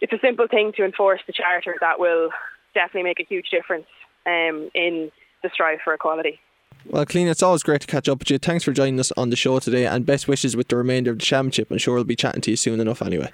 it's 0.00 0.12
a 0.12 0.18
simple 0.20 0.46
thing 0.48 0.72
to 0.76 0.84
enforce 0.84 1.20
the 1.26 1.32
charter 1.32 1.76
that 1.80 2.00
will 2.00 2.30
definitely 2.74 3.04
make 3.04 3.20
a 3.20 3.24
huge 3.24 3.50
difference 3.50 3.86
um, 4.26 4.70
in 4.74 5.10
the 5.42 5.50
strive 5.52 5.78
for 5.84 5.94
equality. 5.94 6.40
Well, 6.86 7.06
Cliona, 7.06 7.30
it's 7.30 7.42
always 7.42 7.62
great 7.62 7.80
to 7.80 7.86
catch 7.86 8.08
up 8.08 8.18
with 8.18 8.30
you. 8.30 8.38
Thanks 8.38 8.64
for 8.64 8.72
joining 8.72 9.00
us 9.00 9.10
on 9.16 9.30
the 9.30 9.36
show 9.36 9.58
today 9.58 9.86
and 9.86 10.04
best 10.04 10.28
wishes 10.28 10.54
with 10.54 10.68
the 10.68 10.76
remainder 10.76 11.10
of 11.12 11.18
the 11.18 11.24
championship. 11.24 11.70
I'm 11.70 11.78
sure 11.78 11.94
we'll 11.94 12.04
be 12.04 12.16
chatting 12.16 12.42
to 12.42 12.50
you 12.50 12.56
soon 12.56 12.80
enough 12.80 13.00
anyway. 13.00 13.30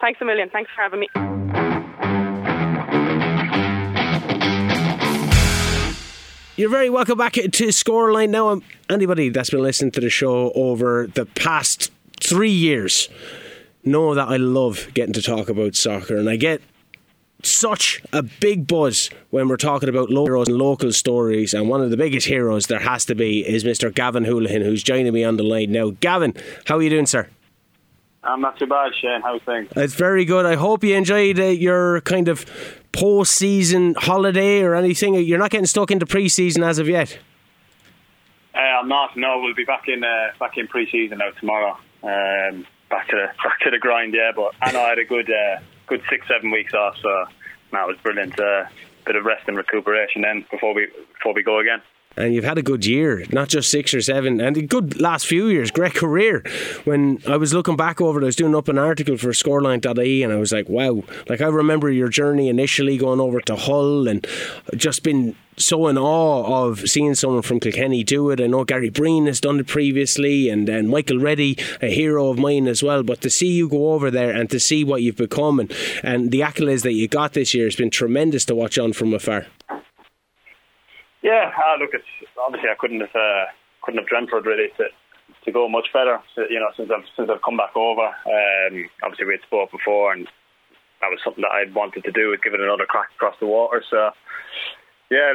Thanks 0.00 0.20
a 0.20 0.24
million. 0.24 0.50
Thanks 0.50 0.70
for 0.74 0.82
having 0.82 1.00
me. 1.00 1.08
You're 6.56 6.70
very 6.70 6.88
welcome 6.88 7.18
back 7.18 7.34
to 7.34 7.42
Scoreline 7.42 8.30
now. 8.30 8.48
Um, 8.48 8.62
anybody 8.88 9.28
that's 9.28 9.50
been 9.50 9.62
listening 9.62 9.90
to 9.92 10.00
the 10.00 10.08
show 10.08 10.52
over 10.54 11.06
the 11.06 11.26
past 11.26 11.92
three 12.18 12.50
years 12.50 13.10
know 13.84 14.14
that 14.14 14.28
I 14.28 14.36
love 14.36 14.88
getting 14.94 15.12
to 15.12 15.22
talk 15.22 15.50
about 15.50 15.74
soccer, 15.74 16.16
and 16.16 16.30
I 16.30 16.36
get 16.36 16.62
such 17.42 18.02
a 18.12 18.22
big 18.22 18.66
buzz 18.66 19.10
when 19.30 19.48
we're 19.48 19.58
talking 19.58 19.90
about 19.90 20.08
heroes 20.08 20.48
and 20.48 20.56
local 20.56 20.92
stories. 20.92 21.52
And 21.52 21.68
one 21.68 21.82
of 21.82 21.90
the 21.90 21.96
biggest 21.96 22.26
heroes 22.26 22.68
there 22.68 22.80
has 22.80 23.04
to 23.04 23.14
be 23.14 23.46
is 23.46 23.62
Mr. 23.62 23.92
Gavan 23.92 24.24
Holohan, 24.24 24.62
who's 24.62 24.82
joining 24.82 25.12
me 25.12 25.24
on 25.24 25.36
the 25.36 25.42
line 25.42 25.72
now. 25.72 25.90
Gavan, 26.00 26.34
how 26.64 26.78
are 26.78 26.82
you 26.82 26.90
doing, 26.90 27.06
sir? 27.06 27.28
I'm 28.26 28.40
not 28.40 28.58
too 28.58 28.66
bad, 28.66 28.92
Shane. 29.00 29.22
How's 29.22 29.42
things? 29.42 29.68
It's 29.76 29.94
very 29.94 30.24
good. 30.24 30.46
I 30.46 30.56
hope 30.56 30.82
you 30.84 30.94
enjoyed 30.96 31.38
uh, 31.38 31.44
your 31.44 32.00
kind 32.02 32.28
of 32.28 32.44
post-season 32.92 33.94
holiday 33.98 34.62
or 34.62 34.74
anything. 34.74 35.14
You're 35.14 35.38
not 35.38 35.50
getting 35.50 35.66
stuck 35.66 35.90
into 35.90 36.06
pre-season 36.06 36.62
as 36.62 36.78
of 36.78 36.88
yet. 36.88 37.18
Uh, 38.54 38.58
I'm 38.58 38.88
not. 38.88 39.16
No, 39.16 39.40
we'll 39.40 39.54
be 39.54 39.64
back 39.64 39.88
in 39.88 40.02
uh, 40.02 40.32
back 40.38 40.56
in 40.56 40.66
pre-season 40.66 41.18
now 41.18 41.30
tomorrow. 41.38 41.78
Um, 42.02 42.66
back 42.88 43.08
to 43.08 43.32
back 43.44 43.60
to 43.60 43.70
the 43.70 43.78
grind, 43.78 44.14
yeah. 44.14 44.32
But 44.34 44.52
I 44.60 44.72
know 44.72 44.80
I 44.80 44.90
had 44.90 44.98
a 44.98 45.04
good 45.04 45.30
uh, 45.30 45.60
good 45.86 46.02
six 46.08 46.26
seven 46.26 46.50
weeks 46.50 46.74
off, 46.74 46.96
so 47.02 47.26
that 47.72 47.86
was 47.86 47.96
brilliant. 48.02 48.38
Uh, 48.40 48.64
bit 49.04 49.14
of 49.14 49.24
rest 49.24 49.44
and 49.46 49.56
recuperation 49.56 50.22
then 50.22 50.44
before 50.50 50.74
we 50.74 50.88
before 51.14 51.32
we 51.32 51.42
go 51.42 51.60
again 51.60 51.80
and 52.16 52.34
you've 52.34 52.44
had 52.44 52.58
a 52.58 52.62
good 52.62 52.86
year, 52.86 53.24
not 53.30 53.48
just 53.48 53.70
six 53.70 53.92
or 53.94 54.00
seven, 54.00 54.40
and 54.40 54.56
a 54.56 54.62
good 54.62 55.00
last 55.00 55.26
few 55.26 55.46
years, 55.48 55.70
great 55.70 55.94
career. 55.94 56.42
When 56.84 57.20
I 57.26 57.36
was 57.36 57.52
looking 57.52 57.76
back 57.76 58.00
over 58.00 58.20
I 58.20 58.24
was 58.24 58.36
doing 58.36 58.54
up 58.54 58.68
an 58.68 58.78
article 58.78 59.16
for 59.16 59.28
scoreline.ie 59.28 60.22
and 60.22 60.32
I 60.32 60.36
was 60.36 60.52
like, 60.52 60.68
wow, 60.68 61.02
like 61.28 61.40
I 61.40 61.46
remember 61.46 61.90
your 61.90 62.08
journey 62.08 62.48
initially 62.48 62.96
going 62.96 63.20
over 63.20 63.40
to 63.42 63.56
Hull 63.56 64.08
and 64.08 64.26
just 64.76 65.02
been 65.02 65.36
so 65.58 65.86
in 65.86 65.96
awe 65.96 66.66
of 66.66 66.80
seeing 66.88 67.14
someone 67.14 67.42
from 67.42 67.60
Kilkenny 67.60 68.04
do 68.04 68.30
it. 68.30 68.40
I 68.40 68.46
know 68.46 68.64
Gary 68.64 68.90
Breen 68.90 69.26
has 69.26 69.40
done 69.40 69.58
it 69.58 69.66
previously, 69.66 70.48
and 70.48 70.68
then 70.68 70.88
Michael 70.88 71.18
Reddy, 71.18 71.58
a 71.80 71.86
hero 71.86 72.28
of 72.28 72.38
mine 72.38 72.66
as 72.66 72.82
well. 72.82 73.02
But 73.02 73.20
to 73.22 73.30
see 73.30 73.52
you 73.52 73.68
go 73.68 73.92
over 73.92 74.10
there 74.10 74.30
and 74.30 74.50
to 74.50 74.60
see 74.60 74.84
what 74.84 75.02
you've 75.02 75.16
become 75.16 75.60
and, 75.60 75.72
and 76.02 76.30
the 76.30 76.40
accolades 76.40 76.82
that 76.82 76.92
you 76.92 77.08
got 77.08 77.32
this 77.32 77.54
year 77.54 77.64
has 77.64 77.76
been 77.76 77.90
tremendous 77.90 78.44
to 78.46 78.54
watch 78.54 78.78
on 78.78 78.92
from 78.92 79.14
afar. 79.14 79.46
Yeah, 81.26 81.50
uh, 81.50 81.74
look, 81.82 81.90
it's 81.90 82.06
obviously 82.38 82.70
I 82.70 82.78
couldn't 82.78 83.02
have 83.02 83.10
uh, 83.10 83.50
couldn't 83.82 83.98
have 83.98 84.06
dreamt 84.06 84.30
for 84.30 84.38
it 84.38 84.46
really 84.46 84.70
to 84.78 84.86
to 85.42 85.50
go 85.50 85.66
much 85.66 85.90
better. 85.90 86.22
You 86.38 86.62
know, 86.62 86.70
since 86.78 86.86
I've 86.86 87.02
since 87.18 87.26
I've 87.26 87.42
come 87.42 87.58
back 87.58 87.74
over. 87.74 88.06
Um, 88.06 88.86
obviously, 89.02 89.26
we 89.26 89.34
had 89.34 89.42
spoke 89.42 89.74
before, 89.74 90.14
and 90.14 90.30
that 91.02 91.10
was 91.10 91.18
something 91.26 91.42
that 91.42 91.50
I'd 91.50 91.74
wanted 91.74 92.06
to 92.06 92.14
do, 92.14 92.30
give 92.38 92.54
it 92.54 92.62
another 92.62 92.86
crack 92.86 93.10
across 93.18 93.34
the 93.42 93.50
water. 93.50 93.82
So, 93.90 94.14
yeah, 95.10 95.34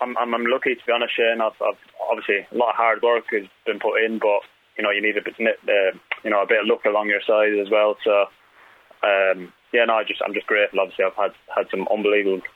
I'm 0.00 0.14
I'm, 0.22 0.38
I'm 0.38 0.46
lucky 0.46 0.78
to 0.78 0.86
be 0.86 0.94
honest, 0.94 1.18
Shane. 1.18 1.42
I've, 1.42 1.58
I've, 1.58 1.82
obviously 1.98 2.46
a 2.46 2.54
lot 2.54 2.70
of 2.70 2.78
hard 2.78 3.02
work 3.02 3.26
has 3.34 3.50
been 3.66 3.82
put 3.82 4.06
in, 4.06 4.22
but 4.22 4.46
you 4.78 4.86
know 4.86 4.94
you 4.94 5.02
need 5.02 5.18
a 5.18 5.26
bit, 5.26 5.34
uh, 5.34 5.98
you 6.22 6.30
know, 6.30 6.46
a 6.46 6.46
bit 6.46 6.62
of 6.62 6.70
luck 6.70 6.86
along 6.86 7.10
your 7.10 7.26
side 7.26 7.58
as 7.58 7.74
well. 7.74 7.98
So, 8.06 8.30
um, 9.02 9.50
yeah, 9.74 9.82
no, 9.90 9.98
I 9.98 10.06
just 10.06 10.22
I'm 10.22 10.34
just 10.34 10.46
grateful. 10.46 10.78
Obviously, 10.78 11.10
I've 11.10 11.18
had 11.18 11.34
had 11.50 11.66
some 11.74 11.90
unbelievable 11.90 12.46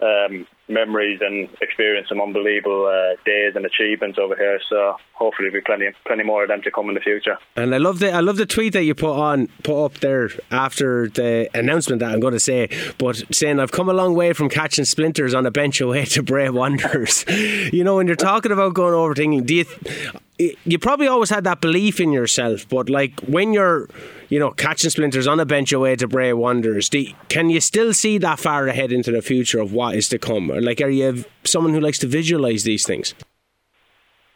um, 0.00 0.48
memories 0.68 1.20
and 1.20 1.48
experience 1.60 2.08
some 2.08 2.20
unbelievable 2.20 2.86
uh, 2.86 3.16
days 3.24 3.54
and 3.54 3.64
achievements 3.66 4.18
over 4.18 4.34
here. 4.36 4.60
So 4.68 4.96
hopefully, 5.12 5.50
there'll 5.50 5.62
be 5.62 5.64
plenty, 5.64 5.90
plenty 6.06 6.24
more 6.24 6.42
of 6.42 6.48
them 6.48 6.62
to 6.62 6.70
come 6.70 6.88
in 6.88 6.94
the 6.94 7.00
future. 7.00 7.38
And 7.56 7.74
I 7.74 7.78
love 7.78 7.98
the 7.98 8.12
I 8.12 8.20
love 8.20 8.36
the 8.36 8.46
tweet 8.46 8.72
that 8.72 8.84
you 8.84 8.94
put 8.94 9.18
on 9.18 9.48
put 9.62 9.84
up 9.84 9.94
there 10.00 10.30
after 10.50 11.08
the 11.08 11.48
announcement 11.54 12.00
that 12.00 12.12
I'm 12.12 12.20
going 12.20 12.34
to 12.34 12.40
say, 12.40 12.68
but 12.98 13.22
saying 13.34 13.60
I've 13.60 13.72
come 13.72 13.88
a 13.88 13.94
long 13.94 14.14
way 14.14 14.32
from 14.32 14.48
catching 14.48 14.84
splinters 14.84 15.34
on 15.34 15.46
a 15.46 15.50
bench 15.50 15.80
away 15.80 16.04
to 16.06 16.22
Bray 16.22 16.48
Wanderers. 16.50 17.24
you 17.72 17.84
know, 17.84 17.96
when 17.96 18.06
you're 18.06 18.16
talking 18.16 18.52
about 18.52 18.74
going 18.74 18.94
over 18.94 19.14
thinking, 19.14 19.44
do 19.44 19.54
you? 19.54 19.64
you 20.38 20.78
probably 20.78 21.06
always 21.06 21.30
had 21.30 21.44
that 21.44 21.60
belief 21.60 22.00
in 22.00 22.12
yourself, 22.12 22.68
but 22.68 22.90
like 22.90 23.20
when 23.20 23.52
you're, 23.52 23.88
you 24.28 24.38
know, 24.38 24.50
catching 24.50 24.90
splinters 24.90 25.26
on 25.28 25.38
a 25.38 25.46
bench 25.46 25.72
away 25.72 25.94
to 25.96 26.08
Bray 26.08 26.32
Wanderers, 26.32 26.88
do, 26.88 27.06
can 27.28 27.50
you 27.50 27.60
still 27.60 27.94
see 27.94 28.18
that 28.18 28.40
far 28.40 28.66
ahead 28.66 28.90
into 28.90 29.12
the 29.12 29.22
future 29.22 29.60
of 29.60 29.72
what 29.72 29.94
is 29.94 30.08
to 30.08 30.18
come? 30.18 30.50
Or 30.54 30.60
like, 30.60 30.80
are 30.80 30.90
you 30.90 31.24
someone 31.44 31.74
who 31.74 31.80
likes 31.80 31.98
to 31.98 32.06
visualize 32.06 32.64
these 32.64 32.86
things? 32.86 33.14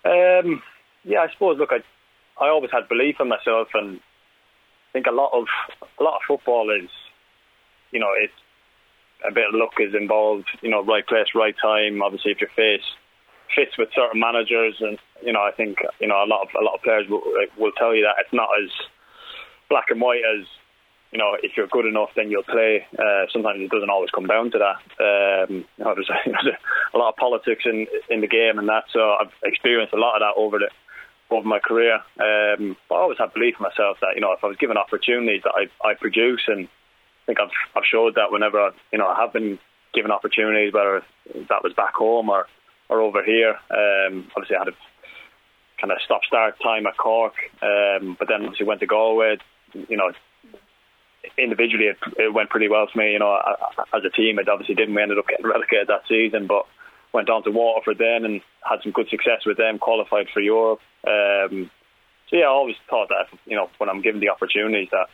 Um, 0.05 0.63
yeah, 1.05 1.21
I 1.21 1.33
suppose. 1.33 1.59
Look, 1.59 1.71
I, 1.73 1.79
I 2.43 2.49
always 2.49 2.71
had 2.73 2.89
belief 2.89 3.17
in 3.21 3.29
myself, 3.29 3.69
and 3.75 3.99
I 3.99 4.93
think 4.93 5.07
a 5.07 5.13
lot 5.13 5.31
of 5.33 5.47
a 5.99 6.03
lot 6.03 6.17
of 6.17 6.23
football 6.27 6.71
is, 6.71 6.91
you 7.93 8.01
know, 8.01 8.11
it's 8.19 8.33
a 9.27 9.33
bit 9.33 9.49
of 9.49 9.55
luck 9.55 9.75
is 9.79 9.95
involved. 9.95 10.49
You 10.61 10.71
know, 10.71 10.83
right 10.85 11.07
place, 11.07 11.29
right 11.35 11.55
time. 11.61 12.03
Obviously, 12.03 12.33
if 12.33 12.41
you're 12.41 12.51
faced 12.57 12.85
fits 13.55 13.79
with 13.79 13.89
certain 13.95 14.21
managers, 14.21 14.77
and 14.81 14.99
you 15.23 15.33
know, 15.33 15.41
I 15.41 15.53
think 15.53 15.79
you 16.01 16.09
know 16.09 16.25
a 16.25 16.29
lot 16.29 16.43
of 16.43 16.49
a 16.61 16.65
lot 16.65 16.75
of 16.75 16.83
players 16.83 17.09
will, 17.09 17.23
will 17.57 17.73
tell 17.73 17.95
you 17.95 18.03
that 18.03 18.21
it's 18.21 18.33
not 18.33 18.49
as 18.63 18.71
black 19.69 19.87
and 19.91 20.01
white 20.01 20.23
as 20.25 20.47
you 21.13 21.19
know. 21.19 21.37
If 21.43 21.57
you're 21.57 21.67
good 21.67 21.87
enough, 21.87 22.11
then 22.17 22.31
you'll 22.31 22.43
play. 22.43 22.87
Uh, 22.99 23.27
sometimes 23.33 23.61
it 23.61 23.71
doesn't 23.71 23.91
always 23.91 24.11
come 24.11 24.27
down 24.27 24.51
to 24.53 24.59
that. 24.59 24.79
Um, 25.01 25.65
you 25.77 25.85
know, 25.85 25.95
there's, 25.95 26.11
a, 26.11 26.17
there's 26.25 26.57
a 26.95 26.99
lot 26.99 27.11
of 27.11 27.17
politics 27.17 27.65
in 27.65 27.87
in 28.09 28.21
the 28.21 28.27
game 28.27 28.59
and 28.59 28.69
that. 28.69 28.85
So 28.93 29.01
I've 29.01 29.33
experienced 29.43 29.95
a 29.95 29.99
lot 29.99 30.17
of 30.17 30.21
that 30.21 30.41
over 30.41 30.59
the 30.59 30.71
over 31.31 31.47
my 31.47 31.59
career. 31.59 31.97
Um, 32.19 32.77
I 32.91 32.95
always 32.95 33.19
had 33.19 33.35
belief 33.35 33.57
in 33.59 33.63
myself 33.63 33.99
that 34.01 34.15
you 34.15 34.21
know 34.21 34.33
if 34.33 34.43
I 34.43 34.47
was 34.47 34.57
given 34.57 34.77
opportunities 34.77 35.43
that 35.45 35.55
I 35.55 35.87
I 35.87 35.95
produce, 35.95 36.43
and 36.49 36.67
I 36.67 37.27
think 37.27 37.41
I've 37.41 37.55
I've 37.77 37.89
showed 37.91 38.15
that 38.17 38.33
whenever 38.33 38.61
I, 38.61 38.71
you 38.93 38.99
know 38.99 39.07
I 39.07 39.21
have 39.21 39.33
been 39.33 39.59
given 39.95 40.11
opportunities, 40.11 40.73
whether 40.73 41.03
that 41.49 41.63
was 41.63 41.73
back 41.75 41.95
home 41.95 42.29
or 42.29 42.47
or 42.89 43.01
over 43.01 43.23
here. 43.23 43.57
Um, 43.71 44.29
obviously, 44.37 44.57
I 44.57 44.61
had 44.61 44.69
a 44.69 44.77
kind 45.81 45.93
of 45.93 45.99
stop 46.05 46.25
start 46.25 46.57
time 46.63 46.87
at 46.87 46.97
Cork, 46.97 47.35
um, 47.63 48.17
but 48.19 48.29
then 48.29 48.43
obviously 48.43 48.67
went 48.67 48.81
to 48.81 48.87
Galway. 48.87 49.37
You 49.75 49.97
know, 49.97 50.13
individually 51.37 51.87
it, 51.87 51.99
it 52.17 52.35
went 52.35 52.51
pretty 52.51 52.69
well 52.69 52.87
for 52.93 52.99
me. 52.99 53.13
You 53.13 53.19
know, 53.19 53.39
as 53.95 54.03
a 54.05 54.11
team, 54.11 54.39
it 54.39 54.49
obviously 54.49 54.75
didn't. 54.75 54.95
We 54.95 55.03
ended 55.03 55.19
up 55.19 55.29
getting 55.29 55.47
relegated 55.47 55.89
that 55.89 56.09
season, 56.09 56.47
but 56.47 56.67
went 57.13 57.31
on 57.31 57.43
to 57.45 57.51
Waterford 57.51 57.99
then 57.99 58.25
and 58.25 58.41
had 58.63 58.81
some 58.83 58.93
good 58.93 59.09
success 59.09 59.47
with 59.47 59.57
them. 59.57 59.79
Qualified 59.79 60.27
for 60.33 60.41
Europe. 60.41 60.81
Um, 61.07 61.71
so 62.31 62.37
yeah, 62.37 62.45
I 62.45 62.53
always 62.53 62.77
thought 62.89 63.09
that 63.09 63.27
you 63.47 63.57
know 63.57 63.71
when 63.79 63.89
I'm 63.89 64.03
given 64.03 64.21
the 64.21 64.31
opportunities 64.31 64.89
that 64.93 65.09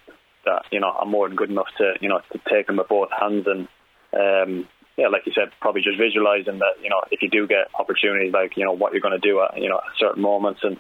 that 0.45 0.63
you 0.71 0.81
know 0.81 0.91
I'm 0.91 1.11
more 1.11 1.29
than 1.29 1.37
good 1.37 1.51
enough 1.51 1.69
to 1.79 1.95
you 2.01 2.09
know 2.09 2.21
to 2.33 2.41
take 2.51 2.67
them 2.67 2.77
with 2.77 2.89
both 2.89 3.11
hands 3.11 3.47
and 3.47 3.69
um, 4.15 4.69
yeah, 4.97 5.09
like 5.09 5.27
you 5.27 5.33
said, 5.35 5.51
probably 5.61 5.83
just 5.83 5.99
visualizing 5.99 6.59
that 6.59 6.79
you 6.83 6.91
know 6.91 7.03
if 7.11 7.23
you 7.23 7.29
do 7.29 7.47
get 7.47 7.69
opportunities, 7.79 8.33
like 8.33 8.57
you 8.57 8.65
know 8.65 8.73
what 8.73 8.93
you're 8.93 9.03
going 9.03 9.19
to 9.19 9.29
do 9.29 9.41
at 9.43 9.61
you 9.61 9.69
know 9.69 9.81
certain 9.99 10.23
moments, 10.23 10.61
and 10.63 10.79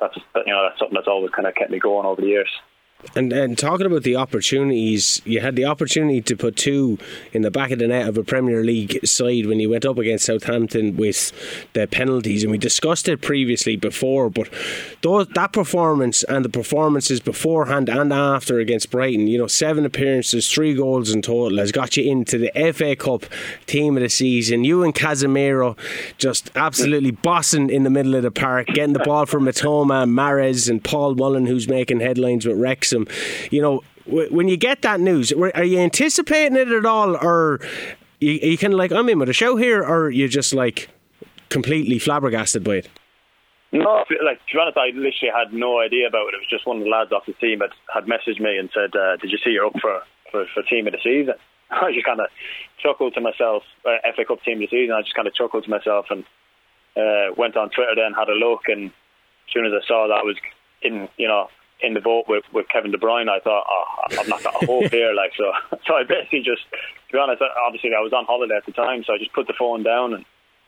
that's 0.00 0.16
you 0.16 0.52
know 0.52 0.68
that's 0.68 0.78
something 0.78 0.94
that's 0.94 1.08
always 1.08 1.30
kind 1.30 1.48
of 1.48 1.54
kept 1.54 1.70
me 1.70 1.78
going 1.78 2.06
over 2.06 2.20
the 2.20 2.28
years. 2.28 2.50
And 3.14 3.32
and 3.32 3.56
talking 3.56 3.86
about 3.86 4.02
the 4.02 4.16
opportunities, 4.16 5.20
you 5.24 5.40
had 5.40 5.54
the 5.54 5.64
opportunity 5.66 6.20
to 6.22 6.36
put 6.36 6.56
two 6.56 6.98
in 7.32 7.42
the 7.42 7.50
back 7.50 7.70
of 7.70 7.78
the 7.78 7.86
net 7.86 8.08
of 8.08 8.16
a 8.16 8.24
Premier 8.24 8.64
League 8.64 9.06
side 9.06 9.46
when 9.46 9.60
you 9.60 9.70
went 9.70 9.84
up 9.84 9.98
against 9.98 10.24
Southampton 10.24 10.96
with 10.96 11.32
the 11.74 11.86
penalties, 11.86 12.42
and 12.42 12.50
we 12.50 12.58
discussed 12.58 13.08
it 13.08 13.20
previously 13.20 13.76
before. 13.76 14.30
But 14.30 14.48
those, 15.02 15.28
that 15.28 15.52
performance 15.52 16.22
and 16.24 16.44
the 16.44 16.48
performances 16.48 17.20
beforehand 17.20 17.88
and 17.88 18.12
after 18.12 18.58
against 18.58 18.90
Brighton, 18.90 19.28
you 19.28 19.38
know, 19.38 19.46
seven 19.46 19.84
appearances, 19.84 20.50
three 20.50 20.74
goals 20.74 21.10
in 21.10 21.22
total, 21.22 21.58
has 21.58 21.72
got 21.72 21.96
you 21.96 22.10
into 22.10 22.38
the 22.38 22.72
FA 22.72 22.96
Cup 22.96 23.26
team 23.66 23.96
of 23.96 24.02
the 24.02 24.08
season. 24.08 24.64
You 24.64 24.82
and 24.82 24.94
Casemiro 24.94 25.76
just 26.18 26.50
absolutely 26.56 27.10
bossing 27.10 27.70
in 27.70 27.82
the 27.84 27.90
middle 27.90 28.14
of 28.14 28.22
the 28.22 28.30
park, 28.30 28.68
getting 28.68 28.94
the 28.94 29.00
ball 29.00 29.26
from 29.26 29.44
Mitoma, 29.44 30.08
Mahrez, 30.08 30.68
and 30.68 30.82
Paul 30.82 31.14
Mullin, 31.14 31.46
who's 31.46 31.68
making 31.68 32.00
headlines 32.00 32.46
with 32.46 32.58
Wrexham. 32.92 33.06
You 33.50 33.62
know, 33.62 33.82
when 34.06 34.48
you 34.48 34.56
get 34.56 34.82
that 34.82 35.00
news, 35.00 35.32
are 35.32 35.64
you 35.64 35.78
anticipating 35.78 36.56
it 36.56 36.68
at 36.68 36.86
all, 36.86 37.16
or 37.16 37.60
you, 38.20 38.32
you 38.32 38.58
kind 38.58 38.72
of 38.72 38.78
like 38.78 38.92
I'm 38.92 39.08
in 39.08 39.18
with 39.18 39.28
a 39.28 39.32
show 39.34 39.56
here, 39.56 39.82
or 39.82 40.10
you're 40.10 40.28
just 40.28 40.54
like 40.54 40.88
completely 41.48 41.98
flabbergasted 41.98 42.62
by 42.64 42.76
it? 42.76 42.88
No, 43.72 44.04
like 44.24 44.38
to 44.46 44.54
be 44.54 44.58
honest, 44.60 44.78
I 44.78 44.86
literally 44.86 45.32
had 45.34 45.52
no 45.52 45.80
idea 45.80 46.06
about 46.06 46.28
it. 46.28 46.34
It 46.34 46.38
was 46.38 46.48
just 46.48 46.66
one 46.66 46.78
of 46.78 46.84
the 46.84 46.90
lads 46.90 47.12
off 47.12 47.26
the 47.26 47.32
team 47.34 47.58
that 47.58 47.70
had 47.92 48.04
messaged 48.04 48.40
me 48.40 48.56
and 48.56 48.70
said, 48.72 48.94
uh, 48.96 49.16
"Did 49.16 49.32
you 49.32 49.38
see 49.38 49.50
you're 49.50 49.66
up 49.66 49.74
for, 49.80 50.02
for 50.30 50.46
for 50.54 50.62
team 50.62 50.86
of 50.86 50.92
the 50.92 51.00
season?" 51.02 51.34
I 51.70 51.92
just 51.92 52.06
kind 52.06 52.20
of 52.20 52.26
chuckled 52.78 53.14
to 53.14 53.20
myself, 53.20 53.64
uh, 53.84 53.98
FA 54.14 54.24
Cup 54.24 54.42
team 54.44 54.62
of 54.62 54.70
the 54.70 54.76
season. 54.76 54.94
I 54.94 55.02
just 55.02 55.16
kind 55.16 55.26
of 55.26 55.34
chuckled 55.34 55.64
to 55.64 55.70
myself 55.70 56.06
and 56.10 56.22
uh, 56.96 57.34
went 57.36 57.56
on 57.56 57.70
Twitter 57.70 57.96
then, 57.96 58.14
had 58.14 58.28
a 58.28 58.38
look, 58.38 58.62
and 58.68 58.86
as 58.86 59.52
soon 59.52 59.66
as 59.66 59.72
I 59.74 59.84
saw 59.86 60.06
that 60.06 60.22
I 60.22 60.22
was 60.22 60.36
in, 60.80 61.08
you 61.18 61.26
know, 61.26 61.48
in 61.80 61.94
the 61.94 62.00
boat 62.00 62.24
with, 62.28 62.44
with 62.52 62.68
Kevin 62.68 62.90
De 62.90 62.98
Bruyne, 62.98 63.28
I 63.28 63.40
thought, 63.40 63.64
oh, 63.68 64.18
I've 64.18 64.28
not 64.28 64.42
got 64.42 64.62
a 64.62 64.66
hope 64.66 64.90
here. 64.90 65.12
Like 65.12 65.32
so, 65.36 65.52
so 65.86 65.94
I 65.94 66.04
basically 66.04 66.40
just, 66.40 66.62
to 66.72 67.12
be 67.12 67.18
honest, 67.18 67.42
obviously 67.66 67.90
I 67.96 68.00
was 68.00 68.12
on 68.12 68.24
holiday 68.24 68.56
at 68.56 68.66
the 68.66 68.72
time, 68.72 69.04
so 69.04 69.12
I 69.14 69.18
just 69.18 69.32
put 69.32 69.46
the 69.46 69.54
phone 69.58 69.82
down 69.82 70.14
and, 70.14 70.24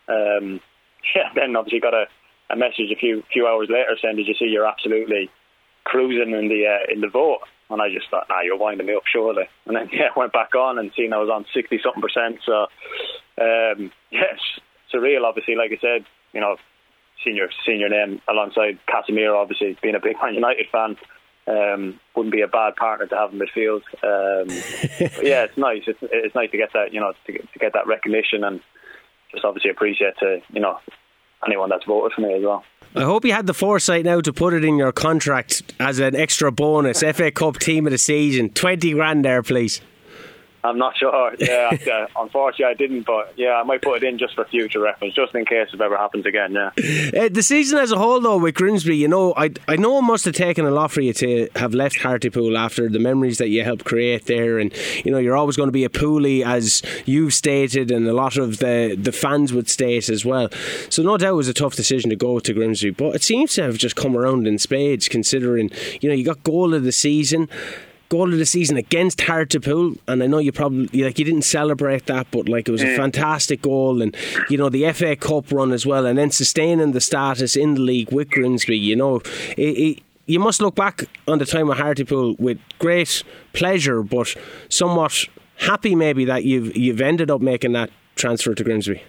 um, 0.09 0.61
yeah, 1.15 1.31
then 1.35 1.57
obviously 1.57 1.81
got 1.81 1.95
a, 1.95 2.07
a 2.51 2.57
message 2.57 2.91
a 2.91 2.97
few 2.97 3.23
few 3.33 3.47
hours 3.47 3.69
later 3.71 3.97
saying, 4.01 4.17
"Did 4.17 4.27
you 4.27 4.35
see 4.35 4.47
you're 4.47 4.67
absolutely 4.67 5.31
cruising 5.85 6.33
in 6.33 6.49
the 6.49 6.67
uh, 6.67 6.93
in 6.93 7.01
the 7.01 7.09
vote?" 7.09 7.41
And 7.71 7.83
I 7.83 7.93
just 7.93 8.09
thought, 8.11 8.27
"Nah, 8.29 8.41
you're 8.41 8.57
winding 8.57 8.87
me 8.87 8.95
up, 8.95 9.05
surely." 9.07 9.45
And 9.67 9.77
then 9.77 9.89
yeah, 9.93 10.09
went 10.17 10.33
back 10.33 10.55
on 10.55 10.79
and 10.79 10.91
seen 10.97 11.13
I 11.13 11.19
was 11.19 11.31
on 11.31 11.45
sixty 11.53 11.79
something 11.83 12.03
percent. 12.03 12.41
So 12.45 12.67
um, 13.41 13.93
yeah, 14.11 14.37
surreal. 14.93 15.25
Obviously, 15.25 15.57
like 15.57 15.73
I 15.73 15.79
said, 15.81 16.07
you 16.33 16.41
know, 16.41 16.57
senior 17.25 17.49
senior 17.67 17.89
name 17.89 18.21
alongside 18.29 18.79
Casemiro. 18.89 19.37
Obviously, 19.37 19.77
being 19.83 19.95
a 19.95 20.01
big 20.01 20.17
Man 20.23 20.35
United 20.35 20.67
fan, 20.71 20.97
um, 21.47 22.01
wouldn't 22.15 22.33
be 22.33 22.43
a 22.43 22.49
bad 22.49 22.77
partner 22.77 23.07
to 23.07 23.17
have 23.17 23.33
in 23.33 23.39
midfield. 23.39 23.83
Um, 24.03 24.49
yeah, 25.23 25.45
it's 25.45 25.57
nice. 25.57 25.83
It's, 25.87 25.99
it's 26.03 26.35
nice 26.35 26.51
to 26.51 26.57
get 26.57 26.73
that 26.75 26.93
you 26.93 27.01
know 27.01 27.13
to 27.27 27.33
to 27.33 27.59
get 27.59 27.73
that 27.73 27.87
recognition 27.87 28.45
and 28.45 28.61
just 29.33 29.45
obviously 29.45 29.71
appreciate 29.71 30.15
to 30.19 30.41
you 30.53 30.61
know 30.61 30.79
anyone 31.47 31.69
that's 31.71 31.85
voted 31.85 32.13
for 32.13 32.21
me 32.21 32.35
as 32.35 32.43
well. 32.43 32.65
I 32.95 33.03
hope 33.03 33.25
you 33.25 33.33
had 33.33 33.47
the 33.47 33.55
foresight 33.55 34.05
now 34.05 34.21
to 34.21 34.33
put 34.33 34.55
it 34.55 34.65
in 34.65 34.77
your 34.77 34.93
contract 34.93 35.63
as 35.79 35.99
an 35.99 36.17
extra 36.17 36.51
bonus. 36.51 37.01
FA 37.15 37.31
Cup 37.31 37.59
team 37.59 37.87
of 37.87 37.93
the 37.93 37.99
season, 37.99 38.51
twenty 38.51 38.93
grand 38.93 39.25
there, 39.25 39.43
please. 39.43 39.81
I'm 40.69 40.79
not 40.79 40.97
sure. 40.97 41.35
Yeah, 41.49 41.71
uh, 41.91 42.07
unfortunately, 42.17 42.67
I 42.67 42.75
didn't. 42.75 43.07
But 43.07 43.33
yeah, 43.37 43.55
I 43.55 43.63
might 43.63 43.81
put 43.81 44.03
it 44.03 44.07
in 44.07 44.19
just 44.19 44.35
for 44.35 44.45
future 44.45 44.81
reference, 44.81 45.15
just 45.15 45.35
in 45.35 45.47
case 45.47 45.69
it 45.73 45.81
ever 45.81 45.97
happens 45.97 46.27
again. 46.27 46.53
Yeah. 46.53 46.71
Uh, 47.19 47.29
the 47.31 47.43
season 47.43 47.79
as 47.79 47.91
a 47.91 47.97
whole, 47.97 48.21
though, 48.21 48.37
with 48.37 48.55
Grimsby, 48.55 48.97
you 48.97 49.09
know, 49.09 49.33
I 49.37 49.51
I 49.67 49.77
know 49.77 49.99
it 49.99 50.03
must 50.03 50.25
have 50.27 50.35
taken 50.35 50.67
a 50.67 50.71
lot 50.71 50.91
for 50.91 51.01
you 51.01 51.13
to 51.15 51.49
have 51.57 51.75
left 51.75 52.01
Hartlepool 52.01 52.59
after 52.59 52.89
the 52.89 52.99
memories 52.99 53.39
that 53.39 53.49
you 53.49 53.65
helped 53.65 53.85
create 53.85 54.27
there, 54.27 54.59
and 54.59 54.73
you 55.05 55.11
know, 55.11 55.19
you're 55.19 55.37
always 55.37 55.57
going 55.57 55.69
to 55.69 55.73
be 55.73 55.85
a 55.85 55.89
poolie, 55.89 56.45
as 56.45 56.83
you've 57.07 57.33
stated, 57.33 57.91
and 57.91 58.07
a 58.07 58.13
lot 58.13 58.37
of 58.37 58.59
the 58.59 58.97
the 59.01 59.13
fans 59.13 59.53
would 59.53 59.69
state 59.69 60.09
as 60.09 60.25
well. 60.25 60.51
So 60.91 61.03
no 61.03 61.17
doubt 61.17 61.31
it 61.31 61.37
was 61.37 61.49
a 61.49 61.55
tough 61.55 61.77
decision 61.77 62.11
to 62.11 62.17
go 62.17 62.41
to 62.41 62.53
Grimsby, 62.53 62.91
but 62.91 63.15
it 63.15 63.23
seems 63.23 63.55
to 63.55 63.63
have 63.63 63.79
just 63.79 63.97
come 63.97 64.17
around 64.17 64.47
in 64.47 64.59
spades, 64.59 65.09
considering 65.09 65.71
you 66.01 66.09
know 66.09 66.15
you 66.15 66.25
got 66.25 66.43
goal 66.43 66.75
of 66.75 66.83
the 66.85 66.93
season 66.93 67.49
goal 68.09 68.33
of 68.33 68.39
the 68.39 68.47
season 68.47 68.77
against 68.77 69.21
Hartlepool, 69.21 69.97
and 70.07 70.23
I 70.23 70.27
know 70.27 70.39
you 70.39 70.53
probably 70.53 71.03
like 71.03 71.19
you 71.19 71.25
didn't 71.25 71.43
celebrate 71.43 72.07
that, 72.07 72.27
but 72.31 72.49
like 72.49 72.69
it 72.69 72.73
was 72.73 72.83
a 72.83 72.97
fantastic 72.97 73.63
goal, 73.63 74.03
and 74.03 74.17
you 74.49 74.57
know 74.57 74.69
the 74.69 74.91
FA 74.93 75.17
Cup 75.17 75.51
run 75.53 75.73
as 75.73 75.85
well, 75.85 76.07
and 76.07 76.19
then 76.19 76.31
sustaining 76.31 76.93
the 76.93 77.01
status 77.01 77.57
in 77.57 77.75
the 77.75 77.81
league 77.81 78.13
with 78.13 78.31
Grimsby. 78.31 78.77
You 78.77 78.97
know, 78.97 79.17
it, 79.57 79.63
it, 79.79 80.03
you 80.27 80.39
must 80.39 80.61
look 80.61 80.75
back 80.75 81.05
on 81.27 81.39
the 81.39 81.47
time 81.47 81.71
of 81.71 81.79
Hartlepool 81.79 82.37
with 82.39 82.59
great 82.79 83.23
pleasure, 83.53 84.03
but 84.03 84.35
somewhat 84.69 85.27
happy 85.57 85.95
maybe 85.95 86.25
that 86.25 86.45
you've 86.45 86.77
you've 86.77 87.01
ended 87.01 87.31
up 87.31 87.41
making 87.41 87.73
that 87.73 87.91
transfer 88.15 88.55
to 88.55 88.65
Grimsby. 88.65 89.03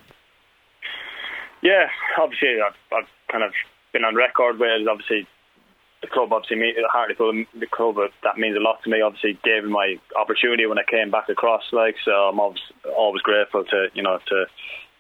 Yeah, 1.62 1.88
obviously 2.18 2.56
I've, 2.66 2.76
I've 2.98 3.10
kind 3.32 3.44
of 3.44 3.52
been 3.92 4.06
on 4.06 4.16
record 4.16 4.60
with 4.60 4.88
obviously 4.88 5.28
the 6.02 6.08
club 6.08 6.32
obviously 6.32 6.58
me 6.58 6.74
Hartlepool 6.92 7.46
the 7.60 7.68
club 7.68 7.96
that 8.24 8.38
means 8.38 8.56
a 8.56 8.64
lot 8.64 8.82
to 8.84 8.90
me. 8.90 9.02
Obviously 9.02 9.38
gave 9.44 9.64
me 9.64 9.70
my 9.70 9.96
opportunity 10.20 10.66
when 10.66 10.80
I 10.80 10.84
came 10.90 11.12
back 11.12 11.30
across 11.30 11.64
like 11.72 11.96
so 12.06 12.12
I'm 12.12 12.40
always 12.40 12.62
always 12.96 13.22
grateful 13.22 13.66
to 13.66 13.88
you 13.94 14.04
know 14.04 14.20
to, 14.28 14.46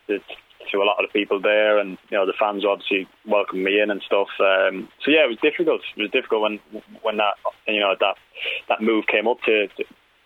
to 0.07 0.19
to 0.71 0.77
a 0.77 0.85
lot 0.85 0.99
of 0.99 1.09
the 1.09 1.19
people 1.19 1.39
there 1.41 1.79
and 1.79 1.97
you 2.09 2.17
know 2.17 2.25
the 2.25 2.37
fans 2.37 2.65
obviously 2.65 3.07
welcomed 3.25 3.63
me 3.63 3.79
in 3.79 3.91
and 3.91 4.01
stuff. 4.01 4.27
Um, 4.39 4.89
so 5.03 5.11
yeah 5.11 5.23
it 5.23 5.29
was 5.29 5.39
difficult. 5.41 5.81
It 5.95 6.01
was 6.01 6.11
difficult 6.11 6.41
when 6.41 6.59
when 7.01 7.17
that 7.17 7.35
you 7.67 7.79
know 7.79 7.95
that 7.99 8.15
that 8.67 8.81
move 8.81 9.05
came 9.07 9.27
up 9.27 9.39
to 9.45 9.67
to, 9.67 9.83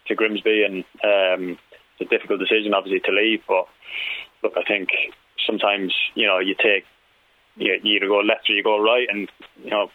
to 0.07 0.15
Grimsby 0.15 0.63
and 0.63 0.83
um, 1.03 1.57
it's 1.99 2.09
a 2.09 2.15
difficult 2.15 2.39
decision 2.39 2.73
obviously 2.73 3.01
to 3.01 3.11
leave. 3.11 3.41
But 3.47 3.67
look 4.41 4.53
I 4.57 4.63
think 4.67 4.89
sometimes 5.45 5.93
you 6.15 6.25
know 6.25 6.39
you 6.39 6.55
take 6.55 6.85
you, 7.55 7.73
either 7.83 8.07
go 8.07 8.19
left 8.19 8.49
or 8.49 8.53
you 8.53 8.63
go 8.63 8.81
right, 8.81 9.07
and 9.09 9.29
you 9.63 9.69
know 9.69 9.89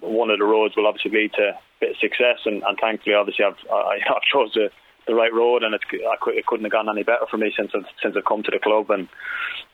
one 0.00 0.30
of 0.30 0.38
the 0.38 0.44
roads 0.44 0.76
will 0.76 0.86
obviously 0.86 1.10
lead 1.10 1.32
to 1.34 1.50
a 1.50 1.60
bit 1.80 1.90
of 1.90 1.96
success. 1.98 2.40
And, 2.44 2.62
and 2.62 2.78
thankfully, 2.80 3.14
obviously, 3.14 3.44
I've 3.44 3.58
I, 3.70 3.98
I've 4.08 4.30
chose 4.32 4.52
the, 4.54 4.70
the 5.06 5.14
right 5.14 5.32
road, 5.32 5.62
and 5.62 5.74
it's, 5.74 5.84
I, 5.92 6.16
it 6.30 6.46
couldn't 6.46 6.64
have 6.64 6.72
gone 6.72 6.88
any 6.88 7.02
better 7.02 7.26
for 7.30 7.36
me 7.36 7.52
since 7.56 7.70
I've, 7.74 7.86
since 8.02 8.16
I've 8.16 8.24
come 8.24 8.42
to 8.42 8.50
the 8.50 8.58
club, 8.58 8.90
and 8.90 9.08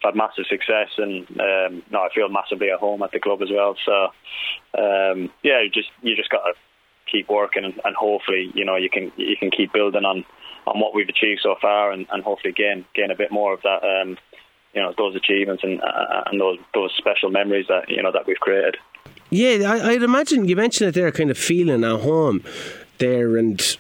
I've 0.04 0.14
had 0.14 0.16
massive 0.16 0.46
success, 0.48 0.90
and 0.98 1.26
um, 1.40 1.82
no, 1.90 2.00
I 2.00 2.08
feel 2.14 2.28
massively 2.28 2.70
at 2.70 2.80
home 2.80 3.02
at 3.02 3.12
the 3.12 3.20
club 3.20 3.42
as 3.42 3.50
well. 3.50 3.76
So 3.84 4.08
um, 4.78 5.30
yeah, 5.42 5.62
you 5.62 5.70
just 5.70 5.90
you 6.02 6.16
just 6.16 6.30
got 6.30 6.44
to 6.44 6.54
keep 7.10 7.28
working, 7.28 7.64
and, 7.64 7.80
and 7.84 7.96
hopefully, 7.96 8.50
you 8.54 8.64
know, 8.64 8.76
you 8.76 8.90
can 8.90 9.12
you 9.16 9.36
can 9.38 9.50
keep 9.50 9.72
building 9.72 10.04
on 10.04 10.24
on 10.66 10.78
what 10.78 10.94
we've 10.94 11.08
achieved 11.08 11.40
so 11.42 11.56
far, 11.60 11.90
and, 11.92 12.06
and 12.12 12.22
hopefully 12.22 12.52
gain 12.52 12.84
gain 12.94 13.10
a 13.10 13.16
bit 13.16 13.32
more 13.32 13.54
of 13.54 13.62
that. 13.62 13.82
Um, 13.82 14.18
you 14.74 14.80
know 14.80 14.94
those 14.96 15.16
achievements 15.16 15.62
and 15.64 15.80
uh, 15.80 16.22
and 16.26 16.40
those 16.40 16.58
those 16.74 16.92
special 16.96 17.30
memories 17.30 17.66
that 17.68 17.88
you 17.88 18.02
know 18.02 18.12
that 18.12 18.26
we've 18.26 18.40
created. 18.40 18.76
Yeah, 19.30 19.72
I, 19.72 19.92
would 19.92 20.02
imagine 20.02 20.48
you 20.48 20.56
mentioned 20.56 20.88
it 20.88 20.94
there, 20.94 21.10
kind 21.12 21.30
of 21.30 21.38
feeling 21.38 21.84
at 21.84 22.00
home 22.00 22.42
there, 22.98 23.36
and 23.36 23.76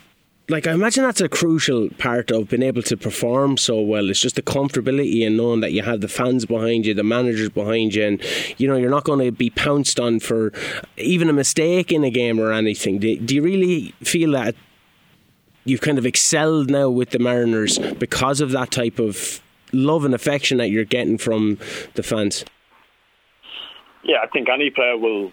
like 0.48 0.66
I 0.66 0.72
imagine 0.72 1.04
that's 1.04 1.20
a 1.20 1.28
crucial 1.28 1.88
part 1.98 2.30
of 2.30 2.48
being 2.48 2.62
able 2.62 2.82
to 2.82 2.96
perform 2.96 3.56
so 3.56 3.80
well. 3.80 4.10
It's 4.10 4.20
just 4.20 4.36
the 4.36 4.42
comfortability 4.42 5.26
and 5.26 5.36
knowing 5.36 5.60
that 5.60 5.72
you 5.72 5.82
have 5.82 6.00
the 6.00 6.08
fans 6.08 6.46
behind 6.46 6.86
you, 6.86 6.94
the 6.94 7.04
managers 7.04 7.48
behind 7.48 7.94
you, 7.94 8.04
and 8.04 8.22
you 8.58 8.68
know 8.68 8.76
you're 8.76 8.90
not 8.90 9.04
going 9.04 9.24
to 9.24 9.32
be 9.32 9.50
pounced 9.50 9.98
on 9.98 10.20
for 10.20 10.52
even 10.96 11.28
a 11.28 11.32
mistake 11.32 11.92
in 11.92 12.04
a 12.04 12.10
game 12.10 12.38
or 12.38 12.52
anything. 12.52 12.98
Do, 12.98 13.16
do 13.18 13.34
you 13.34 13.42
really 13.42 13.94
feel 14.02 14.32
that? 14.32 14.54
You've 15.64 15.82
kind 15.82 15.98
of 15.98 16.06
excelled 16.06 16.70
now 16.70 16.88
with 16.88 17.10
the 17.10 17.18
Mariners 17.18 17.78
because 17.78 18.40
of 18.40 18.50
that 18.52 18.70
type 18.70 18.98
of 18.98 19.42
love 19.72 20.04
and 20.04 20.14
affection 20.14 20.58
that 20.58 20.70
you're 20.70 20.84
getting 20.84 21.18
from 21.18 21.58
the 21.94 22.02
fans? 22.02 22.44
Yeah, 24.02 24.18
I 24.22 24.26
think 24.28 24.48
any 24.48 24.70
player 24.70 24.96
will 24.96 25.32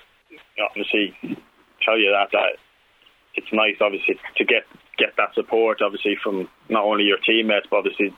obviously 0.59 1.15
tell 1.83 1.97
you 1.97 2.11
that 2.11 2.29
that 2.33 2.57
it's 3.37 3.53
nice, 3.53 3.77
obviously, 3.79 4.19
to 4.35 4.43
get 4.43 4.63
get 4.97 5.15
that 5.17 5.33
support, 5.35 5.81
obviously, 5.81 6.17
from 6.21 6.49
not 6.69 6.83
only 6.83 7.05
your 7.05 7.19
teammates, 7.19 7.67
but 7.69 7.77
obviously, 7.77 8.13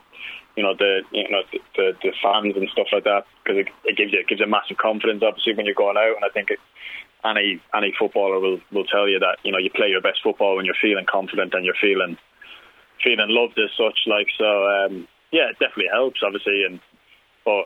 you 0.55 0.63
know, 0.63 0.73
the 0.73 1.01
you 1.11 1.29
know 1.29 1.43
the 1.75 1.93
the, 2.01 2.11
fans 2.23 2.55
and 2.55 2.69
stuff 2.71 2.87
like 2.91 3.03
that, 3.03 3.25
because 3.43 3.59
it, 3.59 3.67
it 3.83 3.97
gives 3.97 4.13
you 4.13 4.19
it 4.19 4.27
gives 4.27 4.39
you 4.39 4.47
massive 4.47 4.77
confidence, 4.77 5.21
obviously, 5.21 5.53
when 5.53 5.65
you're 5.65 5.75
going 5.75 5.97
out, 5.97 6.15
and 6.15 6.25
I 6.25 6.29
think 6.29 6.49
it, 6.49 6.59
any 7.23 7.61
any 7.75 7.93
footballer 7.99 8.39
will 8.39 8.59
will 8.71 8.85
tell 8.85 9.07
you 9.07 9.19
that 9.19 9.37
you 9.43 9.51
know 9.51 9.59
you 9.59 9.69
play 9.69 9.89
your 9.89 10.01
best 10.01 10.19
football 10.23 10.55
when 10.55 10.65
you're 10.65 10.81
feeling 10.81 11.05
confident 11.05 11.53
and 11.53 11.65
you're 11.65 11.79
feeling 11.79 12.17
feeling 13.03 13.27
loved 13.29 13.59
as 13.59 13.71
such. 13.75 14.07
Like 14.07 14.27
so, 14.37 14.47
um, 14.47 15.07
yeah, 15.31 15.49
it 15.49 15.59
definitely 15.59 15.91
helps, 15.91 16.21
obviously, 16.25 16.63
and 16.65 16.79
but 17.45 17.65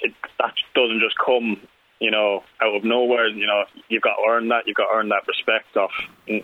it, 0.00 0.14
that 0.38 0.54
doesn't 0.74 1.00
just 1.00 1.16
come 1.18 1.60
you 2.00 2.10
know, 2.10 2.44
out 2.62 2.76
of 2.76 2.84
nowhere. 2.84 3.28
You 3.28 3.46
know, 3.46 3.64
you've 3.88 4.02
got 4.02 4.16
to 4.16 4.30
earn 4.30 4.48
that. 4.48 4.66
You've 4.66 4.76
got 4.76 4.90
to 4.90 4.98
earn 4.98 5.08
that 5.08 5.26
respect 5.26 5.76
off 5.76 5.90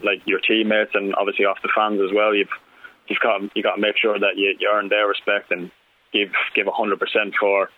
like 0.03 0.23
your 0.27 0.41
teammates 0.41 0.91
and 0.95 1.15
obviously 1.15 1.45
off 1.45 1.59
the 1.63 1.71
fans 1.75 2.01
as 2.03 2.15
well. 2.15 2.35
You've 2.35 2.53
you've 3.09 3.21
got 3.21 3.41
you 3.55 3.63
got 3.63 3.77
to 3.77 3.81
make 3.81 3.97
sure 3.97 4.19
that 4.19 4.37
you, 4.37 4.55
you 4.59 4.71
earn 4.73 4.89
their 4.89 5.07
respect 5.07 5.51
and 5.51 5.71
give 6.13 6.31
give 6.55 6.67
hundred 6.67 6.99
percent 6.99 7.35
for 7.39 7.71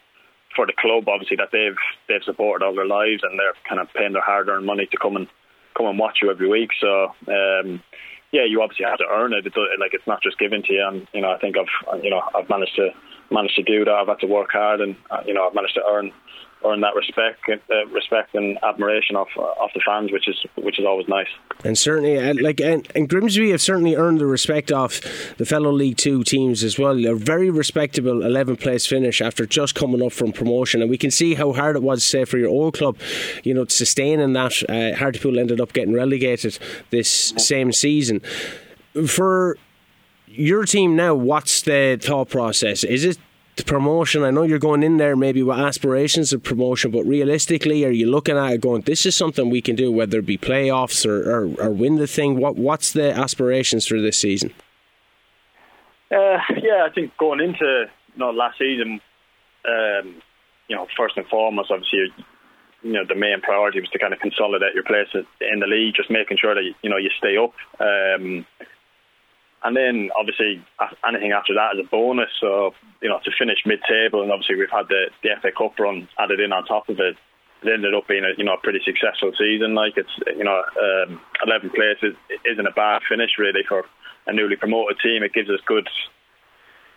for 0.55 0.67
the 0.67 0.73
club. 0.73 1.09
Obviously, 1.09 1.37
that 1.37 1.51
they've 1.53 1.77
they've 2.09 2.25
supported 2.25 2.65
all 2.65 2.75
their 2.75 2.87
lives 2.87 3.23
and 3.23 3.39
they're 3.39 3.55
kind 3.69 3.81
of 3.81 3.89
paying 3.95 4.13
their 4.15 4.23
hard 4.23 4.49
earned 4.49 4.67
money 4.67 4.87
to 4.87 4.97
come 4.97 5.17
and 5.17 5.27
come 5.77 5.87
and 5.87 5.99
watch 5.99 6.19
you 6.23 6.31
every 6.31 6.49
week. 6.49 6.71
So. 6.81 7.13
um 7.29 7.83
yeah, 8.37 8.45
you 8.45 8.61
obviously 8.61 8.85
have 8.85 8.99
to 8.99 9.09
earn 9.09 9.33
it. 9.33 9.47
It's 9.47 9.57
like 9.81 9.95
it's 9.95 10.07
not 10.07 10.23
just 10.23 10.39
given 10.39 10.63
to 10.63 10.73
you. 10.73 10.85
And 10.87 11.09
you 11.15 11.23
know, 11.23 11.33
I 11.33 11.39
think 11.39 11.57
I've 11.57 12.05
you 12.05 12.11
know 12.11 12.21
I've 12.37 12.49
managed 12.51 12.77
to 12.77 12.91
managed 13.31 13.57
to 13.57 13.63
do 13.63 13.85
that. 13.87 13.95
I've 13.95 14.09
had 14.09 14.21
to 14.21 14.27
work 14.27 14.51
hard, 14.53 14.81
and 14.83 14.95
uh, 15.11 15.23
you 15.25 15.33
know 15.33 15.49
I've 15.49 15.55
managed 15.55 15.75
to 15.75 15.83
earn 15.89 16.13
earn 16.65 16.81
that 16.81 16.95
respect, 16.95 17.41
uh, 17.49 17.87
respect 17.89 18.35
and 18.35 18.59
admiration 18.63 19.17
of 19.17 19.29
of 19.37 19.71
the 19.75 19.81
fans, 19.85 20.13
which 20.13 20.29
is 20.29 20.37
which 20.57 20.79
is 20.79 20.87
always 20.87 21.09
nice. 21.09 21.29
And 21.65 21.77
certainly, 21.77 22.19
uh, 22.19 22.35
like 22.41 22.61
and, 22.61 22.87
and, 22.95 23.09
Grimsby 23.09 23.51
have 23.51 23.61
certainly 23.61 23.95
earned 23.95 24.21
the 24.21 24.27
respect 24.27 24.71
of 24.73 25.01
the 25.39 25.45
fellow 25.45 25.71
League 25.71 25.97
Two 25.97 26.25
teams 26.25 26.65
as 26.65 26.79
well. 26.79 27.05
A 27.07 27.15
very 27.15 27.51
respectable 27.51 28.17
11th 28.21 28.61
place 28.61 28.87
finish 28.87 29.21
after 29.21 29.47
just 29.47 29.75
coming 29.75 30.03
up 30.03 30.13
from 30.13 30.33
promotion, 30.33 30.81
and 30.81 30.91
we 30.91 30.99
can 30.99 31.11
see 31.11 31.35
how 31.35 31.53
hard 31.53 31.77
it 31.77 31.83
was, 31.83 32.05
say, 32.05 32.25
for 32.25 32.39
your 32.39 32.51
old 32.51 32.75
club, 32.75 32.97
you 33.45 33.55
know, 33.55 33.65
sustaining 33.67 34.33
that. 34.33 34.63
Uh, 34.69 34.97
Hartlepool 34.97 35.39
ended 35.39 35.61
up 35.61 35.73
getting 35.73 35.95
relegated 35.95 36.59
this 36.91 37.35
same 37.37 37.73
season. 37.73 38.21
For 39.07 39.57
your 40.27 40.65
team 40.65 40.97
now, 40.97 41.15
what's 41.15 41.63
the 41.63 41.99
thought 42.01 42.29
process? 42.29 42.85
Is 42.85 43.05
it 43.05 43.19
the 43.57 43.65
promotion? 43.65 44.23
I 44.23 44.31
know 44.31 44.43
you're 44.43 44.59
going 44.59 44.83
in 44.83 44.97
there 44.99 45.17
maybe 45.17 45.43
with 45.43 45.59
aspirations 45.59 46.33
of 46.33 46.43
promotion, 46.43 46.91
but 46.91 47.05
realistically, 47.05 47.85
are 47.85 47.91
you 47.91 48.11
looking 48.11 48.37
at 48.37 48.53
it 48.53 48.61
going, 48.61 48.83
this 48.83 49.07
is 49.07 49.17
something 49.17 49.51
we 49.51 49.63
can 49.63 49.77
do, 49.77 49.91
whether 49.91 50.19
it 50.19 50.27
be 50.27 50.39
playoffs 50.39 51.07
or, 51.07 51.31
or, 51.31 51.67
or 51.67 51.71
win 51.71 51.97
the 51.97 52.07
thing? 52.07 52.39
What 52.39 52.57
What's 52.57 52.93
the 52.93 53.13
aspirations 53.13 53.87
for 53.87 54.01
this 54.01 54.19
season? 54.19 54.53
Uh, 56.11 56.39
yeah, 56.63 56.87
I 56.87 56.91
think 56.95 57.17
going 57.17 57.41
into 57.41 57.87
you 58.15 58.19
know, 58.19 58.31
last 58.31 58.59
season, 58.59 59.01
um, 59.67 60.23
you 60.69 60.77
know, 60.77 60.87
first 60.97 61.17
and 61.17 61.27
foremost, 61.27 61.71
obviously, 61.71 62.13
you 62.83 62.93
know, 62.93 63.05
the 63.07 63.15
main 63.15 63.41
priority 63.41 63.81
was 63.81 63.89
to 63.91 63.99
kind 63.99 64.13
of 64.13 64.21
consolidate 64.21 64.75
your 64.75 64.85
place 64.85 65.09
in 65.15 65.61
the 65.61 65.67
league, 65.67 65.95
just 65.95 66.11
making 66.11 66.39
sure 66.41 66.55
that 66.55 66.63
you 66.83 66.91
know 66.91 66.97
you 66.97 67.11
stay 67.19 67.37
up. 67.37 67.53
Um, 67.81 68.47
and 69.65 69.77
then 69.77 70.11
obviously 70.19 70.65
anything 71.07 71.33
after 71.33 71.55
that 71.55 71.75
is 71.75 71.87
a 71.87 71.89
bonus. 71.89 72.31
So 72.41 72.75
you 73.03 73.09
know 73.09 73.21
to 73.25 73.31
finish 73.39 73.59
mid-table, 73.65 74.23
and 74.23 74.33
obviously 74.33 74.57
we've 74.57 74.71
had 74.71 74.89
the, 74.89 75.11
the 75.23 75.31
FA 75.43 75.51
Cup 75.57 75.79
run 75.79 76.09
added 76.19 76.41
in 76.41 76.53
on 76.53 76.65
top 76.65 76.89
of 76.89 76.99
it. 77.01 77.17
It 77.63 77.73
ended 77.73 77.95
up 77.95 78.07
being 78.07 78.25
a 78.25 78.37
you 78.37 78.45
know 78.45 78.55
a 78.55 78.63
pretty 78.63 78.81
successful 78.85 79.33
season. 79.39 79.75
Like 79.75 79.97
it's 79.97 80.13
you 80.37 80.45
know 80.45 80.61
um, 80.61 81.21
11 81.45 81.71
places 81.71 82.17
isn't 82.45 82.67
a 82.67 82.73
bad 82.73 83.03
finish 83.09 83.39
really 83.39 83.63
for 83.67 83.85
a 84.27 84.33
newly 84.33 84.57
promoted 84.57 84.99
team. 85.01 85.23
It 85.23 85.33
gives 85.33 85.51
us 85.51 85.61
good 85.67 85.89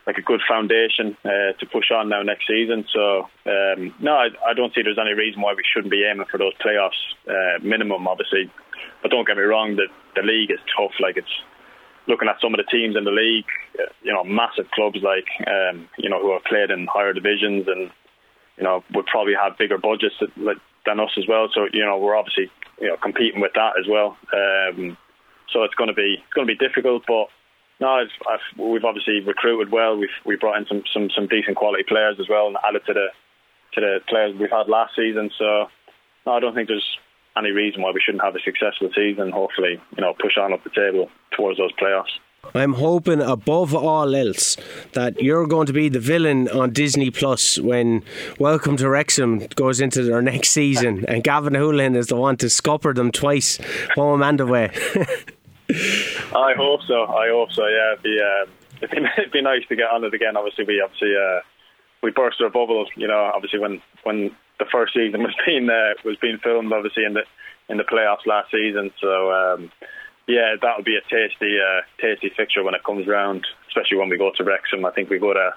like 0.10 0.18
a 0.18 0.22
good 0.22 0.42
foundation 0.48 1.16
uh, 1.24 1.54
to 1.60 1.66
push 1.72 1.92
on 1.92 2.10
now 2.10 2.24
next 2.24 2.48
season. 2.48 2.86
So 2.92 3.30
um, 3.46 3.94
no, 4.00 4.14
I, 4.14 4.30
I, 4.42 4.54
don't 4.56 4.74
see 4.74 4.82
there's 4.82 4.98
any 5.00 5.14
reason 5.14 5.40
why 5.40 5.54
we 5.54 5.62
shouldn't 5.72 5.92
be 5.92 6.04
aiming 6.04 6.26
for 6.32 6.40
those 6.40 6.54
playoffs 6.58 6.98
uh, 7.30 7.62
minimum, 7.62 8.08
obviously. 8.08 8.50
But 9.04 9.12
don't 9.12 9.28
get 9.28 9.38
me 9.38 9.44
wrong, 9.44 9.76
the 9.76 9.88
the 10.16 10.26
league 10.26 10.52
is 10.52 10.60
tough. 10.76 10.94
Like 11.00 11.18
it's 11.18 11.36
looking 12.10 12.28
at 12.28 12.42
some 12.42 12.54
of 12.54 12.58
the 12.58 12.70
teams 12.70 12.98
in 12.98 13.06
the 13.06 13.12
league, 13.12 13.46
uh, 13.80 13.94
you 14.02 14.12
know, 14.12 14.24
massive 14.24 14.70
clubs 14.72 14.98
like, 15.02 15.30
um, 15.48 15.88
you 15.98 16.10
know, 16.10 16.20
who 16.20 16.34
have 16.34 16.44
played 16.44 16.72
in 16.72 16.88
higher 16.88 17.14
divisions 17.14 17.68
and, 17.68 17.92
you 18.58 18.64
know, 18.64 18.84
would 18.94 19.06
probably 19.06 19.36
have 19.36 19.58
bigger 19.58 19.78
budgets 19.78 20.16
than 20.20 21.00
us 21.00 21.12
as 21.18 21.28
well. 21.28 21.48
So, 21.54 21.68
you 21.72 21.86
know, 21.86 21.98
we're 21.98 22.18
obviously, 22.18 22.52
you 22.82 22.88
know, 22.88 22.98
competing 22.98 23.40
with 23.40 23.54
that 23.54 23.74
as 23.80 23.88
well. 23.88 24.18
Um, 24.34 24.98
so 25.54 25.64
it's 25.64 25.76
going 25.76 25.90
to 25.90 25.94
be 25.94 26.18
it's 26.20 26.34
going 26.34 26.48
to 26.48 26.54
be 26.54 26.58
difficult, 26.58 27.04
but 27.08 27.28
no, 27.80 27.88
I've, 27.88 28.12
I've, 28.30 28.60
we've 28.60 28.84
obviously 28.84 29.22
recruited 29.22 29.72
well. 29.72 29.98
We've 29.98 30.10
we 30.26 30.36
brought 30.36 30.58
in 30.58 30.68
some, 30.68 30.84
some 30.94 31.10
some 31.16 31.28
decent 31.28 31.58
quality 31.58 31.84
players 31.88 32.18
as 32.20 32.28
well, 32.30 32.48
and 32.48 32.58
added 32.68 32.86
to 32.88 32.94
the 32.94 33.08
to 33.74 33.82
the 33.82 34.00
players 34.08 34.36
we've 34.38 34.52
had 34.52 34.68
last 34.68 34.96
season. 34.96 35.32
So 35.38 35.70
no, 36.26 36.34
I 36.34 36.40
don't 36.40 36.54
think 36.54 36.68
there's 36.68 36.98
any 37.40 37.52
reason 37.52 37.82
why 37.82 37.92
we 37.92 38.02
shouldn't 38.04 38.24
have 38.24 38.36
a 38.36 38.40
successful 38.42 38.90
season. 38.96 39.32
Hopefully, 39.32 39.82
you 39.96 40.02
know, 40.02 40.14
push 40.20 40.38
on 40.38 40.54
up 40.54 40.64
the 40.64 40.70
table 40.70 41.10
towards 41.36 41.58
those 41.58 41.74
playoffs. 41.74 42.20
I'm 42.56 42.74
hoping 42.74 43.22
above 43.22 43.76
all 43.76 44.16
else 44.16 44.56
that 44.94 45.22
you're 45.22 45.46
going 45.46 45.68
to 45.68 45.74
be 45.74 45.90
the 45.90 46.00
villain 46.00 46.48
on 46.48 46.72
Disney 46.72 47.12
Plus 47.12 47.60
when 47.60 48.04
Welcome 48.40 48.78
to 48.78 48.90
Wrexham 48.90 49.40
goes 49.56 49.82
into 49.82 50.04
their 50.04 50.22
next 50.22 50.52
season 50.52 51.06
and 51.08 51.24
Gavan 51.24 51.54
Holohan 51.54 51.96
is 51.96 52.08
the 52.08 52.16
one 52.16 52.38
to 52.38 52.50
scupper 52.50 52.94
them 52.94 53.12
twice 53.12 53.60
home 53.96 54.24
and 54.24 54.40
away. 54.40 54.72
I 55.70 56.54
hope 56.58 56.82
so. 56.88 57.06
I 57.06 57.30
hope 57.30 57.52
so. 57.52 57.68
Yeah, 57.68 57.94
it'd 57.94 58.04
be, 58.04 58.20
uh, 58.20 58.46
it'd 58.82 58.92
be, 58.92 59.10
it'd 59.18 59.32
be 59.32 59.42
nice 59.42 59.68
to 59.68 59.76
get 59.76 59.92
on 59.92 60.04
it 60.04 60.14
again. 60.14 60.36
Obviously, 60.36 60.64
we 60.66 60.82
obviously 60.82 61.14
uh, 61.16 61.42
we 62.02 62.12
burst 62.12 62.42
our 62.42 62.50
bubble. 62.50 62.88
You 62.96 63.08
know, 63.08 63.32
obviously 63.36 63.60
when 63.60 63.82
when 64.04 64.36
the 64.60 64.66
first 64.72 64.94
season 64.94 65.24
was 65.24 65.36
being 65.46 65.70
uh, 65.70 65.94
was 66.06 66.18
being 66.22 66.38
filmed, 66.44 66.72
obviously 66.72 67.06
in 67.06 67.14
the 67.14 67.24
in 67.70 67.78
the 67.78 67.84
playoffs 67.84 68.26
last 68.26 68.52
season. 68.52 68.92
So 69.00 69.32
um, 69.32 69.72
yeah, 70.28 70.56
that'll 70.62 70.84
be 70.84 70.98
a 70.98 71.02
tasty 71.10 71.58
uh, 71.58 71.82
tasty 72.00 72.30
fixture 72.36 72.64
when 72.64 72.76
it 72.76 72.84
comes 72.84 73.08
round, 73.08 73.48
especially 73.68 73.98
when 73.98 74.10
we 74.10 74.18
go 74.18 74.32
to 74.36 74.44
Wrexham. 74.44 74.86
I 74.86 74.92
think 74.92 75.10
we 75.10 75.20
go 75.20 75.34
to 75.34 75.52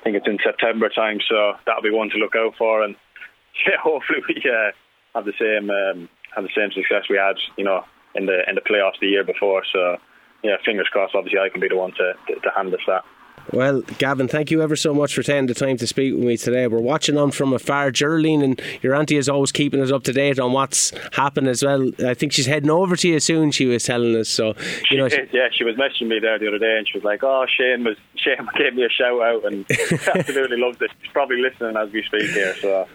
I 0.00 0.02
think 0.02 0.16
it's 0.16 0.26
in 0.26 0.38
September 0.42 0.88
time, 0.88 1.20
so 1.28 1.54
that'll 1.66 1.82
be 1.82 1.90
one 1.90 2.10
to 2.10 2.18
look 2.18 2.34
out 2.36 2.54
for. 2.56 2.82
And 2.82 2.96
yeah, 3.66 3.76
hopefully 3.82 4.20
we 4.28 4.42
uh, 4.44 4.72
have 5.14 5.24
the 5.24 5.36
same 5.38 5.70
um, 5.70 6.08
have 6.34 6.44
the 6.44 6.54
same 6.56 6.72
success 6.72 7.08
we 7.08 7.16
had, 7.16 7.36
you 7.56 7.64
know, 7.64 7.84
in 8.14 8.26
the 8.26 8.48
in 8.48 8.54
the 8.54 8.60
playoffs 8.60 9.00
the 9.00 9.08
year 9.08 9.24
before. 9.24 9.62
So 9.72 9.96
yeah, 10.42 10.56
fingers 10.64 10.88
crossed. 10.90 11.14
Obviously, 11.14 11.38
I 11.38 11.48
can 11.48 11.60
be 11.60 11.68
the 11.68 11.76
one 11.76 11.92
to 11.92 12.14
to, 12.28 12.40
to 12.40 12.50
hand 12.54 12.74
us 12.74 12.80
that. 12.86 13.04
Well, 13.52 13.82
Gavan, 13.98 14.28
thank 14.28 14.50
you 14.50 14.62
ever 14.62 14.76
so 14.76 14.94
much 14.94 15.14
for 15.14 15.22
taking 15.22 15.46
the 15.46 15.54
time 15.54 15.76
to 15.78 15.86
speak 15.86 16.14
with 16.14 16.22
me 16.22 16.36
today. 16.36 16.66
We're 16.66 16.78
watching 16.78 17.16
on 17.18 17.30
from 17.30 17.52
afar. 17.52 17.90
Geraldine 17.90 18.42
and 18.42 18.60
your 18.82 18.94
auntie 18.94 19.16
is 19.16 19.28
always 19.28 19.50
keeping 19.50 19.80
us 19.80 19.90
up 19.90 20.04
to 20.04 20.12
date 20.12 20.38
on 20.38 20.52
what's 20.52 20.92
happened 21.14 21.48
as 21.48 21.64
well. 21.64 21.90
I 22.06 22.14
think 22.14 22.32
she's 22.32 22.46
heading 22.46 22.70
over 22.70 22.96
to 22.96 23.08
you 23.08 23.18
soon. 23.18 23.50
She 23.50 23.66
was 23.66 23.84
telling 23.84 24.16
us. 24.16 24.28
So 24.28 24.54
you 24.90 24.98
know, 24.98 25.08
she, 25.08 25.18
yeah, 25.32 25.48
she 25.52 25.64
was 25.64 25.76
messaging 25.76 26.08
me 26.08 26.20
there 26.20 26.38
the 26.38 26.48
other 26.48 26.58
day, 26.58 26.78
and 26.78 26.88
she 26.88 26.96
was 26.96 27.04
like, 27.04 27.24
"Oh, 27.24 27.46
Shane 27.46 27.84
was 27.84 27.96
Shane 28.16 28.48
gave 28.56 28.74
me 28.74 28.84
a 28.84 28.88
shout 28.88 29.20
out, 29.20 29.44
and 29.44 29.66
absolutely 30.14 30.58
loved 30.58 30.80
it. 30.82 30.90
She's 31.02 31.12
probably 31.12 31.40
listening 31.40 31.76
as 31.76 31.90
we 31.90 32.02
speak 32.04 32.30
here. 32.30 32.54
So 32.56 32.86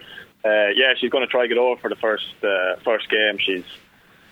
uh, 0.44 0.68
yeah, 0.74 0.94
she's 0.98 1.10
going 1.10 1.26
to 1.26 1.30
try 1.30 1.42
to 1.42 1.48
get 1.48 1.58
over 1.58 1.80
for 1.80 1.90
the 1.90 1.96
first 1.96 2.34
uh, 2.42 2.76
first 2.84 3.10
game. 3.10 3.38
She's 3.38 3.64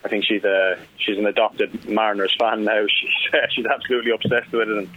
I 0.04 0.08
think 0.08 0.24
she's 0.24 0.44
a 0.44 0.78
she's 0.98 1.18
an 1.18 1.26
adopted 1.26 1.88
Mariners 1.88 2.34
fan 2.38 2.64
now. 2.64 2.84
She's 2.88 3.34
uh, 3.34 3.46
she's 3.50 3.66
absolutely 3.66 4.12
obsessed 4.12 4.52
with 4.52 4.68
it, 4.68 4.78
and 4.78 4.88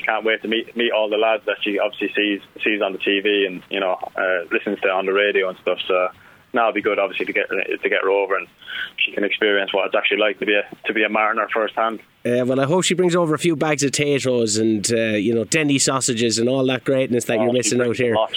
she 0.00 0.06
can't 0.06 0.24
wait 0.24 0.42
to 0.42 0.48
meet 0.48 0.76
meet 0.76 0.92
all 0.92 1.08
the 1.08 1.16
lads 1.16 1.44
that 1.46 1.56
she 1.62 1.78
obviously 1.78 2.12
sees 2.14 2.40
sees 2.64 2.82
on 2.82 2.92
the 2.92 2.98
TV 2.98 3.46
and 3.46 3.62
you 3.70 3.80
know 3.80 3.98
uh, 4.16 4.44
listens 4.50 4.80
to 4.80 4.88
on 4.88 5.06
the 5.06 5.12
radio 5.12 5.48
and 5.48 5.58
stuff. 5.58 5.78
So 5.86 6.08
now 6.52 6.64
it'd 6.64 6.74
be 6.74 6.82
good, 6.82 6.98
obviously, 6.98 7.26
to 7.26 7.32
get 7.32 7.48
to 7.48 7.88
get 7.88 8.02
her 8.02 8.10
over 8.10 8.36
and 8.36 8.48
she 8.96 9.12
can 9.12 9.24
experience 9.24 9.72
what 9.72 9.86
it's 9.86 9.94
actually 9.94 10.18
like 10.18 10.38
to 10.38 10.46
be 10.46 10.54
a 10.54 10.62
to 10.86 10.94
be 10.94 11.04
a 11.04 11.08
mariner 11.08 11.48
firsthand. 11.52 12.00
Uh, 12.24 12.44
well, 12.44 12.60
I 12.60 12.64
hope 12.64 12.84
she 12.84 12.94
brings 12.94 13.14
over 13.14 13.34
a 13.34 13.38
few 13.38 13.56
bags 13.56 13.82
of 13.82 13.92
potatoes 13.92 14.56
and 14.56 14.90
uh, 14.92 15.16
you 15.16 15.34
know 15.34 15.44
Denny 15.44 15.78
sausages 15.78 16.38
and 16.38 16.48
all 16.48 16.66
that 16.66 16.84
greatness 16.84 17.24
that 17.26 17.38
oh, 17.38 17.44
you're 17.44 17.52
missing 17.52 17.80
out 17.80 17.96
here. 17.96 18.14
Lot, 18.14 18.34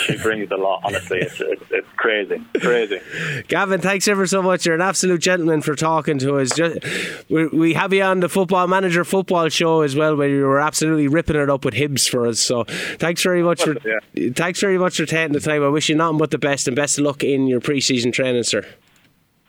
she 0.00 0.16
brings 0.18 0.50
a 0.50 0.56
lot. 0.56 0.80
Honestly, 0.84 1.18
it's, 1.18 1.40
it's, 1.40 1.62
it's 1.70 1.88
crazy, 1.96 2.42
crazy. 2.60 3.00
Gavan, 3.48 3.80
thanks 3.80 4.08
ever 4.08 4.26
so 4.26 4.42
much. 4.42 4.66
You're 4.66 4.74
an 4.74 4.80
absolute 4.80 5.20
gentleman 5.20 5.62
for 5.62 5.74
talking 5.74 6.18
to 6.18 6.38
us. 6.38 6.50
Just, 6.54 6.78
we, 7.28 7.46
we 7.48 7.74
have 7.74 7.92
you 7.92 8.02
on 8.02 8.20
the 8.20 8.28
Football 8.28 8.66
Manager 8.66 9.04
football 9.04 9.48
show 9.48 9.82
as 9.82 9.96
well, 9.96 10.16
where 10.16 10.28
you 10.28 10.44
were 10.44 10.60
absolutely 10.60 11.08
ripping 11.08 11.36
it 11.36 11.50
up 11.50 11.64
with 11.64 11.74
Hibs 11.74 12.08
for 12.08 12.26
us. 12.26 12.40
So 12.40 12.64
thanks 12.98 13.22
very 13.22 13.42
much 13.42 13.62
for 13.62 13.76
yeah. 13.84 14.30
thanks 14.34 14.60
very 14.60 14.78
much 14.78 14.96
for 14.96 15.06
taking 15.06 15.32
the 15.32 15.40
time. 15.40 15.62
I 15.62 15.68
wish 15.68 15.88
you 15.88 15.94
nothing 15.94 16.18
but 16.18 16.30
the 16.30 16.38
best 16.38 16.66
and 16.66 16.76
best 16.76 16.98
of 16.98 17.04
luck 17.04 17.22
in 17.24 17.46
your 17.46 17.60
pre-season 17.60 18.12
training, 18.12 18.42
sir. 18.44 18.66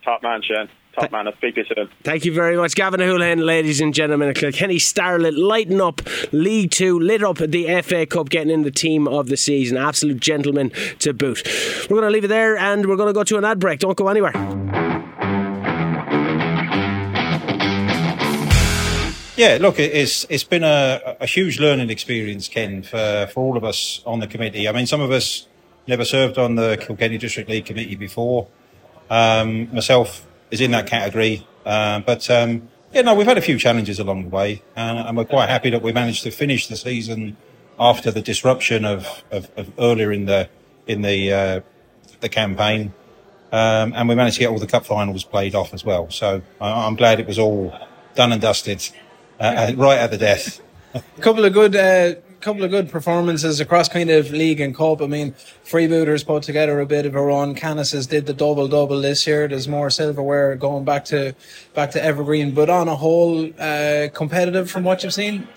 Top 0.03 0.21
man, 0.23 0.41
Shane. 0.41 0.69
Top 0.93 1.11
man, 1.11 1.27
I'll 1.27 1.33
speak 1.33 1.55
to 1.55 1.61
you 1.61 1.67
soon. 1.75 1.89
Thank 2.03 2.23
you 2.23 2.33
very 2.33 2.55
much, 2.55 2.75
Gavan 2.75 2.99
Holohan, 2.99 3.43
ladies 3.43 3.81
and 3.81 3.95
gentlemen. 3.95 4.33
Kenny 4.33 4.77
Starlett 4.77 5.33
lighting 5.33 5.81
up 5.81 6.01
League 6.31 6.69
Two, 6.69 6.99
lit 6.99 7.23
up 7.23 7.37
the 7.37 7.81
FA 7.81 8.05
Cup, 8.05 8.29
getting 8.29 8.51
in 8.51 8.61
the 8.61 8.71
team 8.71 9.07
of 9.07 9.27
the 9.27 9.37
season. 9.37 9.75
Absolute 9.77 10.19
gentleman 10.19 10.71
to 10.99 11.13
boot. 11.13 11.41
We're 11.89 11.97
going 11.97 12.03
to 12.03 12.11
leave 12.11 12.25
it 12.25 12.27
there 12.27 12.57
and 12.57 12.85
we're 12.85 12.95
going 12.95 13.07
to 13.07 13.13
go 13.13 13.23
to 13.23 13.37
an 13.37 13.45
ad 13.45 13.59
break. 13.59 13.79
Don't 13.79 13.97
go 13.97 14.07
anywhere. 14.07 14.33
Yeah, 19.35 19.57
look, 19.59 19.79
it's 19.79 20.27
it's 20.29 20.43
been 20.43 20.63
a, 20.63 21.17
a 21.19 21.25
huge 21.25 21.59
learning 21.59 21.89
experience, 21.89 22.47
Ken, 22.47 22.83
for, 22.83 23.27
for 23.33 23.43
all 23.43 23.57
of 23.57 23.63
us 23.63 24.03
on 24.05 24.19
the 24.19 24.27
committee. 24.27 24.69
I 24.69 24.71
mean, 24.71 24.85
some 24.85 25.01
of 25.01 25.09
us 25.09 25.47
never 25.87 26.05
served 26.05 26.37
on 26.37 26.53
the 26.53 26.77
Kilkenny 26.79 27.17
District 27.17 27.49
League 27.49 27.65
Committee 27.65 27.95
before. 27.95 28.47
Um, 29.09 29.73
myself, 29.73 30.25
is 30.53 30.61
in 30.61 30.69
that 30.69 30.85
category, 30.85 31.45
uh, 31.65 31.99
but 32.01 32.29
um, 32.29 32.69
yeah, 32.93 33.01
no, 33.01 33.15
we've 33.15 33.25
had 33.25 33.39
a 33.39 33.41
few 33.41 33.57
challenges 33.57 33.97
along 33.97 34.21
the 34.21 34.29
way, 34.29 34.61
and, 34.75 34.99
and, 34.99 35.17
we're 35.17 35.25
quite 35.25 35.49
happy 35.49 35.71
that 35.71 35.81
we 35.81 35.91
managed 35.91 36.21
to 36.23 36.31
finish 36.31 36.67
the 36.67 36.75
season 36.75 37.35
after 37.79 38.11
the 38.11 38.21
disruption 38.21 38.85
of, 38.85 39.23
of, 39.31 39.49
of 39.57 39.71
earlier 39.79 40.11
in 40.11 40.25
the 40.27 40.47
in 40.85 41.01
the 41.01 41.33
uh, 41.33 41.61
the 42.19 42.29
campaign, 42.29 42.93
um, 43.51 43.93
and 43.95 44.07
we 44.07 44.13
managed 44.13 44.35
to 44.35 44.41
get 44.41 44.49
all 44.49 44.59
the 44.59 44.67
cup 44.67 44.85
finals 44.85 45.23
played 45.23 45.55
off 45.55 45.73
as 45.73 45.83
well. 45.83 46.11
So 46.11 46.43
I'm 46.61 46.95
glad 46.95 47.19
it 47.19 47.25
was 47.25 47.39
all 47.39 47.73
done 48.13 48.31
and 48.31 48.39
dusted 48.39 48.87
uh, 49.39 49.71
uh, 49.71 49.73
right 49.75 49.97
at 49.97 50.11
the 50.11 50.19
death. 50.19 50.61
a 50.93 51.01
couple 51.19 51.45
of 51.45 51.53
good. 51.53 51.75
Couple 52.43 52.65
of 52.65 52.71
good 52.71 52.89
performances 52.89 53.61
across 53.61 53.87
kind 53.87 54.09
of 54.09 54.31
league 54.31 54.59
and 54.59 54.75
cup. 54.75 55.01
I 55.01 55.07
mean, 55.07 55.31
freebooters 55.63 56.25
put 56.25 56.43
together 56.43 56.81
a 56.81 56.85
bit 56.85 57.05
of 57.05 57.15
a 57.15 57.21
run. 57.21 57.55
Canices 57.55 58.05
did 58.05 58.25
the 58.25 58.33
double 58.33 58.67
double 58.67 58.99
this 58.99 59.25
year. 59.25 59.47
There's 59.47 59.69
more 59.69 59.89
silverware 59.89 60.57
going 60.57 60.83
back 60.83 61.05
to 61.05 61.35
back 61.73 61.91
to 61.91 62.03
Evergreen, 62.03 62.53
but 62.53 62.69
on 62.69 62.89
a 62.89 62.97
whole, 62.97 63.49
uh, 63.57 64.09
competitive 64.13 64.69
from 64.69 64.83
what 64.83 65.03
you've 65.03 65.13
seen. 65.13 65.47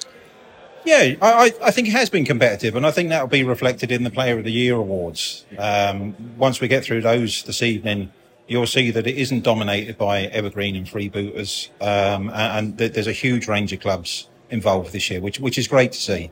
Yeah, 0.84 1.16
I, 1.20 1.52
I 1.60 1.72
think 1.72 1.88
it 1.88 1.90
has 1.90 2.08
been 2.08 2.24
competitive, 2.24 2.76
and 2.76 2.86
I 2.86 2.92
think 2.92 3.08
that'll 3.08 3.26
be 3.26 3.42
reflected 3.42 3.90
in 3.90 4.04
the 4.04 4.10
Player 4.10 4.38
of 4.38 4.44
the 4.44 4.52
Year 4.52 4.76
awards. 4.76 5.44
Um, 5.58 6.14
once 6.38 6.60
we 6.60 6.68
get 6.68 6.84
through 6.84 7.00
those 7.00 7.42
this 7.42 7.62
evening, 7.62 8.12
you'll 8.46 8.68
see 8.68 8.92
that 8.92 9.08
it 9.08 9.16
isn't 9.16 9.42
dominated 9.42 9.98
by 9.98 10.26
Evergreen 10.26 10.76
and 10.76 10.86
freebooters, 10.86 11.68
um, 11.80 12.28
and, 12.28 12.78
and 12.78 12.94
there's 12.94 13.08
a 13.08 13.12
huge 13.12 13.48
range 13.48 13.72
of 13.72 13.80
clubs 13.80 14.28
involved 14.50 14.92
this 14.92 15.10
year, 15.10 15.20
which 15.20 15.40
which 15.40 15.58
is 15.58 15.66
great 15.66 15.90
to 15.90 15.98
see. 15.98 16.30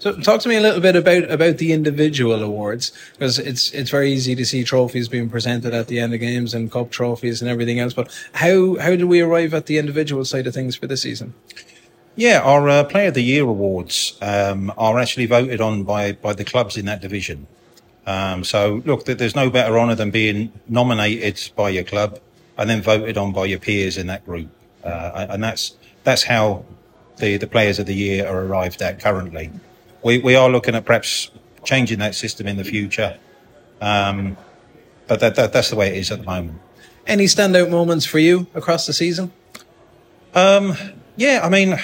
So, 0.00 0.12
talk 0.12 0.40
to 0.42 0.48
me 0.48 0.54
a 0.54 0.60
little 0.60 0.80
bit 0.80 0.94
about 0.94 1.28
about 1.28 1.58
the 1.58 1.72
individual 1.72 2.40
awards 2.40 2.92
because 3.14 3.38
it's 3.38 3.72
it's 3.72 3.90
very 3.90 4.12
easy 4.12 4.36
to 4.36 4.44
see 4.44 4.62
trophies 4.62 5.08
being 5.08 5.28
presented 5.28 5.74
at 5.74 5.88
the 5.88 5.98
end 5.98 6.14
of 6.14 6.20
games 6.20 6.54
and 6.54 6.70
cup 6.70 6.90
trophies 6.90 7.42
and 7.42 7.50
everything 7.50 7.80
else. 7.80 7.94
But 7.94 8.08
how 8.34 8.78
how 8.78 8.94
do 8.94 9.08
we 9.08 9.20
arrive 9.20 9.54
at 9.54 9.66
the 9.66 9.76
individual 9.76 10.24
side 10.24 10.46
of 10.46 10.54
things 10.54 10.76
for 10.76 10.86
this 10.86 11.02
season? 11.02 11.34
Yeah, 12.14 12.40
our 12.40 12.68
uh, 12.68 12.84
Player 12.84 13.08
of 13.08 13.14
the 13.14 13.22
Year 13.22 13.42
awards 13.42 14.16
um, 14.22 14.72
are 14.78 15.00
actually 15.00 15.26
voted 15.26 15.60
on 15.60 15.82
by 15.82 16.12
by 16.12 16.32
the 16.32 16.44
clubs 16.44 16.76
in 16.76 16.86
that 16.86 17.00
division. 17.00 17.48
Um, 18.06 18.44
so, 18.44 18.82
look, 18.86 19.04
there's 19.04 19.36
no 19.36 19.50
better 19.50 19.78
honour 19.78 19.96
than 19.96 20.10
being 20.10 20.52
nominated 20.68 21.50
by 21.56 21.70
your 21.70 21.84
club 21.84 22.20
and 22.56 22.70
then 22.70 22.82
voted 22.82 23.18
on 23.18 23.32
by 23.32 23.44
your 23.46 23.58
peers 23.58 23.98
in 23.98 24.06
that 24.06 24.24
group, 24.24 24.48
uh, 24.84 25.26
and 25.28 25.42
that's 25.42 25.74
that's 26.04 26.22
how 26.22 26.64
the 27.16 27.36
the 27.36 27.48
Players 27.48 27.80
of 27.80 27.86
the 27.86 27.94
Year 27.94 28.28
are 28.28 28.44
arrived 28.44 28.80
at 28.80 29.00
currently 29.00 29.50
we, 30.02 30.18
we 30.18 30.36
are 30.36 30.48
looking 30.48 30.74
at 30.74 30.84
perhaps 30.84 31.30
changing 31.64 31.98
that 31.98 32.14
system 32.14 32.46
in 32.46 32.56
the 32.56 32.64
future. 32.64 33.18
Um, 33.80 34.36
but 35.06 35.20
that, 35.20 35.34
that, 35.36 35.52
that's 35.52 35.70
the 35.70 35.76
way 35.76 35.88
it 35.88 35.96
is 35.96 36.10
at 36.10 36.20
the 36.20 36.24
moment. 36.24 36.58
Any 37.06 37.24
standout 37.24 37.70
moments 37.70 38.04
for 38.04 38.18
you 38.18 38.46
across 38.54 38.86
the 38.86 38.92
season? 38.92 39.32
Um, 40.34 40.74
yeah, 41.16 41.40
I 41.42 41.48
mean, 41.48 41.78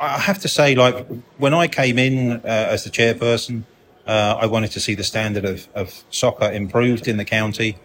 I 0.00 0.18
have 0.18 0.40
to 0.40 0.48
say, 0.48 0.74
like 0.74 1.06
when 1.38 1.54
I 1.54 1.68
came 1.68 1.98
in 1.98 2.32
uh, 2.32 2.40
as 2.44 2.84
the 2.84 2.90
chairperson, 2.90 3.62
uh, 4.06 4.36
I 4.40 4.46
wanted 4.46 4.72
to 4.72 4.80
see 4.80 4.94
the 4.94 5.04
standard 5.04 5.44
of, 5.44 5.68
of 5.74 6.04
soccer 6.10 6.50
improved 6.50 7.06
in 7.08 7.16
the 7.16 7.24
county, 7.24 7.78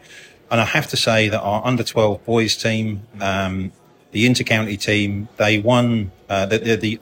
and 0.50 0.60
I 0.60 0.66
have 0.66 0.88
to 0.88 0.98
say 0.98 1.30
that 1.30 1.40
our 1.40 1.66
under 1.66 1.84
twelve 1.84 2.26
boys 2.26 2.58
team, 2.58 3.02
um, 3.20 3.72
the 4.12 4.26
inter-county 4.26 4.78
team, 4.78 5.30
they 5.38 5.60
won. 5.60 6.12
Uh, 6.28 6.46
the, 6.48 6.76
the 6.76 7.00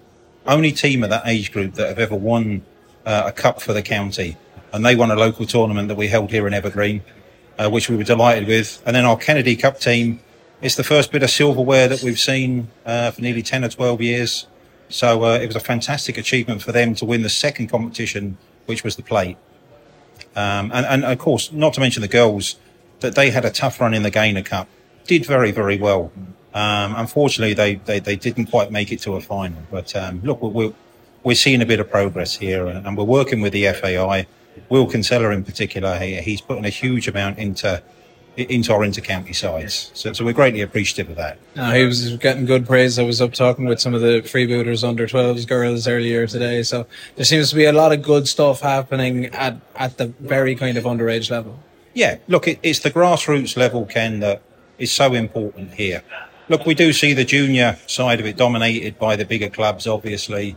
only 0.50 0.72
team 0.72 1.04
of 1.04 1.10
that 1.10 1.24
age 1.26 1.52
group 1.52 1.76
that 1.76 1.88
have 1.88 2.00
ever 2.00 2.16
won 2.16 2.64
uh, 3.06 3.24
a 3.28 3.32
cup 3.32 3.62
for 3.62 3.74
the 3.74 3.82
county. 3.82 4.38
And 4.72 4.86
they 4.86 4.96
won 4.96 5.12
a 5.12 5.16
local 5.16 5.46
tournament 5.46 5.88
that 5.88 5.96
we 5.96 6.08
held 6.08 6.32
here 6.32 6.48
in 6.48 6.54
Evergreen, 6.54 7.02
uh, 7.58 7.70
which 7.70 7.90
we 7.90 7.96
were 7.96 8.04
delighted 8.04 8.48
with. 8.48 8.82
And 8.86 8.96
then 8.96 9.06
our 9.06 9.18
Kennedy 9.18 9.56
Cup 9.56 9.80
team, 9.80 10.20
it's 10.62 10.76
the 10.76 10.84
first 10.84 11.12
bit 11.12 11.24
of 11.24 11.30
silverware 11.30 11.88
that 11.88 12.04
we've 12.04 12.20
seen 12.20 12.70
uh, 12.86 13.12
for 13.12 13.22
nearly 13.22 13.42
10 13.42 13.64
or 13.64 13.70
12 13.70 14.02
years. 14.02 14.48
So 14.90 15.24
uh, 15.24 15.40
it 15.40 15.48
was 15.48 15.56
a 15.56 15.60
fantastic 15.60 16.18
achievement 16.18 16.62
for 16.62 16.72
them 16.72 16.96
to 16.96 17.06
win 17.06 17.22
the 17.22 17.30
second 17.30 17.68
competition, 17.68 18.38
which 18.66 18.84
was 18.84 18.96
the 18.96 19.04
plate. 19.04 19.38
Um, 20.36 20.72
and, 20.74 20.86
and, 20.86 21.06
of 21.06 21.18
course, 21.18 21.52
not 21.52 21.74
to 21.74 21.80
mention 21.80 22.02
the 22.02 22.08
girls, 22.08 22.56
that 23.00 23.16
they 23.16 23.30
had 23.32 23.46
a 23.46 23.50
tough 23.50 23.80
run 23.80 23.94
in 23.94 24.04
the 24.04 24.12
Gaynor 24.12 24.44
Cup, 24.44 24.68
did 25.06 25.26
very, 25.26 25.52
very 25.52 25.78
well. 25.78 26.12
Um, 26.54 26.96
unfortunately, 26.96 27.54
they, 27.54 27.76
they, 27.76 28.00
they, 28.00 28.16
didn't 28.16 28.48
quite 28.48 28.72
make 28.72 28.92
it 28.92 29.00
to 29.02 29.16
a 29.16 29.22
final. 29.22 29.62
But 29.70 29.96
um, 29.96 30.22
look, 30.24 30.42
we're, 30.42 30.74
we're 31.24 31.36
seeing 31.36 31.62
a 31.62 31.66
bit 31.66 31.80
of 31.80 31.92
progress 31.92 32.36
here, 32.36 32.66
and 32.66 32.98
we're 32.98 33.04
working 33.04 33.42
with 33.42 33.54
the 33.54 33.72
FAI. 33.72 34.26
Will 34.68 34.88
Kinsella, 34.88 35.30
in 35.30 35.44
particular, 35.44 35.98
he, 36.00 36.16
he's 36.22 36.42
putting 36.42 36.66
a 36.66 36.70
huge 36.70 37.08
amount 37.08 37.38
into 37.38 37.82
into 38.38 38.74
our 38.74 38.84
inter-county 38.84 39.34
sides. 39.34 39.92
So, 39.94 40.14
so 40.14 40.24
we're 40.24 40.34
greatly 40.34 40.62
appreciative 40.62 41.10
of 41.10 41.18
that. 41.18 41.38
He 41.76 41.84
was 41.84 42.16
getting 42.18 42.46
good 42.46 42.66
praise. 42.66 42.98
I 42.98 43.04
was 43.04 43.22
up 43.22 43.34
talking 43.34 43.66
with 43.66 43.82
some 43.82 43.94
of 43.94 44.02
the 44.02 44.22
freebooters 44.22 44.88
under 44.88 45.08
12s 45.08 45.48
girls 45.48 45.88
earlier 45.88 46.26
today. 46.28 46.64
So 46.64 46.86
there 47.16 47.26
seems 47.26 47.50
to 47.50 47.56
be 47.56 47.66
a 47.66 47.74
lot 47.74 47.92
of 47.92 48.02
good 48.02 48.28
stuff 48.28 48.62
happening 48.62 49.26
at, 49.28 49.58
at 49.76 49.98
the 49.98 50.08
very 50.20 50.56
kind 50.56 50.78
of 50.78 50.86
underage 50.86 51.30
level. 51.30 51.60
Yeah, 51.94 52.18
look, 52.28 52.48
it, 52.48 52.60
it's 52.64 52.80
the 52.80 52.92
grassroots 52.92 53.58
level, 53.58 53.86
Ken, 53.86 54.20
that 54.22 54.42
is 54.78 54.92
so 54.92 55.14
important 55.14 55.74
here. 55.74 56.04
Look, 56.50 56.66
we 56.66 56.74
do 56.74 56.94
see 56.94 57.14
the 57.14 57.26
junior 57.26 57.78
side 57.86 58.20
of 58.20 58.26
it 58.26 58.36
dominated 58.36 58.98
by 58.98 59.16
the 59.16 59.24
bigger 59.24 59.50
clubs, 59.50 59.86
obviously. 59.86 60.56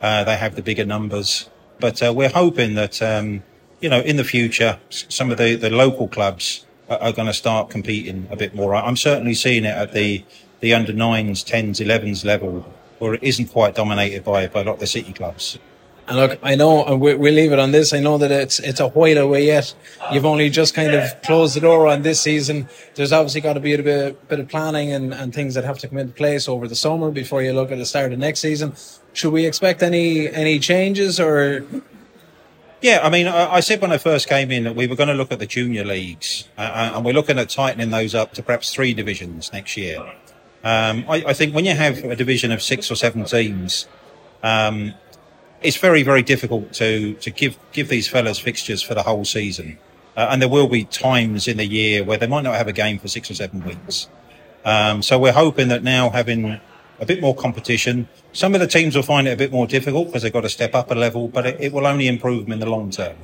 Uh, 0.00 0.24
they 0.24 0.38
have 0.38 0.56
the 0.56 0.62
bigger 0.62 0.86
numbers. 0.86 1.50
But 1.78 2.02
uh, 2.02 2.14
we're 2.14 2.30
hoping 2.30 2.76
that, 2.76 3.02
um, 3.02 3.42
you 3.78 3.90
know, 3.90 4.00
in 4.00 4.16
the 4.16 4.24
future, 4.24 4.78
some 4.88 5.30
of 5.30 5.36
the, 5.36 5.54
the 5.54 5.68
local 5.68 6.08
clubs 6.08 6.64
are, 6.88 6.98
are 6.98 7.12
going 7.12 7.26
to 7.26 7.34
start 7.34 7.68
competing 7.68 8.26
a 8.30 8.36
bit 8.36 8.54
more. 8.54 8.74
I'm 8.74 8.96
certainly 8.96 9.34
seeing 9.34 9.66
it 9.66 9.76
at 9.76 9.92
the, 9.92 10.24
the 10.60 10.72
under 10.72 10.94
nines, 10.94 11.44
10s, 11.44 11.84
11s 11.84 12.24
level, 12.24 12.60
where 12.98 13.12
it 13.12 13.22
isn't 13.22 13.48
quite 13.48 13.74
dominated 13.74 14.24
by, 14.24 14.46
by 14.46 14.62
a 14.62 14.64
lot 14.64 14.74
of 14.74 14.80
the 14.80 14.86
city 14.86 15.12
clubs. 15.12 15.58
And 16.06 16.18
look, 16.18 16.38
I 16.42 16.54
know, 16.54 16.96
we, 16.96 17.14
will 17.14 17.32
leave 17.32 17.52
it 17.52 17.58
on 17.58 17.72
this. 17.72 17.94
I 17.94 18.00
know 18.00 18.18
that 18.18 18.30
it's 18.30 18.58
it's 18.58 18.80
a 18.80 18.88
while 18.88 19.16
away 19.16 19.46
yet. 19.46 19.74
You've 20.12 20.26
only 20.26 20.50
just 20.50 20.74
kind 20.74 20.92
of 20.92 21.22
closed 21.22 21.56
the 21.56 21.60
door 21.60 21.86
on 21.86 22.02
this 22.02 22.20
season. 22.20 22.68
There's 22.94 23.12
obviously 23.12 23.40
got 23.40 23.54
to 23.54 23.60
be 23.60 23.72
a 23.72 23.82
bit, 23.82 24.28
bit 24.28 24.38
of 24.38 24.48
planning 24.48 24.92
and, 24.92 25.14
and 25.14 25.34
things 25.34 25.54
that 25.54 25.64
have 25.64 25.78
to 25.78 25.88
come 25.88 25.96
into 25.96 26.12
place 26.12 26.46
over 26.46 26.68
the 26.68 26.74
summer 26.74 27.10
before 27.10 27.42
you 27.42 27.54
look 27.54 27.72
at 27.72 27.78
the 27.78 27.86
start 27.86 28.12
of 28.12 28.18
next 28.18 28.40
season. 28.40 28.74
Should 29.14 29.32
we 29.32 29.46
expect 29.46 29.82
any 29.82 30.28
any 30.28 30.58
changes 30.58 31.18
or? 31.18 31.64
Yeah, 32.82 33.00
I 33.02 33.08
mean, 33.08 33.26
I, 33.26 33.54
I 33.54 33.60
said 33.60 33.80
when 33.80 33.92
I 33.92 33.96
first 33.96 34.28
came 34.28 34.50
in 34.50 34.64
that 34.64 34.76
we 34.76 34.86
were 34.86 34.96
going 34.96 35.08
to 35.08 35.14
look 35.14 35.32
at 35.32 35.38
the 35.38 35.46
junior 35.46 35.84
leagues, 35.84 36.50
uh, 36.58 36.60
uh, 36.60 36.92
and 36.96 37.04
we're 37.04 37.14
looking 37.14 37.38
at 37.38 37.48
tightening 37.48 37.88
those 37.88 38.14
up 38.14 38.34
to 38.34 38.42
perhaps 38.42 38.74
three 38.74 38.92
divisions 38.92 39.50
next 39.54 39.74
year. 39.78 40.00
Um, 40.62 41.06
I, 41.08 41.24
I, 41.28 41.32
think 41.32 41.54
when 41.54 41.64
you 41.64 41.74
have 41.74 42.04
a 42.04 42.16
division 42.16 42.52
of 42.52 42.62
six 42.62 42.90
or 42.90 42.94
seven 42.94 43.24
teams, 43.24 43.86
um, 44.42 44.94
it's 45.64 45.78
very, 45.78 46.02
very 46.02 46.22
difficult 46.22 46.74
to, 46.74 47.14
to 47.14 47.30
give, 47.30 47.58
give 47.72 47.88
these 47.88 48.06
fellas 48.06 48.38
fixtures 48.38 48.82
for 48.82 48.94
the 48.94 49.02
whole 49.02 49.24
season. 49.24 49.78
Uh, 50.14 50.28
and 50.30 50.42
there 50.42 50.48
will 50.48 50.68
be 50.68 50.84
times 50.84 51.48
in 51.48 51.56
the 51.56 51.64
year 51.64 52.04
where 52.04 52.18
they 52.18 52.26
might 52.26 52.42
not 52.42 52.54
have 52.54 52.68
a 52.68 52.72
game 52.72 52.98
for 52.98 53.08
six 53.08 53.30
or 53.30 53.34
seven 53.34 53.64
weeks. 53.64 54.08
Um, 54.66 55.02
so 55.02 55.18
we're 55.18 55.32
hoping 55.32 55.68
that 55.68 55.82
now 55.82 56.10
having 56.10 56.60
a 57.00 57.06
bit 57.06 57.22
more 57.22 57.34
competition, 57.34 58.08
some 58.34 58.54
of 58.54 58.60
the 58.60 58.66
teams 58.66 58.94
will 58.94 59.02
find 59.02 59.26
it 59.26 59.32
a 59.32 59.36
bit 59.36 59.50
more 59.50 59.66
difficult 59.66 60.08
because 60.08 60.22
they've 60.22 60.32
got 60.32 60.42
to 60.42 60.50
step 60.50 60.74
up 60.74 60.90
a 60.90 60.94
level, 60.94 61.28
but 61.28 61.46
it, 61.46 61.56
it 61.58 61.72
will 61.72 61.86
only 61.86 62.08
improve 62.08 62.44
them 62.44 62.52
in 62.52 62.60
the 62.60 62.68
long 62.68 62.90
term. 62.90 63.16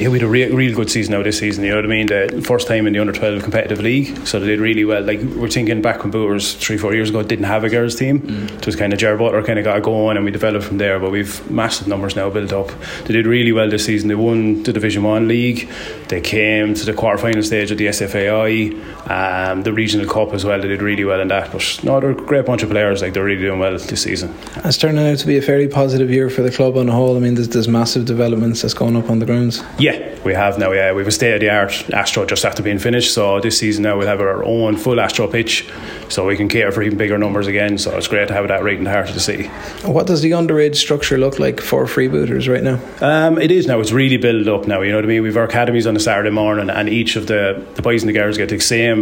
Yeah, 0.00 0.08
we 0.08 0.18
had 0.18 0.26
a 0.26 0.30
re- 0.30 0.50
really 0.50 0.74
good 0.74 0.90
season 0.90 1.12
now 1.12 1.22
this 1.22 1.38
season. 1.38 1.64
You 1.64 1.70
know 1.70 1.76
what 1.76 1.84
I 1.84 1.88
mean? 1.88 2.06
The 2.06 2.42
first 2.44 2.66
time 2.66 2.86
in 2.86 2.92
the 2.92 2.98
under 2.98 3.12
twelve 3.12 3.42
competitive 3.42 3.80
league, 3.80 4.26
so 4.26 4.40
they 4.40 4.46
did 4.46 4.60
really 4.60 4.84
well. 4.84 5.02
Like 5.02 5.20
we're 5.20 5.48
thinking 5.48 5.82
back 5.82 6.02
when 6.02 6.10
Booters 6.10 6.54
three 6.54 6.78
four 6.78 6.94
years 6.94 7.10
ago 7.10 7.22
didn't 7.22 7.46
have 7.46 7.64
a 7.64 7.68
girls 7.68 7.96
team. 7.96 8.20
Mm. 8.20 8.58
It 8.58 8.66
was 8.66 8.76
kind 8.76 8.92
of 8.92 8.98
Jared 8.98 9.18
Butler 9.18 9.42
kind 9.42 9.58
of 9.58 9.64
got 9.64 9.82
going, 9.82 10.16
and 10.16 10.24
we 10.24 10.30
developed 10.30 10.64
from 10.64 10.78
there. 10.78 10.98
But 10.98 11.10
we've 11.10 11.50
massive 11.50 11.88
numbers 11.88 12.16
now 12.16 12.30
built 12.30 12.52
up. 12.52 12.70
They 13.04 13.14
did 13.14 13.26
really 13.26 13.52
well 13.52 13.68
this 13.68 13.84
season. 13.84 14.08
They 14.08 14.14
won 14.14 14.62
the 14.62 14.72
Division 14.72 15.02
One 15.02 15.28
league. 15.28 15.68
They 16.08 16.20
came 16.20 16.74
to 16.74 16.86
the 16.86 16.94
quarter 16.94 17.18
final 17.18 17.42
stage 17.42 17.70
of 17.70 17.78
the 17.78 17.86
SFAI, 17.86 19.10
um, 19.10 19.62
the 19.62 19.72
regional 19.72 20.06
cup 20.06 20.32
as 20.32 20.44
well. 20.44 20.60
They 20.60 20.68
did 20.68 20.80
really 20.80 21.04
well 21.04 21.20
in 21.20 21.28
that. 21.28 21.52
But 21.52 21.80
no, 21.82 22.00
they're 22.00 22.10
a 22.10 22.14
great 22.14 22.46
bunch 22.46 22.62
of 22.62 22.70
players. 22.70 23.02
Like 23.02 23.12
they're 23.12 23.24
really 23.24 23.42
doing 23.42 23.58
well 23.58 23.72
this 23.72 24.02
season. 24.02 24.34
It's 24.64 24.78
turning 24.78 25.06
out 25.06 25.18
to 25.18 25.26
be 25.26 25.36
a 25.36 25.42
fairly 25.42 25.68
positive 25.68 26.10
year 26.10 26.30
for 26.30 26.42
the 26.42 26.50
club 26.50 26.76
on 26.76 26.86
the 26.86 26.92
whole. 26.92 27.16
I 27.16 27.20
mean, 27.20 27.34
there's, 27.34 27.48
there's 27.48 27.68
massive 27.68 28.06
developments 28.06 28.62
that's 28.62 28.74
going 28.74 28.96
up 28.96 29.10
on 29.10 29.18
the 29.18 29.26
grounds. 29.26 29.62
Yeah, 29.78 30.18
we 30.24 30.32
have 30.32 30.58
now. 30.58 30.72
Yeah, 30.72 30.92
we 30.92 31.00
have 31.00 31.08
a 31.08 31.12
state 31.12 31.34
of 31.34 31.40
the 31.40 31.50
art 31.50 31.90
Astro 31.90 32.24
just 32.24 32.44
after 32.44 32.62
being 32.62 32.78
finished. 32.78 33.12
So 33.12 33.40
this 33.40 33.58
season 33.58 33.82
now 33.82 33.98
we'll 33.98 34.06
have 34.06 34.20
our 34.20 34.42
own 34.44 34.76
full 34.76 35.00
Astro 35.00 35.28
pitch, 35.28 35.68
so 36.08 36.26
we 36.26 36.36
can 36.36 36.48
cater 36.48 36.72
for 36.72 36.82
even 36.82 36.96
bigger 36.96 37.18
numbers 37.18 37.46
again. 37.46 37.76
So 37.76 37.96
it's 37.96 38.08
great 38.08 38.28
to 38.28 38.34
have 38.34 38.48
that 38.48 38.62
right 38.62 38.78
in 38.78 38.84
the 38.84 38.90
heart 38.90 39.08
of 39.08 39.14
the 39.14 39.20
city. 39.20 39.48
What 39.84 40.06
does 40.06 40.22
the 40.22 40.30
underage 40.30 40.76
structure 40.76 41.18
look 41.18 41.38
like 41.38 41.60
for 41.60 41.84
freebooters 41.84 42.48
right 42.48 42.62
now? 42.62 42.80
Um, 43.00 43.38
it 43.38 43.50
is 43.50 43.66
now. 43.66 43.80
It's 43.80 43.92
really 43.92 44.16
built 44.16 44.48
up 44.48 44.66
now. 44.66 44.80
You 44.80 44.92
know 44.92 44.98
what 44.98 45.04
I 45.04 45.08
mean? 45.08 45.22
We've 45.22 45.36
our 45.36 45.44
academies 45.44 45.86
on 45.86 45.97
a 45.98 46.00
Saturday 46.00 46.30
morning, 46.30 46.70
and 46.70 46.88
each 46.88 47.16
of 47.16 47.26
the, 47.26 47.66
the 47.74 47.82
boys 47.82 48.02
and 48.02 48.08
the 48.08 48.12
girls 48.12 48.38
get 48.38 48.48
the 48.48 48.58
same 48.58 48.98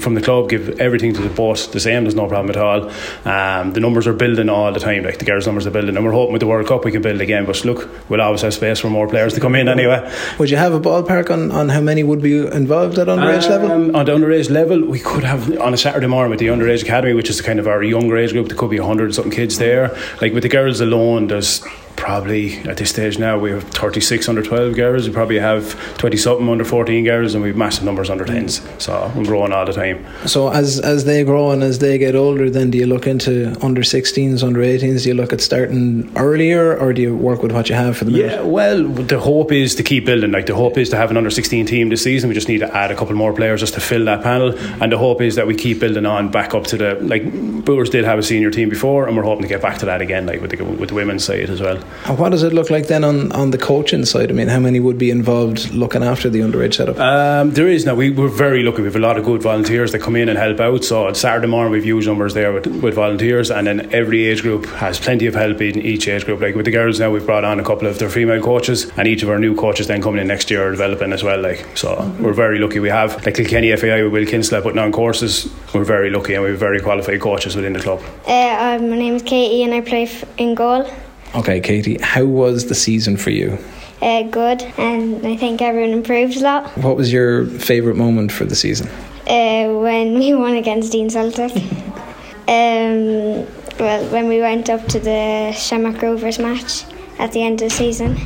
from 0.00 0.14
the 0.14 0.22
club, 0.22 0.48
give 0.48 0.80
everything 0.80 1.12
to 1.14 1.20
the 1.20 1.28
boat 1.28 1.68
the 1.72 1.80
same. 1.80 2.04
There's 2.04 2.14
no 2.14 2.26
problem 2.28 2.50
at 2.50 2.56
all. 2.56 2.90
Um, 3.24 3.72
the 3.72 3.80
numbers 3.80 4.06
are 4.06 4.12
building 4.12 4.48
all 4.48 4.72
the 4.72 4.80
time, 4.80 5.04
like 5.04 5.18
the 5.18 5.24
girls' 5.24 5.46
numbers 5.46 5.66
are 5.66 5.70
building, 5.70 5.96
and 5.96 6.04
we're 6.04 6.12
hoping 6.12 6.32
with 6.32 6.40
the 6.40 6.46
World 6.46 6.66
Cup 6.66 6.84
we 6.84 6.92
can 6.92 7.02
build 7.02 7.20
again. 7.20 7.44
But 7.44 7.64
look, 7.64 7.88
we'll 8.08 8.20
always 8.20 8.42
have 8.42 8.54
space 8.54 8.80
for 8.80 8.90
more 8.90 9.08
players 9.08 9.34
to 9.34 9.40
come 9.40 9.54
in 9.54 9.68
anyway. 9.68 10.00
Would 10.38 10.50
you 10.50 10.56
have 10.56 10.72
a 10.72 10.80
ballpark 10.80 11.30
on, 11.30 11.50
on 11.50 11.68
how 11.68 11.80
many 11.80 12.02
would 12.02 12.22
be 12.22 12.38
involved 12.38 12.98
at 12.98 13.08
underage 13.08 13.44
Um, 13.44 13.50
level? 13.50 13.96
On 13.96 14.04
the 14.04 14.12
underage 14.12 14.50
level, 14.50 14.84
we 14.84 15.00
could 15.00 15.24
have 15.24 15.58
on 15.60 15.74
a 15.74 15.76
Saturday 15.76 16.06
morning 16.06 16.30
with 16.30 16.40
the 16.40 16.48
underage 16.48 16.82
academy, 16.82 17.14
which 17.14 17.30
is 17.30 17.40
kind 17.40 17.58
of 17.58 17.66
our 17.66 17.82
younger 17.82 18.16
age 18.16 18.32
group. 18.32 18.48
There 18.48 18.56
could 18.56 18.70
be 18.70 18.78
hundred 18.78 19.14
something 19.14 19.32
kids 19.32 19.58
there. 19.58 19.96
Like 20.20 20.32
with 20.32 20.42
the 20.42 20.48
girls 20.48 20.80
alone, 20.80 21.26
there's 21.26 21.62
probably 21.98 22.58
at 22.60 22.76
this 22.76 22.90
stage 22.90 23.18
now 23.18 23.38
we 23.38 23.50
have 23.50 23.64
36 23.64 24.28
under 24.28 24.42
12 24.42 24.74
girls 24.76 25.06
we 25.08 25.12
probably 25.12 25.38
have 25.38 25.64
20 25.98 26.16
something 26.16 26.48
under 26.48 26.64
14 26.64 27.04
girls 27.04 27.34
and 27.34 27.42
we've 27.42 27.56
massive 27.56 27.84
numbers 27.84 28.08
under 28.08 28.24
10s 28.24 28.62
so 28.80 29.12
we're 29.16 29.24
growing 29.24 29.52
all 29.52 29.66
the 29.66 29.72
time 29.72 29.98
So 30.26 30.48
as 30.50 30.78
as 30.80 31.04
they 31.04 31.24
grow 31.24 31.50
and 31.50 31.62
as 31.62 31.78
they 31.80 31.98
get 31.98 32.14
older, 32.14 32.48
then 32.50 32.70
do 32.70 32.78
you 32.78 32.86
look 32.86 33.06
into 33.06 33.56
under 33.68 33.82
16s, 33.82 34.42
under 34.48 34.60
18s? 34.60 35.02
Do 35.02 35.08
you 35.10 35.14
look 35.14 35.32
at 35.32 35.40
starting 35.40 36.10
earlier, 36.16 36.76
or 36.76 36.92
do 36.92 37.02
you 37.02 37.14
work 37.16 37.42
with 37.42 37.52
what 37.52 37.68
you 37.68 37.74
have 37.74 37.96
for 37.96 38.04
the 38.04 38.12
minute? 38.12 38.32
Yeah, 38.32 38.42
well, 38.42 38.84
the 39.12 39.18
hope 39.18 39.50
is 39.52 39.74
to 39.76 39.82
keep 39.82 40.04
building. 40.06 40.32
Like 40.32 40.46
the 40.46 40.54
hope 40.54 40.76
is 40.78 40.88
to 40.90 40.96
have 40.96 41.10
an 41.10 41.16
under 41.16 41.30
sixteen 41.30 41.66
team 41.66 41.88
this 41.88 42.02
season. 42.02 42.28
We 42.28 42.34
just 42.34 42.48
need 42.48 42.58
to 42.66 42.70
add 42.82 42.90
a 42.90 42.96
couple 42.96 43.14
more 43.14 43.32
players 43.32 43.60
just 43.60 43.74
to 43.74 43.80
fill 43.80 44.04
that 44.06 44.22
panel. 44.22 44.56
And 44.82 44.92
the 44.92 44.98
hope 44.98 45.20
is 45.28 45.34
that 45.36 45.46
we 45.46 45.54
keep 45.54 45.80
building 45.80 46.06
on 46.06 46.30
back 46.30 46.54
up 46.54 46.64
to 46.72 46.76
the 46.76 46.90
like 47.12 47.24
Boers 47.64 47.90
did 47.90 48.04
have 48.04 48.18
a 48.18 48.22
senior 48.22 48.50
team 48.50 48.68
before, 48.68 49.06
and 49.06 49.16
we're 49.16 49.24
hoping 49.24 49.42
to 49.42 49.48
get 49.48 49.62
back 49.62 49.78
to 49.78 49.86
that 49.86 50.00
again, 50.00 50.26
like 50.26 50.40
with 50.40 50.50
the 50.50 50.64
with 50.64 50.90
the 50.90 50.94
women's 50.94 51.24
side 51.24 51.50
as 51.50 51.60
well. 51.60 51.78
And 52.06 52.18
what 52.18 52.30
does 52.30 52.42
it 52.42 52.52
look 52.52 52.70
like 52.70 52.86
then 52.86 53.04
on, 53.04 53.32
on 53.32 53.50
the 53.50 53.58
coaching 53.58 54.04
side? 54.04 54.30
I 54.30 54.32
mean, 54.32 54.48
how 54.48 54.60
many 54.60 54.80
would 54.80 54.98
be 54.98 55.10
involved 55.10 55.70
looking 55.72 56.02
after 56.02 56.30
the 56.30 56.40
underage 56.40 56.74
setup? 56.74 56.98
Um, 56.98 57.50
there 57.50 57.68
is 57.68 57.84
now. 57.84 57.94
We, 57.94 58.10
we're 58.10 58.28
very 58.28 58.62
lucky. 58.62 58.78
We 58.78 58.84
have 58.84 58.96
a 58.96 59.00
lot 59.00 59.18
of 59.18 59.24
good 59.24 59.42
volunteers 59.42 59.92
that 59.92 60.00
come 60.00 60.16
in 60.16 60.28
and 60.28 60.38
help 60.38 60.60
out. 60.60 60.84
So 60.84 61.06
on 61.06 61.14
Saturday 61.14 61.48
morning, 61.48 61.72
we've 61.72 61.84
huge 61.84 62.06
numbers 62.06 62.34
there 62.34 62.52
with, 62.52 62.66
with 62.66 62.94
volunteers, 62.94 63.50
and 63.50 63.66
then 63.66 63.92
every 63.92 64.26
age 64.26 64.42
group 64.42 64.66
has 64.66 64.98
plenty 64.98 65.26
of 65.26 65.34
help 65.34 65.60
in 65.60 65.78
each 65.80 66.08
age 66.08 66.24
group. 66.24 66.40
Like 66.40 66.54
with 66.54 66.64
the 66.64 66.70
girls 66.70 66.98
now, 67.00 67.10
we've 67.10 67.26
brought 67.26 67.44
on 67.44 67.60
a 67.60 67.64
couple 67.64 67.86
of 67.86 67.98
their 67.98 68.10
female 68.10 68.42
coaches, 68.42 68.90
and 68.96 69.06
each 69.08 69.22
of 69.22 69.28
our 69.28 69.38
new 69.38 69.54
coaches 69.54 69.86
then 69.86 70.02
coming 70.02 70.20
in 70.20 70.28
next 70.28 70.50
year 70.50 70.66
are 70.68 70.70
developing 70.70 71.12
as 71.12 71.22
well. 71.22 71.40
Like 71.40 71.66
so, 71.76 72.10
we're 72.20 72.32
very 72.32 72.58
lucky. 72.58 72.78
We 72.80 72.88
have 72.88 73.24
like 73.26 73.34
Kilkenny 73.34 73.74
FAI 73.76 74.02
with 74.04 74.12
Will 74.12 74.26
Kinsella 74.26 74.62
putting 74.62 74.78
on 74.78 74.92
courses. 74.92 75.52
We're 75.74 75.84
very 75.84 76.10
lucky, 76.10 76.34
and 76.34 76.42
we 76.42 76.50
have 76.50 76.58
very 76.58 76.80
qualified 76.80 77.20
coaches 77.20 77.54
within 77.56 77.74
the 77.74 77.80
club. 77.80 78.02
Uh, 78.26 78.30
uh, 78.30 78.78
my 78.80 78.96
name 78.96 79.14
is 79.14 79.22
Katie 79.22 79.62
and 79.62 79.74
I 79.74 79.80
play 79.80 80.04
f- 80.04 80.24
in 80.38 80.54
goal. 80.54 80.90
Okay, 81.34 81.60
Katie, 81.60 81.98
how 82.00 82.24
was 82.24 82.66
the 82.66 82.74
season 82.74 83.16
for 83.16 83.30
you? 83.30 83.58
Uh, 84.00 84.22
good, 84.22 84.62
and 84.78 85.26
I 85.26 85.36
think 85.36 85.60
everyone 85.60 85.90
improved 85.90 86.36
a 86.36 86.40
lot. 86.40 86.76
What 86.78 86.96
was 86.96 87.12
your 87.12 87.46
favourite 87.46 87.98
moment 87.98 88.32
for 88.32 88.44
the 88.44 88.54
season? 88.54 88.88
Uh, 89.26 89.78
when 89.80 90.18
we 90.18 90.34
won 90.44 90.54
against 90.54 90.92
Dean 90.92 91.10
Celtic. 91.10 91.54
um, 92.48 93.46
well, 93.78 94.04
when 94.10 94.28
we 94.28 94.40
went 94.40 94.70
up 94.70 94.86
to 94.88 94.98
the 95.00 95.52
Shamrock 95.52 96.00
Rovers 96.00 96.38
match 96.38 96.84
at 97.18 97.32
the 97.32 97.42
end 97.42 97.60
of 97.60 97.68
the 97.68 97.74
season. 97.74 98.16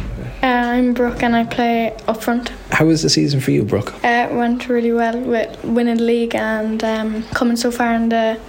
Uh, 0.43 0.47
I'm 0.47 0.93
Brooke 0.93 1.23
and 1.23 1.35
I 1.35 1.45
play 1.45 1.97
up 2.07 2.23
front. 2.23 2.51
How 2.71 2.87
was 2.87 3.03
the 3.03 3.11
season 3.11 3.41
for 3.41 3.51
you, 3.51 3.65
Brooke? 3.65 3.95
Uh, 4.05 4.29
it 4.31 4.35
went 4.35 4.69
really 4.69 4.93
well 4.93 5.19
with 5.21 5.63
winning 5.65 5.97
the 5.97 6.03
league 6.03 6.35
and 6.35 6.83
um, 6.85 7.23
coming 7.35 7.57
so 7.57 7.71
far 7.71 7.95
in 7.95 8.09
the 8.09 8.41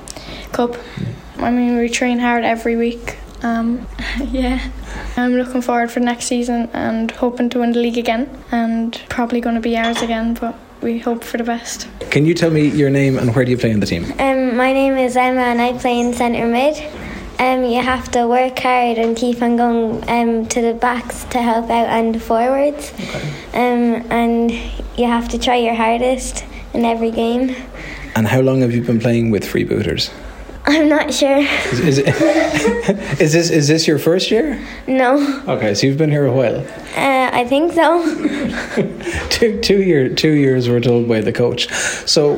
cup. 0.52 0.76
I 1.38 1.52
mean, 1.52 1.78
we 1.78 1.90
train 1.90 2.20
hard 2.20 2.44
every 2.44 2.76
week. 2.76 3.18
Um, 3.44 3.86
yeah, 4.32 4.72
I'm 5.18 5.34
looking 5.34 5.62
forward 5.62 5.92
for 5.92 6.00
next 6.00 6.26
season 6.26 6.70
and 6.74 7.12
hoping 7.12 7.50
to 7.52 7.60
win 7.60 7.74
the 7.74 7.80
league 7.80 7.98
again 7.98 8.30
and 8.52 9.00
probably 9.10 9.42
going 9.42 9.56
to 9.56 9.62
be 9.62 9.78
ours 9.78 10.02
again, 10.02 10.34
but 10.34 10.56
we 10.82 11.00
hope 11.00 11.24
for 11.24 11.38
the 11.38 11.44
best. 11.44 11.88
Can 12.10 12.26
you 12.26 12.34
tell 12.34 12.52
me 12.52 12.68
your 12.68 12.90
name 12.90 13.18
and 13.18 13.36
where 13.36 13.46
do 13.46 13.52
you 13.52 13.58
play 13.58 13.72
in 13.72 13.80
the 13.80 13.86
team? 13.86 14.04
Um, 14.20 14.56
my 14.56 14.74
name 14.74 14.98
is 14.98 15.16
Emma 15.16 15.42
and 15.42 15.62
I 15.62 15.78
play 15.78 16.00
in 16.00 16.14
centre 16.14 16.48
mid. 16.48 16.78
Um, 17.40 17.66
you 17.66 17.82
have 17.82 18.10
to 18.12 18.28
work 18.28 18.60
hard 18.60 18.98
and 18.98 19.18
keep 19.18 19.42
on 19.42 19.58
going 19.58 20.10
um, 20.10 20.46
to 20.48 20.62
the 20.62 20.74
backs 20.74 21.26
to 21.26 21.42
help 21.42 21.66
out 21.66 21.88
and 21.88 22.16
the 22.16 22.20
forwards. 22.20 22.94
Um, 23.54 24.06
and 24.12 24.52
you 24.98 25.08
have 25.08 25.28
to 25.30 25.40
try 25.40 25.58
your 25.58 25.74
hardest 25.74 26.46
in 26.74 26.86
every 26.86 27.12
game. 27.12 27.56
And 28.16 28.28
how 28.28 28.42
long 28.42 28.62
have 28.62 28.74
you 28.74 28.82
been 28.82 29.00
playing 29.00 29.32
with 29.32 29.44
freebooters? 29.44 30.12
I'm 30.66 30.88
not 30.88 31.14
sure. 31.14 31.40
Is, 31.40 31.80
is, 31.80 31.98
it, 32.00 32.08
is 33.22 33.34
this 33.34 33.50
is 33.50 33.68
this 33.68 33.86
your 33.88 34.00
first 34.00 34.32
year? 34.32 34.58
No, 34.88 35.18
Okay, 35.48 35.74
so 35.76 35.88
you've 35.88 35.98
been 35.98 36.10
here 36.12 36.26
a 36.26 36.32
while. 36.32 36.60
uh, 36.96 37.30
I 37.42 37.46
think 37.46 37.74
so. 37.74 37.88
Two 39.30 39.60
two 39.62 39.82
year 39.84 40.10
two 40.10 40.32
years 40.46 40.70
we're 40.70 40.80
told 40.80 41.08
by 41.08 41.20
the 41.22 41.34
coach. 41.34 41.68
So 42.06 42.36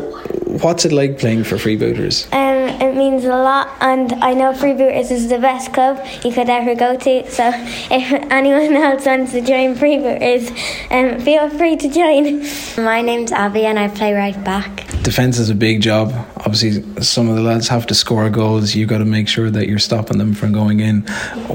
what's 0.64 0.86
it 0.86 0.92
like 0.92 1.20
playing 1.20 1.44
for 1.44 1.58
freebooters? 1.58 2.26
Um, 2.34 2.45
it 2.82 2.96
means 2.96 3.26
a 3.26 3.30
lot, 3.30 3.70
and 3.82 4.14
I 4.14 4.34
know 4.34 4.54
Freebooters 4.54 5.12
is 5.12 5.30
the 5.30 5.40
best 5.40 5.74
club 5.74 6.06
you 6.24 6.32
could 6.32 6.50
ever 6.50 6.76
go 6.76 6.96
to. 6.98 7.32
So, 7.32 7.52
if 7.54 8.12
anyone 8.32 8.76
else 8.84 9.06
wants 9.06 9.32
to 9.34 9.42
join 9.42 9.76
Freebooters, 9.76 10.50
um, 10.92 11.20
feel 11.22 11.50
free 11.50 11.76
to 11.78 11.90
join. 11.90 12.46
My 12.86 13.02
name's 13.02 13.32
Abby, 13.32 13.66
and 13.66 13.80
I 13.80 13.88
play 13.88 14.14
right 14.14 14.42
back. 14.44 14.88
Defence 15.04 15.38
is 15.38 15.50
a 15.50 15.56
big 15.56 15.82
job. 15.82 16.14
Obviously, 16.38 16.84
some 17.04 17.30
of 17.30 17.36
the 17.36 17.42
lads 17.42 17.68
have 17.68 17.86
to 17.88 17.96
score 17.96 18.30
goals. 18.30 18.76
You've 18.76 18.90
got 18.90 19.00
to 19.00 19.06
make 19.06 19.28
sure 19.28 19.50
that 19.50 19.68
you're 19.68 19.80
stopping 19.80 20.18
them 20.18 20.34
from 20.34 20.52
going 20.52 20.80
in. 20.80 21.02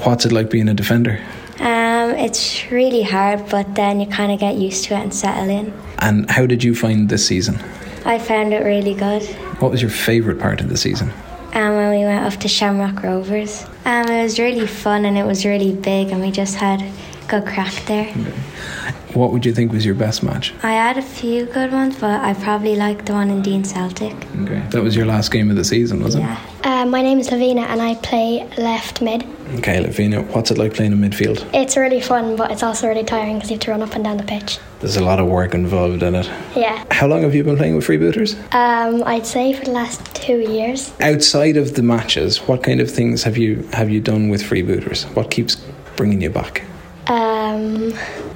What's 0.05 0.25
it 0.25 0.33
like 0.33 0.51
being 0.51 0.69
a 0.69 0.75
defender? 0.75 1.21
Um, 1.59 2.11
it's 2.13 2.71
really 2.71 3.03
hard, 3.03 3.49
but 3.51 3.75
then 3.75 4.01
you 4.01 4.07
kind 4.07 4.33
of 4.33 4.41
get 4.41 4.55
used 4.57 4.85
to 4.85 4.95
it 4.95 5.01
and 5.01 5.15
settle 5.15 5.51
in. 5.51 5.73
And 5.99 6.31
how 6.31 6.47
did 6.47 6.65
you 6.65 6.75
find 6.75 7.09
this 7.09 7.27
season? 7.27 7.61
I 8.07 8.19
found 8.19 8.55
it 8.55 8.65
really 8.65 8.95
good. 8.95 9.23
What 9.61 9.70
was 9.70 9.82
your 9.82 9.91
favourite 9.91 10.41
part 10.41 10.62
of 10.62 10.70
the 10.70 10.77
season? 10.78 11.12
Um, 11.53 11.77
when 11.77 11.91
we 11.91 12.05
went 12.05 12.24
off 12.24 12.39
to 12.41 12.49
Shamrock 12.49 13.03
Rovers, 13.03 13.66
um, 13.85 14.09
it 14.09 14.23
was 14.23 14.39
really 14.39 14.66
fun 14.66 15.05
and 15.05 15.19
it 15.19 15.24
was 15.24 15.45
really 15.45 15.73
big, 15.73 16.09
and 16.09 16.23
we 16.23 16.31
just 16.31 16.55
had 16.55 16.82
good 17.28 17.45
crack 17.45 17.74
there. 17.87 18.15
What 19.15 19.32
would 19.32 19.45
you 19.45 19.53
think 19.53 19.73
was 19.73 19.85
your 19.85 19.95
best 19.95 20.23
match? 20.23 20.55
I 20.62 20.73
had 20.73 20.97
a 20.97 21.03
few 21.03 21.47
good 21.47 21.73
ones, 21.73 21.97
but 21.99 22.20
I 22.20 22.35
probably 22.35 22.77
liked 22.77 23.07
the 23.07 23.12
one 23.12 23.31
in 23.31 23.43
Dean 23.43 23.65
Celtic. 23.65 24.15
Okay, 24.43 24.62
that 24.70 24.82
was 24.82 24.95
your 24.95 25.07
last 25.07 25.31
game 25.32 25.51
of 25.51 25.57
the 25.57 25.65
season, 25.65 26.03
was 26.03 26.15
Yeah. 26.16 26.39
Uh, 26.62 26.85
my 26.85 27.03
name 27.03 27.19
is 27.19 27.31
Lavina 27.31 27.62
and 27.62 27.81
I 27.81 27.95
play 27.97 28.47
left 28.59 29.01
mid. 29.01 29.24
Okay, 29.57 29.81
Lavina, 29.81 30.23
what's 30.23 30.51
it 30.51 30.59
like 30.59 30.74
playing 30.74 30.93
in 30.93 30.99
midfield? 30.99 31.45
It's 31.53 31.77
really 31.77 32.01
fun, 32.01 32.37
but 32.37 32.51
it's 32.53 32.62
also 32.62 32.87
really 32.87 33.03
tiring 33.03 33.37
because 33.37 33.51
you 33.51 33.55
have 33.55 33.62
to 33.62 33.70
run 33.73 33.82
up 33.82 33.95
and 33.95 34.05
down 34.05 34.16
the 34.19 34.23
pitch. 34.23 34.59
There's 34.78 34.97
a 34.97 35.05
lot 35.05 35.19
of 35.19 35.27
work 35.27 35.55
involved 35.55 36.03
in 36.03 36.15
it. 36.15 36.31
Yeah. 36.55 36.85
How 36.91 37.07
long 37.07 37.23
have 37.23 37.35
you 37.35 37.43
been 37.43 37.57
playing 37.57 37.77
with 37.77 37.87
freebooters? 37.87 38.37
Um, 38.55 39.03
I'd 39.05 39.27
say 39.27 39.53
for 39.53 39.65
the 39.65 39.73
last 39.73 40.15
two 40.15 40.39
years. 40.39 40.93
Outside 41.01 41.57
of 41.57 41.74
the 41.74 41.82
matches, 41.82 42.39
what 42.47 42.62
kind 42.62 42.81
of 42.81 42.91
things 42.91 43.24
have 43.24 43.37
you 43.37 43.69
have 43.73 43.91
you 43.91 44.01
done 44.01 44.28
with 44.28 44.43
freebooters? 44.43 45.05
What 45.16 45.31
keeps 45.31 45.57
bringing 45.97 46.20
you 46.20 46.31
back? 46.31 46.62
Um, 47.06 47.93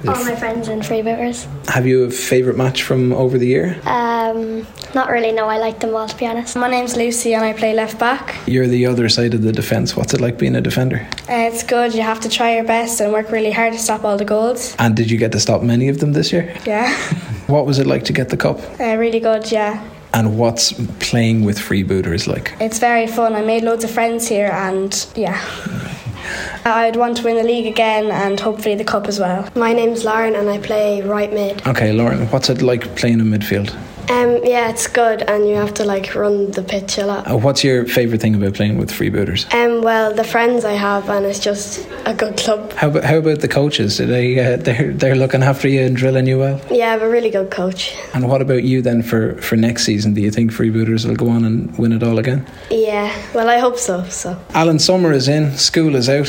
all 0.07 0.23
my 0.25 0.35
friends 0.35 0.67
in 0.67 0.79
freebooters. 0.81 1.45
Have 1.69 1.87
you 1.87 2.03
a 2.03 2.11
favourite 2.11 2.57
match 2.57 2.83
from 2.83 3.13
over 3.13 3.37
the 3.37 3.47
year? 3.47 3.79
Um, 3.85 4.67
not 4.93 5.09
really. 5.09 5.31
No, 5.31 5.47
I 5.47 5.57
like 5.57 5.79
them 5.79 5.95
all 5.95 6.07
to 6.07 6.17
be 6.17 6.25
honest. 6.27 6.55
My 6.55 6.69
name's 6.69 6.95
Lucy 6.95 7.33
and 7.33 7.43
I 7.43 7.53
play 7.53 7.73
left 7.73 7.99
back. 7.99 8.35
You're 8.47 8.67
the 8.67 8.85
other 8.85 9.07
side 9.09 9.33
of 9.33 9.41
the 9.43 9.51
defence. 9.51 9.95
What's 9.95 10.13
it 10.13 10.21
like 10.21 10.37
being 10.37 10.55
a 10.55 10.61
defender? 10.61 11.07
Uh, 11.29 11.49
it's 11.51 11.63
good. 11.63 11.93
You 11.93 12.01
have 12.01 12.19
to 12.21 12.29
try 12.29 12.55
your 12.55 12.63
best 12.65 12.99
and 12.99 13.11
work 13.13 13.31
really 13.31 13.51
hard 13.51 13.73
to 13.73 13.79
stop 13.79 14.03
all 14.03 14.17
the 14.17 14.25
goals. 14.25 14.75
And 14.77 14.95
did 14.95 15.09
you 15.09 15.17
get 15.17 15.31
to 15.33 15.39
stop 15.39 15.61
many 15.61 15.87
of 15.89 15.99
them 15.99 16.13
this 16.13 16.31
year? 16.31 16.55
Yeah. 16.65 16.95
What 17.47 17.67
was 17.67 17.77
it 17.77 17.85
like 17.85 18.05
to 18.05 18.13
get 18.13 18.29
the 18.29 18.37
cup? 18.37 18.59
Uh, 18.79 18.95
really 18.97 19.19
good. 19.19 19.51
Yeah. 19.51 19.87
And 20.15 20.35
what's 20.39 20.73
playing 20.99 21.45
with 21.45 21.59
freebooters 21.59 22.25
like? 22.25 22.53
It's 22.59 22.79
very 22.79 23.05
fun. 23.05 23.35
I 23.35 23.41
made 23.41 23.63
loads 23.63 23.83
of 23.83 23.91
friends 23.91 24.27
here, 24.27 24.49
and 24.51 25.05
yeah. 25.15 25.39
Uh, 26.65 26.69
I'd 26.69 26.95
want 26.95 27.17
to 27.17 27.23
win 27.23 27.37
the 27.37 27.43
league 27.43 27.67
again 27.67 28.11
and 28.11 28.39
hopefully 28.39 28.75
the 28.75 28.83
cup 28.83 29.07
as 29.07 29.19
well. 29.19 29.47
My 29.55 29.73
name's 29.73 30.03
Lauren 30.03 30.35
and 30.35 30.49
I 30.49 30.57
play 30.59 31.01
right 31.01 31.31
mid. 31.31 31.65
Okay, 31.67 31.91
Lauren, 31.91 32.27
what's 32.27 32.49
it 32.49 32.61
like 32.61 32.95
playing 32.95 33.19
in 33.19 33.27
midfield? 33.27 33.75
Um, 34.09 34.41
yeah, 34.43 34.69
it's 34.69 34.87
good 34.87 35.23
and 35.23 35.47
you 35.47 35.55
have 35.55 35.73
to 35.75 35.83
like 35.83 36.13
run 36.13 36.51
the 36.51 36.61
pitch 36.61 36.97
a 36.97 37.05
lot. 37.05 37.29
Uh, 37.29 37.37
what's 37.37 37.63
your 37.63 37.85
favourite 37.85 38.21
thing 38.21 38.35
about 38.35 38.53
playing 38.53 38.77
with 38.77 38.91
freebooters? 38.91 39.51
Um, 39.53 39.81
well, 39.81 40.13
the 40.13 40.23
friends 40.23 40.63
I 40.63 40.73
have 40.73 41.09
and 41.09 41.25
it's 41.25 41.39
just 41.39 41.87
a 42.05 42.13
good 42.13 42.37
club. 42.37 42.71
How 42.73 42.89
about, 42.89 43.03
how 43.03 43.17
about 43.17 43.39
the 43.39 43.47
coaches? 43.47 43.97
Do 43.97 44.05
they 44.05 44.39
uh, 44.39 44.57
they're 44.65 44.93
they're 44.93 45.15
looking 45.15 45.43
after 45.43 45.67
you 45.67 45.81
and 45.81 45.95
drilling 45.95 46.27
you 46.27 46.37
well? 46.37 46.61
Yeah, 46.69 46.87
I 46.87 46.91
have 46.91 47.01
a 47.01 47.09
really 47.09 47.29
good 47.31 47.49
coach. 47.49 47.95
And 48.13 48.29
what 48.29 48.41
about 48.41 48.63
you 48.63 48.81
then 48.81 49.01
for, 49.01 49.35
for 49.41 49.55
next 49.55 49.85
season? 49.85 50.13
Do 50.13 50.21
you 50.21 50.31
think 50.31 50.51
freebooters 50.51 51.05
will 51.05 51.15
go 51.15 51.29
on 51.29 51.43
and 51.43 51.75
win 51.77 51.91
it 51.91 52.03
all 52.03 52.19
again? 52.19 52.45
Yeah, 52.69 53.11
well, 53.33 53.49
I 53.49 53.57
hope 53.57 53.77
so. 53.77 54.03
So 54.05 54.39
Alan, 54.51 54.79
summer 54.79 55.11
is 55.11 55.27
in, 55.27 55.57
school 55.57 55.95
is 55.95 56.09
out, 56.09 56.27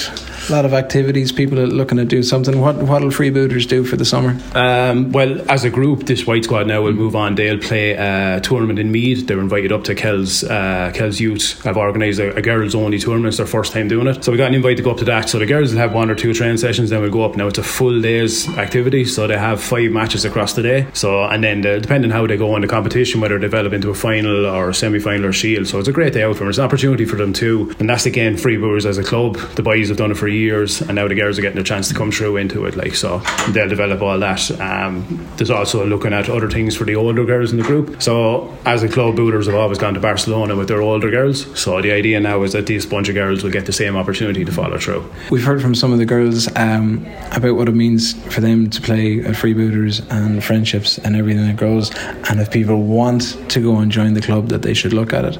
a 0.49 0.53
lot 0.53 0.65
of 0.65 0.73
activities. 0.75 1.33
People 1.33 1.59
are 1.59 1.67
looking 1.67 1.99
to 1.99 2.05
do 2.05 2.23
something. 2.23 2.61
What 2.61 2.77
what'll 2.77 3.11
freebooters 3.11 3.69
do 3.69 3.85
for 3.85 3.97
the 3.97 4.05
summer? 4.05 4.39
Um, 4.55 5.13
well, 5.13 5.51
as 5.51 5.65
a 5.65 5.71
group, 5.71 6.05
this 6.05 6.27
white 6.27 6.45
squad 6.45 6.67
now 6.67 6.83
will 6.83 6.93
move 6.93 7.17
on. 7.17 7.35
They'll 7.35 7.59
play 7.59 7.93
a 7.93 8.41
tournament 8.41 8.79
in 8.79 8.93
Meath. 8.93 9.27
They're 9.27 9.41
invited 9.41 9.73
up 9.73 9.85
to 9.85 9.95
Kells, 9.95 10.45
uh, 10.45 10.93
Kells 10.95 11.21
Youth. 11.21 11.63
have 11.63 11.77
organised 11.77 12.19
a, 12.19 12.35
a 12.37 12.43
girls 12.43 12.75
only 12.75 12.99
tournament. 12.99 13.29
It's 13.29 13.39
their 13.39 13.47
first 13.47 13.73
time 13.73 13.89
doing 13.89 14.07
it. 14.07 14.25
So 14.25 14.33
we 14.33 14.39
got 14.39 14.49
an 14.49 14.55
invite 14.55 14.77
to 14.77 14.83
go 14.83 14.93
up 14.93 14.99
to 14.99 15.05
that. 15.07 15.29
So 15.29 15.39
the 15.39 15.47
girls 15.47 15.73
will 15.73 15.81
have 15.81 15.93
one 15.93 16.11
or 16.11 16.15
two 16.15 16.33
training 16.33 16.59
sessions, 16.59 16.91
then 16.91 17.01
we'll 17.03 17.11
go 17.11 17.25
up. 17.25 17.37
Now 17.37 17.49
it's 17.49 17.59
a 17.59 17.63
full 17.63 18.01
day's 18.01 18.49
activity. 18.57 19.05
So 19.05 19.27
they 19.27 19.39
have 19.39 19.63
five 19.63 19.91
matches 19.91 20.25
across 20.25 20.55
the 20.55 20.63
day. 20.63 20.87
So, 20.93 21.25
and 21.25 21.43
then 21.43 21.63
the, 21.63 21.81
depending 21.81 22.11
how 22.11 22.27
they 22.27 22.37
go 22.37 22.55
in 22.57 22.63
the 22.63 22.69
competition, 22.69 23.21
whether 23.21 23.39
they 23.39 23.47
develop 23.47 23.73
into 23.73 23.91
a 23.91 23.95
final 23.95 24.47
or 24.47 24.73
semi 24.73 24.99
final 24.99 25.27
or 25.27 25.33
shield. 25.33 25.67
So 25.67 25.79
it's 25.79 25.89
a 25.89 25.93
great 25.93 26.13
day 26.13 26.23
out 26.23 26.35
for 26.35 26.41
them. 26.41 26.49
It's 26.49 26.59
an 26.59 26.65
opportunity 26.65 27.05
for 27.05 27.17
them 27.17 27.33
too. 27.33 27.75
And 27.79 27.89
that's 27.89 28.07
again, 28.07 28.37
Freebooters 28.37 28.87
as 28.87 28.99
a 28.99 29.05
club. 29.05 29.37
The 29.57 29.63
boys 29.63 29.89
have 29.89 29.97
done 29.97 30.11
it 30.11 30.17
for 30.17 30.29
years, 30.37 30.81
and 30.81 30.95
now 30.95 31.09
the 31.09 31.15
girls 31.15 31.39
are 31.39 31.43
getting 31.43 31.59
a 31.59 31.65
chance 31.65 31.89
to 31.89 31.95
come 31.95 32.11
through 32.11 32.37
into 32.37 32.65
it. 32.67 32.77
Like, 32.77 32.95
so 32.95 33.19
they'll 33.51 33.69
develop 33.69 34.03
all 34.03 34.19
that. 34.19 34.51
Um, 34.61 35.27
there's 35.37 35.51
also 35.51 35.87
looking 35.87 36.13
at 36.13 36.29
other 36.29 36.51
things 36.51 36.77
for 36.77 36.85
the 36.85 36.97
older 36.97 37.25
girls 37.25 37.53
in 37.53 37.59
the 37.59 37.65
group. 37.65 38.03
So 38.03 38.57
as 38.65 38.83
a 38.83 38.89
club, 38.89 39.17
Booters 39.17 39.47
have 39.47 39.55
always 39.55 39.79
gone 39.79 39.95
to 39.95 40.01
Barcelona 40.01 40.57
with 40.57 40.69
their 40.69 40.83
older 40.83 41.11
girls. 41.11 41.59
So 41.59 41.81
the 41.81 41.93
idea 41.93 42.21
now 42.21 42.43
is 42.43 42.53
that 42.53 42.67
these 42.67 42.87
bunch 42.87 43.09
of 43.09 43.15
girls 43.15 43.43
will 43.43 43.51
get 43.51 43.67
the 43.67 43.73
same 43.73 43.97
opportunity 43.97 44.45
to 44.45 44.53
follow 44.53 44.79
through. 44.79 45.11
We've 45.31 45.45
heard 45.45 45.63
from 45.63 45.75
some 45.75 45.93
of 45.93 45.99
the 45.99 46.07
girls 46.07 46.49
um, 46.57 47.07
about 47.33 47.57
what 47.57 47.69
it 47.69 47.75
means 47.75 48.15
for 48.35 48.41
them 48.41 48.71
to 48.71 48.81
play 48.81 49.21
at 49.21 49.35
Freebooters 49.35 50.07
and 50.11 50.43
friendships 50.43 50.99
and 50.99 51.17
everything 51.17 51.47
that 51.47 51.57
goes. 51.57 51.91
And 52.29 52.41
if 52.41 52.51
people 52.51 52.83
want 52.83 53.37
to 53.51 53.61
go 53.61 53.79
and 53.79 53.91
join 53.91 54.15
the 54.15 54.21
club, 54.21 54.49
that 54.49 54.63
they 54.63 54.75
should 54.75 54.93
look 54.93 55.13
at 55.13 55.25
it. 55.25 55.39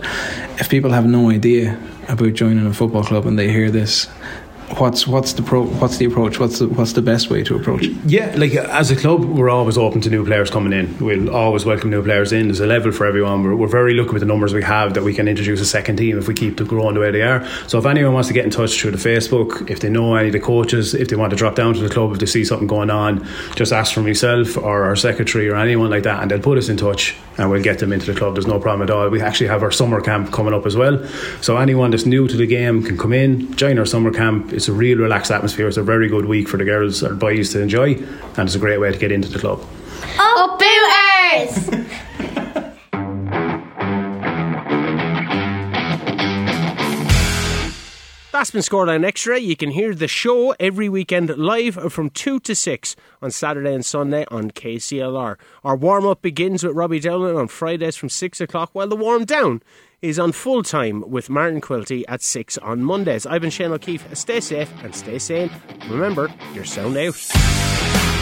If 0.59 0.69
people 0.71 0.91
have 0.91 1.07
no 1.07 1.31
idea 1.31 1.79
about 2.09 2.35
joining 2.35 2.67
a 2.67 2.73
football 2.73 3.05
club 3.05 3.27
and 3.27 3.39
they 3.39 3.51
hear 3.51 3.71
this, 3.71 4.09
what's 4.79 5.07
what's 5.07 5.33
the 5.33 5.43
pro, 5.43 5.65
what's 5.65 5.97
the 5.99 6.05
approach? 6.05 6.39
What's 6.39 6.59
the, 6.59 6.69
what's 6.69 6.93
the 6.93 7.03
best 7.03 7.31
way 7.31 7.43
to 7.45 7.57
approach? 7.57 7.87
Yeah, 8.07 8.35
like 8.37 8.55
as 8.55 8.91
a 8.91 8.97
club, 8.97 9.25
we're 9.25 9.51
always 9.51 9.79
open 9.79 10.01
to 10.03 10.11
new 10.11 10.25
players 10.25 10.51
coming 10.51 10.73
in. 10.73 10.99
We'll 10.99 11.35
always 11.35 11.65
welcome 11.65 11.91
new 11.91 12.03
players 12.03 12.33
in. 12.33 12.49
There's 12.49 12.61
a 12.61 12.67
level 12.67 12.93
for 12.93 13.07
everyone. 13.07 13.45
We're, 13.45 13.57
we're 13.57 13.69
very 13.69 13.95
lucky 13.95 14.13
with 14.13 14.21
the 14.21 14.27
numbers 14.27 14.53
we 14.53 14.63
have 14.63 14.95
that 14.95 15.03
we 15.03 15.15
can 15.15 15.29
introduce 15.29 15.61
a 15.61 15.67
second 15.67 15.97
team 15.97 16.19
if 16.19 16.29
we 16.29 16.35
keep 16.35 16.57
growing 16.57 16.95
the 16.95 17.01
way 17.01 17.11
they 17.11 17.23
are. 17.23 17.47
So 17.69 17.79
if 17.79 17.87
anyone 17.87 18.13
wants 18.13 18.29
to 18.29 18.35
get 18.35 18.45
in 18.45 18.51
touch 18.51 18.81
through 18.81 18.93
the 18.93 18.99
Facebook, 18.99 19.71
if 19.71 19.81
they 19.81 19.89
know 19.89 20.15
any 20.17 20.29
of 20.29 20.33
the 20.33 20.41
coaches, 20.41 20.95
if 20.95 21.09
they 21.09 21.17
want 21.17 21.31
to 21.31 21.37
drop 21.37 21.55
down 21.55 21.75
to 21.75 21.81
the 21.81 21.89
club, 21.89 22.13
if 22.13 22.19
they 22.19 22.27
see 22.27 22.45
something 22.45 22.67
going 22.67 22.91
on, 22.91 23.27
just 23.55 23.73
ask 23.73 23.95
for 23.95 24.03
myself 24.03 24.57
or 24.57 24.85
our 24.85 24.97
secretary 24.97 25.49
or 25.49 25.57
anyone 25.57 25.91
like 25.91 26.03
that, 26.03 26.23
and 26.23 26.31
they'll 26.31 26.41
put 26.41 26.59
us 26.59 26.69
in 26.69 26.77
touch 26.77 27.17
and 27.39 27.51
we'll 27.51 27.63
get 27.63 27.79
them 27.79 27.93
into 27.93 28.13
the 28.13 28.19
club. 28.19 28.35
There's 28.35 28.47
no 28.47 28.59
problem 28.59 28.83
at 28.83 28.91
all. 28.91 29.09
We 29.09 29.21
actually 29.21 29.49
have 29.49 29.63
our 29.63 29.71
summer 29.71 30.01
camp 30.01 30.33
coming 30.33 30.55
up 30.55 30.67
as 30.67 30.77
well. 30.77 31.05
So 31.41 31.57
anyone 31.59 31.91
that's 31.91 32.07
new 32.07 32.27
to 32.29 32.37
the 32.37 32.47
game 32.47 32.83
can 32.83 32.97
come 32.97 33.13
in, 33.13 33.55
join 33.57 33.79
our 33.79 33.87
summer 33.87 34.11
camp. 34.11 34.53
It's 34.57 34.69
a 34.69 34.73
real 34.73 34.97
relaxed 34.97 35.31
atmosphere. 35.31 35.69
It's 35.69 35.77
a 35.77 35.83
very 35.83 36.09
good 36.09 36.25
week 36.25 36.49
for 36.49 36.57
the 36.57 36.65
girls 36.65 37.03
or 37.03 37.15
boys 37.15 37.53
to 37.53 37.61
enjoy, 37.61 37.93
and 37.93 38.39
it's 38.39 38.55
a 38.55 38.59
great 38.59 38.81
way 38.81 38.91
to 38.91 38.97
get 38.99 39.13
into 39.13 39.29
the 39.29 39.39
club. 39.39 39.61
Up 40.19 40.59
Booters! 40.59 41.67
That's 48.33 48.51
been 48.51 48.61
Scoreline 48.61 49.05
Extra. 49.05 49.39
You 49.39 49.57
can 49.57 49.71
hear 49.71 49.95
the 49.95 50.09
show 50.09 50.55
every 50.61 50.89
weekend 50.89 51.37
live 51.37 51.93
from 51.93 52.11
2 52.11 52.41
to 52.41 52.55
6 52.55 52.97
on 53.21 53.31
Saturday 53.31 53.75
and 53.75 53.85
Sunday 53.85 54.25
on 54.31 54.51
KCLR. 54.51 55.37
Our 55.65 55.77
warm 55.77 56.07
up 56.07 56.23
begins 56.23 56.63
with 56.63 56.77
Robbie 56.77 57.01
Dowling 57.01 57.37
on 57.37 57.49
Fridays 57.49 57.97
from 57.97 58.09
6 58.09 58.41
o'clock, 58.41 58.71
while 58.73 58.89
the 58.89 58.97
warm 58.97 59.25
down 59.25 59.63
is 60.03 60.19
on 60.19 60.33
full 60.33 60.63
time 60.63 61.03
with 61.09 61.31
Martin 61.31 61.61
Quilty 61.61 62.05
at 62.09 62.23
6 62.23 62.59
on 62.59 62.83
Mondays. 62.83 63.27
I've 63.27 63.41
been 63.41 63.51
Shane 63.51 63.73
O'Keefe. 63.73 64.17
Stay 64.17 64.41
safe 64.41 64.73
and 64.83 64.95
stay 64.95 65.19
sane. 65.19 65.51
Remember, 65.89 66.33
you're 66.55 66.65
sound 66.65 66.97
out. 66.97 68.16